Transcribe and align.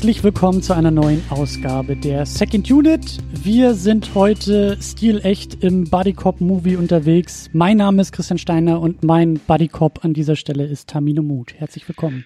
Herzlich 0.00 0.24
willkommen 0.24 0.62
zu 0.62 0.74
einer 0.74 0.90
neuen 0.90 1.22
Ausgabe 1.28 1.94
der 1.94 2.24
Second 2.24 2.70
Unit. 2.70 3.18
Wir 3.34 3.74
sind 3.74 4.14
heute 4.14 4.78
stilecht 4.80 5.62
im 5.62 5.90
Bodycop 5.90 6.40
Movie 6.40 6.76
unterwegs. 6.76 7.50
Mein 7.52 7.76
Name 7.76 8.00
ist 8.00 8.10
Christian 8.10 8.38
Steiner 8.38 8.80
und 8.80 9.04
mein 9.04 9.34
Bodycop 9.34 10.02
an 10.02 10.14
dieser 10.14 10.36
Stelle 10.36 10.64
ist 10.64 10.88
Tamino 10.88 11.20
Mut. 11.20 11.52
Herzlich 11.52 11.86
willkommen. 11.86 12.24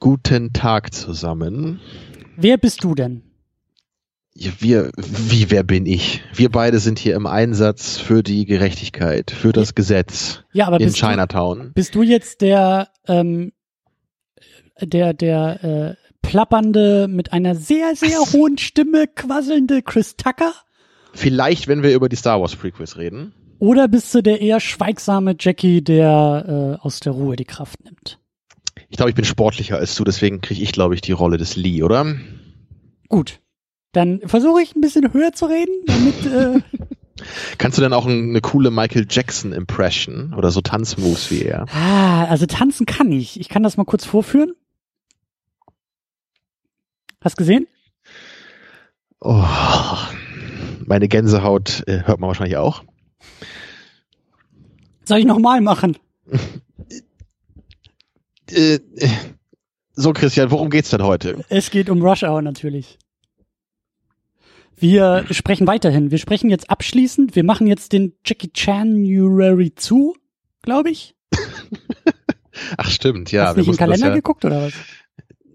Guten 0.00 0.52
Tag 0.52 0.92
zusammen. 0.92 1.78
Wer 2.36 2.58
bist 2.58 2.82
du 2.82 2.96
denn? 2.96 3.22
Wir, 4.34 4.90
wie, 4.96 5.48
wer 5.52 5.62
bin 5.62 5.86
ich? 5.86 6.24
Wir 6.34 6.50
beide 6.50 6.80
sind 6.80 6.98
hier 6.98 7.14
im 7.14 7.26
Einsatz 7.26 7.98
für 7.98 8.24
die 8.24 8.46
Gerechtigkeit, 8.46 9.30
für 9.30 9.52
das 9.52 9.76
Gesetz 9.76 10.42
ja, 10.52 10.66
aber 10.66 10.80
in 10.80 10.86
bist 10.86 10.96
Chinatown. 10.96 11.58
Du, 11.58 11.72
bist 11.72 11.94
du 11.94 12.02
jetzt 12.02 12.40
der, 12.40 12.88
ähm, 13.06 13.52
der, 14.82 15.14
der, 15.14 15.96
äh, 16.00 16.05
plappernde, 16.26 17.08
mit 17.08 17.32
einer 17.32 17.54
sehr, 17.54 17.94
sehr 17.96 18.18
hohen 18.32 18.58
Stimme 18.58 19.06
quasselnde 19.06 19.82
Chris 19.82 20.16
Tucker? 20.16 20.52
Vielleicht, 21.12 21.68
wenn 21.68 21.82
wir 21.82 21.94
über 21.94 22.08
die 22.08 22.16
Star 22.16 22.40
Wars 22.40 22.56
Prequels 22.56 22.98
reden. 22.98 23.32
Oder 23.58 23.88
bist 23.88 24.14
du 24.14 24.22
der 24.22 24.40
eher 24.40 24.60
schweigsame 24.60 25.34
Jackie, 25.38 25.82
der 25.82 26.76
äh, 26.78 26.84
aus 26.84 27.00
der 27.00 27.12
Ruhe 27.12 27.36
die 27.36 27.46
Kraft 27.46 27.82
nimmt? 27.84 28.18
Ich 28.88 28.98
glaube, 28.98 29.10
ich 29.10 29.16
bin 29.16 29.24
sportlicher 29.24 29.78
als 29.78 29.94
du, 29.94 30.04
deswegen 30.04 30.42
kriege 30.42 30.62
ich, 30.62 30.72
glaube 30.72 30.94
ich, 30.94 31.00
die 31.00 31.12
Rolle 31.12 31.38
des 31.38 31.56
Lee, 31.56 31.82
oder? 31.82 32.16
Gut. 33.08 33.40
Dann 33.92 34.20
versuche 34.26 34.60
ich 34.60 34.76
ein 34.76 34.82
bisschen 34.82 35.12
höher 35.14 35.32
zu 35.32 35.46
reden, 35.46 35.72
damit. 35.86 36.26
Äh 36.26 36.60
Kannst 37.58 37.78
du 37.78 37.82
denn 37.82 37.94
auch 37.94 38.06
eine 38.06 38.42
coole 38.42 38.70
Michael 38.70 39.06
Jackson 39.08 39.52
Impression 39.52 40.34
oder 40.34 40.50
so 40.50 40.60
Tanzmoves 40.60 41.30
wie 41.30 41.42
er? 41.42 41.64
Ah, 41.72 42.26
also 42.26 42.44
tanzen 42.44 42.84
kann 42.84 43.10
ich. 43.10 43.40
Ich 43.40 43.48
kann 43.48 43.62
das 43.62 43.78
mal 43.78 43.84
kurz 43.84 44.04
vorführen. 44.04 44.52
Hast 47.22 47.36
gesehen? 47.36 47.66
Oh, 49.20 49.44
meine 50.84 51.08
Gänsehaut 51.08 51.82
äh, 51.86 52.02
hört 52.04 52.20
man 52.20 52.28
wahrscheinlich 52.28 52.56
auch. 52.56 52.84
Soll 55.04 55.18
ich 55.18 55.24
nochmal 55.24 55.60
machen? 55.60 55.96
äh, 58.50 58.74
äh, 58.74 59.08
so, 59.92 60.12
Christian, 60.12 60.50
worum 60.50 60.70
geht's 60.70 60.90
denn 60.90 61.02
heute? 61.02 61.44
Es 61.48 61.70
geht 61.70 61.88
um 61.88 62.02
Rush 62.02 62.22
Hour 62.22 62.42
natürlich. 62.42 62.98
Wir 64.78 65.24
sprechen 65.30 65.66
weiterhin. 65.66 66.10
Wir 66.10 66.18
sprechen 66.18 66.50
jetzt 66.50 66.68
abschließend. 66.68 67.34
Wir 67.34 67.44
machen 67.44 67.66
jetzt 67.66 67.92
den 67.92 68.12
Jackie 68.24 68.52
Chan 68.52 69.04
January 69.04 69.74
zu, 69.74 70.14
glaube 70.62 70.90
ich. 70.90 71.14
Ach 72.76 72.90
stimmt, 72.90 73.32
ja. 73.32 73.46
Hast 73.46 73.56
du 73.56 73.60
nicht 73.60 73.70
im 73.70 73.76
Kalender 73.76 74.08
ja 74.08 74.14
geguckt 74.14 74.44
oder 74.44 74.62
was? 74.66 74.74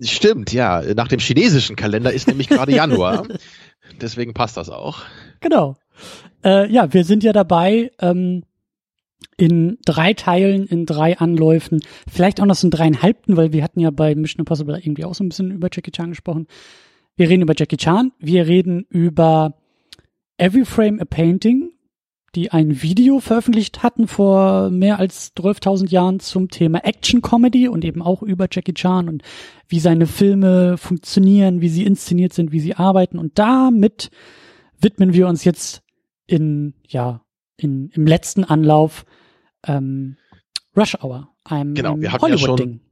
Stimmt, 0.01 0.51
ja. 0.51 0.81
Nach 0.95 1.07
dem 1.07 1.19
chinesischen 1.19 1.75
Kalender 1.75 2.11
ist 2.11 2.27
nämlich 2.27 2.49
gerade 2.49 2.73
Januar. 2.73 3.27
Deswegen 4.01 4.33
passt 4.33 4.57
das 4.57 4.69
auch. 4.69 5.01
Genau. 5.39 5.77
Äh, 6.43 6.71
ja, 6.71 6.91
wir 6.93 7.03
sind 7.03 7.23
ja 7.23 7.33
dabei, 7.33 7.91
ähm, 7.99 8.43
in 9.37 9.79
drei 9.85 10.13
Teilen, 10.13 10.67
in 10.67 10.85
drei 10.85 11.17
Anläufen, 11.17 11.81
vielleicht 12.07 12.39
auch 12.41 12.45
noch 12.45 12.55
so 12.55 12.67
ein 12.67 12.71
dreieinhalbten, 12.71 13.37
weil 13.37 13.53
wir 13.53 13.63
hatten 13.63 13.79
ja 13.79 13.89
bei 13.89 14.13
Mission 14.13 14.39
Impossible 14.39 14.77
irgendwie 14.77 15.05
auch 15.05 15.15
so 15.15 15.23
ein 15.23 15.29
bisschen 15.29 15.51
über 15.51 15.67
Jackie 15.71 15.91
Chan 15.91 16.09
gesprochen. 16.09 16.47
Wir 17.15 17.29
reden 17.29 17.41
über 17.41 17.55
Jackie 17.57 17.77
Chan, 17.77 18.11
wir 18.19 18.47
reden 18.47 18.85
über 18.89 19.55
Every 20.37 20.65
Frame 20.65 20.99
a 20.99 21.05
Painting, 21.05 21.71
die 22.35 22.51
ein 22.51 22.81
Video 22.81 23.19
veröffentlicht 23.19 23.83
hatten 23.83 24.07
vor 24.07 24.69
mehr 24.69 24.99
als 24.99 25.35
12.000 25.35 25.89
Jahren 25.89 26.19
zum 26.19 26.49
Thema 26.49 26.83
Action 26.85 27.21
Comedy 27.21 27.67
und 27.67 27.83
eben 27.83 28.01
auch 28.01 28.23
über 28.23 28.47
Jackie 28.49 28.73
Chan 28.73 29.09
und 29.09 29.23
wie 29.67 29.79
seine 29.79 30.07
Filme 30.07 30.77
funktionieren, 30.77 31.61
wie 31.61 31.69
sie 31.69 31.85
inszeniert 31.85 32.33
sind, 32.33 32.51
wie 32.51 32.59
sie 32.59 32.75
arbeiten. 32.75 33.19
Und 33.19 33.37
damit 33.37 34.11
widmen 34.79 35.13
wir 35.13 35.27
uns 35.27 35.43
jetzt 35.43 35.81
in, 36.25 36.73
ja, 36.87 37.21
in, 37.57 37.89
im 37.89 38.07
letzten 38.07 38.43
Anlauf 38.43 39.05
ähm, 39.65 40.15
Rush 40.75 40.95
Hour, 41.01 41.29
einem, 41.43 41.73
genau, 41.73 41.93
einem 41.93 42.11
Hollywood-Ding. 42.13 42.73
Ja, 42.73 42.90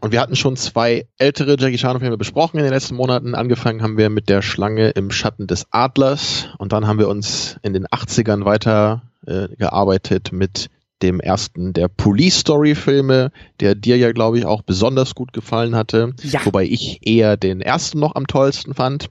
und 0.00 0.12
wir 0.12 0.20
hatten 0.20 0.34
schon 0.34 0.56
zwei 0.56 1.06
ältere 1.18 1.56
Jackie 1.58 1.76
Chan-Filme 1.76 2.16
besprochen 2.16 2.56
in 2.56 2.64
den 2.64 2.72
letzten 2.72 2.94
Monaten. 2.94 3.34
Angefangen 3.34 3.82
haben 3.82 3.98
wir 3.98 4.08
mit 4.08 4.30
der 4.30 4.40
Schlange 4.40 4.88
im 4.90 5.10
Schatten 5.10 5.46
des 5.46 5.66
Adlers 5.72 6.48
und 6.56 6.72
dann 6.72 6.86
haben 6.86 6.98
wir 6.98 7.08
uns 7.08 7.58
in 7.62 7.74
den 7.74 7.86
80ern 7.86 8.46
weiter 8.46 9.02
äh, 9.26 9.48
gearbeitet 9.58 10.32
mit 10.32 10.70
dem 11.02 11.20
ersten 11.20 11.74
der 11.74 11.88
Police 11.88 12.38
Story 12.38 12.74
Filme, 12.74 13.30
der 13.60 13.74
dir 13.74 13.98
ja, 13.98 14.12
glaube 14.12 14.38
ich, 14.38 14.46
auch 14.46 14.62
besonders 14.62 15.14
gut 15.14 15.34
gefallen 15.34 15.76
hatte. 15.76 16.14
Ja. 16.22 16.40
Wobei 16.46 16.64
ich 16.64 17.06
eher 17.06 17.36
den 17.36 17.60
ersten 17.60 17.98
noch 18.00 18.14
am 18.14 18.26
tollsten 18.26 18.72
fand. 18.72 19.10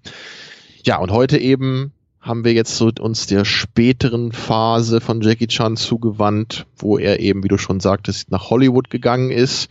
Ja, 0.84 0.97
und 0.97 1.11
heute 1.11 1.38
eben 1.38 1.94
haben 2.19 2.45
wir 2.45 2.53
jetzt 2.53 2.78
so 2.78 2.90
uns 3.00 3.28
der 3.28 3.45
späteren 3.45 4.31
Phase 4.31 5.01
von 5.01 5.22
Jackie 5.22 5.47
Chan 5.47 5.78
zugewandt, 5.78 6.66
wo 6.78 6.97
er 6.97 7.19
eben, 7.19 7.44
wie 7.44 7.50
du 7.50 7.59
schon 7.59 7.79
sagtest, 7.79 8.31
nach 8.31 8.50
Hollywood 8.50 8.90
gegangen 8.90 9.29
ist 9.29 9.69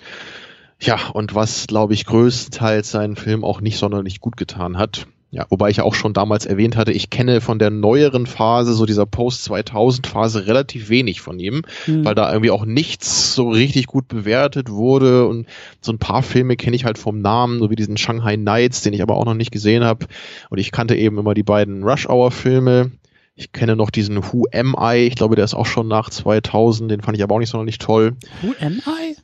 ja, 0.82 0.98
und 1.12 1.34
was, 1.34 1.66
glaube 1.68 1.94
ich, 1.94 2.06
größtenteils 2.06 2.90
seinen 2.90 3.16
Film 3.16 3.44
auch 3.44 3.60
nicht 3.60 3.78
sonderlich 3.78 4.20
gut 4.20 4.36
getan 4.36 4.78
hat. 4.78 5.06
Ja, 5.30 5.46
wobei 5.48 5.70
ich 5.70 5.80
auch 5.80 5.94
schon 5.94 6.12
damals 6.12 6.44
erwähnt 6.44 6.76
hatte, 6.76 6.92
ich 6.92 7.08
kenne 7.08 7.40
von 7.40 7.58
der 7.58 7.70
neueren 7.70 8.26
Phase, 8.26 8.74
so 8.74 8.84
dieser 8.84 9.06
Post-2000-Phase, 9.06 10.46
relativ 10.46 10.90
wenig 10.90 11.22
von 11.22 11.38
ihm, 11.38 11.62
mhm. 11.86 12.04
weil 12.04 12.14
da 12.14 12.30
irgendwie 12.30 12.50
auch 12.50 12.66
nichts 12.66 13.34
so 13.34 13.48
richtig 13.48 13.86
gut 13.86 14.08
bewertet 14.08 14.68
wurde 14.68 15.26
und 15.26 15.46
so 15.80 15.90
ein 15.90 15.98
paar 15.98 16.22
Filme 16.22 16.56
kenne 16.56 16.76
ich 16.76 16.84
halt 16.84 16.98
vom 16.98 17.22
Namen, 17.22 17.60
so 17.60 17.70
wie 17.70 17.76
diesen 17.76 17.96
Shanghai 17.96 18.36
Nights, 18.36 18.82
den 18.82 18.92
ich 18.92 19.00
aber 19.00 19.16
auch 19.16 19.24
noch 19.24 19.32
nicht 19.32 19.52
gesehen 19.52 19.84
habe. 19.84 20.06
Und 20.50 20.58
ich 20.58 20.70
kannte 20.70 20.96
eben 20.96 21.16
immer 21.16 21.32
die 21.32 21.44
beiden 21.44 21.82
Rush-Hour-Filme. 21.82 22.90
Ich 23.34 23.52
kenne 23.52 23.74
noch 23.74 23.88
diesen 23.88 24.22
Who 24.22 24.44
Am 24.52 24.76
I, 24.78 25.06
ich 25.06 25.14
glaube, 25.14 25.36
der 25.36 25.46
ist 25.46 25.54
auch 25.54 25.64
schon 25.64 25.88
nach 25.88 26.10
2000, 26.10 26.90
den 26.90 27.00
fand 27.00 27.16
ich 27.16 27.22
aber 27.22 27.36
auch 27.36 27.38
nicht 27.38 27.48
sonderlich 27.48 27.78
toll. 27.78 28.16
Who 28.42 28.52
Am 28.60 28.82
I? 28.86 29.16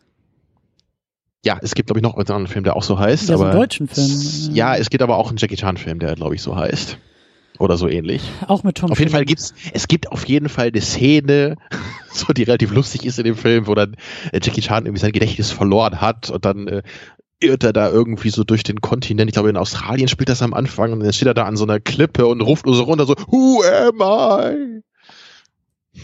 Ja, 1.44 1.59
es 1.62 1.75
gibt, 1.75 1.88
glaube 1.88 2.00
ich, 2.00 2.03
noch 2.03 2.15
einen 2.15 2.21
anderen 2.21 2.47
Film, 2.47 2.65
der 2.65 2.76
auch 2.76 2.82
so 2.82 2.99
heißt. 2.99 3.28
Ja, 3.28 3.37
aber, 3.37 3.44
so 3.44 3.50
einen 3.50 3.60
deutschen 3.60 3.88
Film. 3.88 4.54
Ja, 4.54 4.76
es 4.76 4.91
gibt 4.91 5.03
aber 5.03 5.16
auch 5.16 5.28
einen 5.28 5.38
Jackie 5.38 5.56
Chan-Film, 5.56 6.00
der, 6.00 6.15
glaube 6.15 6.34
ich, 6.34 6.43
so 6.43 6.56
heißt. 6.56 6.99
Oder 7.59 7.76
so 7.76 7.88
ähnlich. 7.88 8.22
Auch 8.47 8.62
mit 8.62 8.76
Tom 8.76 8.93
Auf 8.93 8.99
jeden 8.99 9.10
Fall 9.10 9.25
gibt's, 9.25 9.54
es 9.72 9.88
gibt 9.88 10.12
auf 10.12 10.28
jeden 10.28 10.49
Fall 10.49 10.69
eine 10.69 10.81
Szene, 10.81 11.56
so 12.12 12.32
die 12.32 12.44
relativ 12.44 12.72
lustig 12.72 13.04
ist 13.04 13.19
in 13.19 13.25
dem 13.25 13.37
Film, 13.37 13.66
wo 13.66 13.75
dann 13.75 13.97
äh, 14.32 14.41
Jackie 14.43 14.60
Chan 14.60 14.87
irgendwie 14.87 15.00
sein 15.00 15.12
Gedächtnis 15.12 15.50
verloren 15.50 16.00
hat 16.00 16.31
und 16.31 16.44
dann 16.44 16.69
äh, 16.69 16.82
irrt 17.41 17.65
er 17.65 17.72
da 17.72 17.91
irgendwie 17.91 18.31
so 18.31 18.44
durch 18.44 18.62
den 18.62 18.81
Kontinent. 18.81 19.28
Ich 19.28 19.34
glaube, 19.34 19.50
in 19.50 19.56
Australien 19.56 20.09
spielt 20.09 20.28
das 20.28 20.43
am 20.43 20.55
Anfang 20.55 20.93
und 20.93 21.00
dann 21.00 21.12
steht 21.12 21.28
er 21.28 21.34
da 21.34 21.44
an 21.44 21.56
so 21.56 21.65
einer 21.65 21.81
Klippe 21.81 22.26
und 22.26 22.41
ruft 22.41 22.66
nur 22.66 22.75
so 22.75 22.84
runter 22.84 23.06
so, 23.06 23.15
Who 23.28 23.62
am 23.62 24.00
I? 24.00 24.82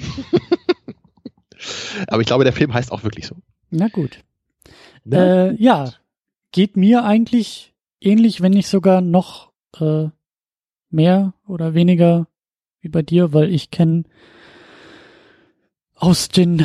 Aber 2.09 2.21
ich 2.21 2.27
glaube, 2.27 2.45
der 2.45 2.53
Film 2.53 2.75
heißt 2.75 2.93
auch 2.93 3.05
wirklich 3.05 3.27
so. 3.27 3.37
Na 3.71 3.89
gut. 3.89 4.19
Äh, 5.11 5.55
ja, 5.63 5.93
geht 6.53 6.77
mir 6.77 7.05
eigentlich 7.05 7.75
ähnlich, 8.01 8.41
wenn 8.41 8.53
nicht 8.53 8.69
sogar 8.69 9.01
noch 9.01 9.53
äh, 9.79 10.09
mehr 10.91 11.35
oder 11.47 11.75
weniger 11.75 12.29
wie 12.81 12.89
bei 12.89 13.03
dir, 13.03 13.33
weil 13.33 13.53
ich 13.53 13.71
kenne 13.71 14.05
aus 15.95 16.29
den 16.29 16.65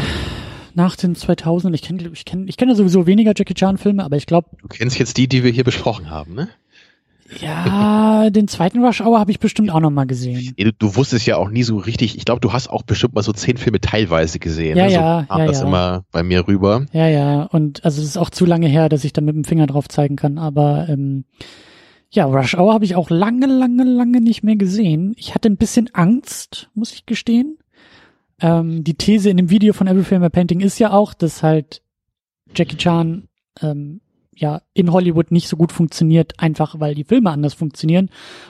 nach 0.76 0.96
den 0.96 1.16
2000 1.16 1.74
ich 1.76 1.82
kenne 1.82 2.10
ich 2.14 2.26
kenne 2.26 2.46
ich 2.48 2.58
kenne 2.58 2.76
sowieso 2.76 3.08
weniger 3.08 3.34
Jackie 3.36 3.54
Chan 3.54 3.78
Filme, 3.78 4.04
aber 4.04 4.18
ich 4.18 4.26
glaube 4.26 4.50
Du 4.62 4.68
kennst 4.68 5.00
jetzt 5.00 5.18
die, 5.18 5.28
die 5.28 5.44
wir 5.44 5.52
hier 5.52 5.64
besprochen 5.64 6.10
haben, 6.10 6.36
ne? 6.36 6.50
Ja, 7.40 8.30
den 8.32 8.48
zweiten 8.48 8.84
Rush 8.84 9.02
Hour 9.02 9.20
habe 9.20 9.32
ich 9.32 9.40
bestimmt 9.40 9.70
auch 9.72 9.80
noch 9.80 9.92
mal 9.92 10.06
gesehen. 10.06 10.54
Du, 10.58 10.72
du, 10.72 10.96
wusstest 10.96 11.26
ja 11.26 11.38
auch 11.38 11.50
nie 11.50 11.64
so 11.64 11.78
richtig. 11.78 12.18
Ich 12.18 12.26
glaube, 12.26 12.42
du 12.42 12.54
hast 12.54 12.70
auch 12.70 12.84
bestimmt 12.84 13.16
mal 13.16 13.22
so 13.22 13.34
zehn 13.34 13.58
Filme 13.58 13.80
teilweise 13.80 14.40
gesehen. 14.40 14.78
Ja, 14.78 14.86
ne? 14.86 14.90
so 14.90 14.96
ja, 14.96 15.26
kam 15.28 15.40
ja, 15.40 15.46
das 15.46 15.62
ja. 15.62 15.68
immer 15.68 16.04
bei 16.12 16.24
mir 16.24 16.48
rüber. 16.48 16.86
Ja, 16.94 17.08
ja. 17.08 17.44
Und 17.44 17.86
also 17.86 18.02
es 18.02 18.08
ist 18.08 18.18
auch 18.18 18.30
zu 18.30 18.46
lange 18.46 18.68
her, 18.68 18.90
dass 18.90 19.04
ich 19.04 19.14
da 19.14 19.22
mit 19.22 19.36
dem 19.36 19.44
Finger 19.44 19.68
drauf 19.68 19.88
zeigen 19.88 20.16
kann. 20.16 20.38
Aber 20.38 20.88
ähm, 20.90 21.26
ja, 22.10 22.26
Rush 22.26 22.56
Hour 22.56 22.74
habe 22.74 22.86
ich 22.86 22.96
auch 22.96 23.10
lange, 23.10 23.46
lange, 23.46 23.84
lange 23.84 24.22
nicht 24.22 24.44
mehr 24.44 24.56
gesehen. 24.56 25.14
Ich 25.18 25.36
hatte 25.36 25.50
ein 25.50 25.58
bisschen 25.58 25.90
Angst, 25.94 26.70
muss 26.74 26.94
ich 26.94 27.06
gestehen. 27.06 27.58
Ähm, 28.42 28.84
die 28.84 28.96
These 28.96 29.30
in 29.30 29.38
dem 29.38 29.50
Video 29.50 29.74
von 29.74 29.88
Every 29.88 30.04
Frame 30.04 30.24
a 30.24 30.30
Painting 30.30 30.62
ist 30.62 30.80
ja 30.80 30.92
auch, 30.92 31.14
dass 31.14 31.44
halt 31.44 31.82
Jackie 32.56 32.78
Chan 32.78 33.28
ähm, 33.62 34.02
ja 34.40 34.62
in 34.74 34.92
Hollywood 34.92 35.32
nicht 35.32 35.48
so 35.48 35.58
gut 35.58 35.72
funktioniert, 35.72 36.40
einfach 36.40 36.80
weil 36.80 36.96
die 36.96 37.04
Filme 37.04 37.30
anders 37.32 37.54
funktionieren. 37.54 38.10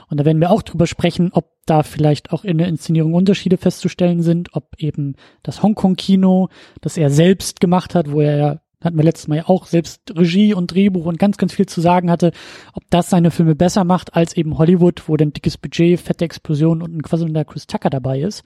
Und 0.09 0.19
da 0.19 0.25
werden 0.25 0.39
wir 0.39 0.51
auch 0.51 0.61
drüber 0.61 0.87
sprechen, 0.87 1.31
ob 1.33 1.51
da 1.65 1.83
vielleicht 1.83 2.31
auch 2.31 2.43
in 2.43 2.57
der 2.57 2.67
Inszenierung 2.67 3.13
Unterschiede 3.13 3.57
festzustellen 3.57 4.21
sind, 4.21 4.49
ob 4.53 4.75
eben 4.77 5.15
das 5.43 5.63
Hongkong-Kino, 5.63 6.49
das 6.81 6.97
er 6.97 7.09
selbst 7.09 7.59
gemacht 7.59 7.95
hat, 7.95 8.11
wo 8.11 8.21
er 8.21 8.37
ja 8.37 8.59
hatten 8.81 8.97
wir 8.97 9.03
letztes 9.03 9.27
Mal 9.27 9.37
ja 9.37 9.47
auch, 9.47 9.65
selbst 9.65 10.01
Regie 10.15 10.53
und 10.53 10.73
Drehbuch 10.73 11.05
und 11.05 11.19
ganz, 11.19 11.37
ganz 11.37 11.53
viel 11.53 11.65
zu 11.65 11.81
sagen 11.81 12.09
hatte, 12.09 12.31
ob 12.73 12.83
das 12.89 13.09
seine 13.09 13.29
Filme 13.29 13.55
besser 13.55 13.83
macht 13.83 14.15
als 14.15 14.35
eben 14.37 14.57
Hollywood, 14.57 15.03
wo 15.07 15.17
dann 15.17 15.33
dickes 15.33 15.57
Budget, 15.57 15.99
fette 15.99 16.23
Explosion 16.23 16.81
und 16.81 16.95
ein 16.95 17.01
quasselnder 17.01 17.43
Chris 17.43 17.67
Tucker 17.67 17.89
dabei 17.89 18.21
ist. 18.21 18.43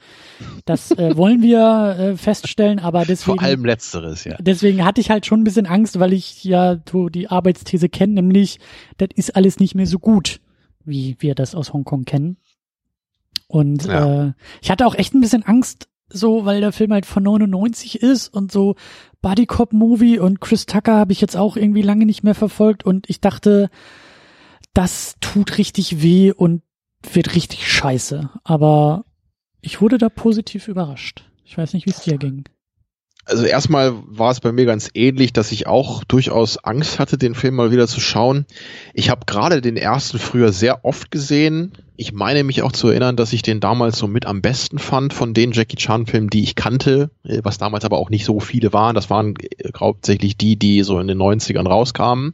Das 0.65 0.91
äh, 0.91 1.15
wollen 1.17 1.41
wir 1.41 1.95
äh, 1.99 2.17
feststellen, 2.17 2.79
aber 2.79 3.05
deswegen. 3.05 3.37
Vor 3.37 3.47
allem 3.47 3.65
Letzteres, 3.65 4.23
ja. 4.23 4.37
Deswegen 4.39 4.83
hatte 4.83 5.01
ich 5.01 5.11
halt 5.11 5.25
schon 5.25 5.41
ein 5.41 5.43
bisschen 5.43 5.67
Angst, 5.67 5.99
weil 5.99 6.13
ich 6.13 6.43
ja 6.43 6.77
so 6.89 7.09
die 7.09 7.29
Arbeitsthese 7.29 7.89
kenne, 7.89 8.13
nämlich, 8.13 8.59
das 8.97 9.09
ist 9.15 9.35
alles 9.35 9.59
nicht 9.59 9.75
mehr 9.75 9.87
so 9.87 9.99
gut, 9.99 10.39
wie 10.83 11.15
wir 11.19 11.35
das 11.35 11.53
aus 11.53 11.73
Hongkong 11.73 12.05
kennen. 12.05 12.37
Und 13.47 13.85
ja. 13.85 14.29
äh, 14.29 14.33
ich 14.61 14.71
hatte 14.71 14.87
auch 14.87 14.95
echt 14.95 15.13
ein 15.13 15.21
bisschen 15.21 15.43
Angst, 15.43 15.87
so, 16.09 16.45
weil 16.45 16.61
der 16.61 16.71
Film 16.71 16.91
halt 16.91 17.05
von 17.05 17.23
99 17.23 18.01
ist 18.01 18.27
und 18.29 18.51
so 18.51 18.75
Buddy 19.23 19.47
Cop 19.47 19.73
Movie 19.73 20.19
und 20.19 20.41
Chris 20.41 20.67
Tucker 20.67 20.97
habe 20.97 21.13
ich 21.13 21.21
jetzt 21.21 21.35
auch 21.35 21.57
irgendwie 21.57 21.81
lange 21.81 22.05
nicht 22.05 22.23
mehr 22.23 22.35
verfolgt 22.35 22.85
und 22.85 23.09
ich 23.09 23.21
dachte, 23.21 23.71
das 24.73 25.15
tut 25.21 25.57
richtig 25.57 26.03
weh 26.03 26.31
und 26.31 26.61
wird 27.13 27.33
richtig 27.33 27.71
scheiße. 27.71 28.29
Aber 28.43 29.05
ich 29.61 29.81
wurde 29.81 29.97
da 29.97 30.09
positiv 30.09 30.67
überrascht. 30.67 31.23
Ich 31.45 31.57
weiß 31.57 31.73
nicht, 31.73 31.85
wie 31.87 31.91
es 31.91 32.01
dir 32.01 32.17
ging 32.17 32.43
also 33.25 33.45
erstmal 33.45 33.93
war 34.05 34.31
es 34.31 34.41
bei 34.41 34.51
mir 34.51 34.65
ganz 34.65 34.89
ähnlich, 34.93 35.31
dass 35.31 35.51
ich 35.51 35.67
auch 35.67 36.03
durchaus 36.03 36.57
Angst 36.57 36.99
hatte, 36.99 37.17
den 37.17 37.35
Film 37.35 37.55
mal 37.55 37.71
wieder 37.71 37.87
zu 37.87 38.01
schauen. 38.01 38.45
Ich 38.93 39.09
habe 39.09 39.25
gerade 39.25 39.61
den 39.61 39.77
ersten 39.77 40.19
früher 40.19 40.51
sehr 40.51 40.83
oft 40.83 41.09
gesehen. 41.09 41.71
Ich 41.95 42.11
meine 42.11 42.43
mich 42.43 42.63
auch 42.63 42.73
zu 42.73 42.89
erinnern, 42.89 43.15
dass 43.15 43.31
ich 43.31 43.41
den 43.41 43.59
damals 43.59 43.97
so 43.97 44.07
mit 44.07 44.25
am 44.25 44.41
besten 44.41 44.77
fand 44.77 45.13
von 45.13 45.33
den 45.33 45.53
Jackie 45.53 45.77
Chan 45.77 46.05
Filmen, 46.05 46.29
die 46.29 46.43
ich 46.43 46.55
kannte, 46.55 47.11
äh, 47.23 47.39
was 47.43 47.57
damals 47.57 47.85
aber 47.85 47.97
auch 47.97 48.09
nicht 48.09 48.25
so 48.25 48.39
viele 48.39 48.73
waren. 48.73 48.95
Das 48.95 49.09
waren 49.09 49.35
äh, 49.37 49.69
hauptsächlich 49.77 50.35
die, 50.35 50.57
die 50.57 50.83
so 50.83 50.99
in 50.99 51.07
den 51.07 51.17
90ern 51.17 51.67
rauskamen. 51.67 52.33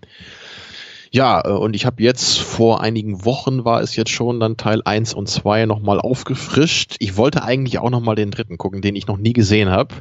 Ja, 1.11 1.45
äh, 1.45 1.51
und 1.51 1.75
ich 1.75 1.85
habe 1.85 2.01
jetzt 2.01 2.39
vor 2.39 2.81
einigen 2.81 3.25
Wochen 3.25 3.63
war 3.63 3.81
es 3.81 3.95
jetzt 3.95 4.11
schon 4.11 4.39
dann 4.39 4.57
Teil 4.57 4.81
1 4.83 5.13
und 5.13 5.29
2 5.29 5.67
nochmal 5.67 5.99
aufgefrischt. 5.99 6.95
Ich 6.97 7.15
wollte 7.15 7.43
eigentlich 7.43 7.77
auch 7.77 7.91
nochmal 7.91 8.15
den 8.15 8.31
dritten 8.31 8.57
gucken, 8.57 8.81
den 8.81 8.95
ich 8.95 9.05
noch 9.05 9.17
nie 9.17 9.33
gesehen 9.33 9.69
habe 9.69 9.93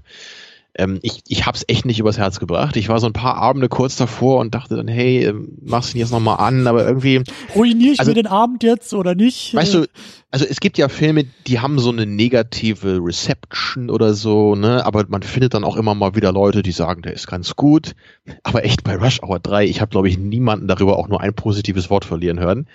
ähm, 0.78 1.00
ich, 1.02 1.22
ich 1.26 1.44
habe 1.44 1.56
es 1.56 1.64
echt 1.66 1.84
nicht 1.84 1.98
übers 1.98 2.18
Herz 2.18 2.38
gebracht. 2.38 2.76
Ich 2.76 2.88
war 2.88 3.00
so 3.00 3.06
ein 3.06 3.12
paar 3.12 3.34
Abende 3.34 3.68
kurz 3.68 3.96
davor 3.96 4.38
und 4.38 4.54
dachte 4.54 4.76
dann, 4.76 4.86
hey, 4.86 5.24
ähm, 5.24 5.58
machst 5.60 5.92
du 5.92 5.98
ihn 5.98 6.00
jetzt 6.00 6.12
nochmal 6.12 6.38
an, 6.38 6.66
aber 6.68 6.86
irgendwie. 6.86 7.22
Ruiniere 7.54 7.94
ich 7.94 8.00
also, 8.00 8.12
mir 8.12 8.14
den 8.14 8.28
Abend 8.28 8.62
jetzt 8.62 8.94
oder 8.94 9.16
nicht? 9.16 9.54
Weißt 9.54 9.74
du, 9.74 9.86
also 10.30 10.46
es 10.48 10.60
gibt 10.60 10.78
ja 10.78 10.88
Filme, 10.88 11.24
die 11.46 11.58
haben 11.58 11.80
so 11.80 11.90
eine 11.90 12.06
negative 12.06 13.00
Reception 13.02 13.90
oder 13.90 14.14
so, 14.14 14.54
ne, 14.54 14.86
aber 14.86 15.04
man 15.08 15.22
findet 15.22 15.54
dann 15.54 15.64
auch 15.64 15.76
immer 15.76 15.94
mal 15.96 16.14
wieder 16.14 16.32
Leute, 16.32 16.62
die 16.62 16.72
sagen, 16.72 17.02
der 17.02 17.12
ist 17.12 17.26
ganz 17.26 17.56
gut. 17.56 17.96
Aber 18.44 18.64
echt 18.64 18.84
bei 18.84 18.96
Rush 18.96 19.20
Hour 19.22 19.40
3, 19.40 19.64
ich 19.64 19.80
habe, 19.80 19.90
glaube 19.90 20.08
ich, 20.08 20.16
niemanden 20.16 20.68
darüber 20.68 20.96
auch 20.96 21.08
nur 21.08 21.20
ein 21.20 21.34
positives 21.34 21.90
Wort 21.90 22.04
verlieren 22.04 22.38
hören. 22.38 22.68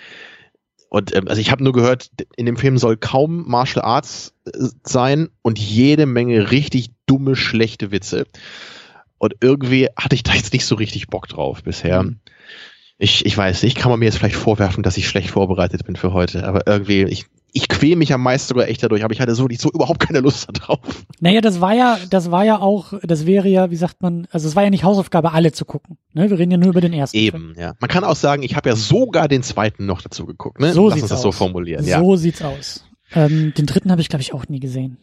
Und 0.94 1.12
ähm, 1.12 1.26
also 1.26 1.40
ich 1.40 1.50
habe 1.50 1.64
nur 1.64 1.72
gehört, 1.72 2.12
in 2.36 2.46
dem 2.46 2.56
Film 2.56 2.78
soll 2.78 2.96
kaum 2.96 3.48
Martial 3.48 3.84
Arts 3.84 4.32
äh, 4.44 4.50
sein 4.84 5.28
und 5.42 5.58
jede 5.58 6.06
Menge 6.06 6.52
richtig 6.52 6.90
dumme, 7.06 7.34
schlechte 7.34 7.90
Witze. 7.90 8.28
Und 9.18 9.34
irgendwie 9.40 9.88
hatte 9.96 10.14
ich 10.14 10.22
da 10.22 10.34
jetzt 10.34 10.52
nicht 10.52 10.64
so 10.64 10.76
richtig 10.76 11.08
Bock 11.08 11.26
drauf 11.26 11.64
bisher. 11.64 12.04
Mhm. 12.04 12.20
Ich, 12.96 13.26
ich 13.26 13.36
weiß 13.36 13.64
nicht, 13.64 13.76
kann 13.76 13.90
man 13.90 13.98
mir 13.98 14.04
jetzt 14.04 14.18
vielleicht 14.18 14.36
vorwerfen, 14.36 14.84
dass 14.84 14.96
ich 14.96 15.08
schlecht 15.08 15.30
vorbereitet 15.30 15.84
bin 15.84 15.96
für 15.96 16.12
heute, 16.12 16.46
aber 16.46 16.68
irgendwie, 16.68 17.02
ich, 17.02 17.26
ich 17.56 17.68
quäle 17.68 17.94
mich 17.94 18.12
am 18.12 18.20
meisten 18.20 18.48
sogar 18.48 18.68
echt 18.68 18.82
dadurch, 18.82 19.04
aber 19.04 19.14
ich 19.14 19.20
hatte 19.20 19.34
so, 19.36 19.46
so 19.56 19.70
überhaupt 19.70 20.00
keine 20.00 20.18
Lust 20.18 20.48
darauf. 20.52 20.80
Naja, 21.20 21.40
das 21.40 21.60
war 21.60 21.72
ja, 21.72 21.98
das 22.10 22.32
war 22.32 22.44
ja 22.44 22.58
auch, 22.58 22.94
das 23.02 23.26
wäre 23.26 23.48
ja, 23.48 23.70
wie 23.70 23.76
sagt 23.76 24.02
man, 24.02 24.26
also 24.32 24.48
es 24.48 24.56
war 24.56 24.64
ja 24.64 24.70
nicht 24.70 24.82
Hausaufgabe, 24.82 25.32
alle 25.32 25.52
zu 25.52 25.64
gucken. 25.64 25.96
Ne? 26.12 26.28
Wir 26.28 26.38
reden 26.38 26.50
ja 26.50 26.56
nur 26.58 26.70
über 26.70 26.80
den 26.80 26.92
ersten. 26.92 27.16
Eben, 27.16 27.52
Film. 27.52 27.54
ja. 27.56 27.74
Man 27.78 27.88
kann 27.88 28.02
auch 28.02 28.16
sagen, 28.16 28.42
ich 28.42 28.56
habe 28.56 28.68
ja 28.68 28.76
sogar 28.76 29.28
den 29.28 29.44
zweiten 29.44 29.86
noch 29.86 30.02
dazu 30.02 30.26
geguckt. 30.26 30.60
Ne? 30.60 30.72
So 30.72 30.88
Lass 30.88 31.00
uns 31.00 31.10
das 31.10 31.18
aus. 31.18 31.22
so 31.22 31.32
formulieren. 31.32 31.86
Ja. 31.86 32.00
So 32.00 32.16
sieht's 32.16 32.42
aus. 32.42 32.84
Ähm, 33.14 33.54
den 33.56 33.66
dritten 33.66 33.92
habe 33.92 34.00
ich, 34.00 34.08
glaube 34.08 34.22
ich, 34.22 34.34
auch 34.34 34.48
nie 34.48 34.58
gesehen. 34.58 34.98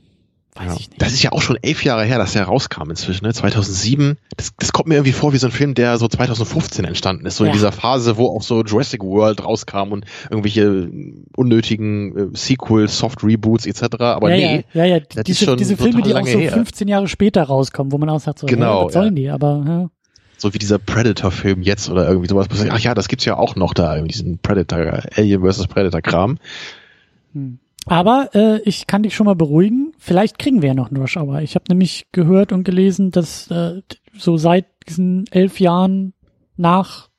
Weiß 0.56 0.66
ja. 0.66 0.74
ich 0.74 0.90
nicht. 0.90 1.02
Das 1.02 1.14
ist 1.14 1.24
ja 1.24 1.32
auch 1.32 1.42
schon 1.42 1.58
elf 1.62 1.84
Jahre 1.86 2.04
her, 2.04 2.18
dass 2.18 2.34
der 2.34 2.44
rauskam 2.44 2.90
inzwischen, 2.90 3.26
ne? 3.26 3.34
2007. 3.34 4.18
Das, 4.36 4.52
das 4.58 4.74
kommt 4.74 4.90
mir 4.90 4.96
irgendwie 4.96 5.14
vor 5.14 5.32
wie 5.32 5.38
so 5.38 5.48
ein 5.48 5.52
Film, 5.52 5.76
der 5.76 5.98
so 5.98 6.10
2015 6.10 6.84
entstanden 6.84 7.26
ist. 7.26 7.38
So 7.38 7.46
ja. 7.46 7.52
in 7.52 7.54
dieser 7.54 7.72
Phase, 7.72 8.18
wo 8.18 8.28
auch 8.28 8.42
so 8.42 8.62
Jurassic 8.62 9.02
World 9.02 9.46
rauskam 9.46 9.94
und 9.94 10.06
irgendwelche 10.30 10.90
unnötigen 11.38 12.34
äh, 12.34 12.38
Sequels, 12.38 12.98
Soft 12.98 13.24
Reboots 13.24 13.66
etc. 13.66 13.84
Aber 14.00 14.36
ja, 14.36 14.36
nee. 14.36 14.66
Ja, 14.74 14.86
ja, 14.86 14.98
ja. 14.98 15.24
Diese, 15.24 15.56
diese 15.56 15.78
Filme, 15.78 16.02
die 16.02 16.14
auch 16.14 16.28
so 16.28 16.38
her. 16.38 16.52
15 16.52 16.88
Jahre 16.90 17.08
später 17.08 17.44
rauskommen, 17.44 17.94
wo 17.94 17.98
man 17.98 18.10
auch 18.10 18.20
sagt, 18.20 18.40
so, 18.40 18.48
genau, 18.48 18.80
hey, 18.80 18.86
was 18.88 18.94
sollen 18.94 19.16
die? 19.16 19.30
Aber, 19.30 19.64
ja. 19.66 19.90
So 20.38 20.54
wie 20.54 20.58
dieser 20.58 20.80
Predator-Film 20.80 21.62
jetzt 21.62 21.90
oder 21.90 22.08
irgendwie 22.08 22.28
sowas. 22.28 22.48
Ach 22.70 22.80
ja, 22.80 22.94
das 22.94 23.08
gibt's 23.08 23.26
ja 23.26 23.38
auch 23.38 23.56
noch 23.56 23.74
da, 23.74 24.02
diesen 24.02 24.40
Predator, 24.40 25.04
Alien 25.16 25.50
vs. 25.50 25.68
Predator-Kram. 25.68 26.40
Hm. 27.34 27.60
Aber 27.86 28.30
äh, 28.34 28.60
ich 28.62 28.88
kann 28.88 29.04
dich 29.04 29.16
schon 29.16 29.26
mal 29.26 29.36
beruhigen. 29.36 29.94
Vielleicht 29.98 30.38
kriegen 30.38 30.62
wir 30.62 30.70
ja 30.70 30.76
noch 30.76 30.90
einen 30.90 31.02
Rush 31.02 31.18
Hour. 31.18 31.42
Ich 31.42 31.56
habe 31.56 31.66
nämlich 31.68 32.06
gehört 32.12 32.52
und 32.52 32.64
gelesen, 32.64 33.12
dass 33.12 33.50
äh, 33.50 33.82
so 34.18 34.38
seit 34.38 34.66
diesen 34.88 35.26
elf 35.32 35.60
Jahren 35.60 36.14
nach 36.58 37.10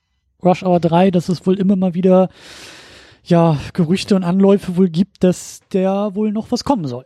Rush 0.43 0.63
Hour 0.63 0.81
3, 0.81 1.11
dass 1.11 1.29
es 1.29 1.47
wohl 1.47 1.59
immer 1.59 1.77
mal 1.77 1.95
wieder 1.95 2.29
ja 3.25 3.59
Gerüchte 3.73 4.17
und 4.17 4.25
Anläufe 4.25 4.77
wohl 4.77 4.89
gibt, 4.89 5.25
dass 5.25 5.61
der 5.73 6.15
wohl 6.15 6.33
noch 6.33 6.51
was 6.51 6.65
kommen 6.65 6.87
soll. 6.87 7.05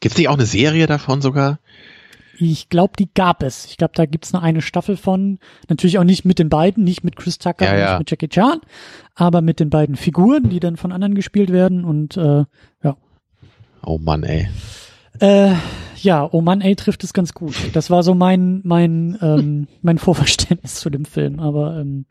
Gibt's 0.00 0.18
nicht 0.18 0.28
auch 0.28 0.34
eine 0.34 0.46
Serie 0.46 0.86
davon 0.86 1.20
sogar? 1.20 1.58
Ich 2.40 2.68
glaube, 2.68 2.92
die 2.98 3.12
gab 3.12 3.42
es. 3.42 3.66
Ich 3.66 3.76
glaube, 3.76 3.92
da 3.96 4.06
gibt's 4.06 4.32
noch 4.32 4.42
eine 4.42 4.62
Staffel 4.62 4.96
von. 4.96 5.38
Natürlich 5.68 5.98
auch 5.98 6.04
nicht 6.04 6.24
mit 6.24 6.38
den 6.38 6.48
beiden, 6.48 6.84
nicht 6.84 7.02
mit 7.02 7.16
Chris 7.16 7.38
Tucker 7.38 7.64
ja, 7.64 7.72
und 7.72 7.78
ja. 7.78 7.98
mit 7.98 8.10
Jackie 8.10 8.28
Chan, 8.28 8.60
aber 9.14 9.40
mit 9.42 9.60
den 9.60 9.70
beiden 9.70 9.96
Figuren, 9.96 10.48
die 10.48 10.60
dann 10.60 10.76
von 10.76 10.92
anderen 10.92 11.14
gespielt 11.14 11.50
werden 11.50 11.84
und 11.84 12.16
äh, 12.16 12.44
ja. 12.82 12.96
Oh 13.84 13.98
Mann, 13.98 14.22
ey. 14.22 14.48
Äh, 15.20 15.54
ja, 15.96 16.28
oh 16.30 16.40
Mann, 16.40 16.60
ey, 16.60 16.76
trifft 16.76 17.02
es 17.02 17.12
ganz 17.12 17.34
gut. 17.34 17.54
Das 17.72 17.90
war 17.90 18.02
so 18.02 18.14
mein 18.14 18.60
mein 18.64 19.18
ähm, 19.20 19.66
mein 19.82 19.98
Vorverständnis 19.98 20.76
zu 20.76 20.90
dem 20.90 21.04
Film. 21.04 21.40
Aber 21.40 21.78
ähm, 21.78 22.06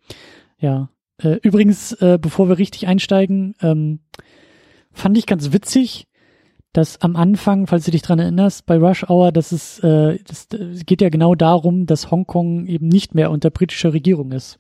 ja. 0.60 0.90
Äh, 1.20 1.40
übrigens, 1.42 1.94
äh, 1.94 2.20
bevor 2.22 2.48
wir 2.48 2.60
richtig 2.60 2.86
einsteigen, 2.86 3.56
ähm, 3.62 4.02
fand 4.92 5.18
ich 5.18 5.26
ganz 5.26 5.52
witzig 5.52 6.08
dass 6.74 7.02
am 7.02 7.16
Anfang, 7.16 7.68
falls 7.68 7.86
du 7.86 7.92
dich 7.92 8.02
dran 8.02 8.20
erinnerst, 8.20 8.66
bei 8.66 8.78
Rush 8.78 9.10
Hour, 9.10 9.32
dass 9.32 9.52
es, 9.52 9.80
äh, 9.80 10.20
das, 10.28 10.48
es 10.52 10.86
geht 10.86 11.02
ja 11.02 11.10
genau 11.10 11.36
darum, 11.36 11.86
dass 11.86 12.12
Hongkong 12.12 12.66
eben 12.68 12.88
nicht 12.88 13.16
mehr 13.16 13.32
unter 13.32 13.50
britischer 13.50 13.94
Regierung 13.94 14.32
ist. 14.32 14.60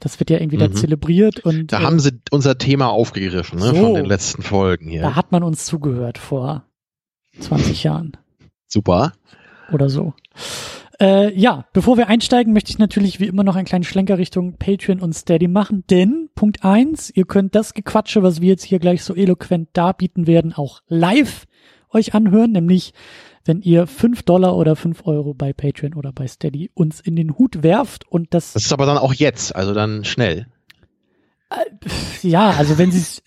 Das 0.00 0.20
wird 0.20 0.30
ja 0.30 0.38
irgendwie 0.38 0.58
mhm. 0.58 0.60
da 0.60 0.72
zelebriert 0.72 1.40
und. 1.40 1.72
Da 1.72 1.80
äh, 1.80 1.84
haben 1.84 1.98
sie 1.98 2.20
unser 2.30 2.56
Thema 2.56 2.88
aufgegriffen, 2.88 3.58
ne, 3.58 3.70
so, 3.70 3.74
von 3.74 3.94
den 3.94 4.06
letzten 4.06 4.42
Folgen 4.42 4.88
hier. 4.88 5.02
Da 5.02 5.16
hat 5.16 5.32
man 5.32 5.42
uns 5.42 5.64
zugehört 5.64 6.18
vor 6.18 6.64
20 7.40 7.82
Jahren. 7.82 8.16
Super. 8.66 9.12
Oder 9.72 9.88
so. 9.88 10.14
Äh, 11.00 11.32
ja, 11.38 11.66
bevor 11.72 11.96
wir 11.96 12.08
einsteigen, 12.08 12.52
möchte 12.52 12.70
ich 12.70 12.78
natürlich 12.78 13.20
wie 13.20 13.26
immer 13.26 13.44
noch 13.44 13.54
einen 13.54 13.66
kleinen 13.66 13.84
Schlenker 13.84 14.18
Richtung 14.18 14.56
Patreon 14.58 15.00
und 15.00 15.12
Steady 15.12 15.46
machen, 15.46 15.84
denn 15.88 16.28
Punkt 16.34 16.64
eins, 16.64 17.10
ihr 17.14 17.24
könnt 17.24 17.54
das 17.54 17.72
Gequatsche, 17.72 18.22
was 18.22 18.40
wir 18.40 18.48
jetzt 18.48 18.64
hier 18.64 18.80
gleich 18.80 19.04
so 19.04 19.14
eloquent 19.14 19.68
darbieten 19.74 20.26
werden, 20.26 20.52
auch 20.52 20.80
live 20.88 21.46
euch 21.90 22.14
anhören, 22.14 22.52
nämlich 22.52 22.94
wenn 23.44 23.62
ihr 23.62 23.86
fünf 23.86 24.24
Dollar 24.24 24.56
oder 24.56 24.76
fünf 24.76 25.06
Euro 25.06 25.34
bei 25.34 25.52
Patreon 25.52 25.94
oder 25.94 26.12
bei 26.12 26.26
Steady 26.26 26.70
uns 26.74 27.00
in 27.00 27.16
den 27.16 27.38
Hut 27.38 27.62
werft 27.62 28.06
und 28.10 28.34
das. 28.34 28.52
Das 28.52 28.64
ist 28.64 28.72
aber 28.72 28.84
dann 28.84 28.98
auch 28.98 29.14
jetzt, 29.14 29.54
also 29.54 29.74
dann 29.74 30.04
schnell. 30.04 30.48
Äh, 31.50 32.26
ja, 32.26 32.50
also 32.50 32.76
wenn 32.76 32.90
sie 32.90 33.22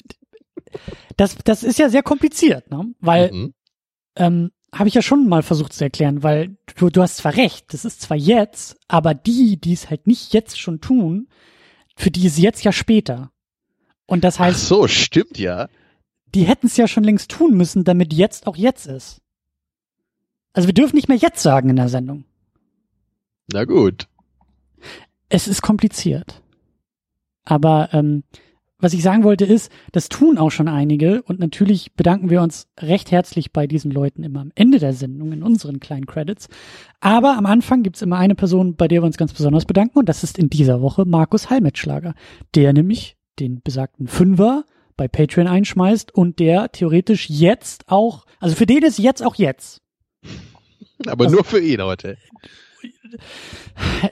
das, 1.18 1.36
das 1.44 1.64
ist 1.64 1.80
ja 1.80 1.90
sehr 1.90 2.04
kompliziert, 2.04 2.70
ne? 2.70 2.94
Weil 3.00 3.32
mhm. 3.32 3.54
ähm, 4.16 4.52
habe 4.74 4.88
ich 4.88 4.96
ja 4.96 5.02
schon 5.02 5.28
mal 5.28 5.44
versucht 5.44 5.74
zu 5.74 5.84
erklären, 5.84 6.24
weil 6.24 6.58
du, 6.78 6.90
du 6.90 7.02
hast 7.02 7.18
zwar 7.18 7.36
recht, 7.36 7.74
das 7.74 7.86
ist 7.86 8.02
zwar 8.02 8.18
jetzt, 8.18 8.78
aber 8.88 9.14
die, 9.14 9.60
die 9.60 9.74
es 9.74 9.90
halt 9.90 10.08
nicht 10.08 10.34
jetzt 10.34 10.60
schon 10.60 10.80
tun, 10.80 11.28
für 11.96 12.12
die 12.12 12.26
ist 12.26 12.38
jetzt 12.38 12.64
ja 12.64 12.72
später. 12.72 13.32
Und 14.06 14.24
das 14.24 14.40
heißt. 14.40 14.64
Ach 14.64 14.68
so, 14.68 14.88
stimmt 14.88 15.38
ja. 15.38 15.68
Die 16.34 16.44
hätten 16.44 16.68
es 16.68 16.78
ja 16.78 16.88
schon 16.88 17.04
längst 17.04 17.30
tun 17.32 17.56
müssen, 17.56 17.84
damit 17.84 18.14
jetzt 18.14 18.48
auch 18.48 18.56
jetzt 18.56 18.88
ist. 18.88 19.22
Also 20.54 20.68
wir 20.68 20.74
dürfen 20.74 20.96
nicht 20.96 21.10
mehr 21.10 21.18
jetzt 21.18 21.42
sagen 21.42 21.70
in 21.70 21.76
der 21.76 21.90
Sendung. 21.90 22.26
Na 23.52 23.66
gut. 23.66 24.08
Es 25.30 25.48
ist 25.48 25.62
kompliziert. 25.62 26.42
Aber 27.44 27.90
ähm, 27.94 28.24
was 28.82 28.94
ich 28.94 29.04
sagen 29.04 29.24
wollte 29.24 29.46
ist, 29.46 29.72
das 29.92 30.10
tun 30.10 30.38
auch 30.38 30.50
schon 30.50 30.68
einige 30.68 31.22
und 31.24 31.40
natürlich 31.40 31.94
bedanken 31.94 32.30
wir 32.30 32.42
uns 32.42 32.68
recht 32.80 33.12
herzlich 33.12 33.54
bei 33.54 33.68
diesen 33.68 33.92
Leuten 33.92 34.24
immer 34.24 34.42
am 34.42 34.52
Ende 34.56 34.80
der 34.80 34.94
Sendung 34.94 35.32
in 35.32 35.44
unseren 35.44 35.80
kleinen 35.80 36.06
Credits. 36.06 36.50
Aber 37.00 37.38
am 37.38 37.46
Anfang 37.46 37.84
gibt's 37.84 38.02
immer 38.02 38.18
eine 38.18 38.36
Person, 38.36 38.76
bei 38.76 38.88
der 38.88 39.02
wir 39.02 39.06
uns 39.06 39.18
ganz 39.18 39.34
besonders 39.34 39.66
bedanken 39.66 40.00
und 40.00 40.10
das 40.10 40.24
ist 40.24 40.38
in 40.38 40.50
dieser 40.50 40.82
Woche 40.82 41.06
Markus 41.06 41.50
Heilmetschlager, 41.50 42.16
der 42.56 42.74
nämlich 42.74 43.16
den 43.40 43.62
besagten 43.64 44.08
Fünfer 44.08 44.66
bei 44.98 45.08
Patreon 45.08 45.48
einschmeißt 45.48 46.14
und 46.14 46.40
der 46.40 46.72
theoretisch 46.72 47.30
jetzt 47.30 47.86
auch, 47.88 48.26
also 48.40 48.56
für 48.56 48.66
den 48.66 48.84
ist 48.84 49.00
jetzt 49.00 49.24
auch 49.24 49.36
jetzt. 49.36 49.82
Aber 51.08 51.26
also, 51.26 51.38
nur 51.38 51.44
für 51.44 51.60
ihn 51.60 51.82
heute. 51.82 52.18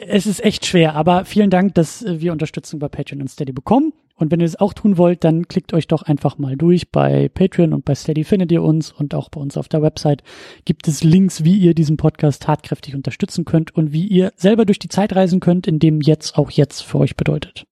es 0.07 0.25
ist 0.25 0.43
echt 0.43 0.65
schwer, 0.65 0.95
aber 0.95 1.25
vielen 1.25 1.49
Dank, 1.49 1.75
dass 1.75 2.03
wir 2.07 2.31
Unterstützung 2.31 2.79
bei 2.79 2.88
Patreon 2.88 3.21
und 3.21 3.29
Steady 3.29 3.51
bekommen. 3.51 3.93
Und 4.19 4.31
wenn 4.31 4.41
ihr 4.41 4.45
es 4.45 4.59
auch 4.59 4.73
tun 4.73 4.97
wollt, 4.97 5.23
dann 5.23 5.47
klickt 5.47 5.73
euch 5.73 5.88
doch 5.88 6.01
einfach 6.01 6.38
mal 6.38 6.57
durch. 6.57 6.91
Bei 6.91 7.29
Patreon 7.29 7.73
und 7.73 7.85
bei 7.85 7.95
Steady 7.95 8.25
findet 8.25 8.51
ihr 8.51 8.61
uns 8.61 8.91
und 8.91 9.15
auch 9.15 9.29
bei 9.29 9.39
uns 9.39 9.55
auf 9.55 9.69
der 9.69 9.81
Website 9.81 10.23
gibt 10.65 10.89
es 10.89 11.05
Links, 11.05 11.45
wie 11.45 11.57
ihr 11.57 11.73
diesen 11.73 11.95
Podcast 11.95 12.43
tatkräftig 12.43 12.95
unterstützen 12.95 13.45
könnt 13.45 13.73
und 13.73 13.93
wie 13.93 14.05
ihr 14.05 14.33
selber 14.35 14.65
durch 14.65 14.77
die 14.77 14.89
Zeit 14.89 15.15
reisen 15.15 15.39
könnt, 15.39 15.67
indem 15.67 16.01
jetzt 16.01 16.38
auch 16.38 16.51
jetzt 16.51 16.81
für 16.81 16.99
euch 16.99 17.15
bedeutet. 17.15 17.65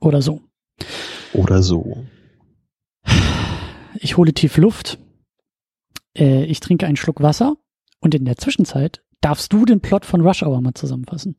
Oder 0.00 0.22
so. 0.22 0.40
Oder 1.32 1.62
so. 1.62 2.04
Ich 4.00 4.16
hole 4.16 4.34
tief 4.34 4.56
Luft. 4.56 4.98
Äh, 6.18 6.44
ich 6.46 6.58
trinke 6.58 6.86
einen 6.86 6.96
Schluck 6.96 7.22
Wasser 7.22 7.56
und 8.00 8.12
in 8.16 8.24
der 8.24 8.36
Zwischenzeit 8.36 9.04
darfst 9.20 9.52
du 9.52 9.64
den 9.64 9.80
Plot 9.80 10.04
von 10.04 10.20
Rush 10.20 10.42
Hour 10.42 10.60
mal 10.60 10.74
zusammenfassen. 10.74 11.36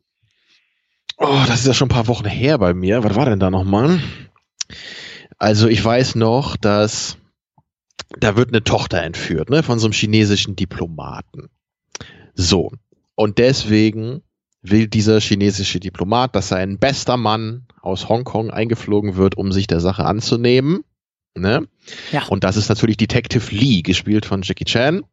Oh, 1.17 1.43
das 1.47 1.59
ist 1.59 1.67
ja 1.67 1.73
schon 1.73 1.87
ein 1.87 1.93
paar 1.93 2.07
Wochen 2.07 2.25
her 2.25 2.57
bei 2.57 2.73
mir. 2.73 3.03
Was 3.03 3.15
war 3.15 3.25
denn 3.25 3.39
da 3.39 3.49
nochmal? 3.49 3.99
Also 5.37 5.67
ich 5.67 5.83
weiß 5.83 6.15
noch, 6.15 6.57
dass 6.57 7.17
da 8.19 8.35
wird 8.35 8.49
eine 8.49 8.63
Tochter 8.63 9.01
entführt, 9.03 9.49
ne, 9.49 9.63
von 9.63 9.79
so 9.79 9.87
einem 9.87 9.93
chinesischen 9.93 10.55
Diplomaten. 10.55 11.49
So. 12.33 12.71
Und 13.15 13.37
deswegen 13.37 14.21
will 14.61 14.87
dieser 14.87 15.19
chinesische 15.19 15.79
Diplomat, 15.79 16.35
dass 16.35 16.49
sein 16.49 16.77
bester 16.77 17.17
Mann 17.17 17.67
aus 17.81 18.09
Hongkong 18.09 18.51
eingeflogen 18.51 19.15
wird, 19.15 19.35
um 19.37 19.51
sich 19.51 19.67
der 19.67 19.79
Sache 19.79 20.05
anzunehmen. 20.05 20.83
Ne? 21.35 21.67
Ja. 22.11 22.25
Und 22.27 22.43
das 22.43 22.57
ist 22.57 22.69
natürlich 22.69 22.97
Detective 22.97 23.53
Lee, 23.53 23.81
gespielt 23.81 24.25
von 24.25 24.41
Jackie 24.41 24.65
Chan. 24.65 25.03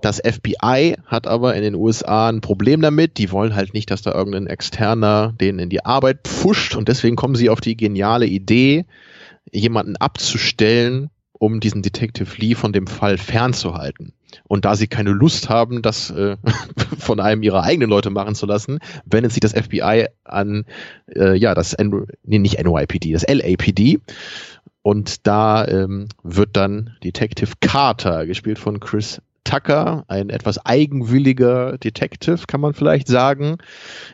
Das 0.00 0.20
FBI 0.24 0.96
hat 1.06 1.26
aber 1.26 1.54
in 1.54 1.62
den 1.62 1.74
USA 1.74 2.28
ein 2.28 2.40
Problem 2.40 2.80
damit. 2.80 3.18
Die 3.18 3.30
wollen 3.30 3.54
halt 3.54 3.74
nicht, 3.74 3.90
dass 3.90 4.02
da 4.02 4.12
irgendein 4.12 4.46
Externer 4.46 5.34
denen 5.40 5.58
in 5.58 5.70
die 5.70 5.84
Arbeit 5.84 6.20
pfuscht 6.24 6.74
und 6.74 6.88
deswegen 6.88 7.16
kommen 7.16 7.34
sie 7.34 7.50
auf 7.50 7.60
die 7.60 7.76
geniale 7.76 8.26
Idee, 8.26 8.84
jemanden 9.52 9.96
abzustellen, 9.96 11.10
um 11.32 11.60
diesen 11.60 11.82
Detective 11.82 12.30
Lee 12.38 12.54
von 12.54 12.72
dem 12.72 12.86
Fall 12.86 13.18
fernzuhalten. 13.18 14.12
Und 14.44 14.64
da 14.64 14.74
sie 14.74 14.88
keine 14.88 15.10
Lust 15.10 15.48
haben, 15.48 15.82
das 15.82 16.10
äh, 16.10 16.36
von 16.98 17.20
einem 17.20 17.42
ihrer 17.42 17.62
eigenen 17.62 17.90
Leute 17.90 18.10
machen 18.10 18.34
zu 18.34 18.46
lassen, 18.46 18.78
wendet 19.04 19.32
sich 19.32 19.40
das 19.40 19.52
FBI 19.52 20.06
an, 20.24 20.64
äh, 21.14 21.36
ja, 21.36 21.54
das, 21.54 21.72
N 21.74 22.06
nee, 22.24 22.38
nicht 22.38 22.62
NYPD, 22.62 23.12
das 23.12 23.26
LAPD. 23.26 24.00
Und 24.82 25.26
da 25.26 25.66
ähm, 25.66 26.08
wird 26.22 26.56
dann 26.56 26.96
Detective 27.02 27.52
Carter, 27.60 28.26
gespielt 28.26 28.58
von 28.58 28.80
Chris 28.80 29.22
Tucker, 29.54 30.04
ein 30.08 30.30
etwas 30.30 30.64
eigenwilliger 30.64 31.78
Detective, 31.78 32.40
kann 32.48 32.60
man 32.60 32.74
vielleicht 32.74 33.06
sagen, 33.06 33.58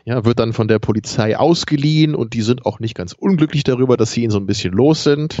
ja, 0.05 0.23
wird 0.23 0.39
dann 0.39 0.53
von 0.53 0.67
der 0.67 0.77
Polizei 0.77 1.35
ausgeliehen 1.35 2.13
und 2.13 2.33
die 2.33 2.43
sind 2.43 2.65
auch 2.65 2.79
nicht 2.79 2.95
ganz 2.95 3.13
unglücklich 3.13 3.63
darüber, 3.63 3.97
dass 3.97 4.11
sie 4.11 4.23
ihn 4.23 4.29
so 4.29 4.37
ein 4.37 4.45
bisschen 4.45 4.73
los 4.73 5.03
sind. 5.03 5.39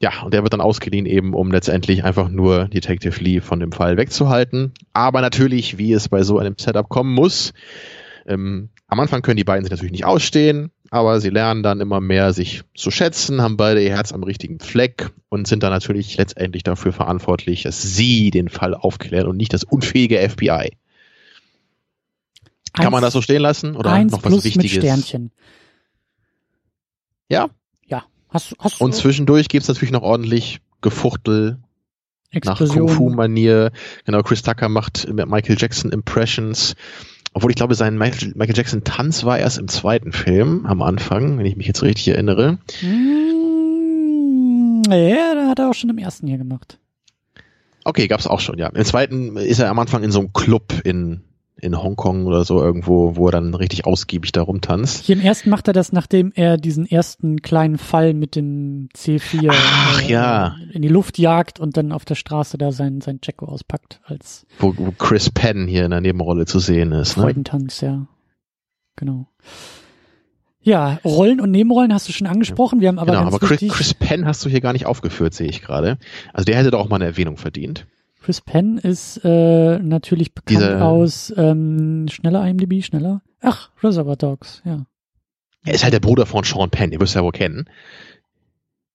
Ja, 0.00 0.22
und 0.22 0.32
der 0.32 0.44
wird 0.44 0.52
dann 0.52 0.60
ausgeliehen 0.60 1.06
eben, 1.06 1.34
um 1.34 1.50
letztendlich 1.50 2.04
einfach 2.04 2.28
nur 2.28 2.68
Detective 2.68 3.20
Lee 3.22 3.40
von 3.40 3.58
dem 3.58 3.72
Fall 3.72 3.96
wegzuhalten. 3.96 4.72
Aber 4.92 5.20
natürlich, 5.20 5.78
wie 5.78 5.92
es 5.92 6.08
bei 6.08 6.22
so 6.22 6.38
einem 6.38 6.54
Setup 6.56 6.88
kommen 6.88 7.12
muss, 7.12 7.52
ähm, 8.26 8.68
am 8.86 9.00
Anfang 9.00 9.22
können 9.22 9.36
die 9.36 9.44
beiden 9.44 9.64
sich 9.64 9.72
natürlich 9.72 9.92
nicht 9.92 10.04
ausstehen, 10.04 10.70
aber 10.90 11.20
sie 11.20 11.30
lernen 11.30 11.62
dann 11.62 11.80
immer 11.80 12.00
mehr 12.00 12.32
sich 12.32 12.62
zu 12.74 12.90
schätzen, 12.90 13.42
haben 13.42 13.56
beide 13.56 13.82
ihr 13.82 13.90
Herz 13.90 14.12
am 14.12 14.22
richtigen 14.22 14.58
Fleck 14.60 15.10
und 15.28 15.46
sind 15.46 15.62
dann 15.62 15.72
natürlich 15.72 16.16
letztendlich 16.16 16.62
dafür 16.62 16.92
verantwortlich, 16.92 17.62
dass 17.62 17.82
sie 17.82 18.30
den 18.30 18.48
Fall 18.48 18.74
aufklären 18.74 19.26
und 19.26 19.36
nicht 19.36 19.52
das 19.52 19.64
unfähige 19.64 20.18
FBI. 20.28 20.50
Eins, 20.50 20.72
Kann 22.72 22.92
man 22.92 23.02
das 23.02 23.12
so 23.12 23.22
stehen 23.22 23.42
lassen 23.42 23.76
oder 23.76 23.92
eins 23.92 24.12
noch 24.12 24.24
was 24.24 24.32
was 24.32 24.44
Wichtiges? 24.44 24.76
Mit 24.76 24.82
Sternchen. 24.84 25.30
Ja. 27.28 27.50
Ja. 27.86 28.04
Hast, 28.28 28.54
hast 28.58 28.80
Und 28.80 28.94
zwischendurch 28.94 29.48
gibt's 29.48 29.68
natürlich 29.68 29.92
noch 29.92 30.02
ordentlich 30.02 30.60
Gefuchtel 30.80 31.58
nach 32.32 32.60
Explosion. 32.60 32.86
Kung-Fu-Manier. 32.86 33.72
Genau, 34.04 34.22
Chris 34.22 34.42
Tucker 34.42 34.68
macht 34.68 35.08
mit 35.12 35.28
Michael 35.28 35.56
Jackson 35.58 35.90
Impressions. 35.90 36.74
Obwohl 37.34 37.50
ich 37.50 37.56
glaube, 37.56 37.74
sein 37.74 37.98
Michael, 37.98 38.32
Michael 38.34 38.56
Jackson 38.56 38.84
Tanz 38.84 39.24
war 39.24 39.38
erst 39.38 39.58
im 39.58 39.68
zweiten 39.68 40.12
Film 40.12 40.66
am 40.66 40.82
Anfang, 40.82 41.38
wenn 41.38 41.46
ich 41.46 41.56
mich 41.56 41.66
jetzt 41.66 41.82
richtig 41.82 42.08
erinnere. 42.08 42.58
Mm, 42.82 44.82
Ja, 44.90 45.34
da 45.34 45.48
hat 45.48 45.58
er 45.58 45.70
auch 45.70 45.74
schon 45.74 45.90
im 45.90 45.98
ersten 45.98 46.26
hier 46.26 46.38
gemacht. 46.38 46.78
Okay, 47.84 48.08
gab's 48.08 48.26
auch 48.26 48.40
schon, 48.40 48.58
ja. 48.58 48.68
Im 48.68 48.84
zweiten 48.84 49.36
ist 49.36 49.58
er 49.60 49.70
am 49.70 49.78
Anfang 49.78 50.02
in 50.02 50.10
so 50.10 50.20
einem 50.20 50.32
Club 50.32 50.72
in, 50.84 51.22
in 51.60 51.80
Hongkong 51.80 52.26
oder 52.26 52.44
so 52.44 52.62
irgendwo, 52.62 53.16
wo 53.16 53.28
er 53.28 53.32
dann 53.32 53.54
richtig 53.54 53.84
ausgiebig 53.86 54.32
da 54.32 54.42
rumtanzt. 54.42 55.04
Hier 55.04 55.16
im 55.16 55.22
ersten 55.22 55.50
macht 55.50 55.66
er 55.66 55.72
das, 55.72 55.92
nachdem 55.92 56.32
er 56.34 56.56
diesen 56.56 56.86
ersten 56.86 57.42
kleinen 57.42 57.78
Fall 57.78 58.14
mit 58.14 58.36
dem 58.36 58.88
C4 58.94 59.50
Ach, 59.50 60.02
ja. 60.02 60.56
in 60.72 60.82
die 60.82 60.88
Luft 60.88 61.18
jagt 61.18 61.58
und 61.58 61.76
dann 61.76 61.92
auf 61.92 62.04
der 62.04 62.14
Straße 62.14 62.58
da 62.58 62.70
sein, 62.70 63.00
sein 63.00 63.18
Jacko 63.22 63.46
auspackt 63.46 64.00
als 64.04 64.46
Wo, 64.58 64.72
wo 64.76 64.92
Chris 64.92 65.30
Penn 65.30 65.66
hier 65.66 65.84
in 65.84 65.90
der 65.90 66.00
Nebenrolle 66.00 66.46
zu 66.46 66.60
sehen 66.60 66.92
ist. 66.92 67.16
Ne? 67.16 67.24
Freudentanz, 67.24 67.80
ja. 67.80 68.06
Genau. 68.96 69.26
Ja, 70.60 70.98
Rollen 71.04 71.40
und 71.40 71.50
Nebenrollen 71.50 71.94
hast 71.94 72.08
du 72.08 72.12
schon 72.12 72.26
angesprochen. 72.26 72.80
Wir 72.80 72.88
haben 72.88 72.98
aber 72.98 73.12
genau, 73.12 73.26
aber 73.26 73.38
Chris, 73.38 73.60
Chris 73.68 73.94
Penn 73.94 74.26
hast 74.26 74.44
du 74.44 74.50
hier 74.50 74.60
gar 74.60 74.72
nicht 74.72 74.86
aufgeführt, 74.86 75.34
sehe 75.34 75.48
ich 75.48 75.62
gerade. 75.62 75.98
Also 76.32 76.44
der 76.44 76.56
hätte 76.56 76.70
doch 76.70 76.80
auch 76.80 76.88
mal 76.88 76.96
eine 76.96 77.06
Erwähnung 77.06 77.36
verdient. 77.36 77.86
Chris 78.20 78.40
Penn 78.40 78.78
ist 78.78 79.20
äh, 79.24 79.78
natürlich 79.78 80.34
bekannt 80.34 80.60
Diese- 80.60 80.82
aus 80.84 81.32
ähm, 81.36 82.06
schneller 82.10 82.46
IMDb, 82.46 82.82
schneller. 82.84 83.22
Ach, 83.40 83.70
Reservoir 83.82 84.16
Dogs, 84.16 84.62
ja. 84.64 84.86
Er 85.64 85.74
ist 85.74 85.84
halt 85.84 85.92
der 85.92 86.00
Bruder 86.00 86.26
von 86.26 86.44
Sean 86.44 86.70
Penn, 86.70 86.90
den 86.90 87.00
wirst 87.00 87.14
du 87.14 87.18
ja 87.20 87.24
wohl 87.24 87.32
kennen. 87.32 87.68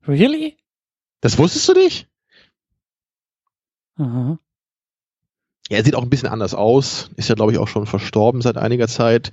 Really? 0.08 0.58
Das 1.22 1.38
wusstest 1.38 1.68
du 1.70 1.74
nicht? 1.74 2.08
Aha. 3.96 4.40
Ja, 5.70 5.78
er 5.78 5.84
sieht 5.86 5.96
auch 5.96 6.04
ein 6.04 6.10
bisschen 6.10 6.30
anders 6.30 6.54
aus. 6.54 7.10
Ist 7.16 7.30
ja, 7.30 7.36
glaube 7.36 7.52
ich, 7.54 7.58
auch 7.58 7.68
schon 7.68 7.86
verstorben 7.86 8.42
seit 8.42 8.58
einiger 8.58 8.88
Zeit. 8.88 9.32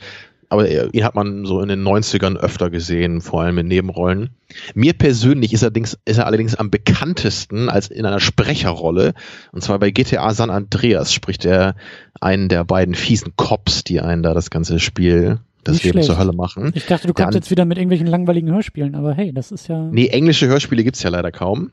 Aber 0.51 0.69
er, 0.69 0.93
ihn 0.93 1.05
hat 1.05 1.15
man 1.15 1.45
so 1.47 1.61
in 1.61 1.69
den 1.69 1.83
90ern 1.83 2.37
öfter 2.37 2.71
gesehen, 2.71 3.21
vor 3.21 3.43
allem 3.43 3.59
in 3.59 3.69
Nebenrollen. 3.69 4.31
Mir 4.75 4.95
persönlich 4.95 5.53
ist, 5.53 5.63
allerdings, 5.63 5.97
ist 6.05 6.19
er 6.19 6.27
allerdings 6.27 6.57
am 6.57 6.71
bekanntesten 6.71 7.69
als 7.69 7.87
in 7.87 8.05
einer 8.05 8.19
Sprecherrolle. 8.19 9.15
Und 9.53 9.63
zwar 9.63 9.79
bei 9.79 9.93
GTA 9.93 10.35
San 10.35 10.51
Andreas 10.51 11.13
spricht 11.15 11.45
er 11.45 11.77
einen 12.21 12.49
der 12.49 12.65
beiden 12.65 12.97
fiesen 12.97 13.35
Cops, 13.37 13.85
die 13.85 14.01
einen 14.01 14.25
da 14.25 14.35
das 14.35 14.51
ganze 14.51 14.81
Spiel, 14.81 15.39
das 15.63 15.75
Nicht 15.75 15.85
Leben 15.85 15.93
schlecht. 15.95 16.07
zur 16.09 16.19
Hölle 16.19 16.33
machen. 16.33 16.73
Ich 16.75 16.87
dachte, 16.87 17.07
du 17.07 17.15
kommst 17.15 17.37
jetzt 17.37 17.53
wieder 17.53 17.65
mit 17.65 17.79
irgendwelchen 17.79 18.09
langweiligen 18.09 18.51
Hörspielen, 18.51 18.97
aber 18.97 19.15
hey, 19.15 19.33
das 19.33 19.53
ist 19.53 19.69
ja. 19.69 19.89
Nee, 19.93 20.09
englische 20.09 20.49
Hörspiele 20.49 20.83
gibt's 20.83 21.03
ja 21.05 21.11
leider 21.11 21.31
kaum. 21.31 21.73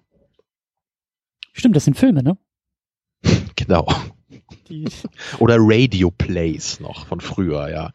Stimmt, 1.54 1.76
das 1.76 1.86
sind 1.86 1.98
Filme, 1.98 2.22
ne? 2.22 2.38
Genau. 3.56 3.88
Die, 4.70 4.86
Oder 5.40 5.58
Radio 5.60 6.12
Plays 6.12 6.80
noch 6.80 7.06
von 7.08 7.22
früher, 7.22 7.70
ja. 7.70 7.92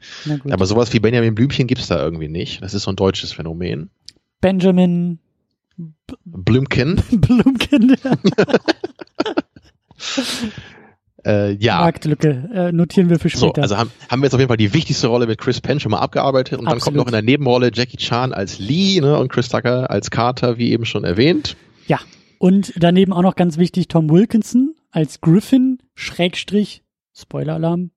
Aber 0.51 0.67
sowas 0.67 0.93
wie 0.93 1.01
Benjamin 1.01 1.35
Blümchen 1.35 1.67
gibt's 1.67 1.89
da 1.89 2.03
irgendwie 2.03 2.29
nicht. 2.29 2.63
Das 2.63 2.75
ist 2.75 2.85
so 2.85 2.91
ein 2.91 2.97
deutsches 2.97 3.33
Phänomen. 3.33 3.91
Benjamin 4.41 5.19
Blümchen, 6.25 6.97
Blumkin, 7.13 7.97
ja. 8.05 8.13
äh, 11.25 11.53
ja. 11.55 11.79
Marktlücke, 11.81 12.51
äh, 12.53 12.73
notieren 12.73 13.09
wir 13.09 13.19
für 13.19 13.29
So, 13.29 13.47
später. 13.49 13.63
also 13.63 13.77
haben, 13.77 13.91
haben 14.09 14.21
wir 14.21 14.27
jetzt 14.27 14.35
auf 14.35 14.41
jeden 14.41 14.49
Fall 14.49 14.57
die 14.57 14.75
wichtigste 14.75 15.07
Rolle 15.07 15.27
mit 15.27 15.39
Chris 15.39 15.61
Penn 15.61 15.81
schon 15.81 15.91
mal 15.93 16.01
abgearbeitet 16.01 16.59
und 16.59 16.65
dann 16.65 16.73
kommt 16.73 16.83
Absolut. 16.83 16.97
noch 16.99 17.07
in 17.07 17.13
der 17.13 17.23
Nebenrolle 17.23 17.71
Jackie 17.73 17.97
Chan 17.97 18.33
als 18.33 18.59
Lee 18.59 19.01
ne, 19.01 19.17
und 19.19 19.31
Chris 19.31 19.49
Tucker 19.49 19.91
als 19.91 20.11
Carter, 20.11 20.59
wie 20.59 20.73
eben 20.73 20.85
schon 20.85 21.05
erwähnt. 21.05 21.57
ja. 21.87 21.99
Und 22.39 22.73
daneben 22.77 23.13
auch 23.13 23.23
noch 23.23 23.37
ganz 23.37 23.57
wichtig 23.57 23.87
Tom 23.87 24.11
Wilkinson 24.11 24.75
als 24.91 25.21
Griffin, 25.21 25.79
Schrägstrich, 25.95 26.83
Spoiler-Alarm, 27.17 27.91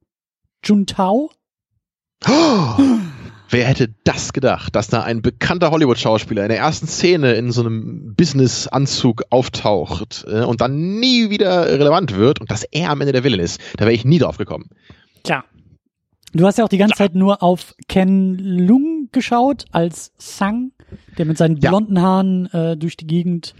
Juntao. 0.64 1.32
Oh, 2.28 2.30
wer 3.50 3.66
hätte 3.66 3.94
das 4.04 4.34
gedacht, 4.34 4.76
dass 4.76 4.88
da 4.88 5.04
ein 5.04 5.22
bekannter 5.22 5.72
Hollywood-Schauspieler 5.72 6.44
in 6.44 6.50
der 6.50 6.58
ersten 6.60 6.88
Szene 6.88 7.34
in 7.34 7.52
so 7.52 7.62
einem 7.62 8.16
Business-Anzug 8.16 9.24
auftaucht 9.30 10.26
äh, 10.28 10.44
und 10.44 10.62
dann 10.62 11.00
nie 11.00 11.30
wieder 11.30 11.68
relevant 11.68 12.16
wird 12.16 12.42
und 12.42 12.52
dass 12.52 12.64
er 12.64 12.90
am 12.90 13.02
Ende 13.02 13.14
der 13.14 13.24
Villain 13.24 13.40
ist. 13.40 13.60
Da 13.78 13.86
wäre 13.86 13.94
ich 13.94 14.06
nie 14.06 14.20
drauf 14.20 14.38
gekommen. 14.38 14.70
Tja. 15.24 15.44
Du 16.34 16.46
hast 16.46 16.58
ja 16.58 16.66
auch 16.66 16.70
die 16.70 16.78
ganze 16.78 16.96
Zeit 16.96 17.16
nur 17.16 17.42
auf 17.42 17.76
Ken 17.88 18.38
Lung 18.38 19.08
geschaut 19.14 19.66
als 19.72 20.12
Sang, 20.18 20.74
der 21.18 21.26
mit 21.26 21.38
seinen 21.38 21.56
Ja. 21.58 21.70
blonden 21.70 22.02
Haaren 22.02 22.48
äh, 22.48 22.76
durch 22.76 22.98
die 22.98 23.08
Gegend. 23.08 23.56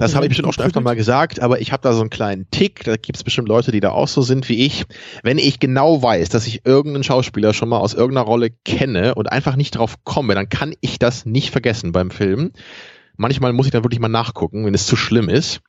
Das 0.00 0.14
habe 0.14 0.24
ich 0.24 0.30
bestimmt 0.30 0.48
auch 0.48 0.54
schon 0.54 0.64
öfter 0.64 0.80
mal 0.80 0.96
gesagt, 0.96 1.40
aber 1.40 1.60
ich 1.60 1.72
habe 1.72 1.82
da 1.82 1.92
so 1.92 2.00
einen 2.00 2.08
kleinen 2.08 2.50
Tick. 2.50 2.84
Da 2.84 2.96
gibt 2.96 3.16
es 3.16 3.24
bestimmt 3.24 3.48
Leute, 3.48 3.70
die 3.70 3.80
da 3.80 3.90
auch 3.90 4.08
so 4.08 4.22
sind 4.22 4.48
wie 4.48 4.64
ich. 4.64 4.84
Wenn 5.22 5.36
ich 5.36 5.60
genau 5.60 6.02
weiß, 6.02 6.30
dass 6.30 6.46
ich 6.46 6.64
irgendeinen 6.64 7.04
Schauspieler 7.04 7.52
schon 7.52 7.68
mal 7.68 7.78
aus 7.78 7.92
irgendeiner 7.92 8.26
Rolle 8.26 8.48
kenne 8.64 9.14
und 9.14 9.30
einfach 9.30 9.56
nicht 9.56 9.72
drauf 9.72 9.96
komme, 10.04 10.34
dann 10.34 10.48
kann 10.48 10.74
ich 10.80 10.98
das 10.98 11.26
nicht 11.26 11.50
vergessen 11.50 11.92
beim 11.92 12.10
Film. 12.10 12.52
Manchmal 13.16 13.52
muss 13.52 13.66
ich 13.66 13.72
dann 13.72 13.84
wirklich 13.84 14.00
mal 14.00 14.08
nachgucken, 14.08 14.64
wenn 14.64 14.72
es 14.72 14.86
zu 14.86 14.96
schlimm 14.96 15.28
ist. 15.28 15.60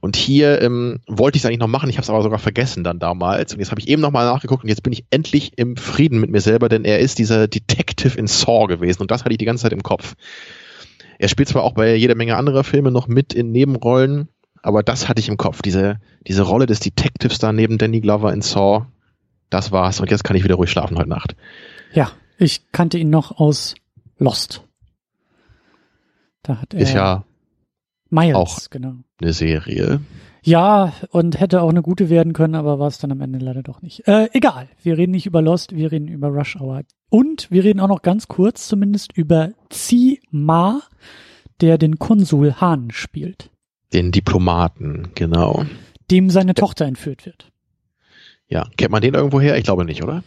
Und 0.00 0.16
hier 0.16 0.62
ähm, 0.62 1.00
wollte 1.06 1.36
ich 1.36 1.42
es 1.42 1.46
eigentlich 1.46 1.58
noch 1.58 1.66
machen, 1.66 1.90
ich 1.90 1.96
habe 1.96 2.02
es 2.02 2.10
aber 2.10 2.22
sogar 2.22 2.38
vergessen 2.38 2.84
dann 2.84 2.98
damals. 2.98 3.52
Und 3.52 3.60
jetzt 3.60 3.70
habe 3.70 3.80
ich 3.80 3.88
eben 3.88 4.00
nochmal 4.00 4.24
nachgeguckt 4.24 4.62
und 4.62 4.70
jetzt 4.70 4.82
bin 4.82 4.94
ich 4.94 5.04
endlich 5.10 5.58
im 5.58 5.76
Frieden 5.76 6.20
mit 6.20 6.30
mir 6.30 6.40
selber, 6.40 6.70
denn 6.70 6.86
er 6.86 6.98
ist 7.00 7.18
dieser 7.18 7.48
Detective 7.48 8.16
in 8.18 8.26
Saw 8.26 8.66
gewesen 8.66 9.02
und 9.02 9.10
das 9.10 9.24
hatte 9.24 9.32
ich 9.32 9.38
die 9.38 9.44
ganze 9.44 9.64
Zeit 9.64 9.72
im 9.72 9.82
Kopf. 9.82 10.14
Er 11.18 11.28
spielt 11.28 11.48
zwar 11.48 11.62
auch 11.62 11.72
bei 11.72 11.94
jeder 11.94 12.14
Menge 12.14 12.36
anderer 12.36 12.64
Filme 12.64 12.90
noch 12.90 13.08
mit 13.08 13.32
in 13.32 13.52
Nebenrollen, 13.52 14.28
aber 14.62 14.82
das 14.82 15.08
hatte 15.08 15.20
ich 15.20 15.28
im 15.28 15.36
Kopf. 15.36 15.62
Diese, 15.62 16.00
diese 16.26 16.42
Rolle 16.42 16.66
des 16.66 16.80
Detectives 16.80 17.38
da 17.38 17.52
neben 17.52 17.78
Danny 17.78 18.00
Glover 18.00 18.32
in 18.32 18.42
Saw, 18.42 18.86
das 19.50 19.72
war's. 19.72 20.00
Und 20.00 20.10
jetzt 20.10 20.24
kann 20.24 20.36
ich 20.36 20.44
wieder 20.44 20.56
ruhig 20.56 20.70
schlafen 20.70 20.98
heute 20.98 21.08
Nacht. 21.08 21.36
Ja, 21.92 22.10
ich 22.38 22.72
kannte 22.72 22.98
ihn 22.98 23.10
noch 23.10 23.38
aus 23.38 23.74
Lost. 24.18 24.62
Da 26.42 26.60
hat 26.60 26.74
er 26.74 26.80
Ist 26.80 26.92
ja 26.92 27.24
Miles, 28.10 28.36
auch 28.36 28.58
genau. 28.70 28.94
eine 29.20 29.32
Serie. 29.32 30.00
Ja, 30.46 30.92
und 31.10 31.40
hätte 31.40 31.60
auch 31.60 31.70
eine 31.70 31.82
gute 31.82 32.08
werden 32.08 32.32
können, 32.32 32.54
aber 32.54 32.78
war 32.78 32.86
es 32.86 32.98
dann 32.98 33.10
am 33.10 33.20
Ende 33.20 33.40
leider 33.40 33.64
doch 33.64 33.82
nicht. 33.82 34.06
Äh, 34.06 34.28
egal, 34.32 34.68
wir 34.80 34.96
reden 34.96 35.10
nicht 35.10 35.26
über 35.26 35.42
Lost, 35.42 35.74
wir 35.74 35.90
reden 35.90 36.06
über 36.06 36.28
Rush 36.28 36.56
Hour. 36.60 36.82
Und 37.10 37.50
wir 37.50 37.64
reden 37.64 37.80
auch 37.80 37.88
noch 37.88 38.02
ganz 38.02 38.28
kurz 38.28 38.68
zumindest 38.68 39.12
über 39.16 39.50
Zi 39.70 40.20
Ma, 40.30 40.82
der 41.60 41.78
den 41.78 41.98
Konsul 41.98 42.54
Han 42.60 42.92
spielt, 42.92 43.50
Den 43.92 44.12
Diplomaten, 44.12 45.08
genau. 45.16 45.64
dem 46.12 46.30
seine 46.30 46.54
Tochter 46.54 46.84
entführt 46.84 47.26
wird. 47.26 47.50
Ja, 48.48 48.68
kennt 48.76 48.92
man 48.92 49.02
den 49.02 49.14
irgendwo 49.14 49.40
her? 49.40 49.58
Ich 49.58 49.64
glaube 49.64 49.84
nicht, 49.84 50.04
oder? 50.04 50.22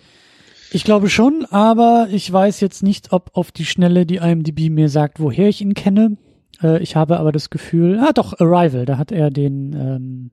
Ich 0.71 0.83
glaube 0.83 1.09
schon, 1.09 1.45
aber 1.49 2.09
ich 2.11 2.31
weiß 2.31 2.59
jetzt 2.59 2.83
nicht, 2.83 3.13
ob 3.13 3.31
auf 3.33 3.51
die 3.51 3.65
Schnelle 3.65 4.05
die 4.05 4.17
IMDb 4.17 4.69
mir 4.69 4.89
sagt, 4.89 5.19
woher 5.21 5.47
ich 5.47 5.61
ihn 5.61 5.73
kenne. 5.73 6.17
Äh, 6.61 6.81
ich 6.81 6.95
habe 6.95 7.19
aber 7.19 7.31
das 7.31 7.49
Gefühl, 7.49 7.99
ah 7.99 8.11
doch, 8.13 8.39
Arrival, 8.39 8.85
da 8.85 8.97
hat 8.97 9.11
er 9.11 9.29
den 9.31 9.73
ähm, 9.73 10.31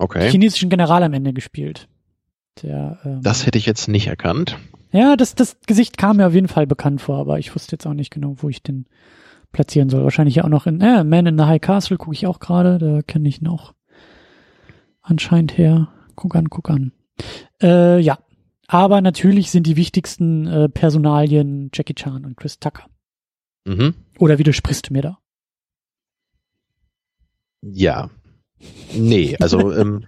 Okay. 0.00 0.30
chinesischen 0.30 0.70
General 0.70 1.02
am 1.02 1.12
Ende 1.12 1.32
gespielt. 1.32 1.88
Der, 2.62 2.98
ähm, 3.04 3.20
Das 3.22 3.46
hätte 3.46 3.58
ich 3.58 3.66
jetzt 3.66 3.88
nicht 3.88 4.06
erkannt. 4.06 4.56
ja, 4.92 5.16
das, 5.16 5.34
das 5.34 5.56
Gesicht 5.66 5.98
kam 5.98 6.18
mir 6.18 6.26
auf 6.28 6.34
jeden 6.34 6.46
Fall 6.48 6.66
bekannt 6.68 7.00
vor, 7.00 7.18
aber 7.18 7.38
ich 7.40 7.52
wusste 7.54 7.72
jetzt 7.72 7.86
auch 7.86 7.94
nicht 7.94 8.12
genau, 8.12 8.34
wo 8.38 8.48
ich 8.48 8.62
den 8.62 8.86
platzieren 9.50 9.88
soll. 9.88 10.04
Wahrscheinlich 10.04 10.36
ja 10.36 10.44
auch 10.44 10.48
noch 10.48 10.66
in 10.66 10.80
äh, 10.80 11.02
Man 11.02 11.26
in 11.26 11.36
the 11.36 11.44
High 11.46 11.60
Castle 11.60 11.96
gucke 11.96 12.14
ich 12.14 12.26
auch 12.28 12.38
gerade, 12.38 12.78
da 12.78 13.02
kenne 13.02 13.28
ich 13.28 13.42
ihn 13.42 13.48
auch 13.48 13.74
anscheinend 15.02 15.58
her. 15.58 15.88
Guck 16.14 16.36
an, 16.36 16.48
guck 16.48 16.70
an. 16.70 16.92
Äh, 17.60 17.98
ja, 18.00 18.18
aber 18.68 19.00
natürlich 19.00 19.50
sind 19.50 19.66
die 19.66 19.76
wichtigsten 19.76 20.46
äh, 20.46 20.68
Personalien 20.68 21.70
Jackie 21.74 21.94
Chan 21.94 22.24
und 22.24 22.36
Chris 22.36 22.60
Tucker. 22.60 22.84
Mhm. 23.68 23.94
Oder 24.18 24.38
widersprichst 24.38 24.88
du 24.88 24.94
mir 24.94 25.02
da? 25.02 25.18
Ja. 27.60 28.10
Nee, 28.94 29.36
also 29.40 29.72
ähm, 29.76 30.06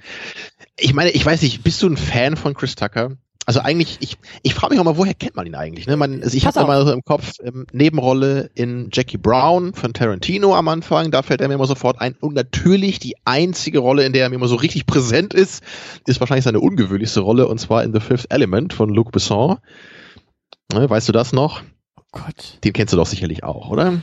ich 0.79 0.95
meine, 0.95 1.11
ich 1.11 1.25
weiß 1.25 1.43
nicht, 1.43 1.63
bist 1.63 1.83
du 1.83 1.89
ein 1.89 1.99
Fan 1.99 2.37
von 2.37 2.55
Chris 2.55 2.75
Tucker? 2.75 3.17
Also 3.45 3.61
eigentlich, 3.61 3.99
ich, 4.01 4.17
ich 4.43 4.55
frage 4.55 4.73
mich 4.73 4.81
auch 4.81 4.85
mal, 4.85 4.97
woher 4.97 5.13
kennt 5.13 5.35
man 5.35 5.47
ihn 5.47 5.55
eigentlich? 5.55 5.87
Ne? 5.87 5.97
Man, 5.97 6.23
also 6.23 6.37
ich 6.37 6.47
habe 6.47 6.61
immer 6.61 6.85
so 6.87 6.93
im 6.93 7.03
Kopf 7.03 7.35
ähm, 7.43 7.67
Nebenrolle 7.73 8.51
in 8.55 8.89
Jackie 8.93 9.19
Brown 9.19 9.75
von 9.75 9.93
Tarantino 9.93 10.55
am 10.55 10.69
Anfang, 10.69 11.11
da 11.11 11.23
fällt 11.23 11.41
er 11.41 11.49
mir 11.49 11.55
immer 11.55 11.67
sofort 11.67 12.01
ein. 12.01 12.15
Und 12.21 12.35
natürlich 12.35 12.99
die 12.99 13.17
einzige 13.25 13.81
Rolle, 13.81 14.05
in 14.05 14.13
der 14.13 14.23
er 14.23 14.29
mir 14.31 14.37
immer 14.37 14.49
so 14.49 14.57
richtig 14.57 14.87
präsent 14.87 15.35
ist, 15.35 15.63
ist 16.07 16.21
wahrscheinlich 16.21 16.45
seine 16.45 16.61
ungewöhnlichste 16.61 17.21
Rolle, 17.21 17.49
und 17.49 17.59
zwar 17.59 17.83
in 17.83 17.93
The 17.93 18.01
Fifth 18.01 18.31
Element 18.31 18.73
von 18.73 18.89
Luc 18.89 19.11
Besson. 19.11 19.59
Ne, 20.73 20.89
weißt 20.89 21.09
du 21.09 21.13
das 21.13 21.33
noch? 21.33 21.63
Gott. 22.13 22.59
Den 22.65 22.73
kennst 22.73 22.93
du 22.93 22.97
doch 22.97 23.07
sicherlich 23.07 23.45
auch, 23.45 23.71
oder? 23.71 24.01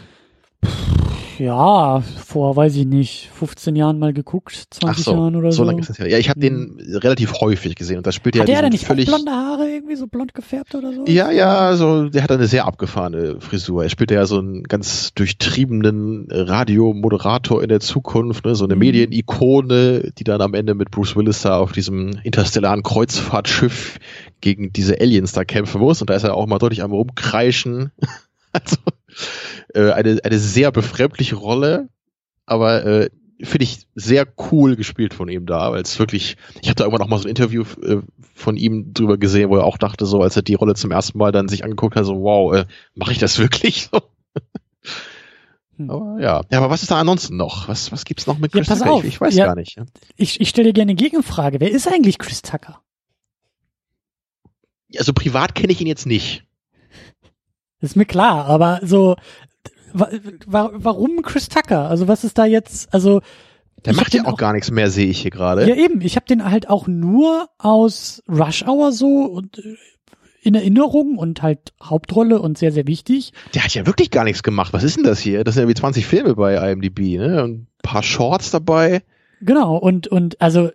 Ja, 1.40 2.02
vor, 2.02 2.56
weiß 2.56 2.76
ich 2.78 2.88
nicht, 2.88 3.30
15 3.32 3.76
Jahren 3.76 4.00
mal 4.00 4.12
geguckt, 4.12 4.66
20 4.72 5.06
Jahren 5.06 5.36
oder 5.36 5.52
so. 5.52 5.58
so 5.58 5.64
lange 5.66 5.82
ist 5.82 5.90
das 5.90 6.00
ja. 6.00 6.08
Ja, 6.08 6.18
ich 6.18 6.30
habe 6.30 6.40
den 6.40 6.80
relativ 6.82 7.34
häufig 7.42 7.76
gesehen 7.76 7.98
und 7.98 8.08
da 8.08 8.12
spielt 8.12 8.36
er 8.36 8.42
Hat 8.42 8.48
der 8.48 8.56
diesen 8.56 8.64
denn 8.64 8.72
nicht 8.72 8.86
völlig 8.88 9.06
blonde 9.06 9.32
Haare, 9.32 9.70
irgendwie 9.70 9.96
so 9.96 10.08
blond 10.08 10.34
gefärbt 10.34 10.74
oder 10.74 10.92
so? 10.94 11.06
Ja, 11.06 11.30
ja, 11.30 11.56
also 11.60 12.10
der 12.10 12.24
hat 12.24 12.32
eine 12.32 12.48
sehr 12.48 12.66
abgefahrene 12.66 13.40
Frisur. 13.40 13.84
Er 13.84 13.90
spielt 13.92 14.10
ja 14.10 14.26
so 14.26 14.40
einen 14.40 14.64
ganz 14.64 15.14
durchtriebenen 15.14 16.28
Radiomoderator 16.32 17.62
in 17.62 17.70
der 17.70 17.82
Zukunft, 17.82 18.44
ne? 18.44 18.56
so 18.56 18.64
eine 18.64 18.74
Mhm. 18.74 18.80
Medienikone, 18.80 20.12
die 20.18 20.24
dann 20.24 20.42
am 20.42 20.56
Ende 20.56 20.74
mit 20.74 20.90
Bruce 20.90 21.16
Willis 21.16 21.44
da 21.44 21.60
auf 21.60 21.72
diesem 21.72 22.18
interstellaren 22.24 22.82
Kreuzfahrtschiff 22.82 24.00
gegen 24.42 24.72
diese 24.74 25.00
Aliens 25.00 25.32
da 25.32 25.44
kämpfen 25.44 25.82
muss. 25.82 26.02
Und 26.02 26.10
da 26.10 26.16
ist 26.16 26.24
er 26.24 26.36
auch 26.36 26.48
mal 26.48 26.60
deutlich 26.60 26.84
am 26.84 26.92
Rumkreischen. 26.92 27.92
also 28.52 28.78
äh, 29.74 29.92
eine, 29.92 30.20
eine 30.24 30.40
sehr 30.40 30.72
befremdliche 30.72 31.36
Rolle, 31.36 31.90
aber 32.46 32.86
äh, 32.86 33.10
finde 33.42 33.66
ich 33.66 33.88
sehr 33.94 34.28
cool 34.52 34.76
gespielt 34.76 35.14
von 35.14 35.30
ihm 35.30 35.46
da, 35.46 35.72
weil 35.72 35.82
es 35.82 36.00
wirklich, 36.00 36.38
ich 36.62 36.70
habe 36.70 36.76
da 36.76 36.86
irgendwann 36.86 37.06
auch 37.06 37.10
mal 37.10 37.18
so 37.18 37.26
ein 37.26 37.30
Interview 37.30 37.64
äh, 37.84 37.98
von 38.34 38.58
ihm 38.58 38.94
drüber 38.94 39.18
gesehen, 39.18 39.50
wo 39.50 39.58
er 39.58 39.64
auch 39.66 39.78
dachte, 39.78 40.06
so 40.06 40.22
als 40.22 40.36
er 40.36 40.42
die 40.42 40.56
Rolle 40.56 40.74
zum 40.76 40.92
ersten 40.92 41.18
Mal 41.18 41.32
dann 41.32 41.48
sich 41.48 41.64
angeguckt 41.64 41.96
hat, 41.96 42.06
so 42.06 42.22
wow, 42.22 42.56
äh, 42.56 42.66
mache 42.96 43.12
ich 43.12 43.20
das 43.20 43.38
wirklich 43.40 43.90
so? 43.92 44.02
Hm. 45.78 45.92
Aber 45.92 46.18
ja. 46.20 46.42
ja, 46.52 46.58
aber 46.58 46.70
was 46.70 46.82
ist 46.82 46.90
da 46.92 47.00
ansonsten 47.00 47.38
noch? 47.38 47.68
Was, 47.68 47.92
was 47.92 48.06
gibt's 48.06 48.26
noch 48.26 48.40
mit 48.40 48.54
Ja, 48.54 48.62
Chris 48.62 48.70
pass 48.70 48.80
Tucker? 48.80 49.00
Ich, 49.00 49.06
ich 49.06 49.22
weiß 49.22 49.36
Ja. 49.36 49.46
gar 49.46 49.56
nicht. 49.56 49.78
Ja. 49.78 49.86
Ich, 50.16 50.42
ich 50.42 50.50
stelle 50.50 50.70
dir 50.70 50.74
gerne 50.74 50.92
eine 50.92 50.96
Gegenfrage. 50.96 51.60
Wer 51.60 51.72
ist 51.72 51.88
eigentlich 51.88 52.18
Chris 52.18 52.42
Tucker? 52.42 52.82
Also 54.98 55.14
privat 55.14 55.56
kenne 55.56 55.72
ich 55.74 55.82
ihn 55.82 55.88
jetzt 55.88 56.06
nicht. 56.06 56.44
Ist 57.80 57.96
mir 57.96 58.06
klar, 58.06 58.46
aber 58.46 58.80
so, 58.84 59.16
wa, 59.94 60.10
wa, 60.46 60.72
warum 60.74 61.22
Chris 61.22 61.50
Tucker? 61.50 61.90
Also 61.90 62.08
was 62.08 62.24
ist 62.24 62.38
da 62.38 62.46
jetzt, 62.46 62.94
also 62.94 63.22
Der 63.86 63.94
macht 63.94 64.14
ja 64.14 64.24
auch, 64.24 64.34
auch- 64.34 64.38
gar 64.38 64.54
nichts 64.54 64.72
mehr, 64.72 64.90
sehe 64.90 65.08
ich 65.08 65.22
hier 65.22 65.32
gerade. 65.32 65.68
Ja, 65.68 65.76
eben. 65.76 66.02
Ich 66.02 66.16
habe 66.16 66.26
den 66.26 66.50
halt 66.50 66.70
auch 66.70 66.88
nur 66.88 67.50
aus 67.58 68.24
Rush 68.28 68.64
Hour 68.66 68.92
so 68.92 69.26
und 69.26 69.60
äh, 69.60 69.76
in 70.42 70.56
Erinnerung 70.56 71.18
und 71.18 71.42
halt 71.42 71.74
Hauptrolle 71.84 72.40
und 72.40 72.58
sehr, 72.58 72.72
sehr 72.72 72.88
wichtig. 72.88 73.34
Der 73.54 73.64
hat 73.66 73.74
ja 73.76 73.86
wirklich 73.86 74.10
gar 74.12 74.24
nichts 74.24 74.44
gemacht. 74.44 74.72
Was 74.74 74.84
ist 74.84 74.96
denn 74.96 75.04
das 75.04 75.20
hier? 75.20 75.44
Das 75.44 75.56
sind 75.56 75.64
ja 75.64 75.70
wie 75.70 75.74
20 75.76 76.06
Filme 76.06 76.36
bei 76.36 76.56
IMDb, 76.72 77.18
ne? 77.18 77.44
Und 77.44 77.52
ein 77.64 77.68
paar 77.84 78.02
Shorts 78.02 78.50
dabei. 78.52 79.04
Genau. 79.42 79.76
Und, 79.76 80.08
und 80.08 80.42
also 80.42 80.72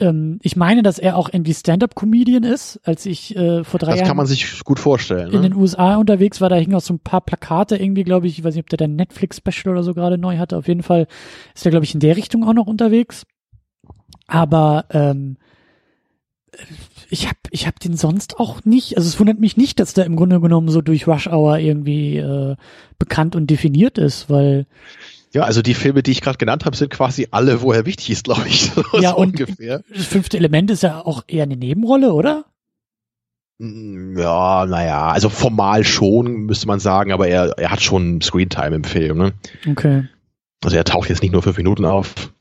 ähm, 0.00 0.38
ich 0.42 0.56
meine, 0.56 0.82
dass 0.82 0.98
er 0.98 1.16
auch 1.16 1.28
irgendwie 1.32 1.54
Stand-up-Comedian 1.54 2.42
ist. 2.44 2.80
Als 2.84 3.06
ich 3.06 3.36
äh, 3.36 3.62
vor 3.64 3.78
drei 3.78 3.90
Das 3.92 4.00
Jahren 4.00 4.08
kann 4.08 4.16
man 4.16 4.26
sich 4.26 4.60
gut 4.64 4.78
vorstellen. 4.80 5.30
in 5.32 5.40
Ne? 5.42 5.50
den 5.50 5.54
USA 5.58 5.96
unterwegs 5.96 6.40
war, 6.40 6.48
da 6.48 6.56
hingen 6.56 6.74
auch 6.74 6.80
so 6.80 6.94
ein 6.94 6.98
paar 7.00 7.20
Plakate 7.20 7.76
irgendwie, 7.76 8.04
glaube 8.04 8.26
ich. 8.26 8.38
Ich 8.38 8.44
weiß 8.44 8.54
nicht, 8.54 8.64
ob 8.64 8.70
der 8.70 8.78
dann 8.78 8.96
Netflix-Special 8.96 9.72
oder 9.72 9.82
so 9.82 9.94
gerade 9.94 10.18
neu 10.18 10.38
hatte. 10.38 10.56
Auf 10.56 10.68
jeden 10.68 10.82
Fall 10.82 11.06
ist 11.54 11.64
er, 11.64 11.70
glaube 11.70 11.84
ich, 11.84 11.94
in 11.94 12.00
der 12.00 12.16
Richtung 12.16 12.44
auch 12.44 12.54
noch 12.54 12.66
unterwegs. 12.66 13.26
Aber 14.26 14.86
ähm, 14.90 15.36
ich 17.10 17.26
habe 17.26 17.38
ich 17.50 17.66
hab 17.66 17.78
den 17.80 17.96
sonst 17.96 18.38
auch 18.38 18.64
nicht. 18.64 18.96
Also 18.96 19.08
es 19.08 19.18
wundert 19.20 19.38
mich 19.40 19.56
nicht, 19.56 19.80
dass 19.80 19.94
der 19.94 20.04
im 20.06 20.16
Grunde 20.16 20.40
genommen 20.40 20.68
so 20.68 20.80
durch 20.80 21.06
Rush 21.06 21.26
Hour 21.28 21.58
irgendwie 21.58 22.16
äh, 22.18 22.56
bekannt 22.98 23.36
und 23.36 23.48
definiert 23.50 23.98
ist, 23.98 24.28
weil 24.30 24.66
Ja, 25.32 25.42
also 25.42 25.62
die 25.62 25.74
Filme, 25.74 26.02
die 26.02 26.10
ich 26.10 26.20
gerade 26.22 26.38
genannt 26.38 26.64
habe, 26.64 26.76
sind 26.76 26.90
quasi 26.90 27.28
alle, 27.30 27.62
wo 27.62 27.72
er 27.72 27.86
wichtig 27.86 28.10
ist, 28.10 28.24
glaube 28.24 28.46
ich. 28.48 28.70
So, 28.74 28.82
Ja, 29.00 29.10
so 29.10 29.16
und- 29.18 29.40
ungefähr. 29.40 29.82
das 29.94 30.06
fünfte 30.06 30.36
Element 30.36 30.70
ist 30.70 30.82
ja 30.82 31.04
auch 31.04 31.22
eher 31.28 31.44
eine 31.44 31.56
Nebenrolle, 31.56 32.12
oder? 32.12 32.46
Mm, 33.58 34.18
Ja, 34.18 34.66
naja, 34.66 35.08
also 35.08 35.28
formal 35.28 35.84
schon, 35.84 36.32
müsste 36.46 36.66
man 36.66 36.80
sagen, 36.80 37.12
aber 37.12 37.28
er, 37.28 37.56
er 37.58 37.70
hat 37.70 37.82
schon 37.82 38.20
Screentime 38.20 38.74
im 38.76 38.84
Film. 38.84 39.18
Ne? 39.18 39.32
Okay. 39.68 40.08
Also 40.64 40.76
er 40.76 40.84
taucht 40.84 41.08
jetzt 41.08 41.22
nicht 41.22 41.32
nur 41.32 41.42
fünf 41.42 41.56
Minuten 41.56 41.84
auf. 41.84 42.32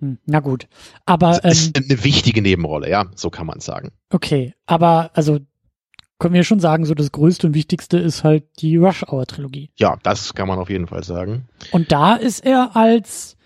Hm, 0.00 0.18
na 0.26 0.40
gut. 0.40 0.66
Aber 1.06 1.44
ähm, 1.44 1.50
ist 1.52 1.76
eine 1.76 2.02
wichtige 2.04 2.40
Nebenrolle, 2.42 2.88
ja, 2.90 3.06
so 3.14 3.30
kann 3.30 3.46
man 3.46 3.60
sagen. 3.60 3.90
Okay, 4.10 4.54
aber 4.66 5.10
also 5.14 5.38
können 6.22 6.34
wir 6.34 6.44
schon 6.44 6.60
sagen, 6.60 6.84
so 6.84 6.94
das 6.94 7.10
Größte 7.10 7.48
und 7.48 7.54
Wichtigste 7.54 7.98
ist 7.98 8.22
halt 8.22 8.44
die 8.60 8.76
Rush 8.76 9.02
Hour 9.02 9.26
Trilogie. 9.26 9.70
Ja, 9.74 9.98
das 10.04 10.34
kann 10.34 10.46
man 10.46 10.60
auf 10.60 10.70
jeden 10.70 10.86
Fall 10.86 11.02
sagen. 11.02 11.48
Und 11.72 11.90
da 11.90 12.14
ist 12.14 12.46
er 12.46 12.76
als 12.76 13.36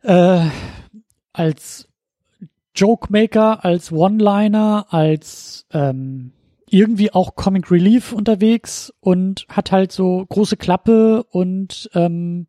äh, 0.00 0.46
als 1.34 1.88
Jokemaker, 2.74 3.66
als 3.66 3.92
One-Liner, 3.92 4.86
als 4.88 5.66
ähm, 5.72 6.32
irgendwie 6.70 7.12
auch 7.12 7.34
Comic 7.34 7.70
Relief 7.70 8.14
unterwegs 8.14 8.90
und 9.00 9.44
hat 9.50 9.72
halt 9.72 9.92
so 9.92 10.24
große 10.30 10.56
Klappe 10.56 11.22
und 11.22 11.90
ähm, 11.92 12.46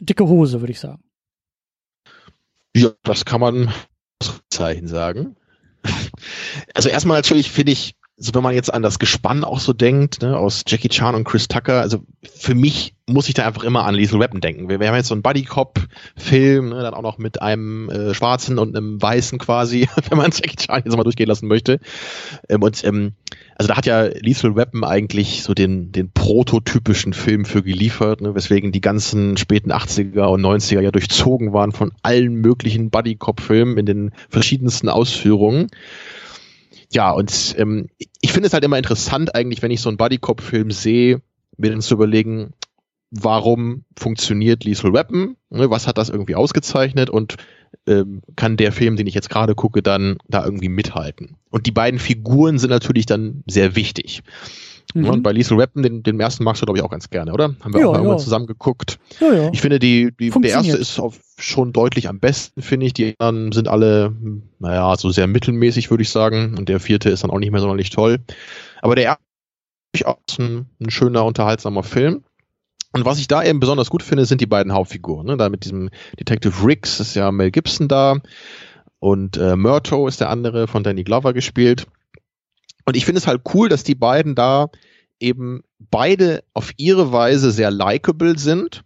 dicke 0.00 0.26
Hose, 0.26 0.60
würde 0.60 0.72
ich 0.72 0.80
sagen. 0.80 1.04
Ja, 2.74 2.90
das 3.04 3.24
kann 3.24 3.40
man 3.40 3.72
Zeichen 4.50 4.88
sagen. 4.88 5.36
Also 6.74 6.88
erstmal 6.88 7.18
natürlich 7.18 7.50
finde 7.50 7.72
ich, 7.72 7.94
so 8.22 8.34
wenn 8.34 8.42
man 8.42 8.54
jetzt 8.54 8.72
an 8.72 8.82
das 8.82 8.98
Gespann 8.98 9.44
auch 9.44 9.60
so 9.60 9.72
denkt, 9.72 10.20
ne, 10.20 10.36
aus 10.36 10.64
Jackie 10.66 10.90
Chan 10.90 11.14
und 11.14 11.24
Chris 11.24 11.48
Tucker, 11.48 11.80
also 11.80 12.04
für 12.22 12.54
mich 12.54 12.94
muss 13.08 13.28
ich 13.28 13.34
da 13.34 13.46
einfach 13.46 13.64
immer 13.64 13.86
an 13.86 13.94
Lethal 13.94 14.20
Weapon 14.20 14.42
denken. 14.42 14.68
Wir, 14.68 14.78
wir 14.78 14.88
haben 14.88 14.94
jetzt 14.94 15.08
so 15.08 15.14
einen 15.14 15.22
Buddy-Cop-Film, 15.22 16.68
ne, 16.68 16.82
dann 16.82 16.92
auch 16.92 17.00
noch 17.00 17.16
mit 17.16 17.40
einem 17.40 17.88
äh, 17.88 18.12
Schwarzen 18.12 18.58
und 18.58 18.76
einem 18.76 19.00
Weißen 19.00 19.38
quasi, 19.38 19.88
wenn 20.10 20.18
man 20.18 20.32
Jackie 20.32 20.56
Chan 20.56 20.82
jetzt 20.84 20.94
mal 20.94 21.02
durchgehen 21.02 21.28
lassen 21.28 21.48
möchte. 21.48 21.80
Ähm, 22.50 22.62
und 22.62 22.84
ähm, 22.84 23.12
also 23.56 23.68
da 23.68 23.76
hat 23.78 23.86
ja 23.86 24.02
Lethal 24.02 24.54
Weapon 24.54 24.84
eigentlich 24.84 25.42
so 25.42 25.54
den, 25.54 25.90
den 25.90 26.12
prototypischen 26.12 27.14
Film 27.14 27.46
für 27.46 27.62
geliefert, 27.62 28.20
ne, 28.20 28.34
weswegen 28.34 28.70
die 28.70 28.82
ganzen 28.82 29.38
späten 29.38 29.72
80er 29.72 30.26
und 30.26 30.42
90er 30.42 30.82
ja 30.82 30.90
durchzogen 30.90 31.54
waren 31.54 31.72
von 31.72 31.90
allen 32.02 32.34
möglichen 32.34 32.90
Buddy-Cop-Filmen 32.90 33.78
in 33.78 33.86
den 33.86 34.10
verschiedensten 34.28 34.90
Ausführungen. 34.90 35.68
Ja, 36.92 37.12
und 37.12 37.54
ähm, 37.58 37.88
ich 38.20 38.32
finde 38.32 38.48
es 38.48 38.52
halt 38.52 38.64
immer 38.64 38.78
interessant 38.78 39.34
eigentlich, 39.34 39.62
wenn 39.62 39.70
ich 39.70 39.80
so 39.80 39.88
einen 39.88 39.98
Buddy-Cop-Film 39.98 40.70
sehe, 40.70 41.22
mir 41.56 41.70
dann 41.70 41.80
zu 41.80 41.94
überlegen, 41.94 42.52
warum 43.10 43.84
funktioniert 43.96 44.64
Lethal 44.64 44.92
Weapon, 44.92 45.36
ne, 45.50 45.70
was 45.70 45.86
hat 45.86 45.98
das 45.98 46.08
irgendwie 46.08 46.34
ausgezeichnet 46.34 47.10
und 47.10 47.36
ähm, 47.86 48.22
kann 48.36 48.56
der 48.56 48.72
Film, 48.72 48.96
den 48.96 49.06
ich 49.06 49.14
jetzt 49.14 49.30
gerade 49.30 49.54
gucke, 49.54 49.82
dann 49.82 50.18
da 50.28 50.44
irgendwie 50.44 50.68
mithalten. 50.68 51.36
Und 51.50 51.66
die 51.66 51.72
beiden 51.72 52.00
Figuren 52.00 52.58
sind 52.58 52.70
natürlich 52.70 53.06
dann 53.06 53.42
sehr 53.46 53.76
wichtig. 53.76 54.22
Mhm. 54.94 55.08
Und 55.08 55.22
bei 55.22 55.32
Lethal 55.32 55.58
Weapon, 55.58 55.82
den, 55.82 56.02
den 56.02 56.18
ersten 56.20 56.44
magst 56.44 56.62
du, 56.62 56.66
glaube 56.66 56.78
ich, 56.78 56.84
auch 56.84 56.90
ganz 56.90 57.10
gerne, 57.10 57.32
oder? 57.32 57.54
Haben 57.60 57.74
wir 57.74 57.80
ja, 57.80 57.86
auch 57.86 57.92
mal 57.92 58.08
ja. 58.08 58.16
zusammen 58.16 58.46
geguckt. 58.46 58.98
Ja, 59.20 59.32
ja. 59.32 59.50
Ich 59.52 59.60
finde, 59.60 59.78
die, 59.78 60.12
die, 60.18 60.30
der 60.30 60.50
erste 60.50 60.76
ist 60.76 60.98
auf, 60.98 61.20
schon 61.38 61.72
deutlich 61.72 62.08
am 62.08 62.20
besten, 62.20 62.62
finde 62.62 62.86
ich. 62.86 62.92
Die 62.92 63.14
anderen 63.18 63.52
sind 63.52 63.68
alle, 63.68 64.14
naja, 64.58 64.96
so 64.96 65.10
sehr 65.10 65.26
mittelmäßig, 65.26 65.90
würde 65.90 66.02
ich 66.02 66.10
sagen. 66.10 66.56
Und 66.58 66.68
der 66.68 66.80
vierte 66.80 67.10
ist 67.10 67.24
dann 67.24 67.30
auch 67.30 67.38
nicht 67.38 67.50
mehr 67.50 67.60
sonderlich 67.60 67.90
toll. 67.90 68.18
Aber 68.82 68.94
der 68.94 69.04
erste 69.04 69.22
ist 70.28 70.38
ein, 70.38 70.66
ein 70.80 70.90
schöner, 70.90 71.24
unterhaltsamer 71.24 71.82
Film. 71.82 72.22
Und 72.92 73.04
was 73.04 73.18
ich 73.20 73.28
da 73.28 73.42
eben 73.44 73.60
besonders 73.60 73.90
gut 73.90 74.02
finde, 74.02 74.24
sind 74.24 74.40
die 74.40 74.46
beiden 74.46 74.72
Hauptfiguren. 74.72 75.26
Ne? 75.26 75.36
Da 75.36 75.48
mit 75.48 75.64
diesem 75.64 75.90
Detective 76.18 76.66
Riggs 76.66 76.98
ist 76.98 77.14
ja 77.14 77.30
Mel 77.30 77.52
Gibson 77.52 77.86
da 77.86 78.16
und 78.98 79.36
äh, 79.36 79.56
Murto 79.56 80.06
ist 80.08 80.20
der 80.20 80.28
andere 80.28 80.66
von 80.66 80.82
Danny 80.82 81.04
Glover 81.04 81.32
gespielt. 81.32 81.86
Und 82.84 82.96
ich 82.96 83.04
finde 83.04 83.18
es 83.18 83.26
halt 83.26 83.42
cool, 83.54 83.68
dass 83.68 83.84
die 83.84 83.94
beiden 83.94 84.34
da 84.34 84.70
eben 85.18 85.62
beide 85.78 86.42
auf 86.54 86.72
ihre 86.76 87.12
Weise 87.12 87.50
sehr 87.50 87.70
likable 87.70 88.38
sind, 88.38 88.82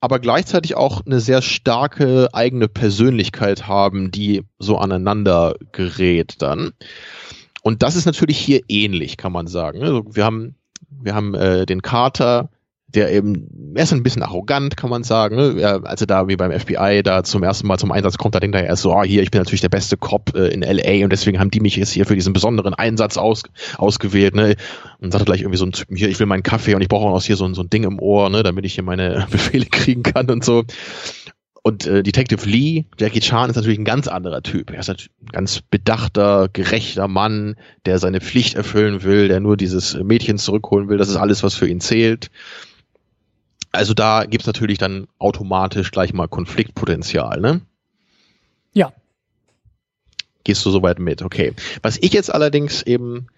aber 0.00 0.18
gleichzeitig 0.18 0.76
auch 0.76 1.04
eine 1.04 1.20
sehr 1.20 1.42
starke 1.42 2.28
eigene 2.32 2.68
Persönlichkeit 2.68 3.66
haben, 3.66 4.10
die 4.10 4.44
so 4.58 4.78
aneinander 4.78 5.56
gerät 5.72 6.36
dann. 6.40 6.72
Und 7.62 7.82
das 7.82 7.96
ist 7.96 8.06
natürlich 8.06 8.38
hier 8.38 8.62
ähnlich, 8.68 9.16
kann 9.16 9.32
man 9.32 9.46
sagen. 9.46 9.82
Also 9.82 10.04
wir 10.10 10.24
haben, 10.24 10.54
wir 10.88 11.14
haben 11.14 11.34
äh, 11.34 11.66
den 11.66 11.82
Carter, 11.82 12.50
der 12.94 13.12
eben, 13.12 13.74
er 13.74 13.84
ist 13.84 13.92
ein 13.92 14.02
bisschen 14.02 14.22
arrogant, 14.22 14.76
kann 14.76 14.90
man 14.90 15.02
sagen. 15.02 15.36
Ne? 15.36 15.60
Er, 15.60 15.86
als 15.86 16.00
er 16.00 16.06
da 16.06 16.28
wie 16.28 16.36
beim 16.36 16.52
FBI 16.52 17.02
da 17.04 17.22
zum 17.22 17.42
ersten 17.42 17.66
Mal 17.66 17.78
zum 17.78 17.92
Einsatz 17.92 18.18
kommt, 18.18 18.34
da 18.34 18.40
denkt 18.40 18.56
er 18.56 18.64
erst 18.64 18.82
so, 18.82 18.92
ah, 18.92 19.04
hier, 19.04 19.22
ich 19.22 19.30
bin 19.30 19.40
natürlich 19.40 19.60
der 19.60 19.68
beste 19.68 19.96
Cop 19.96 20.34
äh, 20.34 20.48
in 20.48 20.62
LA 20.62 21.04
und 21.04 21.10
deswegen 21.10 21.38
haben 21.38 21.50
die 21.50 21.60
mich 21.60 21.76
jetzt 21.76 21.92
hier 21.92 22.06
für 22.06 22.14
diesen 22.14 22.32
besonderen 22.32 22.74
Einsatz 22.74 23.16
aus, 23.16 23.42
ausgewählt. 23.76 24.34
Ne? 24.34 24.56
Und 24.98 25.12
sagt 25.12 25.26
gleich 25.26 25.40
irgendwie 25.40 25.58
so 25.58 25.66
ein 25.66 25.72
Typen, 25.72 25.96
hier, 25.96 26.08
ich 26.08 26.18
will 26.18 26.26
meinen 26.26 26.42
Kaffee 26.42 26.74
und 26.74 26.82
ich 26.82 26.88
brauche 26.88 27.06
auch 27.06 27.22
hier 27.22 27.36
so, 27.36 27.52
so 27.54 27.62
ein 27.62 27.70
Ding 27.70 27.84
im 27.84 27.98
Ohr, 28.00 28.28
ne, 28.30 28.42
damit 28.42 28.64
ich 28.64 28.74
hier 28.74 28.84
meine 28.84 29.26
Befehle 29.30 29.66
kriegen 29.66 30.02
kann 30.02 30.30
und 30.30 30.44
so. 30.44 30.64
Und 31.62 31.86
äh, 31.86 32.02
Detective 32.02 32.48
Lee, 32.48 32.86
Jackie 32.98 33.20
Chan, 33.20 33.50
ist 33.50 33.56
natürlich 33.56 33.78
ein 33.78 33.84
ganz 33.84 34.08
anderer 34.08 34.42
Typ. 34.42 34.70
Er 34.70 34.80
ist 34.80 34.88
ein 34.88 34.96
ganz 35.30 35.60
bedachter, 35.60 36.48
gerechter 36.50 37.06
Mann, 37.06 37.56
der 37.84 37.98
seine 37.98 38.20
Pflicht 38.20 38.54
erfüllen 38.54 39.02
will, 39.02 39.28
der 39.28 39.40
nur 39.40 39.58
dieses 39.58 39.94
Mädchen 39.94 40.38
zurückholen 40.38 40.88
will. 40.88 40.96
Das 40.96 41.10
ist 41.10 41.16
alles, 41.16 41.42
was 41.42 41.54
für 41.54 41.68
ihn 41.68 41.80
zählt. 41.80 42.30
Also 43.72 43.94
da 43.94 44.24
gibt's 44.24 44.46
natürlich 44.46 44.78
dann 44.78 45.06
automatisch 45.18 45.90
gleich 45.90 46.12
mal 46.12 46.28
Konfliktpotenzial, 46.28 47.40
ne? 47.40 47.60
Ja. 48.72 48.92
Gehst 50.44 50.64
du 50.64 50.70
soweit 50.70 50.98
mit, 50.98 51.22
okay. 51.22 51.54
Was 51.82 51.98
ich 52.00 52.12
jetzt 52.12 52.32
allerdings 52.32 52.82
eben 52.82 53.28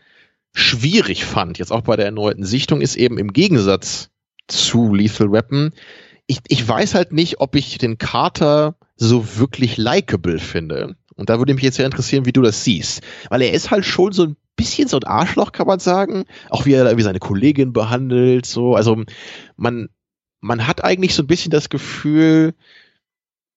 schwierig 0.55 1.25
fand, 1.25 1.59
jetzt 1.59 1.73
auch 1.73 1.83
bei 1.83 1.97
der 1.97 2.07
erneuten 2.07 2.45
Sichtung, 2.45 2.81
ist 2.81 2.97
eben 2.97 3.19
im 3.19 3.33
Gegensatz 3.33 4.11
zu 4.49 4.95
Lethal 4.95 5.33
Weapon, 5.33 5.73
ich, 6.27 6.39
ich 6.49 6.67
weiß 6.67 6.95
halt 6.95 7.13
nicht, 7.13 7.41
ob 7.41 7.57
ich 7.57 7.79
den 7.79 7.99
Carter 7.99 8.77
so 8.97 9.39
wirklich 9.39 9.77
likable 9.77 10.39
finde. 10.39 10.97
Und 11.15 11.29
da 11.29 11.39
würde 11.39 11.55
mich 11.55 11.63
jetzt 11.63 11.77
sehr 11.77 11.87
interessieren, 11.87 12.25
wie 12.27 12.33
du 12.33 12.43
das 12.43 12.65
siehst. 12.65 13.03
Weil 13.29 13.43
er 13.43 13.53
ist 13.53 13.71
halt 13.71 13.85
schon 13.85 14.13
so 14.13 14.25
ein 14.25 14.37
bisschen 14.57 14.89
so 14.89 14.97
ein 14.97 15.05
Arschloch, 15.05 15.53
kann 15.53 15.67
man 15.67 15.79
sagen. 15.79 16.25
Auch 16.49 16.65
wie 16.65 16.73
er 16.73 16.85
irgendwie 16.85 17.03
seine 17.03 17.19
Kollegin 17.19 17.73
behandelt, 17.73 18.47
so. 18.47 18.75
Also, 18.75 19.03
man, 19.57 19.89
man 20.43 20.67
hat 20.67 20.85
eigentlich 20.85 21.15
so 21.15 21.23
ein 21.23 21.29
bisschen 21.29 21.51
das 21.51 21.71
Gefühl, 21.71 22.55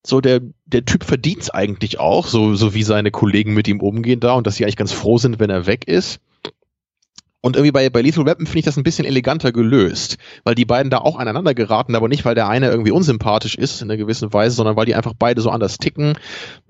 so 0.06 0.22
der, 0.22 0.40
der 0.66 0.86
Typ 0.86 1.04
verdient 1.04 1.54
eigentlich 1.54 2.00
auch, 2.00 2.28
so, 2.28 2.56
so 2.56 2.74
wie 2.74 2.84
seine 2.84 3.12
Kollegen 3.12 3.54
mit 3.54 3.68
ihm 3.68 3.82
umgehen 3.82 4.20
da 4.20 4.34
und 4.34 4.48
dass 4.48 4.56
sie 4.56 4.64
eigentlich 4.64 4.78
ganz 4.78 4.92
froh 4.94 5.18
sind, 5.18 5.40
wenn 5.40 5.50
er 5.50 5.66
weg 5.66 5.88
ist. 5.88 6.22
Und 7.42 7.56
irgendwie 7.56 7.72
bei, 7.72 7.90
bei 7.90 8.02
Lethal 8.02 8.26
Weapon 8.26 8.46
finde 8.46 8.60
ich 8.60 8.66
das 8.66 8.78
ein 8.78 8.84
bisschen 8.84 9.06
eleganter 9.06 9.52
gelöst, 9.52 10.18
weil 10.44 10.56
die 10.56 10.66
beiden 10.66 10.90
da 10.90 11.00
auch 11.00 11.18
aneinander 11.18 11.54
geraten, 11.54 11.96
aber 11.96 12.08
nicht, 12.08 12.26
weil 12.26 12.34
der 12.34 12.48
eine 12.48 12.70
irgendwie 12.70 12.92
unsympathisch 12.92 13.56
ist 13.56 13.82
in 13.82 13.90
einer 13.90 13.98
gewissen 13.98 14.32
Weise, 14.34 14.56
sondern 14.56 14.76
weil 14.76 14.86
die 14.86 14.96
einfach 14.96 15.14
beide 15.18 15.42
so 15.42 15.50
anders 15.50 15.78
ticken. 15.78 16.18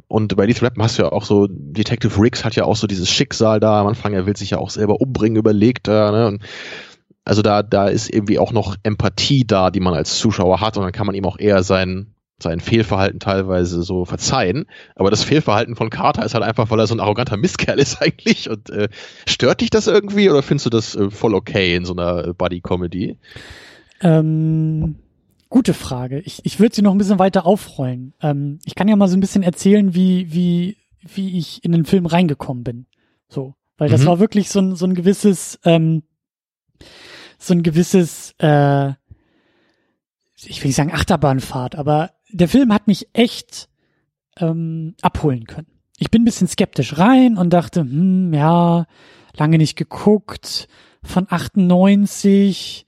Und 0.08 0.36
bei 0.36 0.46
Lethal 0.46 0.70
Weapon 0.70 0.84
hast 0.84 0.98
du 0.98 1.04
ja 1.04 1.12
auch 1.12 1.24
so, 1.26 1.48
Detective 1.50 2.22
Riggs 2.22 2.44
hat 2.44 2.56
ja 2.56 2.66
auch 2.66 2.76
so 2.76 2.88
dieses 2.88 3.10
Schicksal 3.10 3.60
da, 3.60 3.82
am 3.82 3.88
Anfang, 3.88 4.14
er 4.14 4.26
will 4.26 4.36
sich 4.36 4.50
ja 4.50 4.58
auch 4.58 4.70
selber 4.70 5.00
umbringen, 5.00 5.38
überlegt 5.38 5.88
da, 5.88 6.12
ne? 6.12 6.28
Und 6.28 6.42
also 7.26 7.42
da, 7.42 7.64
da 7.64 7.88
ist 7.88 8.14
irgendwie 8.14 8.38
auch 8.38 8.54
noch 8.54 8.76
Empathie 8.84 9.46
da, 9.46 9.72
die 9.72 9.80
man 9.80 9.96
als 9.96 10.20
Zuschauer 10.20 10.62
hat 10.62 10.78
und 10.78 10.84
dann 10.84 10.92
kann 10.92 11.08
man 11.08 11.16
ihm 11.16 11.26
auch 11.26 11.40
eher 11.40 11.64
sein, 11.64 12.14
sein 12.42 12.60
Fehlverhalten 12.60 13.20
teilweise 13.20 13.82
so 13.82 14.06
verzeihen. 14.06 14.68
Aber 14.96 15.10
das 15.10 15.24
Fehlverhalten 15.24 15.76
von 15.76 15.90
Carter 15.90 16.24
ist 16.24 16.36
halt 16.36 16.44
einfach, 16.44 16.70
weil 16.70 16.80
er 16.80 16.88
so 16.88 16.94
ein 16.94 17.00
arroganter 17.00 17.38
Misskerl 17.38 17.80
ist 17.80 18.00
eigentlich. 18.02 18.50
Und 18.50 18.70
äh, 18.70 18.90
stört 19.28 19.62
dich 19.62 19.72
das 19.72 19.88
irgendwie 19.88 20.30
oder 20.30 20.44
findest 20.44 20.68
du 20.68 20.70
das 20.70 20.96
äh, 20.96 21.10
voll 21.10 21.34
okay 21.34 21.76
in 21.76 21.84
so 21.84 21.94
einer 21.94 22.34
Buddy-Comedy? 22.36 23.18
Ähm, 24.02 24.96
gute 25.50 25.74
Frage. 25.74 26.20
Ich, 26.20 26.42
ich 26.44 26.60
würde 26.60 26.76
sie 26.76 26.84
noch 26.84 26.92
ein 26.92 27.00
bisschen 27.00 27.20
weiter 27.20 27.48
aufrollen. 27.48 28.14
Ähm, 28.22 28.60
ich 28.66 28.76
kann 28.76 28.88
ja 28.88 28.96
mal 28.96 29.08
so 29.08 29.18
ein 29.18 29.22
bisschen 29.22 29.42
erzählen, 29.42 29.96
wie, 29.96 30.32
wie, 30.32 30.78
wie 31.02 31.40
ich 31.40 31.64
in 31.64 31.72
den 31.72 31.86
Film 31.86 32.06
reingekommen 32.06 32.64
bin. 32.64 32.86
So. 33.30 33.56
Weil 33.78 33.90
das 33.90 34.02
mhm. 34.02 34.06
war 34.06 34.20
wirklich 34.20 34.50
so 34.50 34.60
ein, 34.60 34.76
so 34.76 34.86
ein 34.86 34.94
gewisses, 34.94 35.60
ähm, 35.66 36.04
so 37.38 37.54
ein 37.54 37.64
gewisses, 37.64 38.34
äh, 38.40 38.90
ich 40.36 40.62
will 40.62 40.68
nicht 40.68 40.76
sagen 40.76 40.94
Achterbahnfahrt, 40.94 41.76
aber 41.76 42.12
der 42.32 42.48
Film 42.48 42.74
hat 42.74 42.88
mich 42.88 43.08
echt 43.14 43.70
ähm, 44.40 44.96
abholen 45.02 45.46
können. 45.46 45.68
Ich 45.98 46.12
bin 46.12 46.24
ein 46.24 46.26
bisschen 46.26 46.48
skeptisch 46.48 46.98
rein 46.98 47.38
und 47.38 47.52
dachte, 47.52 47.82
hm, 47.82 48.34
ja, 48.34 48.86
lange 49.36 49.58
nicht 49.58 49.76
geguckt, 49.78 50.68
von 51.04 51.28
98. 51.30 52.86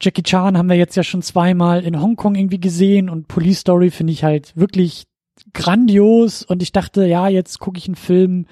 Jackie 0.00 0.22
Chan 0.22 0.56
haben 0.56 0.68
wir 0.68 0.76
jetzt 0.76 0.96
ja 0.96 1.02
schon 1.02 1.22
zweimal 1.22 1.84
in 1.84 2.00
Hongkong 2.00 2.34
irgendwie 2.34 2.60
gesehen 2.60 3.08
und 3.08 3.28
Police 3.28 3.60
Story 3.60 3.90
finde 3.90 4.12
ich 4.12 4.24
halt 4.24 4.56
wirklich 4.56 5.04
grandios 5.52 6.42
und 6.42 6.62
ich 6.62 6.72
dachte, 6.72 7.06
ja, 7.06 7.28
jetzt 7.28 7.58
gucke 7.60 7.78
ich 7.78 7.86
einen 7.86 7.96
Film, 7.96 8.46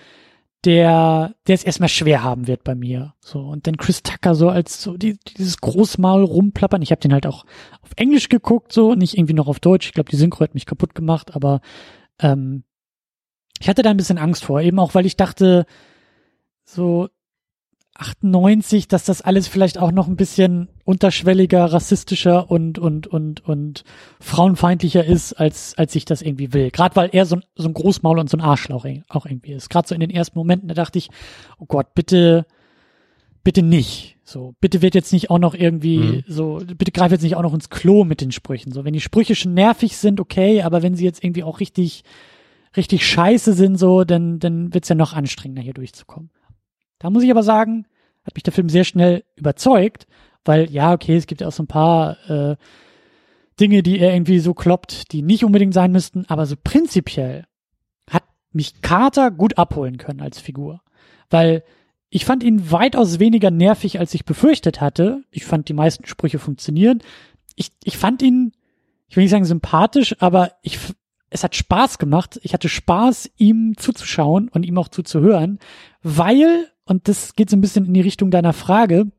der, 0.64 1.34
der 1.46 1.54
es 1.54 1.64
erstmal 1.64 1.88
schwer 1.88 2.22
haben 2.22 2.46
wird 2.46 2.64
bei 2.64 2.74
mir. 2.74 3.14
So, 3.20 3.40
und 3.40 3.66
dann 3.66 3.76
Chris 3.76 4.02
Tucker 4.02 4.34
so 4.34 4.48
als 4.48 4.82
so 4.82 4.96
die, 4.96 5.18
dieses 5.36 5.58
Großmaul 5.58 6.24
rumplappern. 6.24 6.82
Ich 6.82 6.90
habe 6.90 7.00
den 7.00 7.12
halt 7.12 7.26
auch 7.26 7.44
auf 7.80 7.90
Englisch 7.96 8.28
geguckt, 8.28 8.72
so, 8.72 8.94
nicht 8.94 9.16
irgendwie 9.16 9.34
noch 9.34 9.48
auf 9.48 9.60
Deutsch. 9.60 9.86
Ich 9.86 9.92
glaube, 9.92 10.10
die 10.10 10.16
Synchro 10.16 10.40
hat 10.40 10.54
mich 10.54 10.66
kaputt 10.66 10.94
gemacht, 10.94 11.34
aber 11.34 11.60
ähm, 12.20 12.64
ich 13.60 13.68
hatte 13.68 13.82
da 13.82 13.90
ein 13.90 13.96
bisschen 13.96 14.18
Angst 14.18 14.44
vor, 14.44 14.60
eben 14.60 14.78
auch, 14.78 14.94
weil 14.94 15.06
ich 15.06 15.16
dachte, 15.16 15.66
so, 16.64 17.08
98, 17.98 18.86
dass 18.86 19.04
das 19.04 19.22
alles 19.22 19.48
vielleicht 19.48 19.76
auch 19.76 19.90
noch 19.90 20.06
ein 20.06 20.16
bisschen 20.16 20.68
unterschwelliger, 20.84 21.64
rassistischer 21.72 22.48
und 22.48 22.78
und 22.78 23.08
und 23.08 23.44
und 23.44 23.82
frauenfeindlicher 24.20 25.04
ist, 25.04 25.32
als 25.32 25.76
als 25.76 25.96
ich 25.96 26.04
das 26.04 26.22
irgendwie 26.22 26.52
will. 26.52 26.70
Gerade 26.70 26.94
weil 26.94 27.10
er 27.12 27.26
so 27.26 27.36
ein, 27.36 27.42
so 27.56 27.66
ein 27.66 27.74
Großmaul 27.74 28.20
und 28.20 28.30
so 28.30 28.36
ein 28.36 28.40
Arschloch 28.40 28.86
auch 29.08 29.26
irgendwie 29.26 29.52
ist. 29.52 29.68
Gerade 29.68 29.88
so 29.88 29.94
in 29.96 30.00
den 30.00 30.10
ersten 30.10 30.38
Momenten, 30.38 30.68
da 30.68 30.74
dachte 30.74 30.98
ich, 30.98 31.10
oh 31.58 31.66
Gott, 31.66 31.92
bitte, 31.94 32.46
bitte 33.42 33.62
nicht. 33.62 34.16
So, 34.22 34.54
bitte 34.60 34.80
wird 34.80 34.94
jetzt 34.94 35.12
nicht 35.12 35.30
auch 35.30 35.38
noch 35.38 35.54
irgendwie 35.54 35.98
mhm. 35.98 36.24
so, 36.28 36.60
bitte 36.76 36.92
greif 36.92 37.10
jetzt 37.10 37.22
nicht 37.22 37.34
auch 37.34 37.42
noch 37.42 37.54
ins 37.54 37.70
Klo 37.70 38.04
mit 38.04 38.20
den 38.20 38.30
Sprüchen. 38.30 38.70
So, 38.70 38.84
wenn 38.84 38.92
die 38.92 39.00
Sprüche 39.00 39.34
schon 39.34 39.54
nervig 39.54 39.96
sind, 39.96 40.20
okay, 40.20 40.62
aber 40.62 40.82
wenn 40.82 40.94
sie 40.94 41.04
jetzt 41.04 41.24
irgendwie 41.24 41.42
auch 41.42 41.58
richtig 41.58 42.04
richtig 42.76 43.04
scheiße 43.08 43.54
sind, 43.54 43.76
so, 43.76 44.04
dann 44.04 44.38
dann 44.38 44.72
wird's 44.72 44.88
ja 44.88 44.94
noch 44.94 45.14
anstrengender 45.14 45.62
hier 45.62 45.74
durchzukommen. 45.74 46.30
Da 46.98 47.10
muss 47.10 47.22
ich 47.22 47.30
aber 47.30 47.42
sagen, 47.42 47.86
hat 48.24 48.34
mich 48.34 48.42
der 48.42 48.52
Film 48.52 48.68
sehr 48.68 48.84
schnell 48.84 49.24
überzeugt, 49.36 50.06
weil 50.44 50.70
ja, 50.70 50.92
okay, 50.92 51.16
es 51.16 51.26
gibt 51.26 51.40
ja 51.40 51.48
auch 51.48 51.52
so 51.52 51.62
ein 51.62 51.68
paar 51.68 52.16
äh, 52.28 52.56
Dinge, 53.60 53.82
die 53.82 53.98
er 53.98 54.12
irgendwie 54.14 54.38
so 54.38 54.54
kloppt, 54.54 55.12
die 55.12 55.22
nicht 55.22 55.44
unbedingt 55.44 55.74
sein 55.74 55.92
müssten, 55.92 56.24
aber 56.28 56.46
so 56.46 56.56
prinzipiell 56.62 57.44
hat 58.08 58.24
mich 58.52 58.80
Carter 58.82 59.30
gut 59.30 59.58
abholen 59.58 59.98
können 59.98 60.20
als 60.20 60.40
Figur, 60.40 60.80
weil 61.30 61.64
ich 62.10 62.24
fand 62.24 62.42
ihn 62.42 62.70
weitaus 62.70 63.18
weniger 63.18 63.50
nervig, 63.50 63.98
als 63.98 64.14
ich 64.14 64.24
befürchtet 64.24 64.80
hatte. 64.80 65.24
Ich 65.30 65.44
fand 65.44 65.68
die 65.68 65.74
meisten 65.74 66.06
Sprüche 66.06 66.38
funktionieren. 66.38 67.02
Ich, 67.54 67.70
ich 67.84 67.98
fand 67.98 68.22
ihn, 68.22 68.52
ich 69.08 69.16
will 69.16 69.24
nicht 69.24 69.30
sagen 69.30 69.44
sympathisch, 69.44 70.16
aber 70.20 70.52
ich, 70.62 70.78
es 71.28 71.44
hat 71.44 71.54
Spaß 71.54 71.98
gemacht. 71.98 72.40
Ich 72.42 72.54
hatte 72.54 72.70
Spaß, 72.70 73.30
ihm 73.36 73.74
zuzuschauen 73.76 74.48
und 74.48 74.64
ihm 74.64 74.78
auch 74.78 74.88
zuzuhören, 74.88 75.58
weil 76.02 76.68
und 76.88 77.06
das 77.06 77.34
geht 77.34 77.50
so 77.50 77.56
ein 77.56 77.60
bisschen 77.60 77.84
in 77.84 77.94
die 77.94 78.00
Richtung 78.00 78.30
deiner 78.30 78.54
Frage. 78.54 79.12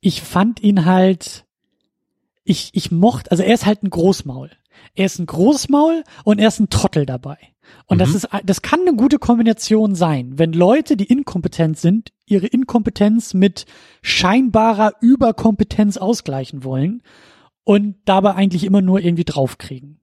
Ich 0.00 0.22
fand 0.22 0.62
ihn 0.62 0.84
halt, 0.84 1.44
ich, 2.44 2.70
ich 2.74 2.92
mochte, 2.92 3.30
also 3.32 3.42
er 3.42 3.52
ist 3.52 3.66
halt 3.66 3.82
ein 3.82 3.90
Großmaul. 3.90 4.50
Er 4.94 5.06
ist 5.06 5.18
ein 5.18 5.26
Großmaul 5.26 6.04
und 6.24 6.38
er 6.38 6.48
ist 6.48 6.60
ein 6.60 6.70
Trottel 6.70 7.06
dabei. 7.06 7.38
Und 7.86 7.96
mhm. 7.96 7.98
das 7.98 8.14
ist, 8.14 8.28
das 8.44 8.62
kann 8.62 8.82
eine 8.82 8.94
gute 8.94 9.18
Kombination 9.18 9.96
sein, 9.96 10.38
wenn 10.38 10.52
Leute, 10.52 10.96
die 10.96 11.06
inkompetent 11.06 11.76
sind, 11.76 12.12
ihre 12.24 12.46
Inkompetenz 12.46 13.34
mit 13.34 13.66
scheinbarer 14.02 14.92
Überkompetenz 15.00 15.96
ausgleichen 15.96 16.62
wollen 16.62 17.02
und 17.64 17.96
dabei 18.04 18.34
eigentlich 18.34 18.62
immer 18.62 18.80
nur 18.80 19.00
irgendwie 19.00 19.24
draufkriegen. 19.24 20.00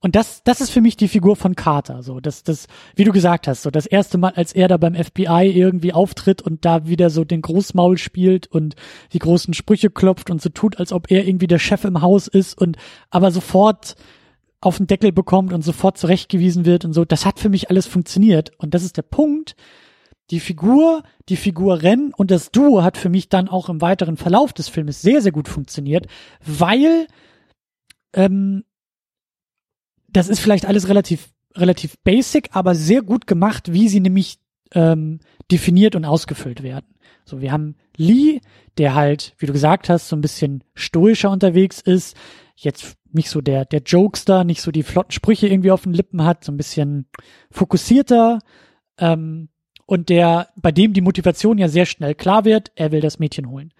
Und 0.00 0.14
das, 0.14 0.42
das 0.44 0.60
ist 0.60 0.70
für 0.70 0.80
mich 0.80 0.96
die 0.96 1.08
Figur 1.08 1.34
von 1.34 1.56
Carter. 1.56 2.02
So, 2.02 2.20
das, 2.20 2.44
das, 2.44 2.68
wie 2.94 3.04
du 3.04 3.12
gesagt 3.12 3.48
hast, 3.48 3.62
so 3.62 3.70
das 3.70 3.86
erste 3.86 4.16
Mal, 4.16 4.32
als 4.36 4.52
er 4.52 4.68
da 4.68 4.76
beim 4.76 4.94
FBI 4.94 5.50
irgendwie 5.52 5.92
auftritt 5.92 6.40
und 6.40 6.64
da 6.64 6.86
wieder 6.86 7.10
so 7.10 7.24
den 7.24 7.42
Großmaul 7.42 7.98
spielt 7.98 8.46
und 8.46 8.76
die 9.12 9.18
großen 9.18 9.54
Sprüche 9.54 9.90
klopft 9.90 10.30
und 10.30 10.40
so 10.40 10.50
tut, 10.50 10.78
als 10.78 10.92
ob 10.92 11.10
er 11.10 11.26
irgendwie 11.26 11.48
der 11.48 11.58
Chef 11.58 11.84
im 11.84 12.00
Haus 12.00 12.28
ist 12.28 12.56
und 12.56 12.76
aber 13.10 13.30
sofort 13.30 13.96
auf 14.60 14.76
den 14.76 14.86
Deckel 14.86 15.12
bekommt 15.12 15.52
und 15.52 15.62
sofort 15.62 15.98
zurechtgewiesen 15.98 16.64
wird 16.64 16.84
und 16.84 16.92
so. 16.92 17.04
Das 17.04 17.26
hat 17.26 17.38
für 17.38 17.48
mich 17.48 17.70
alles 17.70 17.86
funktioniert. 17.86 18.52
Und 18.58 18.74
das 18.74 18.84
ist 18.84 18.96
der 18.96 19.02
Punkt. 19.02 19.56
Die 20.30 20.40
Figur, 20.40 21.02
die 21.28 21.36
Figur 21.36 21.82
Ren 21.82 22.12
und 22.14 22.30
das 22.30 22.50
Duo 22.50 22.82
hat 22.82 22.98
für 22.98 23.08
mich 23.08 23.28
dann 23.28 23.48
auch 23.48 23.68
im 23.68 23.80
weiteren 23.80 24.16
Verlauf 24.16 24.52
des 24.52 24.68
Filmes 24.68 25.00
sehr, 25.00 25.22
sehr 25.22 25.32
gut 25.32 25.48
funktioniert, 25.48 26.06
weil 26.44 27.06
ähm, 28.12 28.64
das 30.18 30.28
ist 30.28 30.40
vielleicht 30.40 30.66
alles 30.66 30.88
relativ, 30.88 31.30
relativ 31.54 31.96
basic, 32.02 32.50
aber 32.52 32.74
sehr 32.74 33.02
gut 33.02 33.26
gemacht, 33.26 33.72
wie 33.72 33.88
sie 33.88 34.00
nämlich 34.00 34.38
ähm, 34.74 35.20
definiert 35.50 35.94
und 35.94 36.04
ausgefüllt 36.04 36.62
werden. 36.62 36.86
So, 37.24 37.40
wir 37.40 37.52
haben 37.52 37.76
Lee, 37.96 38.40
der 38.78 38.94
halt, 38.94 39.34
wie 39.38 39.46
du 39.46 39.52
gesagt 39.52 39.88
hast, 39.88 40.08
so 40.08 40.16
ein 40.16 40.20
bisschen 40.20 40.64
stoischer 40.74 41.30
unterwegs 41.30 41.80
ist, 41.80 42.16
jetzt 42.56 42.96
nicht 43.12 43.30
so 43.30 43.40
der, 43.40 43.64
der 43.64 43.80
Jokester, 43.80 44.44
nicht 44.44 44.60
so 44.60 44.70
die 44.70 44.82
flotten 44.82 45.12
Sprüche 45.12 45.46
irgendwie 45.46 45.70
auf 45.70 45.82
den 45.82 45.94
Lippen 45.94 46.24
hat, 46.24 46.44
so 46.44 46.52
ein 46.52 46.56
bisschen 46.56 47.06
fokussierter, 47.50 48.40
ähm, 48.98 49.48
und 49.86 50.10
der, 50.10 50.48
bei 50.56 50.70
dem 50.70 50.92
die 50.92 51.00
Motivation 51.00 51.56
ja 51.56 51.68
sehr 51.68 51.86
schnell 51.86 52.14
klar 52.14 52.44
wird, 52.44 52.72
er 52.74 52.92
will 52.92 53.00
das 53.00 53.18
Mädchen 53.18 53.48
holen. 53.48 53.72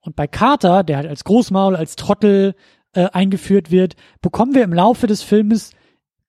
Und 0.00 0.16
bei 0.16 0.26
Carter, 0.26 0.82
der 0.82 0.96
halt 0.96 1.06
als 1.06 1.22
Großmaul, 1.22 1.76
als 1.76 1.94
Trottel 1.94 2.56
äh, 2.94 3.04
eingeführt 3.12 3.70
wird, 3.70 3.94
bekommen 4.20 4.56
wir 4.56 4.64
im 4.64 4.72
Laufe 4.72 5.06
des 5.06 5.22
Filmes 5.22 5.70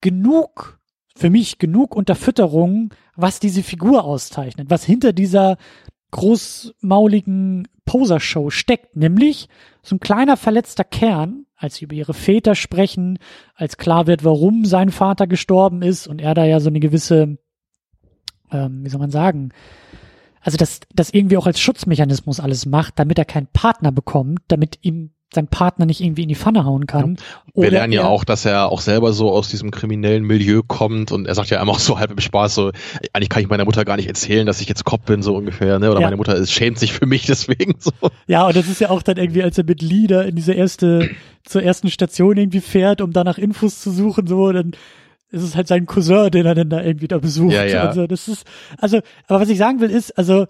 genug, 0.04 0.80
für 1.16 1.32
mich 1.32 1.58
genug 1.58 1.96
Unterfütterung, 1.96 2.94
was 3.16 3.40
diese 3.40 3.64
Figur 3.64 4.04
auszeichnet, 4.04 4.70
was 4.70 4.84
hinter 4.84 5.14
dieser 5.14 5.58
großmauligen 6.12 7.68
Poser-Show 7.86 8.52
steckt, 8.52 8.96
nämlich 8.96 9.50
so 9.82 9.96
ein 9.96 10.00
kleiner 10.00 10.38
verletzter 10.38 10.84
Kern, 10.84 11.46
als 11.56 11.76
sie 11.76 11.86
über 11.86 11.96
ihre 11.96 12.14
Väter 12.14 12.54
sprechen, 12.54 13.18
als 13.56 13.78
klar 13.78 14.06
wird, 14.06 14.24
warum 14.24 14.66
sein 14.66 14.92
Vater 14.92 15.26
gestorben 15.26 15.82
ist 15.82 16.08
und 16.08 16.22
er 16.22 16.34
da 16.34 16.46
ja 16.46 16.60
so 16.60 16.70
eine 16.70 16.80
gewisse, 16.80 17.38
ähm, 18.52 18.86
wie 18.86 18.90
soll 18.90 19.00
man 19.00 19.12
sagen, 19.12 19.50
also 20.42 20.58
das, 20.58 20.82
das 20.94 21.12
irgendwie 21.12 21.38
auch 21.38 21.48
als 21.48 21.60
Schutzmechanismus 21.60 22.42
alles 22.42 22.66
macht, 22.66 23.00
damit 23.00 23.18
er 23.18 23.26
keinen 23.26 23.48
Partner 23.48 23.92
bekommt, 23.92 24.42
damit 24.50 24.80
ihm 24.82 25.14
sein 25.34 25.48
Partner 25.48 25.86
nicht 25.86 26.02
irgendwie 26.02 26.24
in 26.24 26.30
die 26.30 26.36
Pfanne 26.36 26.66
hauen 26.66 26.88
kann. 26.88 27.18
Ja. 27.56 27.64
Wir 27.64 27.72
lernen 27.72 27.94
ja 27.94 28.06
auch, 28.06 28.24
dass 28.24 28.46
er 28.46 28.72
auch 28.72 28.82
selber 28.82 29.14
so 29.14 29.32
aus 29.32 29.50
diesem 29.50 29.72
kriminellen 29.72 30.24
Milieu 30.24 30.62
kommt 30.66 31.12
und 31.12 31.28
er 31.28 31.36
sagt 31.36 31.50
ja 31.50 31.62
immer 31.62 31.72
auch 31.72 31.80
so 31.80 32.00
halb 32.00 32.12
im 32.12 32.20
Spaß 32.20 32.56
so, 32.56 32.72
eigentlich 33.14 33.30
kann 33.30 33.44
ich 33.44 33.50
meiner 33.50 33.66
Mutter 33.66 33.86
gar 33.86 33.98
nicht 33.98 34.08
erzählen, 34.08 34.46
dass 34.46 34.62
ich 34.62 34.70
jetzt 34.70 34.84
Kopf 34.86 35.06
bin, 35.06 35.22
so 35.22 35.36
ungefähr, 35.36 35.80
ne? 35.80 35.92
Oder 35.92 36.02
ja. 36.02 36.08
meine 36.08 36.18
Mutter 36.18 36.36
ist, 36.36 36.52
schämt 36.52 36.80
sich 36.80 36.94
für 36.94 37.06
mich 37.06 37.26
deswegen 37.28 37.76
so. 37.80 37.92
Ja, 38.28 38.48
und 38.48 38.56
das 38.56 38.68
ist 38.68 38.82
ja 38.82 38.90
auch 38.90 39.04
dann 39.04 39.18
irgendwie, 39.18 39.44
als 39.44 39.58
er 39.58 39.64
mit 39.66 39.82
Lieder 39.82 40.26
in 40.26 40.36
diese 40.36 40.54
erste, 40.54 41.10
zur 41.44 41.64
ersten 41.64 41.90
Station 41.90 42.38
irgendwie 42.38 42.62
fährt, 42.62 43.02
um 43.02 43.12
danach 43.12 43.38
Infos 43.38 43.82
zu 43.82 43.92
suchen, 43.92 44.28
so, 44.28 44.52
dann 44.52 44.72
ist 45.32 45.42
es 45.42 45.56
halt 45.56 45.68
sein 45.68 45.88
Cousin, 45.88 46.30
den 46.30 46.46
er 46.46 46.56
dann 46.56 46.70
da 46.70 46.82
irgendwie 46.84 47.08
da 47.08 47.18
besucht. 47.18 47.54
Ja, 47.54 47.66
ja. 47.66 47.88
Also 47.88 48.06
das 48.06 48.28
ist, 48.28 48.46
also, 48.78 49.00
aber 49.28 49.40
was 49.40 49.50
ich 49.50 49.58
sagen 49.58 49.82
will 49.82 49.90
ist, 49.90 50.16
also 50.18 50.46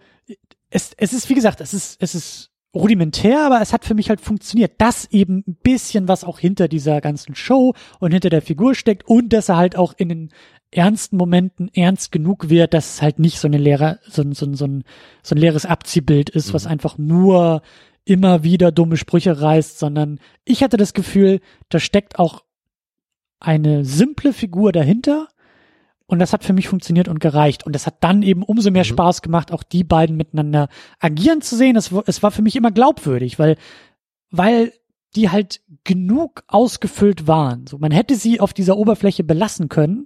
es, 0.69 0.91
es 0.97 1.13
ist, 1.13 1.29
wie 1.29 1.35
gesagt, 1.35 1.61
es 1.61 1.73
ist, 1.73 1.97
es 2.01 2.15
ist 2.15 2.49
rudimentär, 2.73 3.45
aber 3.45 3.61
es 3.61 3.71
hat 3.71 3.85
für 3.85 3.93
mich 3.93 4.09
halt 4.09 4.19
funktioniert, 4.19 4.73
dass 4.79 5.05
eben 5.11 5.43
ein 5.47 5.57
bisschen 5.61 6.07
was 6.07 6.23
auch 6.23 6.39
hinter 6.39 6.67
dieser 6.67 7.01
ganzen 7.01 7.35
Show 7.35 7.73
und 7.99 8.11
hinter 8.11 8.29
der 8.29 8.41
Figur 8.41 8.73
steckt 8.73 9.07
und 9.07 9.31
dass 9.31 9.49
er 9.49 9.57
halt 9.57 9.75
auch 9.75 9.93
in 9.95 10.09
den 10.09 10.29
ernsten 10.71 11.17
Momenten 11.17 11.69
ernst 11.73 12.11
genug 12.11 12.49
wird, 12.49 12.73
dass 12.73 12.95
es 12.95 13.01
halt 13.01 13.19
nicht 13.19 13.39
so 13.39 13.47
eine 13.47 13.57
leere, 13.57 13.99
so, 14.07 14.23
so, 14.33 14.51
so, 14.53 14.65
ein, 14.65 14.83
so 15.21 15.35
ein 15.35 15.37
leeres 15.37 15.65
Abziehbild 15.65 16.31
ist, 16.31 16.49
mhm. 16.49 16.53
was 16.53 16.65
einfach 16.65 16.97
nur 16.97 17.61
immer 18.05 18.43
wieder 18.43 18.71
dumme 18.71 18.97
Sprüche 18.97 19.39
reißt, 19.39 19.79
sondern 19.79 20.19
ich 20.43 20.63
hatte 20.63 20.77
das 20.77 20.93
Gefühl, 20.93 21.39
da 21.69 21.79
steckt 21.79 22.19
auch 22.19 22.43
eine 23.39 23.85
simple 23.85 24.33
Figur 24.33 24.71
dahinter, 24.71 25.27
und 26.13 26.19
das 26.19 26.31
hat 26.31 26.43
für 26.43 26.53
mich 26.53 26.67
funktioniert 26.67 27.07
und 27.07 27.19
gereicht. 27.19 27.65
Und 27.65 27.75
es 27.75 27.87
hat 27.87 27.95
dann 28.01 28.21
eben 28.21 28.43
umso 28.43 28.69
mehr 28.69 28.83
mhm. 28.83 28.89
Spaß 28.89 29.23
gemacht, 29.23 29.51
auch 29.51 29.63
die 29.63 29.83
beiden 29.83 30.15
miteinander 30.15 30.69
agieren 30.99 31.41
zu 31.41 31.55
sehen. 31.55 31.75
Es, 31.75 31.91
es 32.05 32.21
war 32.21 32.29
für 32.29 32.43
mich 32.43 32.55
immer 32.55 32.69
glaubwürdig, 32.69 33.39
weil, 33.39 33.57
weil 34.29 34.73
die 35.15 35.31
halt 35.31 35.61
genug 35.83 36.43
ausgefüllt 36.47 37.25
waren. 37.25 37.65
So, 37.65 37.79
man 37.79 37.91
hätte 37.91 38.13
sie 38.13 38.39
auf 38.39 38.53
dieser 38.53 38.77
Oberfläche 38.77 39.23
belassen 39.23 39.69
können 39.69 40.05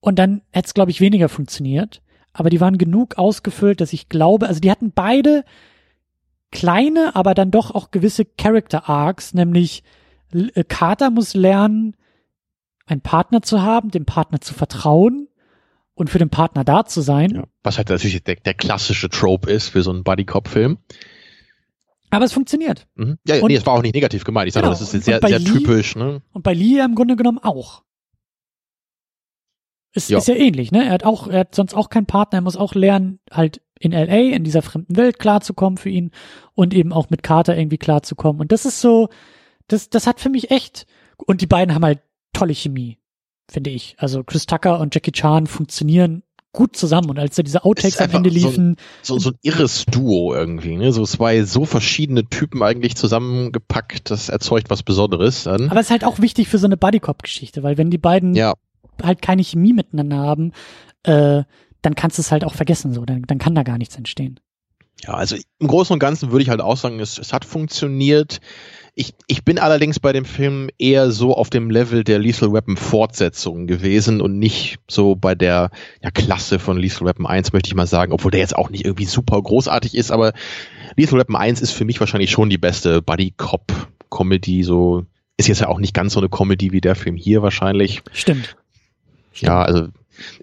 und 0.00 0.18
dann 0.18 0.40
hätte 0.52 0.68
es, 0.68 0.74
glaube 0.74 0.90
ich, 0.90 1.02
weniger 1.02 1.28
funktioniert. 1.28 2.00
Aber 2.32 2.48
die 2.48 2.60
waren 2.62 2.78
genug 2.78 3.18
ausgefüllt, 3.18 3.82
dass 3.82 3.92
ich 3.92 4.08
glaube, 4.08 4.48
also 4.48 4.60
die 4.60 4.70
hatten 4.70 4.92
beide 4.92 5.44
kleine, 6.50 7.14
aber 7.14 7.34
dann 7.34 7.50
doch 7.50 7.74
auch 7.74 7.90
gewisse 7.90 8.24
Character 8.24 8.88
Arcs, 8.88 9.34
nämlich 9.34 9.84
äh, 10.32 10.64
Carter 10.64 11.10
muss 11.10 11.34
lernen, 11.34 11.94
einen 12.86 13.02
Partner 13.02 13.42
zu 13.42 13.60
haben, 13.60 13.90
dem 13.90 14.06
Partner 14.06 14.40
zu 14.40 14.54
vertrauen 14.54 15.25
und 15.96 16.10
für 16.10 16.18
den 16.18 16.28
Partner 16.30 16.62
da 16.62 16.84
zu 16.84 17.00
sein. 17.00 17.30
Ja, 17.30 17.44
was 17.62 17.78
halt 17.78 17.88
natürlich 17.88 18.22
der, 18.22 18.36
der 18.36 18.54
klassische 18.54 19.08
Trope 19.08 19.50
ist 19.50 19.70
für 19.70 19.82
so 19.82 19.90
einen 19.90 20.04
Buddy-Cop-Film. 20.04 20.78
Aber 22.10 22.24
es 22.24 22.32
funktioniert. 22.32 22.86
Mhm. 22.94 23.18
Ja, 23.26 23.40
und, 23.40 23.48
nee, 23.48 23.56
es 23.56 23.66
war 23.66 23.72
auch 23.72 23.82
nicht 23.82 23.94
negativ 23.94 24.22
gemeint. 24.22 24.46
Ich 24.46 24.54
sage, 24.54 24.66
genau. 24.66 24.78
das 24.78 24.82
ist 24.82 25.04
sehr, 25.04 25.20
sehr 25.26 25.38
Lee, 25.38 25.44
typisch. 25.44 25.96
Ne? 25.96 26.22
Und 26.32 26.42
bei 26.42 26.52
Lee 26.52 26.80
im 26.80 26.94
Grunde 26.94 27.16
genommen 27.16 27.38
auch. 27.38 27.82
Ist 29.92 30.10
ja. 30.10 30.18
ist 30.18 30.28
ja 30.28 30.34
ähnlich, 30.34 30.70
ne? 30.70 30.84
Er 30.84 30.92
hat 30.92 31.04
auch, 31.04 31.26
er 31.26 31.40
hat 31.40 31.54
sonst 31.54 31.72
auch 31.72 31.88
keinen 31.88 32.04
Partner, 32.04 32.38
er 32.38 32.42
muss 32.42 32.58
auch 32.58 32.74
lernen, 32.74 33.18
halt 33.30 33.62
in 33.80 33.92
LA, 33.92 34.34
in 34.34 34.44
dieser 34.44 34.60
fremden 34.60 34.96
Welt 34.96 35.18
klarzukommen 35.18 35.78
für 35.78 35.88
ihn 35.88 36.10
und 36.54 36.74
eben 36.74 36.92
auch 36.92 37.08
mit 37.08 37.22
Carter 37.22 37.56
irgendwie 37.56 37.78
klarzukommen. 37.78 38.42
Und 38.42 38.52
das 38.52 38.66
ist 38.66 38.82
so, 38.82 39.08
das, 39.68 39.88
das 39.88 40.06
hat 40.06 40.20
für 40.20 40.28
mich 40.28 40.50
echt, 40.50 40.86
und 41.16 41.40
die 41.40 41.46
beiden 41.46 41.74
haben 41.74 41.84
halt 41.84 42.00
tolle 42.34 42.54
Chemie, 42.54 42.98
finde 43.50 43.70
ich. 43.70 43.96
Also 43.98 44.24
Chris 44.24 44.46
Tucker 44.46 44.80
und 44.80 44.94
Jackie 44.94 45.12
Chan 45.12 45.46
funktionieren 45.46 46.22
gut 46.56 46.74
zusammen 46.74 47.10
und 47.10 47.18
als 47.18 47.36
da 47.36 47.42
diese 47.42 47.64
Outtakes 47.64 48.00
am 48.00 48.10
Ende 48.10 48.30
liefen. 48.30 48.76
So, 49.02 49.14
so, 49.14 49.20
so, 49.20 49.30
ein 49.30 49.38
irres 49.42 49.84
Duo 49.84 50.34
irgendwie, 50.34 50.76
ne? 50.76 50.90
So 50.90 51.04
zwei 51.04 51.44
so 51.44 51.66
verschiedene 51.66 52.24
Typen 52.24 52.62
eigentlich 52.62 52.96
zusammengepackt, 52.96 54.10
das 54.10 54.30
erzeugt 54.30 54.70
was 54.70 54.82
Besonderes 54.82 55.44
dann. 55.44 55.70
Aber 55.70 55.78
es 55.78 55.86
ist 55.86 55.90
halt 55.90 56.04
auch 56.04 56.18
wichtig 56.18 56.48
für 56.48 56.58
so 56.58 56.66
eine 56.66 56.78
Bodycop-Geschichte, 56.78 57.62
weil 57.62 57.76
wenn 57.76 57.90
die 57.90 57.98
beiden 57.98 58.34
ja. 58.34 58.54
halt 59.02 59.20
keine 59.20 59.44
Chemie 59.44 59.74
miteinander 59.74 60.16
haben, 60.16 60.52
äh, 61.02 61.42
dann 61.82 61.94
kannst 61.94 62.16
du 62.18 62.22
es 62.22 62.32
halt 62.32 62.42
auch 62.42 62.54
vergessen, 62.54 62.94
so, 62.94 63.04
dann, 63.04 63.22
dann 63.22 63.38
kann 63.38 63.54
da 63.54 63.62
gar 63.62 63.76
nichts 63.76 63.96
entstehen. 63.96 64.40
Ja, 65.04 65.12
also 65.12 65.36
im 65.58 65.68
Großen 65.68 65.92
und 65.92 65.98
Ganzen 65.98 66.30
würde 66.30 66.42
ich 66.42 66.48
halt 66.48 66.62
auch 66.62 66.78
sagen, 66.78 67.00
es, 67.00 67.18
es 67.18 67.34
hat 67.34 67.44
funktioniert. 67.44 68.40
Ich, 68.98 69.12
ich 69.26 69.44
bin 69.44 69.58
allerdings 69.58 70.00
bei 70.00 70.14
dem 70.14 70.24
Film 70.24 70.70
eher 70.78 71.10
so 71.10 71.36
auf 71.36 71.50
dem 71.50 71.70
Level 71.70 72.02
der 72.02 72.18
Lethal 72.18 72.54
Weapon 72.54 72.78
Fortsetzung 72.78 73.66
gewesen 73.66 74.22
und 74.22 74.38
nicht 74.38 74.78
so 74.88 75.14
bei 75.14 75.34
der 75.34 75.70
ja, 76.02 76.10
Klasse 76.10 76.58
von 76.58 76.78
Lethal 76.78 77.06
Weapon 77.06 77.26
1, 77.26 77.52
möchte 77.52 77.68
ich 77.68 77.74
mal 77.74 77.86
sagen, 77.86 78.12
obwohl 78.12 78.30
der 78.30 78.40
jetzt 78.40 78.56
auch 78.56 78.70
nicht 78.70 78.86
irgendwie 78.86 79.04
super 79.04 79.42
großartig 79.42 79.94
ist, 79.94 80.10
aber 80.10 80.32
Lethal 80.96 81.18
Weapon 81.18 81.36
1 81.36 81.60
ist 81.60 81.72
für 81.72 81.84
mich 81.84 82.00
wahrscheinlich 82.00 82.30
schon 82.30 82.48
die 82.48 82.56
beste 82.56 83.02
Buddy 83.02 83.34
Cop 83.36 83.70
Comedy, 84.08 84.62
so 84.62 85.04
ist 85.36 85.48
jetzt 85.48 85.60
ja 85.60 85.68
auch 85.68 85.78
nicht 85.78 85.92
ganz 85.92 86.14
so 86.14 86.20
eine 86.20 86.30
Comedy 86.30 86.72
wie 86.72 86.80
der 86.80 86.94
Film 86.94 87.16
hier 87.16 87.42
wahrscheinlich. 87.42 88.02
Stimmt. 88.12 88.56
Stimmt. 89.32 89.48
Ja, 89.48 89.62
also 89.62 89.88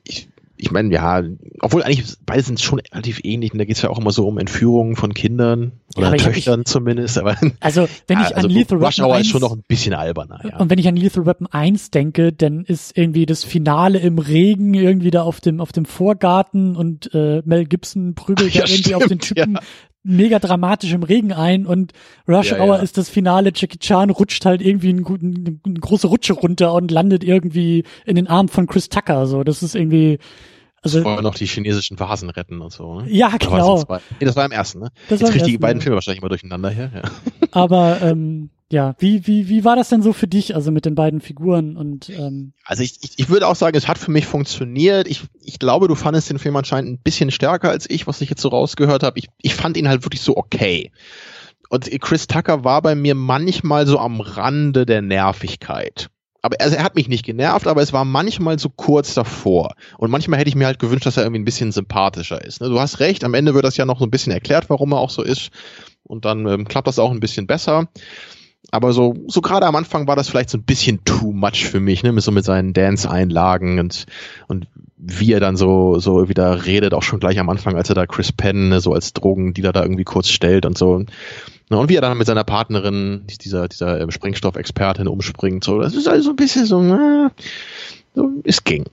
ich, 0.03 0.27
ich 0.63 0.71
meine, 0.71 0.93
ja, 0.93 1.21
obwohl 1.59 1.83
eigentlich 1.83 2.15
beide 2.25 2.41
sind 2.41 2.61
schon 2.61 2.79
relativ 2.79 3.19
ähnlich 3.25 3.51
und 3.51 3.59
da 3.59 3.65
geht 3.65 3.75
es 3.75 3.81
ja 3.81 3.89
auch 3.89 3.99
immer 3.99 4.11
so 4.11 4.25
um 4.25 4.37
Entführungen 4.37 4.95
von 4.95 5.13
Kindern 5.13 5.73
oder 5.97 6.11
ja, 6.11 6.15
Töchtern 6.15 6.61
ich, 6.61 6.67
zumindest. 6.67 7.17
Aber 7.17 7.35
also 7.59 7.89
wenn 8.07 8.21
ich 8.21 8.29
ja, 8.29 8.35
also 8.35 8.47
an 8.47 8.53
Lethal 8.53 8.77
Rush 8.77 8.99
Weapon 8.99 9.11
1, 9.11 9.21
ist 9.25 9.31
schon 9.31 9.41
noch 9.41 9.51
ein 9.51 9.63
bisschen 9.67 9.93
alberner. 9.93 10.39
Ja. 10.45 10.57
Und 10.59 10.69
wenn 10.69 10.79
ich 10.79 10.87
an 10.87 10.95
Lethal 10.95 11.25
Weapon 11.25 11.47
1 11.47 11.91
denke, 11.91 12.31
dann 12.31 12.63
ist 12.63 12.97
irgendwie 12.97 13.25
das 13.25 13.43
Finale 13.43 13.99
im 13.99 14.19
Regen 14.19 14.73
irgendwie 14.73 15.11
da 15.11 15.23
auf 15.23 15.41
dem 15.41 15.59
auf 15.59 15.73
dem 15.73 15.83
Vorgarten 15.83 16.77
und 16.77 17.13
äh, 17.13 17.41
Mel 17.43 17.65
Gibson 17.65 18.15
prügelt 18.15 18.53
ja, 18.53 18.61
da 18.61 18.67
irgendwie 18.69 18.83
stimmt, 18.83 18.95
auf 18.95 19.07
den 19.07 19.19
Typen 19.19 19.59
mega 20.03 20.39
dramatisch 20.39 20.93
im 20.93 21.03
Regen 21.03 21.31
ein 21.31 21.65
und 21.65 21.93
Rush 22.27 22.51
ja, 22.51 22.59
Hour 22.59 22.75
ja. 22.75 22.81
ist 22.81 22.97
das 22.97 23.09
Finale. 23.09 23.51
Jackie 23.55 23.79
Chan 23.79 24.09
rutscht 24.09 24.45
halt 24.45 24.61
irgendwie 24.61 24.89
eine, 24.89 25.05
eine, 25.05 25.59
eine 25.65 25.79
große 25.79 26.07
Rutsche 26.07 26.33
runter 26.33 26.73
und 26.73 26.91
landet 26.91 27.23
irgendwie 27.23 27.85
in 28.05 28.15
den 28.15 28.27
Armen 28.27 28.49
von 28.49 28.67
Chris 28.67 28.89
Tucker. 28.89 29.25
So, 29.27 29.43
das 29.43 29.63
ist 29.63 29.75
irgendwie 29.75 30.19
Also, 30.83 31.01
Vorher 31.01 31.21
noch 31.21 31.35
die 31.35 31.45
chinesischen 31.45 31.97
Vasen 31.97 32.29
retten 32.29 32.61
und 32.61 32.73
so. 32.73 33.01
Ne? 33.01 33.09
Ja, 33.09 33.29
genau. 33.37 33.77
Das 33.77 33.87
war, 33.87 34.01
nee, 34.19 34.25
das 34.25 34.35
war 34.35 34.45
im 34.45 34.51
ersten, 34.51 34.79
ne? 34.79 34.91
Das 35.07 35.21
Jetzt 35.21 35.31
kriege 35.31 35.45
die 35.45 35.57
beiden 35.57 35.81
Filme 35.81 35.95
wahrscheinlich 35.95 36.21
immer 36.21 36.29
durcheinander 36.29 36.69
hier. 36.69 36.91
Ja. 36.93 37.01
Aber 37.51 38.01
ähm, 38.01 38.49
ja, 38.69 38.95
wie, 38.97 39.25
wie, 39.25 39.47
wie 39.47 39.63
war 39.63 39.77
das 39.77 39.89
denn 39.89 40.01
so 40.01 40.11
für 40.11 40.27
dich, 40.27 40.55
also 40.55 40.71
mit 40.71 40.85
den 40.85 40.95
beiden 40.95 41.21
Figuren 41.21 41.77
und 41.77 42.09
ähm 42.09 42.53
Also 42.65 42.83
ich, 42.83 42.97
ich, 43.01 43.11
ich 43.17 43.29
würde 43.29 43.47
auch 43.47 43.55
sagen, 43.55 43.77
es 43.77 43.87
hat 43.87 43.97
für 43.97 44.11
mich 44.11 44.25
funktioniert. 44.25 45.07
Ich, 45.07 45.21
ich 45.41 45.59
glaube, 45.59 45.87
du 45.87 45.95
fandest 45.95 46.29
den 46.29 46.39
Film 46.39 46.55
anscheinend 46.57 46.91
ein 46.91 47.01
bisschen 47.01 47.31
stärker 47.31 47.69
als 47.69 47.89
ich, 47.89 48.05
was 48.07 48.19
ich 48.19 48.29
jetzt 48.29 48.41
so 48.41 48.49
rausgehört 48.49 49.03
habe. 49.03 49.19
Ich, 49.19 49.29
ich 49.41 49.55
fand 49.55 49.77
ihn 49.77 49.87
halt 49.87 50.03
wirklich 50.03 50.21
so 50.21 50.35
okay. 50.35 50.91
Und 51.69 51.89
Chris 52.01 52.27
Tucker 52.27 52.63
war 52.63 52.81
bei 52.81 52.95
mir 52.95 53.15
manchmal 53.15 53.87
so 53.87 53.99
am 53.99 54.19
Rande 54.19 54.85
der 54.85 55.01
Nervigkeit 55.01 56.09
aber 56.43 56.57
also 56.59 56.75
er 56.75 56.83
hat 56.83 56.95
mich 56.95 57.07
nicht 57.07 57.25
genervt, 57.25 57.67
aber 57.67 57.81
es 57.81 57.93
war 57.93 58.03
manchmal 58.03 58.59
so 58.59 58.69
kurz 58.69 59.13
davor. 59.13 59.75
Und 59.97 60.11
manchmal 60.11 60.39
hätte 60.39 60.49
ich 60.49 60.55
mir 60.55 60.65
halt 60.65 60.77
gewünscht, 60.77 61.05
dass 61.05 61.15
er 61.15 61.23
irgendwie 61.23 61.39
ein 61.39 61.45
bisschen 61.45 61.71
sympathischer 61.71 62.43
ist. 62.43 62.59
Ne? 62.59 62.67
Du 62.67 62.79
hast 62.81 62.99
recht, 62.99 63.23
am 63.23 63.33
Ende 63.33 63.53
wird 63.53 63.63
das 63.63 63.77
ja 63.77 63.85
noch 63.85 63.97
so 63.97 64.05
ein 64.05 64.11
bisschen 64.11 64.33
erklärt, 64.33 64.69
warum 64.69 64.91
er 64.91 64.99
auch 64.99 65.09
so 65.09 65.23
ist. 65.23 65.51
Und 66.03 66.25
dann 66.25 66.45
ähm, 66.45 66.67
klappt 66.67 66.87
das 66.87 66.99
auch 66.99 67.11
ein 67.11 67.21
bisschen 67.21 67.47
besser. 67.47 67.87
Aber 68.71 68.91
so, 68.91 69.15
so 69.27 69.39
gerade 69.39 69.65
am 69.65 69.77
Anfang 69.77 70.05
war 70.05 70.17
das 70.17 70.27
vielleicht 70.27 70.49
so 70.49 70.57
ein 70.57 70.63
bisschen 70.63 71.05
too 71.05 71.31
much 71.31 71.65
für 71.65 71.79
mich, 71.79 72.03
ne, 72.03 72.11
mit 72.11 72.25
so 72.25 72.31
mit 72.31 72.43
seinen 72.43 72.73
Dance-Einlagen 72.73 73.79
und, 73.79 74.05
und 74.49 74.67
wie 74.97 75.31
er 75.31 75.39
dann 75.39 75.55
so, 75.55 75.99
so 75.99 76.27
wieder 76.27 76.65
redet, 76.65 76.93
auch 76.93 77.03
schon 77.03 77.19
gleich 77.21 77.39
am 77.39 77.49
Anfang, 77.49 77.77
als 77.77 77.87
er 77.87 77.95
da 77.95 78.05
Chris 78.05 78.33
Penn 78.33 78.69
ne, 78.69 78.81
so 78.81 78.91
als 78.91 79.13
Drogendealer 79.13 79.71
da 79.71 79.83
irgendwie 79.83 80.03
kurz 80.03 80.27
stellt 80.27 80.65
und 80.65 80.77
so. 80.77 81.05
Ne, 81.69 81.77
und 81.77 81.89
wie 81.89 81.95
er 81.95 82.01
dann 82.01 82.17
mit 82.17 82.27
seiner 82.27 82.43
Partnerin, 82.43 83.23
dieser, 83.41 83.67
dieser 83.67 84.01
ähm, 84.01 84.11
Sprengstoffexpertin 84.11 85.07
umspringt, 85.07 85.63
so, 85.63 85.79
das 85.79 85.95
ist 85.95 86.07
also 86.07 86.31
ein 86.31 86.35
bisschen 86.35 86.65
so, 86.65 86.81
na, 86.81 87.31
so 88.13 88.29
es 88.43 88.63
ging. 88.63 88.85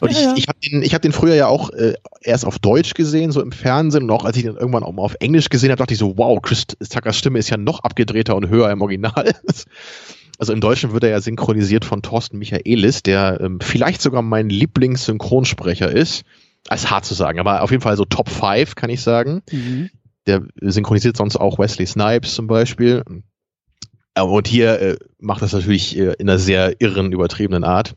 Und 0.00 0.12
ja, 0.12 0.18
ich, 0.18 0.24
ja. 0.24 0.34
ich 0.36 0.48
habe 0.48 0.58
den, 0.60 0.82
ich 0.82 0.94
hab 0.94 1.02
den 1.02 1.12
früher 1.12 1.34
ja 1.34 1.46
auch 1.48 1.70
äh, 1.70 1.94
erst 2.22 2.44
auf 2.44 2.58
Deutsch 2.58 2.94
gesehen, 2.94 3.32
so 3.32 3.40
im 3.40 3.52
Fernsehen. 3.52 4.04
Und 4.04 4.10
auch 4.10 4.24
als 4.24 4.36
ich 4.36 4.44
den 4.44 4.56
irgendwann 4.56 4.84
auch 4.84 4.92
mal 4.92 5.02
auf 5.02 5.16
Englisch 5.20 5.48
gesehen 5.48 5.70
habe, 5.70 5.78
dachte 5.78 5.94
ich 5.94 5.98
so, 5.98 6.16
wow, 6.16 6.40
Chris 6.40 6.66
Tuckers 6.66 7.16
Stimme 7.16 7.38
ist 7.38 7.50
ja 7.50 7.56
noch 7.56 7.80
abgedrehter 7.80 8.36
und 8.36 8.48
höher 8.48 8.70
im 8.70 8.82
Original. 8.82 9.34
Also 10.40 10.52
im 10.52 10.60
Deutschen 10.60 10.92
wird 10.92 11.02
er 11.02 11.10
ja 11.10 11.20
synchronisiert 11.20 11.84
von 11.84 12.00
Thorsten 12.00 12.38
Michaelis, 12.38 13.02
der 13.02 13.40
ähm, 13.40 13.58
vielleicht 13.60 14.00
sogar 14.00 14.22
mein 14.22 14.48
Lieblingssynchronsprecher 14.48 15.90
ist. 15.90 16.22
Als 16.68 16.88
hart 16.92 17.04
zu 17.04 17.14
sagen, 17.14 17.40
aber 17.40 17.62
auf 17.62 17.72
jeden 17.72 17.82
Fall 17.82 17.96
so 17.96 18.04
Top 18.04 18.28
5, 18.28 18.76
kann 18.76 18.88
ich 18.88 19.00
sagen. 19.00 19.42
Mhm 19.50 19.90
der 20.28 20.42
synchronisiert 20.60 21.16
sonst 21.16 21.36
auch 21.36 21.58
Wesley 21.58 21.86
Snipes 21.86 22.34
zum 22.34 22.46
Beispiel. 22.46 23.02
Und 24.16 24.48
hier 24.48 24.80
äh, 24.80 24.96
macht 25.20 25.42
das 25.42 25.52
natürlich 25.52 25.96
äh, 25.96 26.14
in 26.18 26.28
einer 26.28 26.38
sehr 26.38 26.80
irren, 26.80 27.12
übertriebenen 27.12 27.62
Art. 27.62 27.94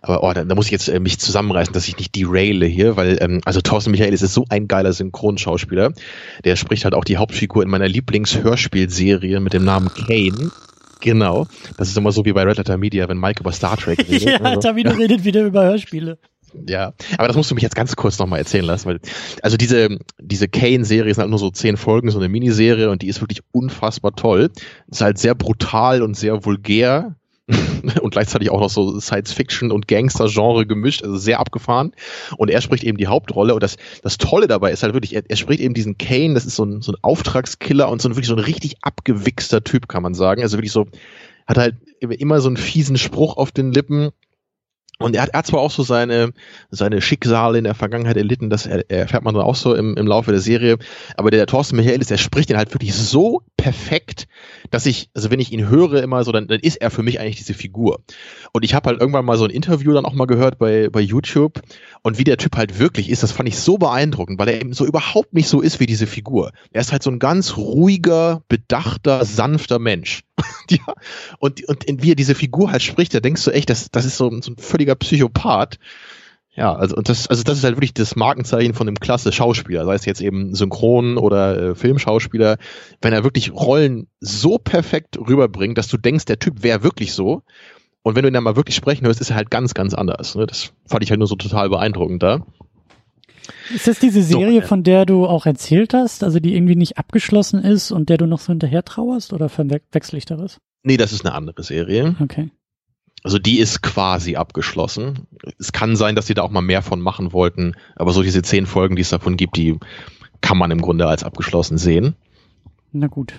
Aber 0.00 0.22
oh, 0.22 0.32
da, 0.32 0.44
da 0.44 0.54
muss 0.54 0.66
ich 0.66 0.72
jetzt 0.72 0.88
äh, 0.88 1.00
mich 1.00 1.18
zusammenreißen, 1.18 1.74
dass 1.74 1.86
ich 1.86 1.98
nicht 1.98 2.16
deraile 2.16 2.66
hier, 2.66 2.96
weil 2.96 3.18
ähm, 3.20 3.40
also 3.44 3.60
Thorsten 3.60 3.90
Michael 3.90 4.14
ist 4.14 4.20
so 4.20 4.46
ein 4.48 4.68
geiler 4.68 4.92
Synchronschauspieler. 4.92 5.92
Der 6.44 6.56
spricht 6.56 6.84
halt 6.84 6.94
auch 6.94 7.04
die 7.04 7.18
Hauptfigur 7.18 7.62
in 7.62 7.68
meiner 7.68 7.88
Lieblingshörspielserie 7.88 9.40
mit 9.40 9.52
dem 9.52 9.64
Namen 9.64 9.90
Kane. 9.90 10.50
Genau. 11.00 11.46
Das 11.76 11.88
ist 11.88 11.96
immer 11.96 12.12
so 12.12 12.24
wie 12.24 12.32
bei 12.32 12.42
Red 12.42 12.58
Letter 12.58 12.76
Media, 12.76 13.08
wenn 13.08 13.18
Mike 13.18 13.40
über 13.40 13.52
Star 13.52 13.76
Trek 13.76 13.98
redet. 14.08 14.22
ja, 14.22 14.40
also. 14.40 14.60
Tamino 14.60 14.92
redet 14.92 15.24
wieder 15.24 15.42
über 15.44 15.64
Hörspiele. 15.64 16.18
Ja, 16.68 16.92
aber 17.16 17.28
das 17.28 17.36
musst 17.36 17.50
du 17.50 17.54
mich 17.54 17.62
jetzt 17.62 17.74
ganz 17.74 17.96
kurz 17.96 18.18
nochmal 18.18 18.38
erzählen 18.38 18.64
lassen, 18.64 18.88
weil, 18.88 19.00
also 19.42 19.56
diese, 19.56 19.98
diese 20.20 20.48
Kane-Serie 20.48 21.10
ist 21.10 21.18
halt 21.18 21.30
nur 21.30 21.38
so 21.38 21.50
zehn 21.50 21.76
Folgen, 21.76 22.10
so 22.10 22.18
eine 22.18 22.28
Miniserie 22.28 22.90
und 22.90 23.02
die 23.02 23.08
ist 23.08 23.20
wirklich 23.20 23.40
unfassbar 23.52 24.14
toll. 24.14 24.50
Ist 24.88 25.00
halt 25.00 25.18
sehr 25.18 25.34
brutal 25.34 26.02
und 26.02 26.16
sehr 26.16 26.44
vulgär 26.44 27.16
und 28.00 28.10
gleichzeitig 28.10 28.50
auch 28.50 28.60
noch 28.60 28.70
so 28.70 29.00
Science-Fiction 29.00 29.72
und 29.72 29.88
Gangster-Genre 29.88 30.66
gemischt, 30.66 31.02
also 31.02 31.16
sehr 31.16 31.40
abgefahren. 31.40 31.92
Und 32.36 32.50
er 32.50 32.60
spricht 32.60 32.84
eben 32.84 32.98
die 32.98 33.06
Hauptrolle 33.06 33.54
und 33.54 33.62
das, 33.62 33.76
das 34.02 34.18
Tolle 34.18 34.46
dabei 34.46 34.72
ist 34.72 34.82
halt 34.82 34.94
wirklich, 34.94 35.14
er, 35.14 35.22
er 35.28 35.36
spricht 35.36 35.60
eben 35.60 35.74
diesen 35.74 35.98
Kane, 35.98 36.34
das 36.34 36.46
ist 36.46 36.56
so 36.56 36.64
ein, 36.64 36.82
so 36.82 36.92
ein 36.92 36.98
Auftragskiller 37.02 37.88
und 37.88 38.00
so 38.00 38.08
ein 38.08 38.12
wirklich 38.12 38.28
so 38.28 38.34
ein 38.34 38.40
richtig 38.40 38.76
abgewichster 38.82 39.64
Typ, 39.64 39.88
kann 39.88 40.02
man 40.02 40.14
sagen. 40.14 40.42
Also 40.42 40.58
wirklich 40.58 40.72
so, 40.72 40.86
hat 41.46 41.58
halt 41.58 41.76
immer 42.00 42.40
so 42.40 42.48
einen 42.48 42.56
fiesen 42.56 42.96
Spruch 42.96 43.36
auf 43.36 43.50
den 43.50 43.72
Lippen 43.72 44.10
und 45.00 45.16
er 45.16 45.22
hat, 45.22 45.30
er 45.30 45.38
hat 45.38 45.46
zwar 45.46 45.60
auch 45.60 45.70
so 45.70 45.82
seine, 45.82 46.32
seine 46.70 47.00
Schicksale 47.00 47.58
in 47.58 47.64
der 47.64 47.74
Vergangenheit 47.74 48.16
erlitten, 48.16 48.50
das 48.50 48.66
erfährt 48.66 49.24
man 49.24 49.34
dann 49.34 49.42
auch 49.42 49.56
so 49.56 49.74
im, 49.74 49.96
im 49.96 50.06
Laufe 50.06 50.30
der 50.30 50.40
Serie, 50.40 50.76
aber 51.16 51.30
der, 51.30 51.38
der 51.38 51.46
Thorsten 51.46 51.76
Michaelis, 51.76 52.08
der 52.08 52.18
spricht 52.18 52.50
den 52.50 52.58
halt 52.58 52.72
wirklich 52.74 52.94
so 52.94 53.42
perfekt, 53.56 54.28
dass 54.70 54.84
ich, 54.84 55.08
also 55.14 55.30
wenn 55.30 55.40
ich 55.40 55.52
ihn 55.52 55.68
höre 55.68 56.02
immer 56.02 56.22
so, 56.22 56.32
dann, 56.32 56.48
dann 56.48 56.60
ist 56.60 56.76
er 56.76 56.90
für 56.90 57.02
mich 57.02 57.18
eigentlich 57.18 57.36
diese 57.36 57.54
Figur. 57.54 58.00
Und 58.52 58.64
ich 58.64 58.74
habe 58.74 58.90
halt 58.90 59.00
irgendwann 59.00 59.24
mal 59.24 59.38
so 59.38 59.44
ein 59.44 59.50
Interview 59.50 59.92
dann 59.92 60.04
auch 60.04 60.12
mal 60.12 60.26
gehört 60.26 60.58
bei, 60.58 60.90
bei 60.90 61.00
YouTube 61.00 61.60
und 62.02 62.18
wie 62.18 62.24
der 62.24 62.36
Typ 62.36 62.56
halt 62.56 62.78
wirklich 62.78 63.08
ist, 63.08 63.22
das 63.22 63.32
fand 63.32 63.48
ich 63.48 63.58
so 63.58 63.78
beeindruckend, 63.78 64.38
weil 64.38 64.48
er 64.48 64.60
eben 64.60 64.74
so 64.74 64.84
überhaupt 64.84 65.32
nicht 65.32 65.48
so 65.48 65.62
ist 65.62 65.80
wie 65.80 65.86
diese 65.86 66.06
Figur. 66.06 66.52
Er 66.72 66.82
ist 66.82 66.92
halt 66.92 67.02
so 67.02 67.10
ein 67.10 67.18
ganz 67.18 67.56
ruhiger, 67.56 68.42
bedachter, 68.48 69.24
sanfter 69.24 69.78
Mensch. 69.78 70.22
ja. 70.70 70.94
Und, 71.38 71.64
und 71.68 72.02
wie 72.02 72.12
er 72.12 72.16
diese 72.16 72.34
Figur 72.34 72.70
halt 72.70 72.82
spricht, 72.82 73.14
da 73.14 73.20
denkst 73.20 73.44
du 73.44 73.50
echt, 73.50 73.70
das, 73.70 73.90
das 73.90 74.04
ist 74.04 74.16
so, 74.16 74.30
so 74.40 74.52
ein 74.52 74.56
völliger 74.56 74.94
Psychopath. 74.94 75.78
Ja, 76.52 76.74
also 76.74 76.96
und 76.96 77.08
das, 77.08 77.28
also 77.28 77.44
das 77.44 77.58
ist 77.58 77.64
halt 77.64 77.76
wirklich 77.76 77.94
das 77.94 78.16
Markenzeichen 78.16 78.74
von 78.74 78.88
einem 78.88 78.98
klasse 78.98 79.30
Schauspieler, 79.32 79.84
sei 79.84 79.94
es 79.94 80.04
jetzt 80.04 80.20
eben 80.20 80.54
Synchron 80.54 81.16
oder 81.16 81.70
äh, 81.70 81.74
Filmschauspieler, 81.74 82.58
wenn 83.00 83.12
er 83.12 83.22
wirklich 83.22 83.52
Rollen 83.52 84.08
so 84.18 84.58
perfekt 84.58 85.16
rüberbringt, 85.16 85.78
dass 85.78 85.88
du 85.88 85.96
denkst, 85.96 86.24
der 86.24 86.40
Typ 86.40 86.62
wäre 86.62 86.82
wirklich 86.82 87.12
so. 87.12 87.42
Und 88.02 88.16
wenn 88.16 88.22
du 88.22 88.28
ihn 88.28 88.34
dann 88.34 88.44
mal 88.44 88.56
wirklich 88.56 88.76
sprechen 88.76 89.06
hörst, 89.06 89.20
ist 89.20 89.30
er 89.30 89.36
halt 89.36 89.50
ganz, 89.50 89.74
ganz 89.74 89.94
anders. 89.94 90.34
Ne? 90.34 90.46
Das 90.46 90.72
fand 90.86 91.04
ich 91.04 91.10
halt 91.10 91.18
nur 91.18 91.28
so 91.28 91.36
total 91.36 91.68
beeindruckend 91.68 92.22
da. 92.22 92.44
Ist 93.74 93.86
das 93.86 93.98
diese 93.98 94.22
Serie, 94.22 94.62
so, 94.62 94.68
von 94.68 94.82
der 94.82 95.06
du 95.06 95.26
auch 95.26 95.46
erzählt 95.46 95.94
hast, 95.94 96.24
also 96.24 96.40
die 96.40 96.54
irgendwie 96.54 96.76
nicht 96.76 96.98
abgeschlossen 96.98 97.62
ist 97.62 97.90
und 97.90 98.08
der 98.08 98.18
du 98.18 98.26
noch 98.26 98.40
so 98.40 98.48
hinterher 98.48 98.84
trauerst 98.84 99.32
oder 99.32 99.48
verwechsel 99.48 100.18
ich 100.18 100.24
da 100.24 100.38
was? 100.38 100.58
Nee, 100.82 100.96
das 100.96 101.12
ist 101.12 101.24
eine 101.24 101.34
andere 101.34 101.62
Serie. 101.62 102.16
Okay. 102.20 102.50
Also 103.22 103.38
die 103.38 103.58
ist 103.58 103.82
quasi 103.82 104.36
abgeschlossen. 104.36 105.26
Es 105.58 105.72
kann 105.72 105.94
sein, 105.96 106.16
dass 106.16 106.26
sie 106.26 106.34
da 106.34 106.42
auch 106.42 106.50
mal 106.50 106.62
mehr 106.62 106.82
von 106.82 107.00
machen 107.00 107.32
wollten, 107.32 107.74
aber 107.96 108.12
so 108.12 108.22
diese 108.22 108.42
zehn 108.42 108.66
Folgen, 108.66 108.96
die 108.96 109.02
es 109.02 109.10
davon 109.10 109.36
gibt, 109.36 109.56
die 109.56 109.78
kann 110.40 110.56
man 110.56 110.70
im 110.70 110.80
Grunde 110.80 111.06
als 111.06 111.22
abgeschlossen 111.22 111.76
sehen. 111.76 112.14
Na 112.92 113.06
gut. 113.06 113.34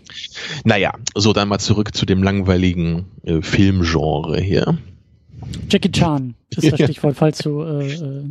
Naja, 0.63 0.93
so 1.15 1.33
dann 1.33 1.49
mal 1.49 1.59
zurück 1.59 1.95
zu 1.95 2.05
dem 2.05 2.23
langweiligen 2.23 3.07
äh, 3.23 3.41
Filmgenre 3.41 4.39
hier. 4.39 4.77
Jackie 5.69 5.91
Chan 5.91 6.35
ist 6.49 6.71
das 6.71 6.79
Stichwort, 6.83 7.17
falls 7.17 7.39
du 7.39 7.61
äh, 7.63 7.91
äh 7.91 8.25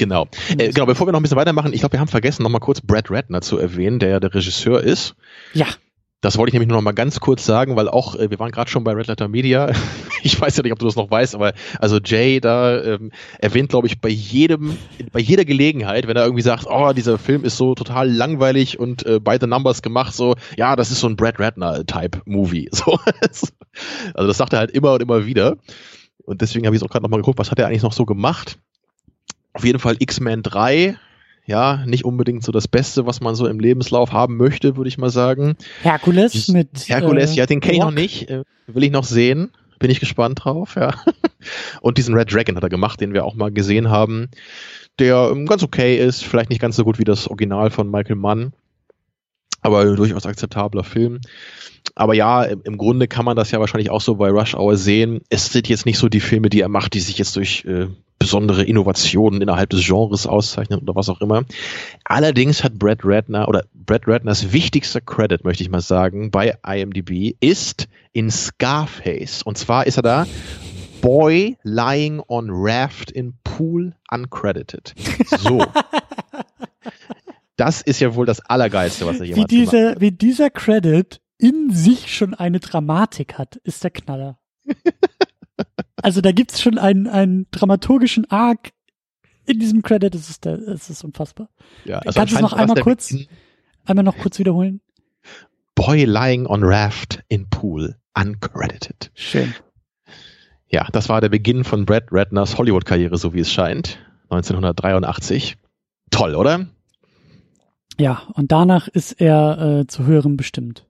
Genau. 0.00 0.28
Äh, 0.56 0.70
genau, 0.70 0.86
bevor 0.86 1.06
wir 1.06 1.12
noch 1.12 1.20
ein 1.20 1.22
bisschen 1.22 1.36
weitermachen, 1.36 1.74
ich 1.74 1.80
glaube, 1.80 1.92
wir 1.92 2.00
haben 2.00 2.08
vergessen, 2.08 2.42
noch 2.42 2.48
mal 2.48 2.58
kurz 2.58 2.80
Brad 2.80 3.10
Ratner 3.10 3.42
zu 3.42 3.58
erwähnen, 3.58 3.98
der 3.98 4.08
ja 4.08 4.18
der 4.18 4.34
Regisseur 4.34 4.82
ist. 4.82 5.14
Ja. 5.52 5.66
Das 6.22 6.38
wollte 6.38 6.48
ich 6.48 6.52
nämlich 6.54 6.68
nur 6.68 6.78
noch 6.78 6.84
mal 6.84 6.92
ganz 6.92 7.20
kurz 7.20 7.44
sagen, 7.44 7.76
weil 7.76 7.86
auch, 7.86 8.14
äh, 8.14 8.30
wir 8.30 8.38
waren 8.38 8.50
gerade 8.50 8.70
schon 8.70 8.82
bei 8.82 8.92
Red 8.92 9.08
Letter 9.08 9.28
Media. 9.28 9.70
ich 10.22 10.40
weiß 10.40 10.56
ja 10.56 10.62
nicht, 10.62 10.72
ob 10.72 10.78
du 10.78 10.86
das 10.86 10.96
noch 10.96 11.10
weißt, 11.10 11.34
aber 11.34 11.52
also 11.80 11.98
Jay 12.02 12.40
da 12.40 12.82
ähm, 12.82 13.12
erwähnt, 13.40 13.68
glaube 13.68 13.88
ich, 13.88 14.00
bei 14.00 14.08
jedem, 14.08 14.78
bei 15.12 15.20
jeder 15.20 15.44
Gelegenheit, 15.44 16.08
wenn 16.08 16.16
er 16.16 16.24
irgendwie 16.24 16.42
sagt, 16.42 16.64
oh, 16.66 16.94
dieser 16.94 17.18
Film 17.18 17.44
ist 17.44 17.58
so 17.58 17.74
total 17.74 18.10
langweilig 18.10 18.78
und 18.78 19.04
äh, 19.04 19.20
by 19.20 19.36
the 19.38 19.46
numbers 19.46 19.82
gemacht, 19.82 20.14
so, 20.14 20.34
ja, 20.56 20.76
das 20.76 20.90
ist 20.90 21.00
so 21.00 21.08
ein 21.08 21.16
Brad 21.16 21.38
Ratner-Type-Movie. 21.38 22.70
So. 22.72 22.98
also 24.14 24.26
das 24.28 24.38
sagt 24.38 24.54
er 24.54 24.60
halt 24.60 24.70
immer 24.70 24.94
und 24.94 25.02
immer 25.02 25.26
wieder. 25.26 25.58
Und 26.24 26.40
deswegen 26.40 26.64
habe 26.64 26.74
ich 26.74 26.82
auch 26.82 26.88
gerade 26.88 27.02
noch 27.02 27.10
mal 27.10 27.18
geguckt, 27.18 27.38
was 27.38 27.50
hat 27.50 27.58
er 27.58 27.66
eigentlich 27.66 27.82
noch 27.82 27.92
so 27.92 28.06
gemacht? 28.06 28.58
Auf 29.52 29.64
jeden 29.64 29.78
Fall 29.78 29.96
X-Men 29.98 30.42
3. 30.42 30.96
Ja, 31.46 31.84
nicht 31.84 32.04
unbedingt 32.04 32.44
so 32.44 32.52
das 32.52 32.68
Beste, 32.68 33.06
was 33.06 33.20
man 33.20 33.34
so 33.34 33.46
im 33.48 33.58
Lebenslauf 33.58 34.12
haben 34.12 34.36
möchte, 34.36 34.76
würde 34.76 34.88
ich 34.88 34.98
mal 34.98 35.10
sagen. 35.10 35.56
Herkules 35.82 36.48
mit. 36.48 36.88
Herkules, 36.88 37.32
äh, 37.32 37.36
ja, 37.36 37.46
den 37.46 37.60
kenne 37.60 37.74
ich 37.74 37.80
noch 37.80 37.90
nicht. 37.90 38.30
Äh, 38.30 38.44
will 38.66 38.84
ich 38.84 38.92
noch 38.92 39.04
sehen. 39.04 39.50
Bin 39.80 39.90
ich 39.90 39.98
gespannt 39.98 40.44
drauf, 40.44 40.76
ja. 40.76 40.94
Und 41.80 41.98
diesen 41.98 42.14
Red 42.14 42.32
Dragon 42.32 42.54
hat 42.54 42.62
er 42.62 42.68
gemacht, 42.68 43.00
den 43.00 43.14
wir 43.14 43.24
auch 43.24 43.34
mal 43.34 43.50
gesehen 43.50 43.88
haben, 43.88 44.28
der 44.98 45.30
ähm, 45.32 45.46
ganz 45.46 45.62
okay 45.62 45.96
ist, 45.96 46.22
vielleicht 46.22 46.50
nicht 46.50 46.60
ganz 46.60 46.76
so 46.76 46.84
gut 46.84 46.98
wie 46.98 47.04
das 47.04 47.26
Original 47.26 47.70
von 47.70 47.90
Michael 47.90 48.16
Mann, 48.16 48.52
aber 49.60 49.96
durchaus 49.96 50.26
akzeptabler 50.26 50.84
Film. 50.84 51.20
Aber 51.94 52.14
ja, 52.14 52.44
im 52.44 52.78
Grunde 52.78 53.08
kann 53.08 53.24
man 53.24 53.36
das 53.36 53.50
ja 53.50 53.60
wahrscheinlich 53.60 53.90
auch 53.90 54.00
so 54.00 54.16
bei 54.16 54.30
Rush 54.30 54.54
Hour 54.54 54.76
sehen. 54.76 55.20
Es 55.28 55.52
sind 55.52 55.68
jetzt 55.68 55.86
nicht 55.86 55.98
so 55.98 56.08
die 56.08 56.20
Filme, 56.20 56.50
die 56.50 56.60
er 56.60 56.68
macht, 56.68 56.94
die 56.94 57.00
sich 57.00 57.18
jetzt 57.18 57.36
durch 57.36 57.64
äh, 57.64 57.88
besondere 58.18 58.64
Innovationen 58.64 59.40
innerhalb 59.40 59.70
des 59.70 59.86
Genres 59.86 60.26
auszeichnen 60.26 60.80
oder 60.80 60.94
was 60.94 61.08
auch 61.08 61.20
immer. 61.20 61.44
Allerdings 62.04 62.62
hat 62.62 62.78
Brad 62.78 63.00
Ratner 63.02 63.48
oder 63.48 63.64
Brad 63.74 64.06
Ratners 64.06 64.52
wichtigster 64.52 65.00
Credit, 65.00 65.42
möchte 65.42 65.62
ich 65.62 65.70
mal 65.70 65.80
sagen, 65.80 66.30
bei 66.30 66.56
IMDb 66.66 67.34
ist 67.40 67.88
in 68.12 68.30
Scarface. 68.30 69.42
Und 69.42 69.56
zwar 69.56 69.86
ist 69.86 69.96
er 69.96 70.02
da 70.02 70.26
Boy 71.00 71.56
lying 71.62 72.22
on 72.28 72.48
raft 72.50 73.10
in 73.10 73.32
pool 73.42 73.94
uncredited. 74.10 74.94
So. 75.38 75.64
das 77.60 77.82
ist 77.82 78.00
ja 78.00 78.14
wohl 78.14 78.24
das 78.24 78.40
Allergeilste, 78.40 79.06
was 79.06 79.20
er 79.20 79.26
jemals 79.26 79.50
wie 79.50 79.56
dieser, 79.56 79.78
gemacht 79.78 79.94
hat. 79.94 80.00
Wie 80.00 80.12
dieser 80.12 80.50
Credit 80.50 81.20
in 81.36 81.70
sich 81.70 82.14
schon 82.14 82.34
eine 82.34 82.58
Dramatik 82.58 83.38
hat, 83.38 83.56
ist 83.56 83.84
der 83.84 83.90
Knaller. 83.90 84.38
also 85.96 86.20
da 86.20 86.32
gibt's 86.32 86.62
schon 86.62 86.78
einen, 86.78 87.06
einen 87.06 87.46
dramaturgischen 87.50 88.30
Arc 88.30 88.70
in 89.46 89.58
diesem 89.58 89.82
Credit, 89.82 90.14
das 90.14 90.30
ist, 90.30 90.44
der, 90.44 90.58
ist 90.58 91.04
unfassbar. 91.04 91.50
Ja, 91.84 91.98
also 91.98 92.18
Kannst 92.18 92.32
du 92.32 92.36
es 92.36 92.42
noch 92.42 92.52
einmal 92.52 92.80
kurz, 92.80 93.14
einmal 93.84 94.04
noch 94.04 94.16
kurz 94.16 94.38
wiederholen? 94.38 94.80
Boy 95.74 96.04
lying 96.04 96.46
on 96.46 96.62
raft 96.62 97.22
in 97.28 97.48
pool, 97.50 97.96
uncredited. 98.14 99.10
Schön. 99.14 99.54
Ja, 100.68 100.86
das 100.92 101.08
war 101.08 101.20
der 101.20 101.30
Beginn 101.30 101.64
von 101.64 101.84
Brad 101.84 102.04
Ratners 102.10 102.56
Hollywood-Karriere, 102.56 103.18
so 103.18 103.34
wie 103.34 103.40
es 103.40 103.52
scheint. 103.52 103.98
1983. 104.28 105.56
Toll, 106.10 106.34
oder? 106.36 106.66
Ja, 108.00 108.22
und 108.32 108.50
danach 108.50 108.88
ist 108.88 109.20
er 109.20 109.80
äh, 109.80 109.86
zu 109.86 110.06
höherem 110.06 110.38
bestimmt. 110.38 110.86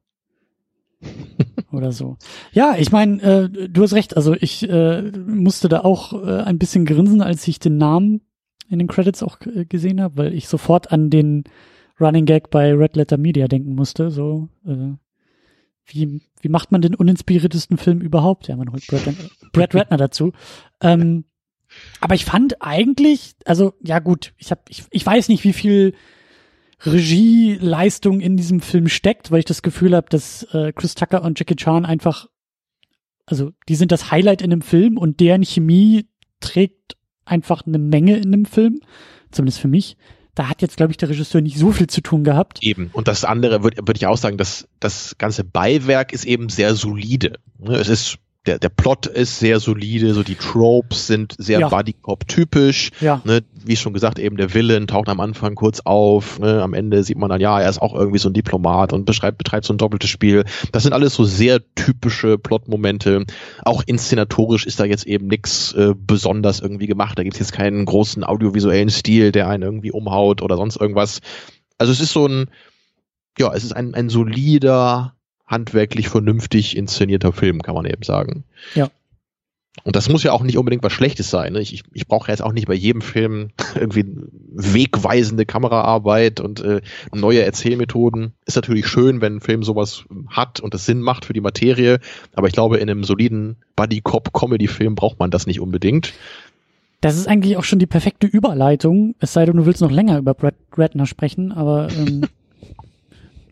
Oder 1.72 1.90
so. 1.90 2.16
Ja, 2.52 2.76
ich 2.78 2.92
meine, 2.92 3.20
äh, 3.22 3.68
du 3.68 3.82
hast 3.82 3.94
recht. 3.94 4.16
Also 4.16 4.34
ich 4.34 4.68
äh, 4.68 5.02
musste 5.02 5.68
da 5.68 5.80
auch 5.80 6.12
äh, 6.12 6.42
ein 6.42 6.58
bisschen 6.58 6.84
grinsen, 6.84 7.20
als 7.20 7.46
ich 7.48 7.58
den 7.58 7.78
Namen 7.78 8.20
in 8.68 8.78
den 8.78 8.86
Credits 8.86 9.24
auch 9.24 9.40
äh, 9.40 9.64
gesehen 9.64 10.00
habe, 10.00 10.18
weil 10.18 10.34
ich 10.34 10.46
sofort 10.46 10.92
an 10.92 11.10
den 11.10 11.44
Running 12.00 12.26
Gag 12.26 12.50
bei 12.50 12.72
Red 12.72 12.94
Letter 12.94 13.18
Media 13.18 13.48
denken 13.48 13.74
musste. 13.74 14.10
So, 14.10 14.48
äh, 14.64 14.94
wie, 15.86 16.22
wie 16.40 16.48
macht 16.48 16.70
man 16.70 16.80
den 16.80 16.94
uninspiriertesten 16.94 17.76
Film 17.76 18.00
überhaupt? 18.00 18.46
Ja, 18.46 18.56
man 18.56 18.70
holt 18.70 18.86
Brad, 18.86 19.02
Brad 19.52 19.74
Ratner 19.74 19.96
dazu. 19.96 20.32
Ähm, 20.80 21.24
aber 22.00 22.14
ich 22.14 22.24
fand 22.24 22.62
eigentlich, 22.62 23.34
also 23.44 23.74
ja 23.82 23.98
gut, 23.98 24.32
ich 24.38 24.52
habe, 24.52 24.60
ich, 24.68 24.84
ich 24.90 25.04
weiß 25.04 25.28
nicht, 25.28 25.42
wie 25.42 25.52
viel 25.52 25.94
Regieleistung 26.84 28.20
in 28.20 28.36
diesem 28.36 28.60
Film 28.60 28.88
steckt, 28.88 29.30
weil 29.30 29.40
ich 29.40 29.44
das 29.44 29.62
Gefühl 29.62 29.94
habe, 29.94 30.08
dass 30.08 30.44
äh, 30.54 30.72
Chris 30.72 30.94
Tucker 30.94 31.22
und 31.22 31.38
Jackie 31.38 31.56
Chan 31.56 31.84
einfach, 31.84 32.26
also 33.26 33.52
die 33.68 33.74
sind 33.74 33.92
das 33.92 34.10
Highlight 34.10 34.42
in 34.42 34.50
dem 34.50 34.62
Film 34.62 34.96
und 34.96 35.20
deren 35.20 35.42
Chemie 35.42 36.06
trägt 36.40 36.96
einfach 37.24 37.66
eine 37.66 37.78
Menge 37.78 38.16
in 38.16 38.32
dem 38.32 38.44
Film, 38.44 38.80
zumindest 39.30 39.60
für 39.60 39.68
mich. 39.68 39.96
Da 40.34 40.48
hat 40.48 40.62
jetzt, 40.62 40.76
glaube 40.76 40.92
ich, 40.92 40.96
der 40.96 41.10
Regisseur 41.10 41.40
nicht 41.40 41.58
so 41.58 41.70
viel 41.72 41.88
zu 41.88 42.00
tun 42.00 42.24
gehabt. 42.24 42.62
Eben. 42.62 42.90
Und 42.92 43.08
das 43.08 43.24
andere 43.24 43.62
würde 43.62 43.86
würd 43.86 43.98
ich 43.98 44.06
auch 44.06 44.16
sagen, 44.16 44.38
dass 44.38 44.68
das 44.78 45.18
ganze 45.18 45.44
Beiwerk 45.44 46.12
ist 46.12 46.24
eben 46.24 46.48
sehr 46.48 46.74
solide. 46.74 47.40
Ne, 47.58 47.74
es 47.76 47.88
ist 47.88 48.18
der, 48.46 48.58
der 48.58 48.70
Plot 48.70 49.06
ist 49.06 49.38
sehr 49.38 49.60
solide, 49.60 50.14
so 50.14 50.22
die 50.22 50.34
Tropes 50.34 51.06
sind 51.06 51.34
sehr 51.36 51.60
ja. 51.60 51.68
Bodycop-typisch. 51.68 52.90
Ja. 53.00 53.20
Ne, 53.24 53.42
wie 53.64 53.76
schon 53.76 53.92
gesagt, 53.92 54.18
eben 54.18 54.38
der 54.38 54.54
Villain 54.54 54.86
taucht 54.86 55.10
am 55.10 55.20
Anfang 55.20 55.54
kurz 55.54 55.80
auf, 55.80 56.38
ne, 56.38 56.62
am 56.62 56.72
Ende 56.72 57.02
sieht 57.04 57.18
man 57.18 57.28
dann, 57.28 57.40
ja, 57.40 57.60
er 57.60 57.68
ist 57.68 57.82
auch 57.82 57.94
irgendwie 57.94 58.18
so 58.18 58.30
ein 58.30 58.32
Diplomat 58.32 58.94
und 58.94 59.04
beschreibt, 59.04 59.36
betreibt 59.36 59.66
so 59.66 59.74
ein 59.74 59.78
doppeltes 59.78 60.08
Spiel. 60.08 60.44
Das 60.72 60.84
sind 60.84 60.94
alles 60.94 61.14
so 61.14 61.24
sehr 61.24 61.60
typische 61.74 62.38
Plot-Momente. 62.38 63.26
Auch 63.62 63.82
inszenatorisch 63.84 64.64
ist 64.64 64.80
da 64.80 64.84
jetzt 64.86 65.06
eben 65.06 65.26
nichts 65.26 65.74
äh, 65.74 65.92
besonders 65.94 66.60
irgendwie 66.60 66.86
gemacht. 66.86 67.18
Da 67.18 67.22
gibt 67.22 67.34
es 67.34 67.40
jetzt 67.40 67.52
keinen 67.52 67.84
großen 67.84 68.24
audiovisuellen 68.24 68.88
Stil, 68.88 69.32
der 69.32 69.48
einen 69.48 69.64
irgendwie 69.64 69.92
umhaut 69.92 70.40
oder 70.40 70.56
sonst 70.56 70.80
irgendwas. 70.80 71.20
Also 71.76 71.92
es 71.92 72.00
ist 72.00 72.12
so 72.12 72.26
ein, 72.26 72.46
ja, 73.38 73.52
es 73.52 73.64
ist 73.64 73.72
ein, 73.72 73.94
ein 73.94 74.08
solider 74.08 75.14
handwerklich 75.50 76.08
vernünftig 76.08 76.76
inszenierter 76.76 77.32
Film, 77.32 77.60
kann 77.60 77.74
man 77.74 77.84
eben 77.84 78.02
sagen. 78.02 78.44
Ja. 78.74 78.88
Und 79.84 79.96
das 79.96 80.08
muss 80.08 80.22
ja 80.22 80.32
auch 80.32 80.42
nicht 80.42 80.58
unbedingt 80.58 80.82
was 80.82 80.92
Schlechtes 80.92 81.30
sein. 81.30 81.52
Ne? 81.52 81.60
Ich, 81.60 81.72
ich, 81.72 81.82
ich 81.92 82.06
brauche 82.06 82.30
jetzt 82.30 82.42
auch 82.42 82.52
nicht 82.52 82.66
bei 82.66 82.74
jedem 82.74 83.00
Film 83.00 83.50
irgendwie 83.74 84.04
wegweisende 84.52 85.46
Kameraarbeit 85.46 86.40
und 86.40 86.60
äh, 86.60 86.80
neue 87.14 87.42
Erzählmethoden. 87.42 88.32
Ist 88.46 88.56
natürlich 88.56 88.86
schön, 88.86 89.20
wenn 89.20 89.36
ein 89.36 89.40
Film 89.40 89.62
sowas 89.62 90.04
hat 90.28 90.60
und 90.60 90.74
das 90.74 90.86
Sinn 90.86 91.00
macht 91.00 91.24
für 91.24 91.32
die 91.32 91.40
Materie. 91.40 91.98
Aber 92.34 92.46
ich 92.46 92.52
glaube, 92.52 92.78
in 92.78 92.90
einem 92.90 93.04
soliden 93.04 93.56
Buddy-Cop-Comedy-Film 93.76 94.94
braucht 94.94 95.18
man 95.18 95.30
das 95.30 95.46
nicht 95.46 95.60
unbedingt. 95.60 96.12
Das 97.00 97.16
ist 97.16 97.28
eigentlich 97.28 97.56
auch 97.56 97.64
schon 97.64 97.78
die 97.78 97.86
perfekte 97.86 98.26
Überleitung. 98.26 99.14
Es 99.20 99.32
sei 99.32 99.46
denn, 99.46 99.56
du 99.56 99.64
willst 99.64 99.80
noch 99.80 99.90
länger 99.90 100.18
über 100.18 100.34
Brad 100.34 100.56
Ratner 100.76 101.06
sprechen, 101.06 101.52
aber 101.52 101.88
ähm, 101.96 102.22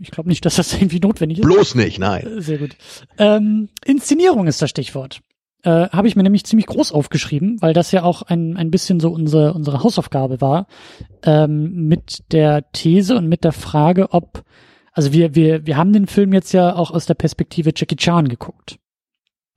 ich 0.00 0.10
glaube 0.10 0.28
nicht, 0.28 0.44
dass 0.44 0.56
das 0.56 0.72
irgendwie 0.80 1.00
notwendig 1.00 1.38
ist. 1.38 1.44
Bloß 1.44 1.74
nicht, 1.74 1.98
nein. 1.98 2.26
Äh, 2.26 2.40
sehr 2.40 2.58
gut. 2.58 2.76
Ähm, 3.18 3.68
Inszenierung 3.84 4.46
ist 4.46 4.62
das 4.62 4.70
Stichwort. 4.70 5.20
Äh, 5.62 5.88
Habe 5.88 6.06
ich 6.06 6.14
mir 6.14 6.22
nämlich 6.22 6.44
ziemlich 6.44 6.66
groß 6.66 6.92
aufgeschrieben, 6.92 7.60
weil 7.60 7.72
das 7.72 7.90
ja 7.90 8.04
auch 8.04 8.22
ein, 8.22 8.56
ein 8.56 8.70
bisschen 8.70 9.00
so 9.00 9.10
unsere, 9.10 9.54
unsere 9.54 9.82
Hausaufgabe 9.82 10.40
war, 10.40 10.66
ähm, 11.24 11.88
mit 11.88 12.22
der 12.32 12.70
These 12.72 13.16
und 13.16 13.28
mit 13.28 13.42
der 13.42 13.52
Frage, 13.52 14.12
ob, 14.12 14.44
also 14.92 15.12
wir, 15.12 15.34
wir, 15.34 15.66
wir 15.66 15.76
haben 15.76 15.92
den 15.92 16.06
Film 16.06 16.32
jetzt 16.32 16.52
ja 16.52 16.76
auch 16.76 16.92
aus 16.92 17.06
der 17.06 17.14
Perspektive 17.14 17.72
Jackie 17.74 17.96
Chan 17.96 18.28
geguckt. 18.28 18.78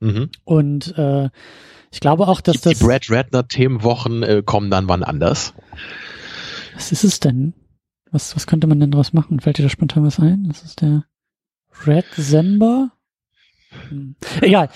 Mhm. 0.00 0.30
Und 0.44 0.98
äh, 0.98 1.30
ich 1.92 2.00
glaube 2.00 2.26
auch, 2.26 2.40
dass 2.40 2.60
die, 2.60 2.70
das. 2.70 2.78
Die 2.78 2.84
Brad 2.84 3.08
Ratner 3.08 3.46
Themenwochen 3.46 4.22
äh, 4.24 4.42
kommen 4.44 4.70
dann 4.70 4.88
wann 4.88 5.04
anders. 5.04 5.54
Was 6.74 6.90
ist 6.90 7.04
es 7.04 7.20
denn? 7.20 7.54
Was, 8.12 8.36
was 8.36 8.46
könnte 8.46 8.66
man 8.66 8.78
denn 8.78 8.90
daraus 8.90 9.14
machen? 9.14 9.40
Fällt 9.40 9.58
dir 9.58 9.62
da 9.62 9.68
spontan 9.70 10.04
was 10.04 10.20
ein? 10.20 10.44
Das 10.46 10.62
ist 10.62 10.82
der 10.82 11.06
Red 11.86 12.04
Zember? 12.14 12.92
Hm. 13.88 14.16
Egal. 14.42 14.68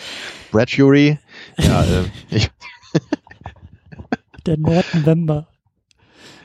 Brad 0.51 0.71
Fury. 0.71 1.19
Ja, 1.59 1.85
äh, 1.85 2.05
ich. 2.31 2.51
der 4.47 4.57
Norton 4.57 5.05
Wember. 5.05 5.49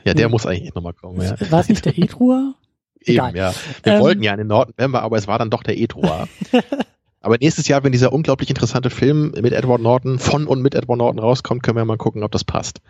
Ja, 0.04 0.12
der 0.12 0.26
hm. 0.26 0.32
muss 0.32 0.46
eigentlich 0.46 0.74
nochmal 0.74 0.92
kommen. 0.92 1.22
Ja. 1.22 1.34
War 1.50 1.60
es 1.60 1.70
nicht 1.70 1.84
der 1.84 1.96
Edrua? 1.96 2.54
Eben, 3.00 3.36
ja. 3.36 3.54
Wir 3.82 3.94
ähm, 3.94 4.00
wollten 4.00 4.22
ja 4.22 4.32
einen 4.32 4.46
Norton 4.46 4.74
Wember, 4.76 5.02
aber 5.02 5.16
es 5.16 5.26
war 5.26 5.38
dann 5.38 5.50
doch 5.50 5.62
der 5.62 5.78
Edrua. 5.78 6.28
aber 7.20 7.38
nächstes 7.38 7.66
Jahr, 7.68 7.82
wenn 7.84 7.92
dieser 7.92 8.12
unglaublich 8.12 8.50
interessante 8.50 8.90
Film 8.90 9.32
mit 9.40 9.52
Edward 9.54 9.80
Norton, 9.80 10.18
von 10.18 10.46
und 10.46 10.60
mit 10.60 10.74
Edward 10.74 10.98
Norton 10.98 11.18
rauskommt, 11.18 11.62
können 11.62 11.78
wir 11.78 11.84
mal 11.86 11.96
gucken, 11.96 12.22
ob 12.22 12.32
das 12.32 12.44
passt. 12.44 12.82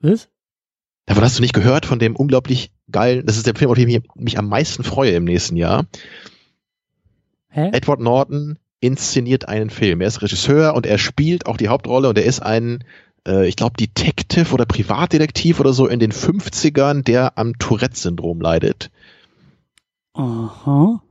Was? 0.00 0.28
Davon 1.06 1.24
hast 1.24 1.38
du 1.38 1.42
nicht 1.42 1.54
gehört, 1.54 1.86
von 1.86 1.98
dem 1.98 2.14
unglaublich 2.16 2.72
geilen, 2.90 3.26
das 3.26 3.36
ist 3.36 3.46
der 3.46 3.54
Film, 3.54 3.70
auf 3.70 3.76
den 3.76 3.88
ich 3.88 4.02
mich 4.14 4.38
am 4.38 4.48
meisten 4.48 4.84
freue 4.84 5.12
im 5.12 5.24
nächsten 5.24 5.56
Jahr. 5.56 5.86
Hä? 7.48 7.70
Edward 7.72 8.00
Norton 8.00 8.58
inszeniert 8.80 9.48
einen 9.48 9.70
Film. 9.70 10.00
Er 10.00 10.08
ist 10.08 10.22
Regisseur 10.22 10.74
und 10.74 10.86
er 10.86 10.98
spielt 10.98 11.46
auch 11.46 11.56
die 11.56 11.68
Hauptrolle 11.68 12.08
und 12.08 12.18
er 12.18 12.24
ist 12.24 12.40
ein, 12.40 12.84
äh, 13.26 13.46
ich 13.46 13.56
glaube, 13.56 13.76
Detective 13.78 14.52
oder 14.52 14.64
Privatdetektiv 14.64 15.60
oder 15.60 15.72
so 15.72 15.86
in 15.86 16.00
den 16.00 16.12
50ern, 16.12 17.02
der 17.02 17.36
am 17.36 17.58
Tourette-Syndrom 17.58 18.40
leidet. 18.40 18.90
Aha. 20.14 21.02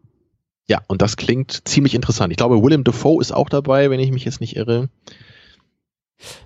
Ja, 0.68 0.82
und 0.88 1.02
das 1.02 1.18
klingt 1.18 1.68
ziemlich 1.68 1.96
interessant. 1.96 2.32
Ich 2.32 2.38
glaube, 2.38 2.64
Willem 2.64 2.84
Dafoe 2.84 3.22
ist 3.22 3.34
auch 3.34 3.50
dabei, 3.50 3.90
wenn 3.90 4.00
ich 4.00 4.12
mich 4.12 4.26
jetzt 4.26 4.42
nicht 4.42 4.56
irre. 4.56 4.90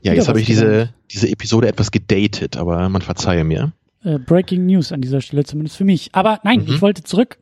Ja, 0.02 0.14
jetzt 0.14 0.28
habe 0.28 0.40
ich 0.40 0.46
diese, 0.46 0.94
diese 1.12 1.30
Episode 1.30 1.68
etwas 1.68 1.92
gedatet, 1.92 2.58
aber 2.58 2.88
man 2.90 3.02
verzeihe 3.02 3.44
mir. 3.44 3.74
Äh, 4.04 4.20
Breaking 4.20 4.66
News 4.66 4.92
an 4.92 5.02
dieser 5.02 5.22
Stelle, 5.22 5.44
zumindest 5.44 5.78
für 5.78 5.86
mich. 5.86 6.10
Aber 6.14 6.40
nein, 6.44 6.62
mhm. 6.62 6.68
ich 6.68 6.82
wollte 6.82 7.04
zurück 7.04 7.38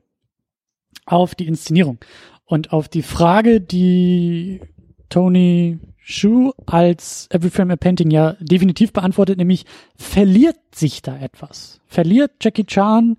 auf 1.06 1.36
die 1.36 1.48
Inszenierung 1.48 2.00
und 2.46 2.72
auf 2.72 2.88
die 2.88 3.02
Frage, 3.02 3.62
die 3.62 4.62
Tony 5.10 5.80
Shu 5.98 6.52
als 6.66 7.28
Every 7.32 7.50
Frame 7.50 7.72
a 7.72 7.76
Painting 7.78 8.12
ja 8.12 8.36
definitiv 8.40 8.92
beantwortet, 8.92 9.38
nämlich 9.38 9.66
verliert 9.96 10.58
sich 10.74 11.02
da 11.02 11.18
etwas? 11.18 11.80
Verliert 11.88 12.32
Jackie 12.42 12.66
Chan 12.66 13.16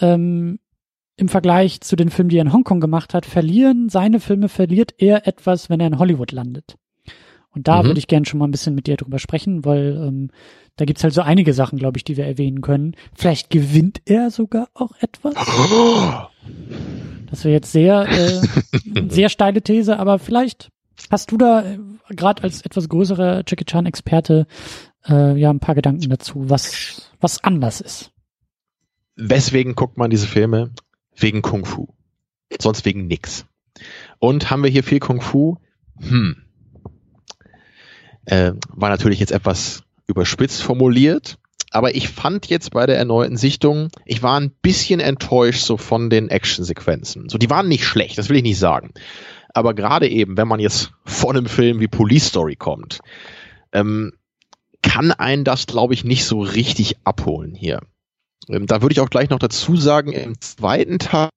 ähm, 0.00 0.58
im 1.16 1.28
Vergleich 1.28 1.80
zu 1.80 1.96
den 1.96 2.10
Filmen, 2.10 2.30
die 2.30 2.38
er 2.38 2.42
in 2.42 2.52
Hongkong 2.52 2.80
gemacht 2.80 3.14
hat, 3.14 3.26
verlieren 3.26 3.88
seine 3.88 4.20
Filme, 4.20 4.48
verliert 4.48 4.94
er 4.98 5.26
etwas, 5.26 5.68
wenn 5.68 5.80
er 5.80 5.86
in 5.86 5.98
Hollywood 5.98 6.32
landet? 6.32 6.76
Und 7.56 7.66
da 7.66 7.82
mhm. 7.82 7.86
würde 7.86 7.98
ich 7.98 8.06
gerne 8.06 8.26
schon 8.26 8.38
mal 8.38 8.46
ein 8.46 8.50
bisschen 8.50 8.74
mit 8.74 8.86
dir 8.86 8.98
drüber 8.98 9.18
sprechen, 9.18 9.64
weil 9.64 9.96
ähm, 9.96 10.30
da 10.76 10.84
gibt's 10.84 11.02
halt 11.02 11.14
so 11.14 11.22
einige 11.22 11.54
Sachen, 11.54 11.78
glaube 11.78 11.96
ich, 11.96 12.04
die 12.04 12.18
wir 12.18 12.26
erwähnen 12.26 12.60
können. 12.60 12.94
Vielleicht 13.14 13.48
gewinnt 13.48 14.02
er 14.04 14.30
sogar 14.30 14.68
auch 14.74 14.92
etwas. 15.00 15.34
Das 17.28 17.42
wäre 17.42 17.54
jetzt 17.54 17.72
sehr, 17.72 18.06
äh, 18.08 18.40
sehr 19.08 19.28
steile 19.30 19.60
These, 19.60 19.98
aber 19.98 20.20
vielleicht 20.20 20.70
hast 21.10 21.32
du 21.32 21.36
da 21.36 21.64
äh, 21.64 21.78
gerade 22.10 22.44
als 22.44 22.62
etwas 22.62 22.88
größerer 22.88 23.42
Jackie 23.44 23.64
Chan-Experte 23.64 24.46
äh, 25.08 25.36
ja 25.36 25.50
ein 25.50 25.58
paar 25.58 25.74
Gedanken 25.74 26.08
dazu, 26.08 26.48
was, 26.48 27.10
was 27.20 27.42
anders 27.42 27.80
ist. 27.80 28.12
Weswegen 29.16 29.74
guckt 29.74 29.98
man 29.98 30.08
diese 30.08 30.28
Filme? 30.28 30.70
Wegen 31.16 31.42
Kung 31.42 31.64
Fu. 31.64 31.88
Sonst 32.60 32.84
wegen 32.84 33.08
nix. 33.08 33.44
Und 34.20 34.48
haben 34.48 34.62
wir 34.62 34.70
hier 34.70 34.84
viel 34.84 35.00
Kung 35.00 35.20
Fu? 35.20 35.56
Hm 35.98 36.45
äh, 38.26 38.52
war 38.68 38.90
natürlich 38.90 39.20
jetzt 39.20 39.32
etwas 39.32 39.82
überspitzt 40.06 40.62
formuliert. 40.62 41.38
Aber 41.70 41.94
ich 41.94 42.08
fand 42.08 42.46
jetzt 42.46 42.70
bei 42.70 42.86
der 42.86 42.96
erneuten 42.96 43.36
Sichtung, 43.36 43.88
ich 44.04 44.22
war 44.22 44.40
ein 44.40 44.50
bisschen 44.62 45.00
enttäuscht 45.00 45.64
so 45.64 45.76
von 45.76 46.10
den 46.10 46.28
Actionsequenzen. 46.28 47.28
So, 47.28 47.38
die 47.38 47.50
waren 47.50 47.68
nicht 47.68 47.84
schlecht, 47.84 48.18
das 48.18 48.28
will 48.28 48.36
ich 48.36 48.42
nicht 48.42 48.58
sagen. 48.58 48.92
Aber 49.52 49.74
gerade 49.74 50.08
eben, 50.08 50.36
wenn 50.36 50.48
man 50.48 50.60
jetzt 50.60 50.92
von 51.04 51.36
einem 51.36 51.46
Film 51.46 51.80
wie 51.80 51.88
Police 51.88 52.28
Story 52.28 52.56
kommt, 52.56 53.00
ähm, 53.72 54.12
kann 54.82 55.10
einen 55.10 55.44
das, 55.44 55.66
glaube 55.66 55.94
ich, 55.94 56.04
nicht 56.04 56.24
so 56.24 56.40
richtig 56.40 56.96
abholen 57.04 57.54
hier. 57.54 57.80
Ähm, 58.48 58.66
da 58.66 58.82
würde 58.82 58.92
ich 58.92 59.00
auch 59.00 59.10
gleich 59.10 59.30
noch 59.30 59.38
dazu 59.38 59.76
sagen, 59.76 60.12
im 60.12 60.40
zweiten 60.40 60.98
Teil 60.98 61.30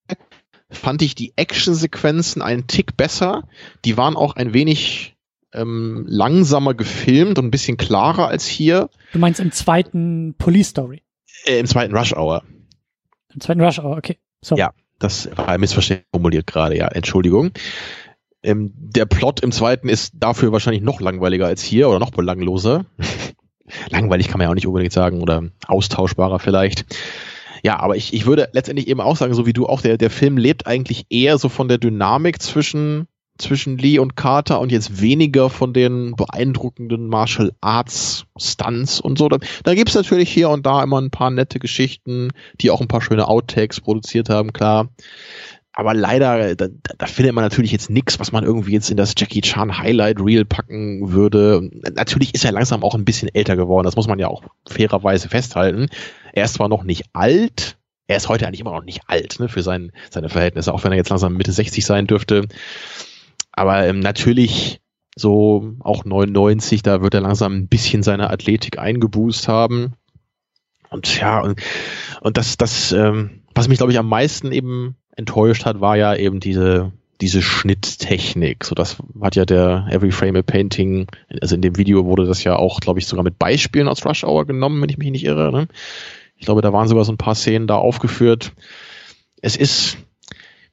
fand 0.70 1.02
ich 1.02 1.16
die 1.16 1.34
Actionsequenzen 1.36 2.42
einen 2.42 2.68
Tick 2.68 2.96
besser. 2.96 3.48
Die 3.86 3.98
waren 3.98 4.16
auch 4.16 4.36
ein 4.36 4.54
wenig 4.54 5.16
ähm, 5.54 6.06
langsamer 6.08 6.74
gefilmt 6.74 7.39
und 7.39 7.45
ein 7.45 7.52
bisschen 7.52 7.78
klarer 7.78 8.28
als 8.28 8.45
hier. 8.45 8.89
Du 9.14 9.20
meinst 9.20 9.39
im 9.39 9.52
zweiten 9.52 10.36
Police 10.38 10.70
Story? 10.70 11.02
Äh, 11.45 11.60
Im 11.60 11.66
zweiten 11.66 11.95
Rush 11.95 12.14
Hour. 12.14 12.43
Im 13.34 13.41
zweiten 13.41 13.62
Rush 13.62 13.80
Hour, 13.80 13.97
okay. 13.97 14.18
So. 14.41 14.56
Ja, 14.56 14.72
das 15.00 15.30
war 15.36 15.58
missverständlich 15.58 16.08
formuliert 16.12 16.47
gerade, 16.47 16.78
ja, 16.78 16.88
Entschuldigung. 16.88 17.52
Ähm, 18.41 18.72
der 18.76 19.06
Plot 19.06 19.41
im 19.41 19.52
zweiten 19.52 19.89
ist 19.89 20.14
dafür 20.16 20.52
wahrscheinlich 20.52 20.84
noch 20.84 21.02
langweiliger 21.02 21.47
als 21.47 21.62
hier 21.62 21.89
oder 21.89 22.00
noch 22.00 22.12
belangloser. 22.12 22.86
Langweilig 23.89 24.28
kann 24.28 24.38
man 24.38 24.45
ja 24.45 24.50
auch 24.50 24.56
nicht 24.56 24.68
unbedingt 24.68 24.93
sagen 24.93 25.22
oder 25.22 25.43
austauschbarer 25.68 26.39
vielleicht. 26.39 26.86
Ja, 27.62 27.80
aber 27.80 27.97
ich, 27.97 28.14
ich 28.14 28.26
würde 28.26 28.50
letztendlich 28.54 28.88
eben 28.88 29.02
auch 29.02 29.18
sagen, 29.18 29.34
so 29.34 29.45
wie 29.45 29.54
du 29.54 29.68
auch, 29.68 29.82
der, 29.82 29.97
der 29.97 30.10
Film 30.10 30.38
lebt 30.38 30.66
eigentlich 30.66 31.06
eher 31.10 31.38
so 31.38 31.50
von 31.50 31.68
der 31.68 31.78
Dynamik 31.78 32.41
zwischen 32.41 33.08
zwischen 33.40 33.78
Lee 33.78 34.00
und 34.00 34.16
Carter 34.16 34.60
und 34.60 34.72
jetzt 34.72 35.02
weniger 35.02 35.50
von 35.50 35.74
den 35.74 36.16
beeindruckenden 36.16 37.08
Martial 37.08 37.52
Arts 37.62 38.26
Stunts 38.38 39.00
und 39.00 39.18
so. 39.18 39.30
Da, 39.30 39.38
da 39.64 39.74
gibt 39.74 39.90
es 39.90 39.96
natürlich 39.96 40.32
hier 40.32 40.50
und 40.50 40.66
da 40.66 40.84
immer 40.84 41.02
ein 41.02 41.12
paar 41.12 41.32
nette 41.32 41.60
Geschichten, 41.60 42.30
die 42.62 42.70
auch 42.72 42.82
ein 42.82 42.88
paar 42.88 43.02
schöne 43.02 43.28
Outtakes 43.28 43.82
produziert 43.82 44.30
haben, 44.30 44.54
klar. 44.54 44.90
Aber 45.72 45.94
leider, 45.94 46.56
da, 46.56 46.68
da 46.98 47.06
findet 47.06 47.34
man 47.34 47.44
natürlich 47.44 47.72
jetzt 47.72 47.90
nichts, 47.90 48.20
was 48.20 48.32
man 48.34 48.44
irgendwie 48.44 48.74
jetzt 48.74 48.92
in 48.92 48.98
das 48.98 49.14
Jackie 49.18 49.42
Chan 49.42 49.78
Highlight 49.78 50.20
Reel 50.20 50.44
packen 50.44 51.14
würde. 51.14 51.70
Natürlich 51.96 52.34
ist 52.34 52.44
er 52.44 52.52
langsam 52.52 52.84
auch 52.84 52.96
ein 52.96 53.06
bisschen 53.06 53.34
älter 53.34 53.56
geworden, 53.56 53.86
das 53.86 53.96
muss 53.96 54.08
man 54.08 54.20
ja 54.20 54.28
auch 54.28 54.44
fairerweise 54.68 55.30
festhalten. 55.30 55.88
Er 56.34 56.46
ist 56.46 56.56
zwar 56.56 56.68
noch 56.68 56.84
nicht 56.84 57.06
alt, 57.14 57.78
er 58.08 58.18
ist 58.18 58.28
heute 58.28 58.48
eigentlich 58.48 58.60
immer 58.60 58.74
noch 58.74 58.84
nicht 58.84 59.04
alt, 59.08 59.40
ne, 59.40 59.48
für 59.48 59.62
sein, 59.62 59.92
seine 60.10 60.30
Verhältnisse, 60.30 60.74
auch 60.74 60.84
wenn 60.84 60.92
er 60.92 60.98
jetzt 60.98 61.12
langsam 61.12 61.38
Mitte 61.38 61.52
60 61.52 61.86
sein 61.86 62.08
dürfte. 62.08 62.48
Aber 63.52 63.86
ähm, 63.86 64.00
natürlich 64.00 64.82
so 65.16 65.76
auch 65.80 66.06
99, 66.06 66.82
da 66.82 67.02
wird 67.02 67.14
er 67.14 67.22
langsam 67.22 67.54
ein 67.54 67.68
bisschen 67.68 68.04
seine 68.04 68.30
Athletik 68.30 68.80
eingeboost 68.80 69.47
haben. 69.47 69.93
Und 70.89 71.20
ja, 71.20 71.41
und, 71.41 71.62
und 72.22 72.38
das, 72.38 72.58
das, 72.58 72.91
ähm, 72.91 73.41
was 73.54 73.68
mich, 73.68 73.78
glaube 73.78 73.91
ich, 73.91 74.00
am 74.00 74.08
meisten 74.08 74.52
eben 74.52 74.95
enttäuscht 75.16 75.66
hat, 75.66 75.82
war 75.82 75.97
ja 75.97 76.16
eben 76.16 76.39
diese, 76.39 76.91
diese 77.22 77.41
Schnitttechnik. 77.41 78.64
So, 78.64 78.76
das 78.76 78.97
hat 79.22 79.36
ja 79.36 79.45
der 79.45 79.88
Every 79.91 80.12
Frame 80.12 80.38
a 80.38 80.41
Painting, 80.41 81.08
also 81.41 81.56
in 81.56 81.62
dem 81.62 81.78
Video 81.78 82.06
wurde 82.06 82.26
das 82.26 82.43
ja 82.43 82.56
auch, 82.56 82.80
glaube 82.80 83.00
ich, 83.00 83.08
sogar 83.08 83.24
mit 83.24 83.38
Beispielen 83.38 83.88
aus 83.88 84.06
Rush 84.06 84.24
Hour 84.24 84.45
genommen, 84.45 84.82
wenn 84.82 84.89
ich 84.89 84.97
mich 84.97 85.12
nicht 85.12 85.26
irre. 85.26 85.52
Ne? 85.52 85.68
Ich 86.38 86.45
glaube, 86.45 86.62
da 86.62 86.72
waren 86.74 86.88
sogar 86.88 87.04
so 87.04 87.12
ein 87.12 87.18
paar 87.18 87.36
Szenen 87.36 87.68
da 87.68 87.76
aufgeführt. 87.76 88.54
Es 89.41 89.58
ist, 89.58 89.97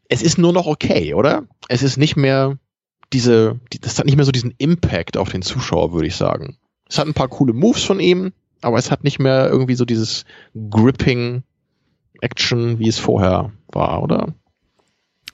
es 0.09 0.23
ist 0.23 0.39
nur 0.39 0.53
noch 0.53 0.67
okay, 0.67 1.15
oder? 1.15 1.45
Es 1.69 1.83
ist 1.83 1.97
nicht 1.97 2.17
mehr 2.17 2.59
diese, 3.13 3.61
die, 3.73 3.81
das 3.81 3.99
hat 3.99 4.07
nicht 4.07 4.17
mehr 4.17 4.25
so 4.25 4.33
diesen 4.33 4.55
Impact 4.59 5.17
auf 5.17 5.31
den 5.31 5.43
Zuschauer, 5.43 5.93
würde 5.93 6.09
ich 6.09 6.17
sagen. 6.17 6.57
Es 6.89 6.99
hat 6.99 7.07
ein 7.07 7.15
paar 7.15 7.29
coole 7.29 7.53
Moves 7.53 7.85
von 7.85 8.01
ihm, 8.01 8.33
aber 8.61 8.79
es 8.79 8.91
hat 8.91 9.05
nicht 9.05 9.19
mehr 9.19 9.49
irgendwie 9.49 9.75
so 9.75 9.85
dieses 9.85 10.25
gripping 10.71 11.43
Action, 12.21 12.79
wie 12.79 12.89
es 12.89 12.99
vorher 12.99 13.53
war, 13.69 14.03
oder? 14.03 14.35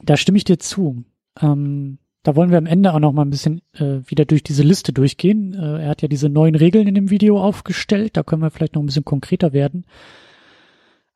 Da 0.03 0.17
stimme 0.17 0.39
ich 0.39 0.45
dir 0.45 0.59
zu. 0.59 1.05
Ähm, 1.41 1.99
da 2.23 2.37
wollen 2.37 2.51
wir 2.51 2.59
am 2.59 2.67
Ende 2.67 2.93
auch 2.93 3.01
noch 3.01 3.13
mal 3.13 3.23
ein 3.23 3.31
bisschen 3.31 3.63
äh, 3.75 4.01
wieder 4.07 4.25
durch 4.25 4.43
diese 4.43 4.63
Liste 4.63 4.93
durchgehen. 4.93 5.55
Äh, 5.55 5.83
er 5.83 5.89
hat 5.91 6.03
ja 6.03 6.09
diese 6.09 6.29
neuen 6.29 6.55
Regeln 6.55 6.87
in 6.87 6.95
dem 6.95 7.11
Video 7.11 7.41
aufgestellt. 7.41 8.17
Da 8.17 8.23
können 8.23 8.43
wir 8.43 8.51
vielleicht 8.51 8.75
noch 8.75 8.83
ein 8.83 8.87
bisschen 8.87 9.05
konkreter 9.05 9.53
werden. 9.53 9.85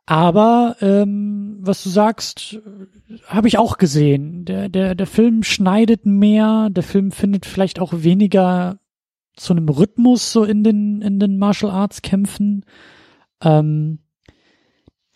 Aber 0.07 0.76
ähm, 0.80 1.59
was 1.61 1.82
du 1.82 1.88
sagst, 1.88 2.61
habe 3.26 3.48
ich 3.48 3.59
auch 3.59 3.76
gesehen. 3.76 4.44
Der, 4.44 4.68
der, 4.68 4.94
der 4.94 5.07
Film 5.07 5.42
schneidet 5.42 6.07
mehr, 6.07 6.68
der 6.70 6.84
Film 6.84 7.11
findet 7.11 7.44
vielleicht 7.44 7.80
auch 7.80 7.92
weniger 7.92 8.78
zu 9.34 9.52
einem 9.52 9.68
Rhythmus 9.68 10.32
so 10.32 10.44
in 10.44 10.62
den, 10.62 11.02
in 11.02 11.18
den 11.18 11.38
Martial 11.38 11.72
Arts 11.72 12.02
Kämpfen. 12.02 12.64
Ähm, 13.42 13.98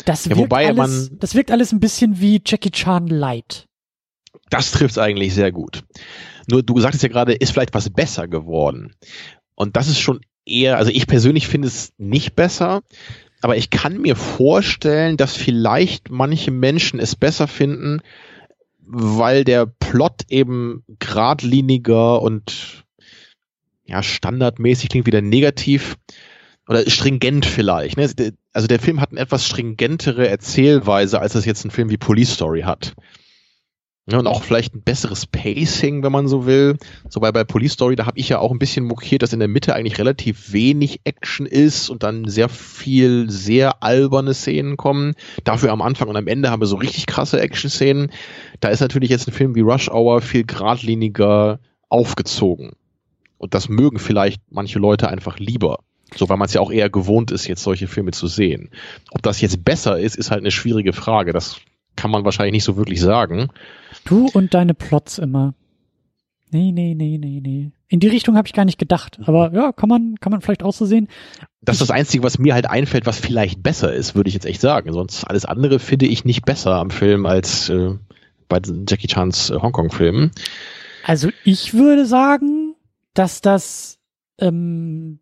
das, 0.04 0.24
ja, 0.24 0.36
wirkt 0.36 0.52
alles, 0.52 1.10
das 1.18 1.34
wirkt 1.36 1.52
alles 1.52 1.72
ein 1.72 1.80
bisschen 1.80 2.20
wie 2.20 2.42
Jackie 2.44 2.70
Chan 2.70 3.06
Light. 3.06 3.66
Das 4.50 4.72
trifft 4.72 4.98
eigentlich 4.98 5.34
sehr 5.34 5.52
gut. 5.52 5.84
Nur 6.50 6.64
du 6.64 6.80
sagtest 6.80 7.04
ja 7.04 7.08
gerade, 7.08 7.32
ist 7.32 7.52
vielleicht 7.52 7.74
was 7.74 7.90
besser 7.90 8.26
geworden. 8.26 8.94
Und 9.54 9.76
das 9.76 9.88
ist 9.88 10.00
schon 10.00 10.20
eher, 10.44 10.78
also 10.78 10.90
ich 10.90 11.06
persönlich 11.06 11.46
finde 11.46 11.68
es 11.68 11.92
nicht 11.96 12.34
besser, 12.34 12.82
aber 13.40 13.56
ich 13.56 13.70
kann 13.70 14.00
mir 14.00 14.16
vorstellen, 14.16 15.16
dass 15.16 15.36
vielleicht 15.36 16.10
manche 16.10 16.50
Menschen 16.50 17.00
es 17.00 17.16
besser 17.16 17.48
finden, 17.48 18.00
weil 18.80 19.44
der 19.44 19.66
Plot 19.66 20.22
eben 20.28 20.84
geradliniger 20.98 22.20
und 22.20 22.84
ja, 23.84 24.02
standardmäßig 24.02 24.88
klingt 24.90 25.06
wieder 25.06 25.22
negativ 25.22 25.96
oder 26.68 26.88
stringent 26.88 27.46
vielleicht. 27.46 27.96
Ne? 27.96 28.08
Also 28.52 28.68
der 28.68 28.78
Film 28.78 29.00
hat 29.00 29.10
eine 29.10 29.20
etwas 29.20 29.46
stringentere 29.46 30.28
Erzählweise, 30.28 31.20
als 31.20 31.34
es 31.34 31.44
jetzt 31.44 31.64
ein 31.64 31.70
Film 31.70 31.90
wie 31.90 31.96
Police 31.96 32.34
Story 32.34 32.62
hat. 32.62 32.94
Ja, 34.10 34.18
und 34.18 34.26
auch 34.26 34.42
vielleicht 34.42 34.74
ein 34.74 34.82
besseres 34.82 35.26
Pacing, 35.26 36.02
wenn 36.02 36.10
man 36.10 36.26
so 36.26 36.44
will. 36.44 36.76
So 37.08 37.20
bei, 37.20 37.30
bei 37.30 37.44
Police 37.44 37.74
Story, 37.74 37.94
da 37.94 38.06
habe 38.06 38.18
ich 38.18 38.28
ja 38.28 38.40
auch 38.40 38.50
ein 38.50 38.58
bisschen 38.58 38.84
mokiert, 38.84 39.22
dass 39.22 39.32
in 39.32 39.38
der 39.38 39.46
Mitte 39.46 39.74
eigentlich 39.74 39.98
relativ 39.98 40.52
wenig 40.52 41.02
Action 41.04 41.46
ist 41.46 41.90
und 41.90 42.02
dann 42.02 42.26
sehr 42.26 42.48
viel 42.48 43.30
sehr 43.30 43.84
alberne 43.84 44.34
Szenen 44.34 44.76
kommen. 44.76 45.14
Dafür 45.44 45.70
am 45.70 45.80
Anfang 45.80 46.08
und 46.08 46.16
am 46.16 46.26
Ende 46.26 46.50
haben 46.50 46.60
wir 46.60 46.66
so 46.66 46.76
richtig 46.76 47.06
krasse 47.06 47.40
Action-Szenen. 47.40 48.10
Da 48.58 48.68
ist 48.70 48.80
natürlich 48.80 49.10
jetzt 49.10 49.28
ein 49.28 49.32
Film 49.32 49.54
wie 49.54 49.60
Rush 49.60 49.88
Hour 49.88 50.22
viel 50.22 50.44
geradliniger 50.44 51.60
aufgezogen. 51.88 52.72
Und 53.38 53.54
das 53.54 53.68
mögen 53.68 53.98
vielleicht 53.98 54.42
manche 54.50 54.80
Leute 54.80 55.08
einfach 55.08 55.38
lieber. 55.38 55.78
So, 56.16 56.28
weil 56.28 56.36
man 56.36 56.46
es 56.46 56.54
ja 56.54 56.60
auch 56.60 56.72
eher 56.72 56.90
gewohnt 56.90 57.30
ist, 57.30 57.46
jetzt 57.46 57.62
solche 57.62 57.86
Filme 57.86 58.10
zu 58.10 58.26
sehen. 58.26 58.70
Ob 59.12 59.22
das 59.22 59.40
jetzt 59.40 59.64
besser 59.64 60.00
ist, 60.00 60.16
ist 60.16 60.32
halt 60.32 60.40
eine 60.40 60.50
schwierige 60.50 60.92
Frage. 60.92 61.32
Das 61.32 61.60
kann 61.94 62.10
man 62.10 62.24
wahrscheinlich 62.24 62.54
nicht 62.54 62.64
so 62.64 62.76
wirklich 62.76 63.00
sagen. 63.00 63.50
Du 64.04 64.28
und 64.32 64.54
deine 64.54 64.74
Plots 64.74 65.18
immer. 65.18 65.54
Nee, 66.50 66.72
nee, 66.72 66.94
nee, 66.94 67.18
nee, 67.18 67.40
nee. 67.42 67.70
In 67.88 68.00
die 68.00 68.08
Richtung 68.08 68.36
habe 68.36 68.46
ich 68.46 68.54
gar 68.54 68.64
nicht 68.64 68.78
gedacht. 68.78 69.20
Aber 69.24 69.52
ja, 69.52 69.72
kann 69.72 69.88
man, 69.88 70.16
kann 70.20 70.32
man 70.32 70.40
vielleicht 70.40 70.62
auch 70.62 70.72
so 70.72 70.84
sehen. 70.84 71.08
Das 71.62 71.76
ist 71.76 71.82
das 71.82 71.90
Einzige, 71.90 72.24
was 72.24 72.38
mir 72.38 72.54
halt 72.54 72.68
einfällt, 72.68 73.06
was 73.06 73.18
vielleicht 73.18 73.62
besser 73.62 73.92
ist, 73.92 74.14
würde 74.14 74.28
ich 74.28 74.34
jetzt 74.34 74.46
echt 74.46 74.60
sagen. 74.60 74.92
Sonst 74.92 75.24
alles 75.24 75.44
andere 75.44 75.78
finde 75.78 76.06
ich 76.06 76.24
nicht 76.24 76.44
besser 76.44 76.76
am 76.76 76.90
Film 76.90 77.26
als 77.26 77.68
äh, 77.68 77.96
bei 78.48 78.60
Jackie 78.88 79.08
Chans 79.08 79.50
äh, 79.50 79.56
Hongkong-Filmen. 79.56 80.32
Also 81.04 81.30
ich 81.44 81.74
würde 81.74 82.06
sagen, 82.06 82.74
dass 83.14 83.40
das 83.40 83.98
ähm, 84.38 85.20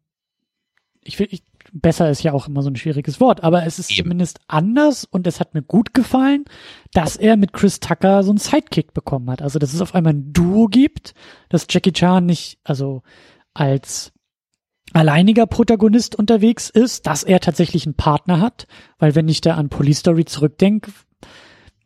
ich 1.08 1.18
will, 1.18 1.28
ich, 1.30 1.42
besser 1.72 2.10
ist 2.10 2.22
ja 2.22 2.32
auch 2.32 2.48
immer 2.48 2.62
so 2.62 2.70
ein 2.70 2.76
schwieriges 2.76 3.20
Wort, 3.20 3.42
aber 3.44 3.64
es 3.64 3.78
ist 3.78 3.90
Eben. 3.90 4.04
zumindest 4.04 4.40
anders 4.46 5.04
und 5.04 5.26
es 5.26 5.40
hat 5.40 5.54
mir 5.54 5.62
gut 5.62 5.94
gefallen, 5.94 6.44
dass 6.92 7.16
er 7.16 7.36
mit 7.36 7.52
Chris 7.52 7.80
Tucker 7.80 8.22
so 8.22 8.30
einen 8.30 8.38
Sidekick 8.38 8.94
bekommen 8.94 9.30
hat. 9.30 9.42
Also, 9.42 9.58
dass 9.58 9.74
es 9.74 9.80
auf 9.80 9.94
einmal 9.94 10.14
ein 10.14 10.32
Duo 10.32 10.66
gibt, 10.66 11.14
dass 11.48 11.66
Jackie 11.68 11.92
Chan 11.92 12.24
nicht, 12.26 12.58
also 12.64 13.02
als 13.54 14.12
alleiniger 14.92 15.46
Protagonist 15.46 16.16
unterwegs 16.16 16.70
ist, 16.70 17.06
dass 17.06 17.22
er 17.22 17.40
tatsächlich 17.40 17.86
einen 17.86 17.94
Partner 17.94 18.40
hat, 18.40 18.66
weil 18.98 19.14
wenn 19.14 19.28
ich 19.28 19.40
da 19.40 19.54
an 19.54 19.68
Police 19.68 19.98
Story 19.98 20.24
zurückdenke, 20.24 20.92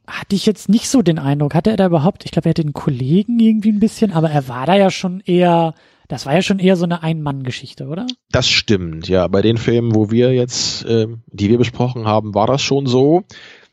hatte 0.07 0.35
ich 0.35 0.47
jetzt 0.47 0.69
nicht 0.69 0.89
so 0.89 1.03
den 1.03 1.19
Eindruck. 1.19 1.55
Hatte 1.55 1.71
er 1.71 1.77
da 1.77 1.87
überhaupt, 1.87 2.25
ich 2.25 2.33
glaube, 2.33 2.49
er 2.49 2.51
hatte 2.51 2.63
einen 2.63 2.73
Kollegen 2.73 3.39
irgendwie 3.39 3.73
ein 3.73 3.81
bisschen, 3.81 4.13
aber 4.13 4.31
er 4.31 4.49
war 4.49 4.67
da 4.67 4.77
ja 4.77 4.91
schon 4.91 5.21
eher 5.21 5.75
das 6.13 6.27
war 6.27 6.35
ja 6.35 6.43
schon 6.43 6.59
eher 6.59 6.77
so 6.77 6.85
eine 6.85 7.03
Ein-Mann-Geschichte, 7.03 7.87
oder? 7.87 8.07
Das 8.31 8.47
stimmt, 8.47 9.09
ja. 9.09 9.27
Bei 9.29 9.41
den 9.41 9.57
Filmen, 9.57 9.95
wo 9.95 10.11
wir 10.11 10.35
jetzt, 10.35 10.85
äh, 10.85 11.07
die 11.27 11.49
wir 11.49 11.57
besprochen 11.57 12.07
haben, 12.07 12.35
war 12.35 12.47
das 12.47 12.61
schon 12.61 12.85
so. 12.85 13.25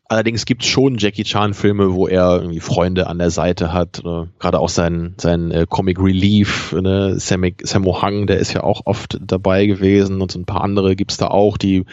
Allerdings 0.05 0.45
gibt 0.45 0.63
es 0.63 0.69
schon 0.69 0.97
Jackie 0.97 1.25
Chan-Filme, 1.25 1.93
wo 1.93 2.07
er 2.07 2.37
irgendwie 2.37 2.61
Freunde 2.61 3.07
an 3.07 3.19
der 3.19 3.29
Seite 3.29 3.73
hat. 3.73 4.01
Ne? 4.05 4.29
Gerade 4.39 4.59
auch 4.59 4.69
sein, 4.69 5.15
sein 5.17 5.51
äh, 5.51 5.65
Comic 5.69 5.99
Relief, 5.99 6.71
ne? 6.71 7.19
Sam, 7.19 7.43
Sammo 7.61 8.01
Hang, 8.01 8.25
der 8.25 8.37
ist 8.37 8.53
ja 8.53 8.63
auch 8.63 8.83
oft 8.85 9.19
dabei 9.21 9.65
gewesen 9.65 10.21
und 10.21 10.31
so 10.31 10.39
ein 10.39 10.45
paar 10.45 10.63
andere 10.63 10.95
gibt's 10.95 11.17
da 11.17 11.27
auch, 11.27 11.57
die, 11.57 11.83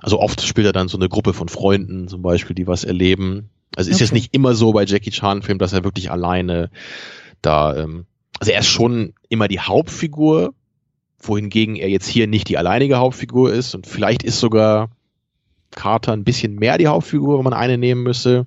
also 0.00 0.18
oft 0.18 0.42
spielt 0.42 0.66
er 0.66 0.72
dann 0.72 0.88
so 0.88 0.98
eine 0.98 1.08
Gruppe 1.08 1.34
von 1.34 1.48
Freunden 1.48 2.08
zum 2.08 2.20
Beispiel, 2.20 2.56
die 2.56 2.66
was 2.66 2.82
erleben. 2.82 3.48
Also 3.76 3.90
ist 3.90 3.96
okay. 3.96 4.04
jetzt 4.04 4.12
nicht 4.12 4.34
immer 4.34 4.56
so 4.56 4.72
bei 4.72 4.84
Jackie 4.84 5.12
Chan-Filmen, 5.12 5.60
dass 5.60 5.72
er 5.72 5.84
wirklich 5.84 6.10
alleine 6.10 6.70
da 7.42 7.76
ähm, 7.76 8.06
also 8.40 8.52
er 8.52 8.60
ist 8.60 8.66
schon 8.66 9.14
immer 9.28 9.48
die 9.48 9.60
Hauptfigur, 9.60 10.54
wohingegen 11.18 11.76
er 11.76 11.88
jetzt 11.88 12.08
hier 12.08 12.26
nicht 12.26 12.48
die 12.48 12.58
alleinige 12.58 12.98
Hauptfigur 12.98 13.52
ist 13.52 13.74
und 13.74 13.86
vielleicht 13.86 14.22
ist 14.22 14.40
sogar 14.40 14.90
Carter 15.70 16.12
ein 16.12 16.24
bisschen 16.24 16.54
mehr 16.54 16.78
die 16.78 16.86
Hauptfigur, 16.86 17.38
wenn 17.38 17.44
man 17.44 17.52
eine 17.52 17.78
nehmen 17.78 18.02
müsste. 18.02 18.46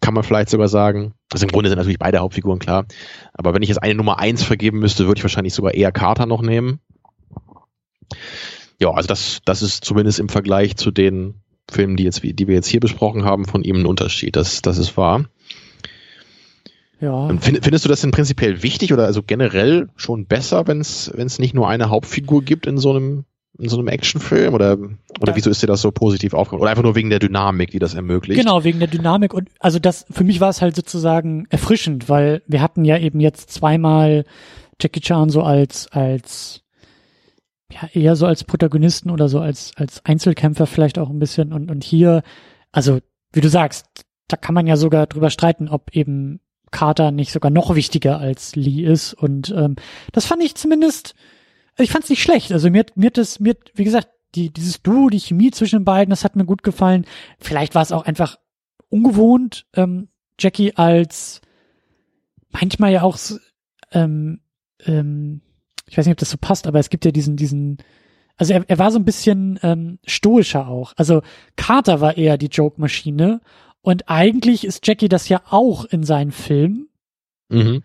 Kann 0.00 0.14
man 0.14 0.24
vielleicht 0.24 0.48
sogar 0.48 0.68
sagen. 0.68 1.14
Also 1.32 1.44
im 1.44 1.52
Grunde 1.52 1.68
sind 1.68 1.78
natürlich 1.78 1.98
beide 1.98 2.18
Hauptfiguren 2.18 2.58
klar. 2.58 2.86
Aber 3.32 3.54
wenn 3.54 3.62
ich 3.62 3.68
jetzt 3.68 3.82
eine 3.82 3.94
Nummer 3.94 4.18
eins 4.18 4.42
vergeben 4.42 4.78
müsste, 4.78 5.06
würde 5.06 5.18
ich 5.18 5.24
wahrscheinlich 5.24 5.54
sogar 5.54 5.74
eher 5.74 5.92
Carter 5.92 6.26
noch 6.26 6.42
nehmen. 6.42 6.80
Ja, 8.80 8.90
also 8.90 9.06
das, 9.06 9.40
das 9.44 9.62
ist 9.62 9.84
zumindest 9.84 10.18
im 10.18 10.28
Vergleich 10.28 10.76
zu 10.76 10.90
den 10.90 11.34
Filmen, 11.70 11.96
die, 11.96 12.04
jetzt, 12.04 12.22
die 12.22 12.48
wir 12.48 12.54
jetzt 12.54 12.66
hier 12.66 12.80
besprochen 12.80 13.24
haben, 13.24 13.44
von 13.44 13.62
ihm 13.62 13.76
ein 13.76 13.86
Unterschied. 13.86 14.36
Das, 14.36 14.62
das 14.62 14.78
ist 14.78 14.96
wahr. 14.96 15.26
Ja. 17.00 17.28
Find, 17.38 17.64
findest 17.64 17.84
du 17.84 17.88
das 17.88 18.02
denn 18.02 18.10
prinzipiell 18.10 18.62
wichtig 18.62 18.92
oder 18.92 19.06
also 19.06 19.22
generell 19.22 19.88
schon 19.96 20.26
besser, 20.26 20.66
wenn 20.66 20.80
es 20.80 21.38
nicht 21.38 21.54
nur 21.54 21.68
eine 21.68 21.88
Hauptfigur 21.90 22.42
gibt 22.42 22.66
in 22.66 22.78
so 22.78 22.90
einem 22.90 23.24
in 23.58 23.68
so 23.68 23.78
einem 23.78 23.88
Actionfilm 23.88 24.54
oder 24.54 24.78
oder 25.20 25.32
ja. 25.32 25.36
wieso 25.36 25.50
ist 25.50 25.62
dir 25.62 25.66
das 25.66 25.82
so 25.82 25.90
positiv 25.90 26.34
aufgekommen 26.34 26.62
oder 26.62 26.70
einfach 26.70 26.82
nur 26.82 26.94
wegen 26.94 27.10
der 27.10 27.18
Dynamik, 27.18 27.70
die 27.70 27.78
das 27.78 27.94
ermöglicht? 27.94 28.40
Genau, 28.40 28.64
wegen 28.64 28.78
der 28.78 28.88
Dynamik 28.88 29.34
und 29.34 29.48
also 29.58 29.78
das 29.78 30.06
für 30.10 30.24
mich 30.24 30.40
war 30.40 30.50
es 30.50 30.62
halt 30.62 30.76
sozusagen 30.76 31.46
erfrischend, 31.50 32.08
weil 32.08 32.42
wir 32.46 32.62
hatten 32.62 32.84
ja 32.84 32.96
eben 32.96 33.20
jetzt 33.20 33.50
zweimal 33.50 34.24
Jackie 34.80 35.00
Chan 35.00 35.30
so 35.30 35.42
als 35.42 35.88
als 35.92 36.62
ja 37.72 37.88
eher 37.92 38.16
so 38.16 38.26
als 38.26 38.44
Protagonisten 38.44 39.10
oder 39.10 39.28
so 39.28 39.40
als 39.40 39.72
als 39.76 40.04
Einzelkämpfer 40.04 40.66
vielleicht 40.66 40.98
auch 40.98 41.10
ein 41.10 41.18
bisschen 41.18 41.52
und 41.52 41.70
und 41.70 41.84
hier 41.84 42.22
also 42.72 42.98
wie 43.32 43.40
du 43.40 43.48
sagst, 43.48 43.86
da 44.28 44.36
kann 44.36 44.54
man 44.54 44.66
ja 44.66 44.76
sogar 44.76 45.06
drüber 45.06 45.30
streiten, 45.30 45.68
ob 45.68 45.94
eben 45.94 46.40
Carter 46.70 47.10
nicht 47.10 47.32
sogar 47.32 47.50
noch 47.50 47.74
wichtiger 47.74 48.18
als 48.18 48.54
Lee 48.56 48.84
ist. 48.84 49.14
Und 49.14 49.50
ähm, 49.56 49.76
das 50.12 50.26
fand 50.26 50.42
ich 50.42 50.54
zumindest, 50.54 51.14
ich 51.78 51.90
fand 51.90 52.04
es 52.04 52.10
nicht 52.10 52.22
schlecht. 52.22 52.52
Also 52.52 52.70
mir, 52.70 52.86
mir 52.94 53.10
das, 53.10 53.40
mir, 53.40 53.56
wie 53.74 53.84
gesagt, 53.84 54.08
die, 54.34 54.50
dieses 54.52 54.82
Duo, 54.82 55.08
die 55.08 55.20
Chemie 55.20 55.50
zwischen 55.50 55.80
den 55.80 55.84
beiden, 55.84 56.10
das 56.10 56.24
hat 56.24 56.36
mir 56.36 56.44
gut 56.44 56.62
gefallen. 56.62 57.04
Vielleicht 57.38 57.74
war 57.74 57.82
es 57.82 57.92
auch 57.92 58.06
einfach 58.06 58.38
ungewohnt, 58.88 59.66
ähm, 59.74 60.08
Jackie 60.38 60.74
als 60.74 61.40
manchmal 62.50 62.92
ja 62.92 63.02
auch, 63.02 63.18
ähm, 63.92 64.40
ähm, 64.86 65.42
ich 65.86 65.98
weiß 65.98 66.06
nicht, 66.06 66.14
ob 66.14 66.18
das 66.18 66.30
so 66.30 66.38
passt, 66.40 66.66
aber 66.66 66.78
es 66.78 66.90
gibt 66.90 67.04
ja 67.04 67.10
diesen, 67.10 67.36
diesen, 67.36 67.78
also 68.36 68.52
er, 68.52 68.64
er 68.68 68.78
war 68.78 68.90
so 68.90 68.98
ein 68.98 69.04
bisschen 69.04 69.58
ähm, 69.62 69.98
stoischer 70.06 70.68
auch. 70.68 70.92
Also 70.96 71.22
Carter 71.56 72.00
war 72.00 72.16
eher 72.16 72.38
die 72.38 72.46
Joke-Maschine 72.46 73.40
und 73.82 74.08
eigentlich 74.08 74.64
ist 74.64 74.86
Jackie 74.86 75.08
das 75.08 75.28
ja 75.28 75.42
auch 75.48 75.84
in 75.84 76.04
seinen 76.04 76.32
Filmen. 76.32 76.88
Mhm. 77.48 77.82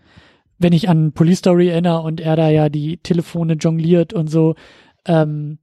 Wenn 0.57 0.73
ich 0.73 0.89
an 0.89 1.11
Police 1.13 1.39
Story 1.39 1.69
erinnere 1.69 2.01
und 2.01 2.19
er 2.19 2.35
da 2.35 2.49
ja 2.49 2.69
die 2.69 2.97
Telefone 2.97 3.53
jongliert 3.53 4.13
und 4.13 4.27
so. 4.27 4.55
Ähm, 5.05 5.59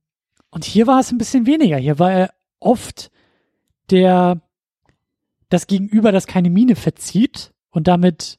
und 0.50 0.64
hier 0.64 0.86
war 0.86 1.00
es 1.00 1.10
ein 1.10 1.18
bisschen 1.18 1.46
weniger. 1.46 1.78
Hier 1.78 1.98
war 1.98 2.12
er 2.12 2.34
oft 2.60 3.10
der, 3.90 4.40
das 5.48 5.66
Gegenüber, 5.66 6.12
das 6.12 6.26
keine 6.26 6.50
Miene 6.50 6.76
verzieht 6.76 7.52
und 7.70 7.88
damit 7.88 8.38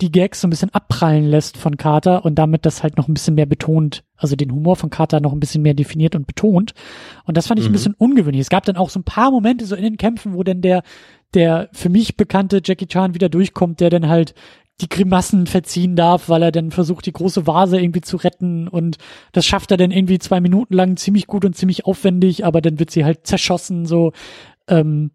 die 0.00 0.10
Gags 0.10 0.40
so 0.40 0.46
ein 0.46 0.50
bisschen 0.50 0.70
abprallen 0.70 1.24
lässt 1.24 1.56
von 1.56 1.76
Carter 1.76 2.24
und 2.24 2.34
damit 2.34 2.66
das 2.66 2.82
halt 2.82 2.96
noch 2.96 3.08
ein 3.08 3.14
bisschen 3.14 3.34
mehr 3.34 3.46
betont, 3.46 4.02
also 4.16 4.34
den 4.34 4.50
Humor 4.50 4.74
von 4.76 4.90
Carter 4.90 5.20
noch 5.20 5.32
ein 5.32 5.40
bisschen 5.40 5.62
mehr 5.62 5.74
definiert 5.74 6.16
und 6.16 6.26
betont. 6.26 6.74
Und 7.24 7.36
das 7.36 7.46
fand 7.46 7.60
ich 7.60 7.66
mhm. 7.66 7.70
ein 7.70 7.72
bisschen 7.74 7.94
ungewöhnlich. 7.94 8.40
Es 8.40 8.50
gab 8.50 8.64
dann 8.64 8.76
auch 8.76 8.90
so 8.90 8.98
ein 8.98 9.04
paar 9.04 9.30
Momente 9.30 9.64
so 9.64 9.76
in 9.76 9.84
den 9.84 9.96
Kämpfen, 9.96 10.34
wo 10.34 10.42
dann 10.42 10.60
der, 10.60 10.82
der 11.34 11.68
für 11.72 11.88
mich 11.88 12.16
bekannte 12.16 12.60
Jackie 12.64 12.86
Chan 12.86 13.14
wieder 13.14 13.28
durchkommt, 13.28 13.80
der 13.80 13.90
dann 13.90 14.08
halt 14.08 14.34
die 14.80 14.88
Grimassen 14.88 15.46
verziehen 15.46 15.94
darf, 15.94 16.28
weil 16.28 16.42
er 16.42 16.50
dann 16.52 16.72
versucht, 16.72 17.06
die 17.06 17.12
große 17.12 17.46
Vase 17.46 17.80
irgendwie 17.80 18.00
zu 18.00 18.16
retten 18.16 18.66
und 18.66 18.98
das 19.32 19.46
schafft 19.46 19.70
er 19.70 19.76
dann 19.76 19.92
irgendwie 19.92 20.18
zwei 20.18 20.40
Minuten 20.40 20.74
lang 20.74 20.96
ziemlich 20.96 21.26
gut 21.26 21.44
und 21.44 21.54
ziemlich 21.54 21.84
aufwendig, 21.86 22.44
aber 22.44 22.60
dann 22.60 22.80
wird 22.80 22.90
sie 22.90 23.04
halt 23.04 23.26
zerschossen, 23.26 23.86
so, 23.86 24.12
ähm, 24.68 25.12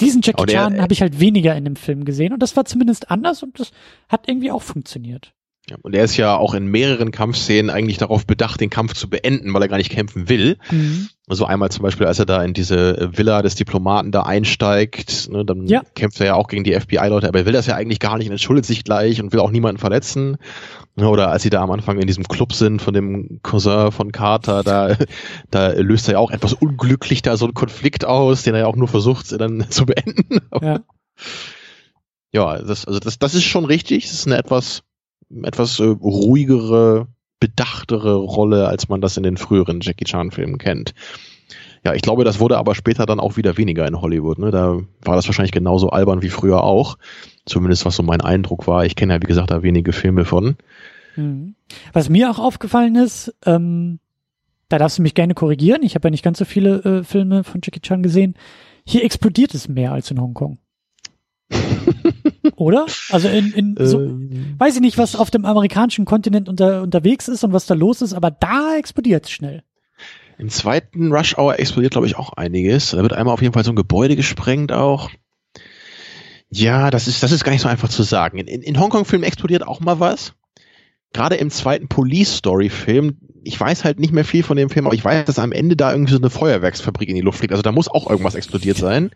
diesen 0.00 0.22
Jackie 0.22 0.46
Chan 0.46 0.80
habe 0.80 0.92
ich 0.92 1.02
halt 1.02 1.20
weniger 1.20 1.54
in 1.56 1.64
dem 1.64 1.76
Film 1.76 2.04
gesehen 2.04 2.32
und 2.32 2.42
das 2.42 2.56
war 2.56 2.64
zumindest 2.64 3.10
anders 3.10 3.42
und 3.42 3.58
das 3.60 3.70
hat 4.08 4.28
irgendwie 4.28 4.50
auch 4.50 4.62
funktioniert. 4.62 5.34
Ja, 5.68 5.76
und 5.82 5.94
er 5.94 6.04
ist 6.04 6.16
ja 6.16 6.36
auch 6.36 6.54
in 6.54 6.66
mehreren 6.66 7.12
Kampfszenen 7.12 7.70
eigentlich 7.70 7.98
darauf 7.98 8.26
bedacht, 8.26 8.60
den 8.60 8.70
Kampf 8.70 8.94
zu 8.94 9.10
beenden, 9.10 9.52
weil 9.52 9.62
er 9.62 9.68
gar 9.68 9.76
nicht 9.76 9.92
kämpfen 9.92 10.28
will. 10.28 10.56
Mhm. 10.70 11.08
Also 11.28 11.44
einmal 11.44 11.70
zum 11.70 11.82
Beispiel, 11.82 12.06
als 12.06 12.18
er 12.18 12.26
da 12.26 12.42
in 12.42 12.54
diese 12.54 13.10
Villa 13.12 13.42
des 13.42 13.54
Diplomaten 13.54 14.10
da 14.10 14.22
einsteigt, 14.22 15.28
ne, 15.30 15.44
dann 15.44 15.66
ja. 15.66 15.82
kämpft 15.94 16.18
er 16.18 16.26
ja 16.26 16.34
auch 16.34 16.48
gegen 16.48 16.64
die 16.64 16.72
FBI-Leute, 16.72 17.28
aber 17.28 17.40
er 17.40 17.46
will 17.46 17.52
das 17.52 17.66
ja 17.66 17.76
eigentlich 17.76 18.00
gar 18.00 18.16
nicht 18.16 18.26
und 18.26 18.32
entschuldigt 18.32 18.66
sich 18.66 18.82
gleich 18.82 19.22
und 19.22 19.32
will 19.32 19.38
auch 19.38 19.52
niemanden 19.52 19.78
verletzen. 19.78 20.38
Oder 20.96 21.30
als 21.30 21.42
sie 21.44 21.50
da 21.50 21.62
am 21.62 21.70
Anfang 21.70 21.98
in 22.00 22.06
diesem 22.06 22.24
Club 22.24 22.52
sind 22.52 22.82
von 22.82 22.94
dem 22.94 23.38
Cousin 23.42 23.92
von 23.92 24.10
Carter, 24.12 24.64
da, 24.64 24.96
da 25.50 25.68
löst 25.72 26.08
er 26.08 26.14
ja 26.14 26.18
auch 26.18 26.32
etwas 26.32 26.52
unglücklich 26.52 27.22
da 27.22 27.36
so 27.36 27.44
einen 27.44 27.54
Konflikt 27.54 28.04
aus, 28.04 28.42
den 28.42 28.54
er 28.54 28.60
ja 28.60 28.66
auch 28.66 28.76
nur 28.76 28.88
versucht 28.88 29.30
dann 29.40 29.66
zu 29.70 29.86
beenden. 29.86 30.40
Ja, 30.60 30.80
ja 32.32 32.58
das, 32.58 32.86
also 32.86 32.98
das, 32.98 33.20
das 33.20 33.34
ist 33.34 33.44
schon 33.44 33.66
richtig. 33.66 34.04
Das 34.04 34.14
ist 34.14 34.26
eine 34.26 34.36
etwas 34.36 34.82
etwas 35.42 35.80
äh, 35.80 35.84
ruhigere, 35.84 37.08
bedachtere 37.38 38.14
Rolle, 38.14 38.68
als 38.68 38.88
man 38.88 39.00
das 39.00 39.16
in 39.16 39.22
den 39.22 39.36
früheren 39.36 39.80
Jackie 39.80 40.04
Chan-Filmen 40.04 40.58
kennt. 40.58 40.94
Ja, 41.84 41.94
ich 41.94 42.02
glaube, 42.02 42.24
das 42.24 42.40
wurde 42.40 42.58
aber 42.58 42.74
später 42.74 43.06
dann 43.06 43.20
auch 43.20 43.38
wieder 43.38 43.56
weniger 43.56 43.86
in 43.86 44.00
Hollywood. 44.00 44.38
Ne? 44.38 44.50
Da 44.50 44.80
war 45.02 45.16
das 45.16 45.26
wahrscheinlich 45.26 45.52
genauso 45.52 45.88
albern 45.88 46.20
wie 46.20 46.28
früher 46.28 46.62
auch. 46.62 46.98
Zumindest 47.46 47.86
was 47.86 47.96
so 47.96 48.02
mein 48.02 48.20
Eindruck 48.20 48.66
war. 48.66 48.84
Ich 48.84 48.96
kenne 48.96 49.14
ja, 49.14 49.22
wie 49.22 49.26
gesagt, 49.26 49.50
da 49.50 49.62
wenige 49.62 49.92
Filme 49.92 50.26
von. 50.26 50.56
Mhm. 51.16 51.54
Was 51.94 52.10
mir 52.10 52.30
auch 52.30 52.38
aufgefallen 52.38 52.96
ist, 52.96 53.34
ähm, 53.46 53.98
da 54.68 54.78
darfst 54.78 54.98
du 54.98 55.02
mich 55.02 55.14
gerne 55.14 55.34
korrigieren. 55.34 55.82
Ich 55.82 55.94
habe 55.94 56.08
ja 56.08 56.10
nicht 56.10 56.22
ganz 56.22 56.38
so 56.38 56.44
viele 56.44 56.84
äh, 56.84 57.02
Filme 57.02 57.44
von 57.44 57.60
Jackie 57.64 57.80
Chan 57.80 58.02
gesehen. 58.02 58.34
Hier 58.84 59.02
explodiert 59.02 59.54
es 59.54 59.68
mehr 59.68 59.92
als 59.92 60.10
in 60.10 60.20
Hongkong. 60.20 60.58
Oder? 62.56 62.86
Also 63.10 63.28
in, 63.28 63.52
in 63.52 63.76
so, 63.80 64.00
ähm, 64.00 64.54
weiß 64.58 64.76
ich 64.76 64.80
nicht, 64.80 64.98
was 64.98 65.16
auf 65.16 65.30
dem 65.30 65.44
amerikanischen 65.44 66.04
Kontinent 66.04 66.48
unter, 66.48 66.82
unterwegs 66.82 67.28
ist 67.28 67.44
und 67.44 67.52
was 67.52 67.66
da 67.66 67.74
los 67.74 68.02
ist, 68.02 68.12
aber 68.12 68.30
da 68.30 68.76
explodiert 68.76 69.24
es 69.24 69.30
schnell. 69.30 69.62
Im 70.38 70.48
zweiten 70.48 71.12
Rush 71.12 71.36
Hour 71.36 71.58
explodiert, 71.58 71.92
glaube 71.92 72.06
ich, 72.06 72.16
auch 72.16 72.32
einiges. 72.32 72.92
Da 72.92 73.02
wird 73.02 73.12
einmal 73.12 73.34
auf 73.34 73.42
jeden 73.42 73.52
Fall 73.52 73.64
so 73.64 73.72
ein 73.72 73.76
Gebäude 73.76 74.16
gesprengt 74.16 74.72
auch. 74.72 75.10
Ja, 76.48 76.90
das 76.90 77.06
ist, 77.06 77.22
das 77.22 77.30
ist 77.30 77.44
gar 77.44 77.52
nicht 77.52 77.60
so 77.60 77.68
einfach 77.68 77.88
zu 77.88 78.02
sagen. 78.02 78.38
In, 78.38 78.48
in, 78.48 78.62
in 78.62 78.80
Hongkong-Filmen 78.80 79.26
explodiert 79.26 79.66
auch 79.66 79.80
mal 79.80 80.00
was. 80.00 80.32
Gerade 81.12 81.36
im 81.36 81.50
zweiten 81.50 81.88
Police 81.88 82.36
Story-Film, 82.36 83.16
ich 83.42 83.58
weiß 83.58 83.84
halt 83.84 83.98
nicht 83.98 84.12
mehr 84.12 84.24
viel 84.24 84.42
von 84.42 84.56
dem 84.56 84.70
Film, 84.70 84.86
aber 84.86 84.94
ich 84.94 85.04
weiß, 85.04 85.24
dass 85.24 85.38
am 85.38 85.50
Ende 85.50 85.74
da 85.74 85.90
irgendwie 85.92 86.12
so 86.12 86.18
eine 86.18 86.30
Feuerwerksfabrik 86.30 87.08
in 87.08 87.14
die 87.16 87.20
Luft 87.20 87.38
fliegt. 87.38 87.52
Also 87.52 87.62
da 87.62 87.72
muss 87.72 87.88
auch 87.88 88.08
irgendwas 88.08 88.34
explodiert 88.34 88.76
sein. 88.76 89.10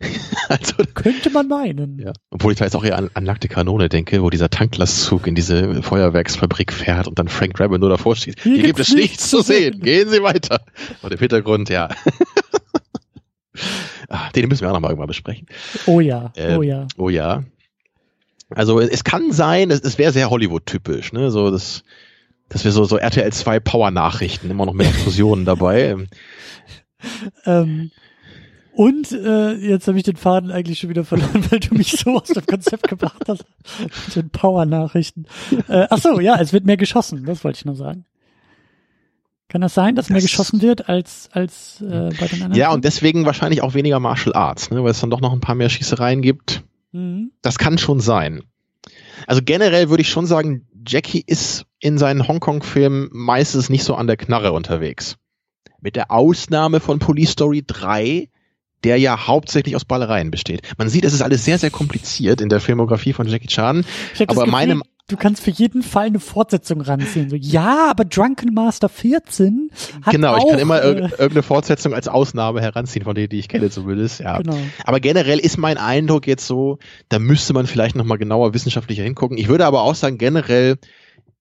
also, 0.48 0.74
Könnte 0.94 1.30
man 1.30 1.48
meinen. 1.48 1.98
Ja. 1.98 2.12
Obwohl 2.30 2.52
ich 2.52 2.58
da 2.58 2.66
jetzt 2.66 2.76
auch 2.76 2.84
eher 2.84 2.96
an, 2.96 3.10
an 3.14 3.24
nackte 3.24 3.48
Kanone 3.48 3.88
denke, 3.88 4.22
wo 4.22 4.30
dieser 4.30 4.50
Tanklastzug 4.50 5.26
in 5.26 5.34
diese 5.34 5.82
Feuerwerksfabrik 5.82 6.72
fährt 6.72 7.08
und 7.08 7.18
dann 7.18 7.28
Frank 7.28 7.54
Drabble 7.54 7.78
nur 7.78 7.88
davor 7.88 8.14
steht. 8.14 8.40
Hier, 8.42 8.54
Hier 8.54 8.62
gibt 8.64 8.78
es 8.78 8.92
nichts 8.94 9.28
zu 9.28 9.42
sehen. 9.42 9.72
sehen. 9.72 9.82
Gehen 9.82 10.08
Sie 10.08 10.22
weiter. 10.22 10.60
Und 11.02 11.12
im 11.12 11.18
Hintergrund, 11.18 11.68
ja. 11.68 11.88
ah, 14.08 14.30
den 14.34 14.48
müssen 14.48 14.62
wir 14.62 14.68
auch 14.68 14.74
nochmal 14.74 14.90
irgendwann 14.90 15.08
besprechen. 15.08 15.46
Oh 15.86 16.00
ja, 16.00 16.32
ähm, 16.36 16.58
oh 16.58 16.62
ja. 16.62 16.86
Oh 16.96 17.08
ja. 17.08 17.42
Also 18.54 18.80
es 18.80 19.04
kann 19.04 19.32
sein, 19.32 19.70
es, 19.70 19.80
es 19.80 19.98
wäre 19.98 20.12
sehr 20.12 20.30
Hollywood-typisch, 20.30 21.12
ne? 21.12 21.30
So 21.30 21.50
das 21.50 21.84
dass 22.50 22.64
wir 22.64 22.72
so, 22.72 22.84
so 22.84 22.98
RTL 22.98 23.32
2 23.32 23.60
Power-Nachrichten, 23.60 24.50
immer 24.50 24.66
noch 24.66 24.74
mit 24.74 24.86
Explosionen 24.86 25.46
dabei. 25.46 25.96
Ähm, 27.46 27.90
und 28.74 29.10
äh, 29.12 29.54
jetzt 29.54 29.88
habe 29.88 29.96
ich 29.96 30.04
den 30.04 30.16
Faden 30.16 30.50
eigentlich 30.50 30.78
schon 30.78 30.90
wieder 30.90 31.04
verloren, 31.04 31.46
weil 31.50 31.60
du 31.60 31.74
mich 31.74 31.92
so 31.92 32.18
aus 32.18 32.28
dem 32.28 32.44
Konzept 32.44 32.88
gebracht 32.88 33.22
hast 33.26 33.46
mit 34.06 34.16
den 34.16 34.28
Power-Nachrichten. 34.28 35.24
Äh, 35.68 35.86
ach 35.88 35.96
so, 35.96 36.20
ja, 36.20 36.38
es 36.38 36.52
wird 36.52 36.66
mehr 36.66 36.76
geschossen, 36.76 37.24
das 37.24 37.42
wollte 37.42 37.56
ich 37.56 37.64
nur 37.64 37.74
sagen. 37.74 38.04
Kann 39.48 39.62
das 39.62 39.72
sein, 39.72 39.96
dass 39.96 40.08
das 40.08 40.10
mehr 40.10 40.20
geschossen 40.20 40.60
wird 40.60 40.90
als, 40.90 41.30
als 41.32 41.80
äh, 41.80 42.10
bei 42.20 42.26
den 42.26 42.42
anderen? 42.42 42.54
Ja, 42.54 42.70
und 42.70 42.84
deswegen 42.84 43.24
wahrscheinlich 43.24 43.62
auch 43.62 43.72
weniger 43.72 43.98
Martial 43.98 44.34
Arts, 44.34 44.70
ne, 44.70 44.84
weil 44.84 44.90
es 44.90 45.00
dann 45.00 45.08
doch 45.08 45.22
noch 45.22 45.32
ein 45.32 45.40
paar 45.40 45.54
mehr 45.54 45.70
Schießereien 45.70 46.20
gibt. 46.20 46.62
Mhm. 46.92 47.32
Das 47.42 47.58
kann 47.58 47.78
schon 47.78 48.00
sein. 48.00 48.42
Also 49.26 49.42
generell 49.44 49.90
würde 49.90 50.02
ich 50.02 50.08
schon 50.08 50.26
sagen, 50.26 50.66
Jackie 50.86 51.22
ist 51.26 51.66
in 51.78 51.98
seinen 51.98 52.26
Hongkong-Filmen 52.26 53.10
meistens 53.12 53.68
nicht 53.68 53.84
so 53.84 53.94
an 53.94 54.06
der 54.06 54.16
Knarre 54.16 54.52
unterwegs. 54.52 55.16
Mit 55.80 55.96
der 55.96 56.10
Ausnahme 56.10 56.80
von 56.80 56.98
Police 56.98 57.32
Story 57.32 57.62
3, 57.66 58.28
der 58.84 58.98
ja 58.98 59.26
hauptsächlich 59.26 59.76
aus 59.76 59.84
Ballereien 59.84 60.30
besteht. 60.30 60.62
Man 60.78 60.88
sieht, 60.88 61.04
es 61.04 61.12
ist 61.12 61.22
alles 61.22 61.44
sehr, 61.44 61.58
sehr 61.58 61.70
kompliziert 61.70 62.40
in 62.40 62.48
der 62.48 62.60
Filmografie 62.60 63.12
von 63.12 63.28
Jackie 63.28 63.48
Chan. 63.48 63.84
Aber 64.18 64.34
Gefühl, 64.34 64.50
meinem 64.50 64.82
du 65.10 65.16
kannst 65.16 65.42
für 65.42 65.50
jeden 65.50 65.82
Fall 65.82 66.06
eine 66.06 66.20
Fortsetzung 66.20 66.80
ranziehen. 66.80 67.28
So, 67.28 67.36
ja, 67.36 67.90
aber 67.90 68.04
Drunken 68.04 68.54
Master 68.54 68.88
14 68.88 69.70
hat 70.02 70.12
Genau, 70.12 70.34
auch, 70.34 70.38
ich 70.38 70.50
kann 70.50 70.58
immer 70.58 70.82
äh, 70.82 70.88
irgendeine 70.88 71.42
Fortsetzung 71.42 71.94
als 71.94 72.08
Ausnahme 72.08 72.60
heranziehen, 72.60 73.04
von 73.04 73.14
denen, 73.14 73.28
die 73.28 73.38
ich 73.38 73.48
kenne 73.48 73.70
zumindest. 73.70 74.20
Ja. 74.20 74.38
Genau. 74.38 74.56
Aber 74.84 75.00
generell 75.00 75.38
ist 75.38 75.58
mein 75.58 75.78
Eindruck 75.78 76.26
jetzt 76.26 76.46
so, 76.46 76.78
da 77.08 77.18
müsste 77.18 77.52
man 77.52 77.66
vielleicht 77.66 77.96
nochmal 77.96 78.18
genauer 78.18 78.54
wissenschaftlicher 78.54 79.02
hingucken. 79.02 79.38
Ich 79.38 79.48
würde 79.48 79.66
aber 79.66 79.82
auch 79.82 79.94
sagen, 79.94 80.18
generell 80.18 80.76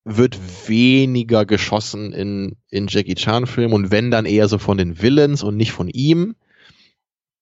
wird 0.05 0.39
weniger 0.67 1.45
geschossen 1.45 2.13
in, 2.13 2.55
in 2.69 2.87
Jackie 2.87 3.15
Chan-Filmen 3.15 3.73
und 3.73 3.91
wenn 3.91 4.11
dann 4.11 4.25
eher 4.25 4.47
so 4.47 4.57
von 4.57 4.77
den 4.77 5.01
Villains 5.01 5.43
und 5.43 5.55
nicht 5.55 5.71
von 5.71 5.87
ihm. 5.87 6.35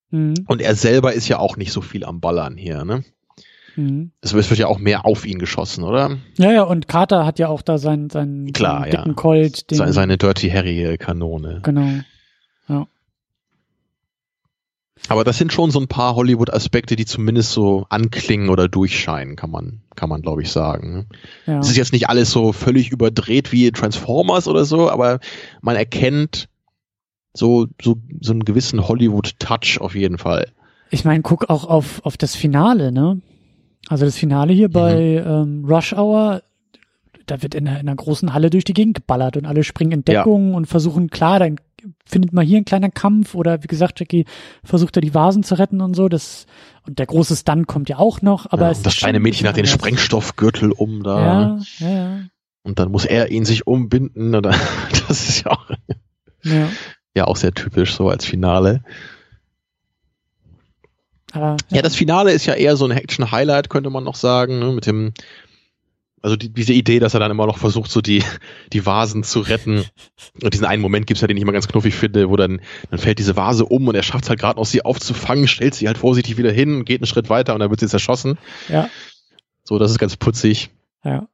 Mhm. 0.09 0.36
Und 0.47 0.61
er 0.61 0.75
selber 0.75 1.13
ist 1.13 1.28
ja 1.28 1.39
auch 1.39 1.57
nicht 1.57 1.71
so 1.71 1.82
viel 1.82 2.03
am 2.03 2.19
Ballern 2.19 2.57
hier, 2.57 2.84
ne? 2.86 3.03
Mhm. 3.78 4.11
Es 4.21 4.34
wird 4.34 4.49
ja 4.57 4.67
auch 4.67 4.80
mehr 4.80 5.05
auf 5.05 5.25
ihn 5.25 5.38
geschossen, 5.38 5.84
oder? 5.84 6.17
Ja, 6.38 6.51
ja, 6.51 6.63
und 6.63 6.88
Carter 6.88 7.25
hat 7.25 7.38
ja 7.38 7.47
auch 7.47 7.61
da 7.61 7.78
seinen, 7.78 8.09
seinen, 8.09 8.51
Klar, 8.51 8.82
seinen 8.82 8.91
dicken 8.91 9.09
ja. 9.09 9.13
Colt. 9.13 9.71
Den, 9.71 9.93
seine 9.93 10.17
Dirty 10.17 10.49
Harry-Kanone. 10.49 11.59
Genau. 11.61 11.88
Ja. 12.67 12.88
Aber 15.09 15.23
das 15.23 15.38
sind 15.38 15.53
schon 15.53 15.69
so 15.69 15.80
ein 15.80 15.88
paar 15.88 16.15
Hollywood-Aspekte, 16.15 16.95
die 16.95 17.05
zumindest 17.05 17.51
so 17.51 17.86
anklingen 17.89 18.49
oder 18.49 18.67
durchscheinen, 18.67 19.36
kann 19.36 19.51
man, 19.51 19.84
kann 19.95 20.09
man 20.09 20.23
glaube 20.23 20.41
ich 20.41 20.51
sagen. 20.51 20.93
Ne? 20.93 21.05
Ja. 21.45 21.59
Es 21.59 21.69
ist 21.69 21.78
jetzt 21.78 21.93
nicht 21.93 22.09
alles 22.09 22.32
so 22.32 22.53
völlig 22.53 22.91
überdreht 22.91 23.51
wie 23.51 23.71
Transformers 23.71 24.47
oder 24.47 24.65
so, 24.65 24.89
aber 24.89 25.19
man 25.61 25.75
erkennt 25.75 26.49
so, 27.34 27.67
so, 27.80 27.97
so 28.19 28.32
einen 28.32 28.43
gewissen 28.43 28.88
Hollywood-Touch 28.88 29.80
auf 29.80 29.93
jeden 29.93 30.17
Fall. 30.17 30.51
Ich 30.89 31.05
meine, 31.05 31.21
guck 31.21 31.49
auch 31.51 31.65
auf, 31.65 32.03
auf 32.03 32.17
das 32.17 32.36
Finale, 32.36 32.91
ne? 32.91 33.21
Also 33.89 34.05
das 34.05 34.17
Finale 34.17 34.53
hier 34.53 34.69
bei 34.69 35.23
mhm. 35.23 35.31
ähm, 35.31 35.65
Rush 35.65 35.93
Hour, 35.93 36.41
da 37.25 37.41
wird 37.41 37.55
in 37.55 37.67
einer, 37.67 37.79
in 37.79 37.88
einer 37.88 37.95
großen 37.95 38.33
Halle 38.33 38.49
durch 38.49 38.63
die 38.63 38.73
Gegend 38.73 38.95
geballert 38.95 39.38
und 39.38 39.45
alle 39.45 39.63
springen 39.63 39.91
in 39.91 40.05
Deckung 40.05 40.51
ja. 40.51 40.57
und 40.57 40.65
versuchen, 40.65 41.09
klar, 41.09 41.39
dann 41.39 41.57
findet 42.05 42.33
man 42.33 42.45
hier 42.45 42.57
einen 42.57 42.65
kleinen 42.65 42.93
Kampf 42.93 43.35
oder 43.35 43.63
wie 43.63 43.67
gesagt, 43.67 43.99
Jackie 43.99 44.25
versucht 44.63 44.97
da 44.97 45.01
die 45.01 45.13
Vasen 45.13 45.43
zu 45.43 45.57
retten 45.57 45.81
und 45.81 45.95
so. 45.95 46.09
Das 46.09 46.45
und 46.85 46.99
der 46.99 47.05
große 47.05 47.35
Stunt 47.35 47.67
kommt 47.67 47.89
ja 47.89 47.97
auch 47.97 48.21
noch, 48.21 48.51
aber 48.51 48.65
ja, 48.65 48.71
es 48.71 48.81
das 48.81 48.97
kleine 48.97 49.19
Mädchen 49.19 49.47
hat 49.47 49.57
den 49.57 49.67
Sprengstoffgürtel 49.67 50.71
um 50.71 51.03
da. 51.03 51.19
Ja, 51.19 51.59
ja, 51.79 51.89
ja. 51.89 52.19
Und 52.63 52.79
dann 52.79 52.91
muss 52.91 53.05
er 53.05 53.31
ihn 53.31 53.45
sich 53.45 53.67
umbinden 53.67 54.35
oder 54.35 54.51
das 55.07 55.29
ist 55.29 55.45
ja 55.45 55.51
auch 55.51 55.69
ja. 56.43 56.69
ja 57.15 57.25
auch 57.25 57.35
sehr 57.35 57.53
typisch 57.53 57.95
so 57.95 58.09
als 58.09 58.25
Finale. 58.25 58.83
Aber, 61.38 61.57
ja. 61.69 61.77
ja. 61.77 61.81
das 61.81 61.95
Finale 61.95 62.31
ist 62.31 62.45
ja 62.45 62.53
eher 62.53 62.75
so 62.75 62.85
ein 62.85 62.91
Action-Highlight, 62.91 63.69
könnte 63.69 63.89
man 63.89 64.03
noch 64.03 64.15
sagen, 64.15 64.59
ne, 64.59 64.71
mit 64.71 64.85
dem 64.85 65.13
also 66.21 66.35
die, 66.35 66.49
diese 66.49 66.73
Idee, 66.73 66.99
dass 66.99 67.13
er 67.13 67.19
dann 67.19 67.31
immer 67.31 67.45
noch 67.45 67.57
versucht, 67.57 67.91
so 67.91 68.01
die, 68.01 68.23
die 68.73 68.85
Vasen 68.85 69.23
zu 69.23 69.39
retten. 69.39 69.85
Und 70.41 70.53
diesen 70.53 70.65
einen 70.65 70.81
Moment 70.81 71.05
gibt's 71.07 71.21
ja, 71.21 71.27
den 71.27 71.38
ich 71.38 71.43
immer 71.43 71.51
ganz 71.51 71.67
knuffig 71.67 71.95
finde, 71.95 72.29
wo 72.29 72.35
dann, 72.35 72.59
dann 72.89 72.99
fällt 72.99 73.19
diese 73.19 73.35
Vase 73.35 73.65
um 73.65 73.88
und 73.88 73.95
er 73.95 74.03
schafft 74.03 74.27
halt 74.27 74.39
gerade 74.39 74.59
noch, 74.59 74.65
sie 74.65 74.83
aufzufangen, 74.83 75.47
stellt 75.47 75.75
sie 75.75 75.88
halt 75.88 75.97
vorsichtig 75.97 76.38
wieder 76.38 76.51
hin, 76.51 76.85
geht 76.85 77.01
einen 77.01 77.07
Schritt 77.07 77.29
weiter 77.29 77.53
und 77.53 77.59
dann 77.59 77.69
wird 77.69 77.79
sie 77.79 77.88
zerschossen. 77.88 78.38
Ja. 78.67 78.89
So, 79.63 79.77
das 79.77 79.91
ist 79.91 79.99
ganz 79.99 80.17
putzig. 80.17 80.71
Ja. 81.03 81.27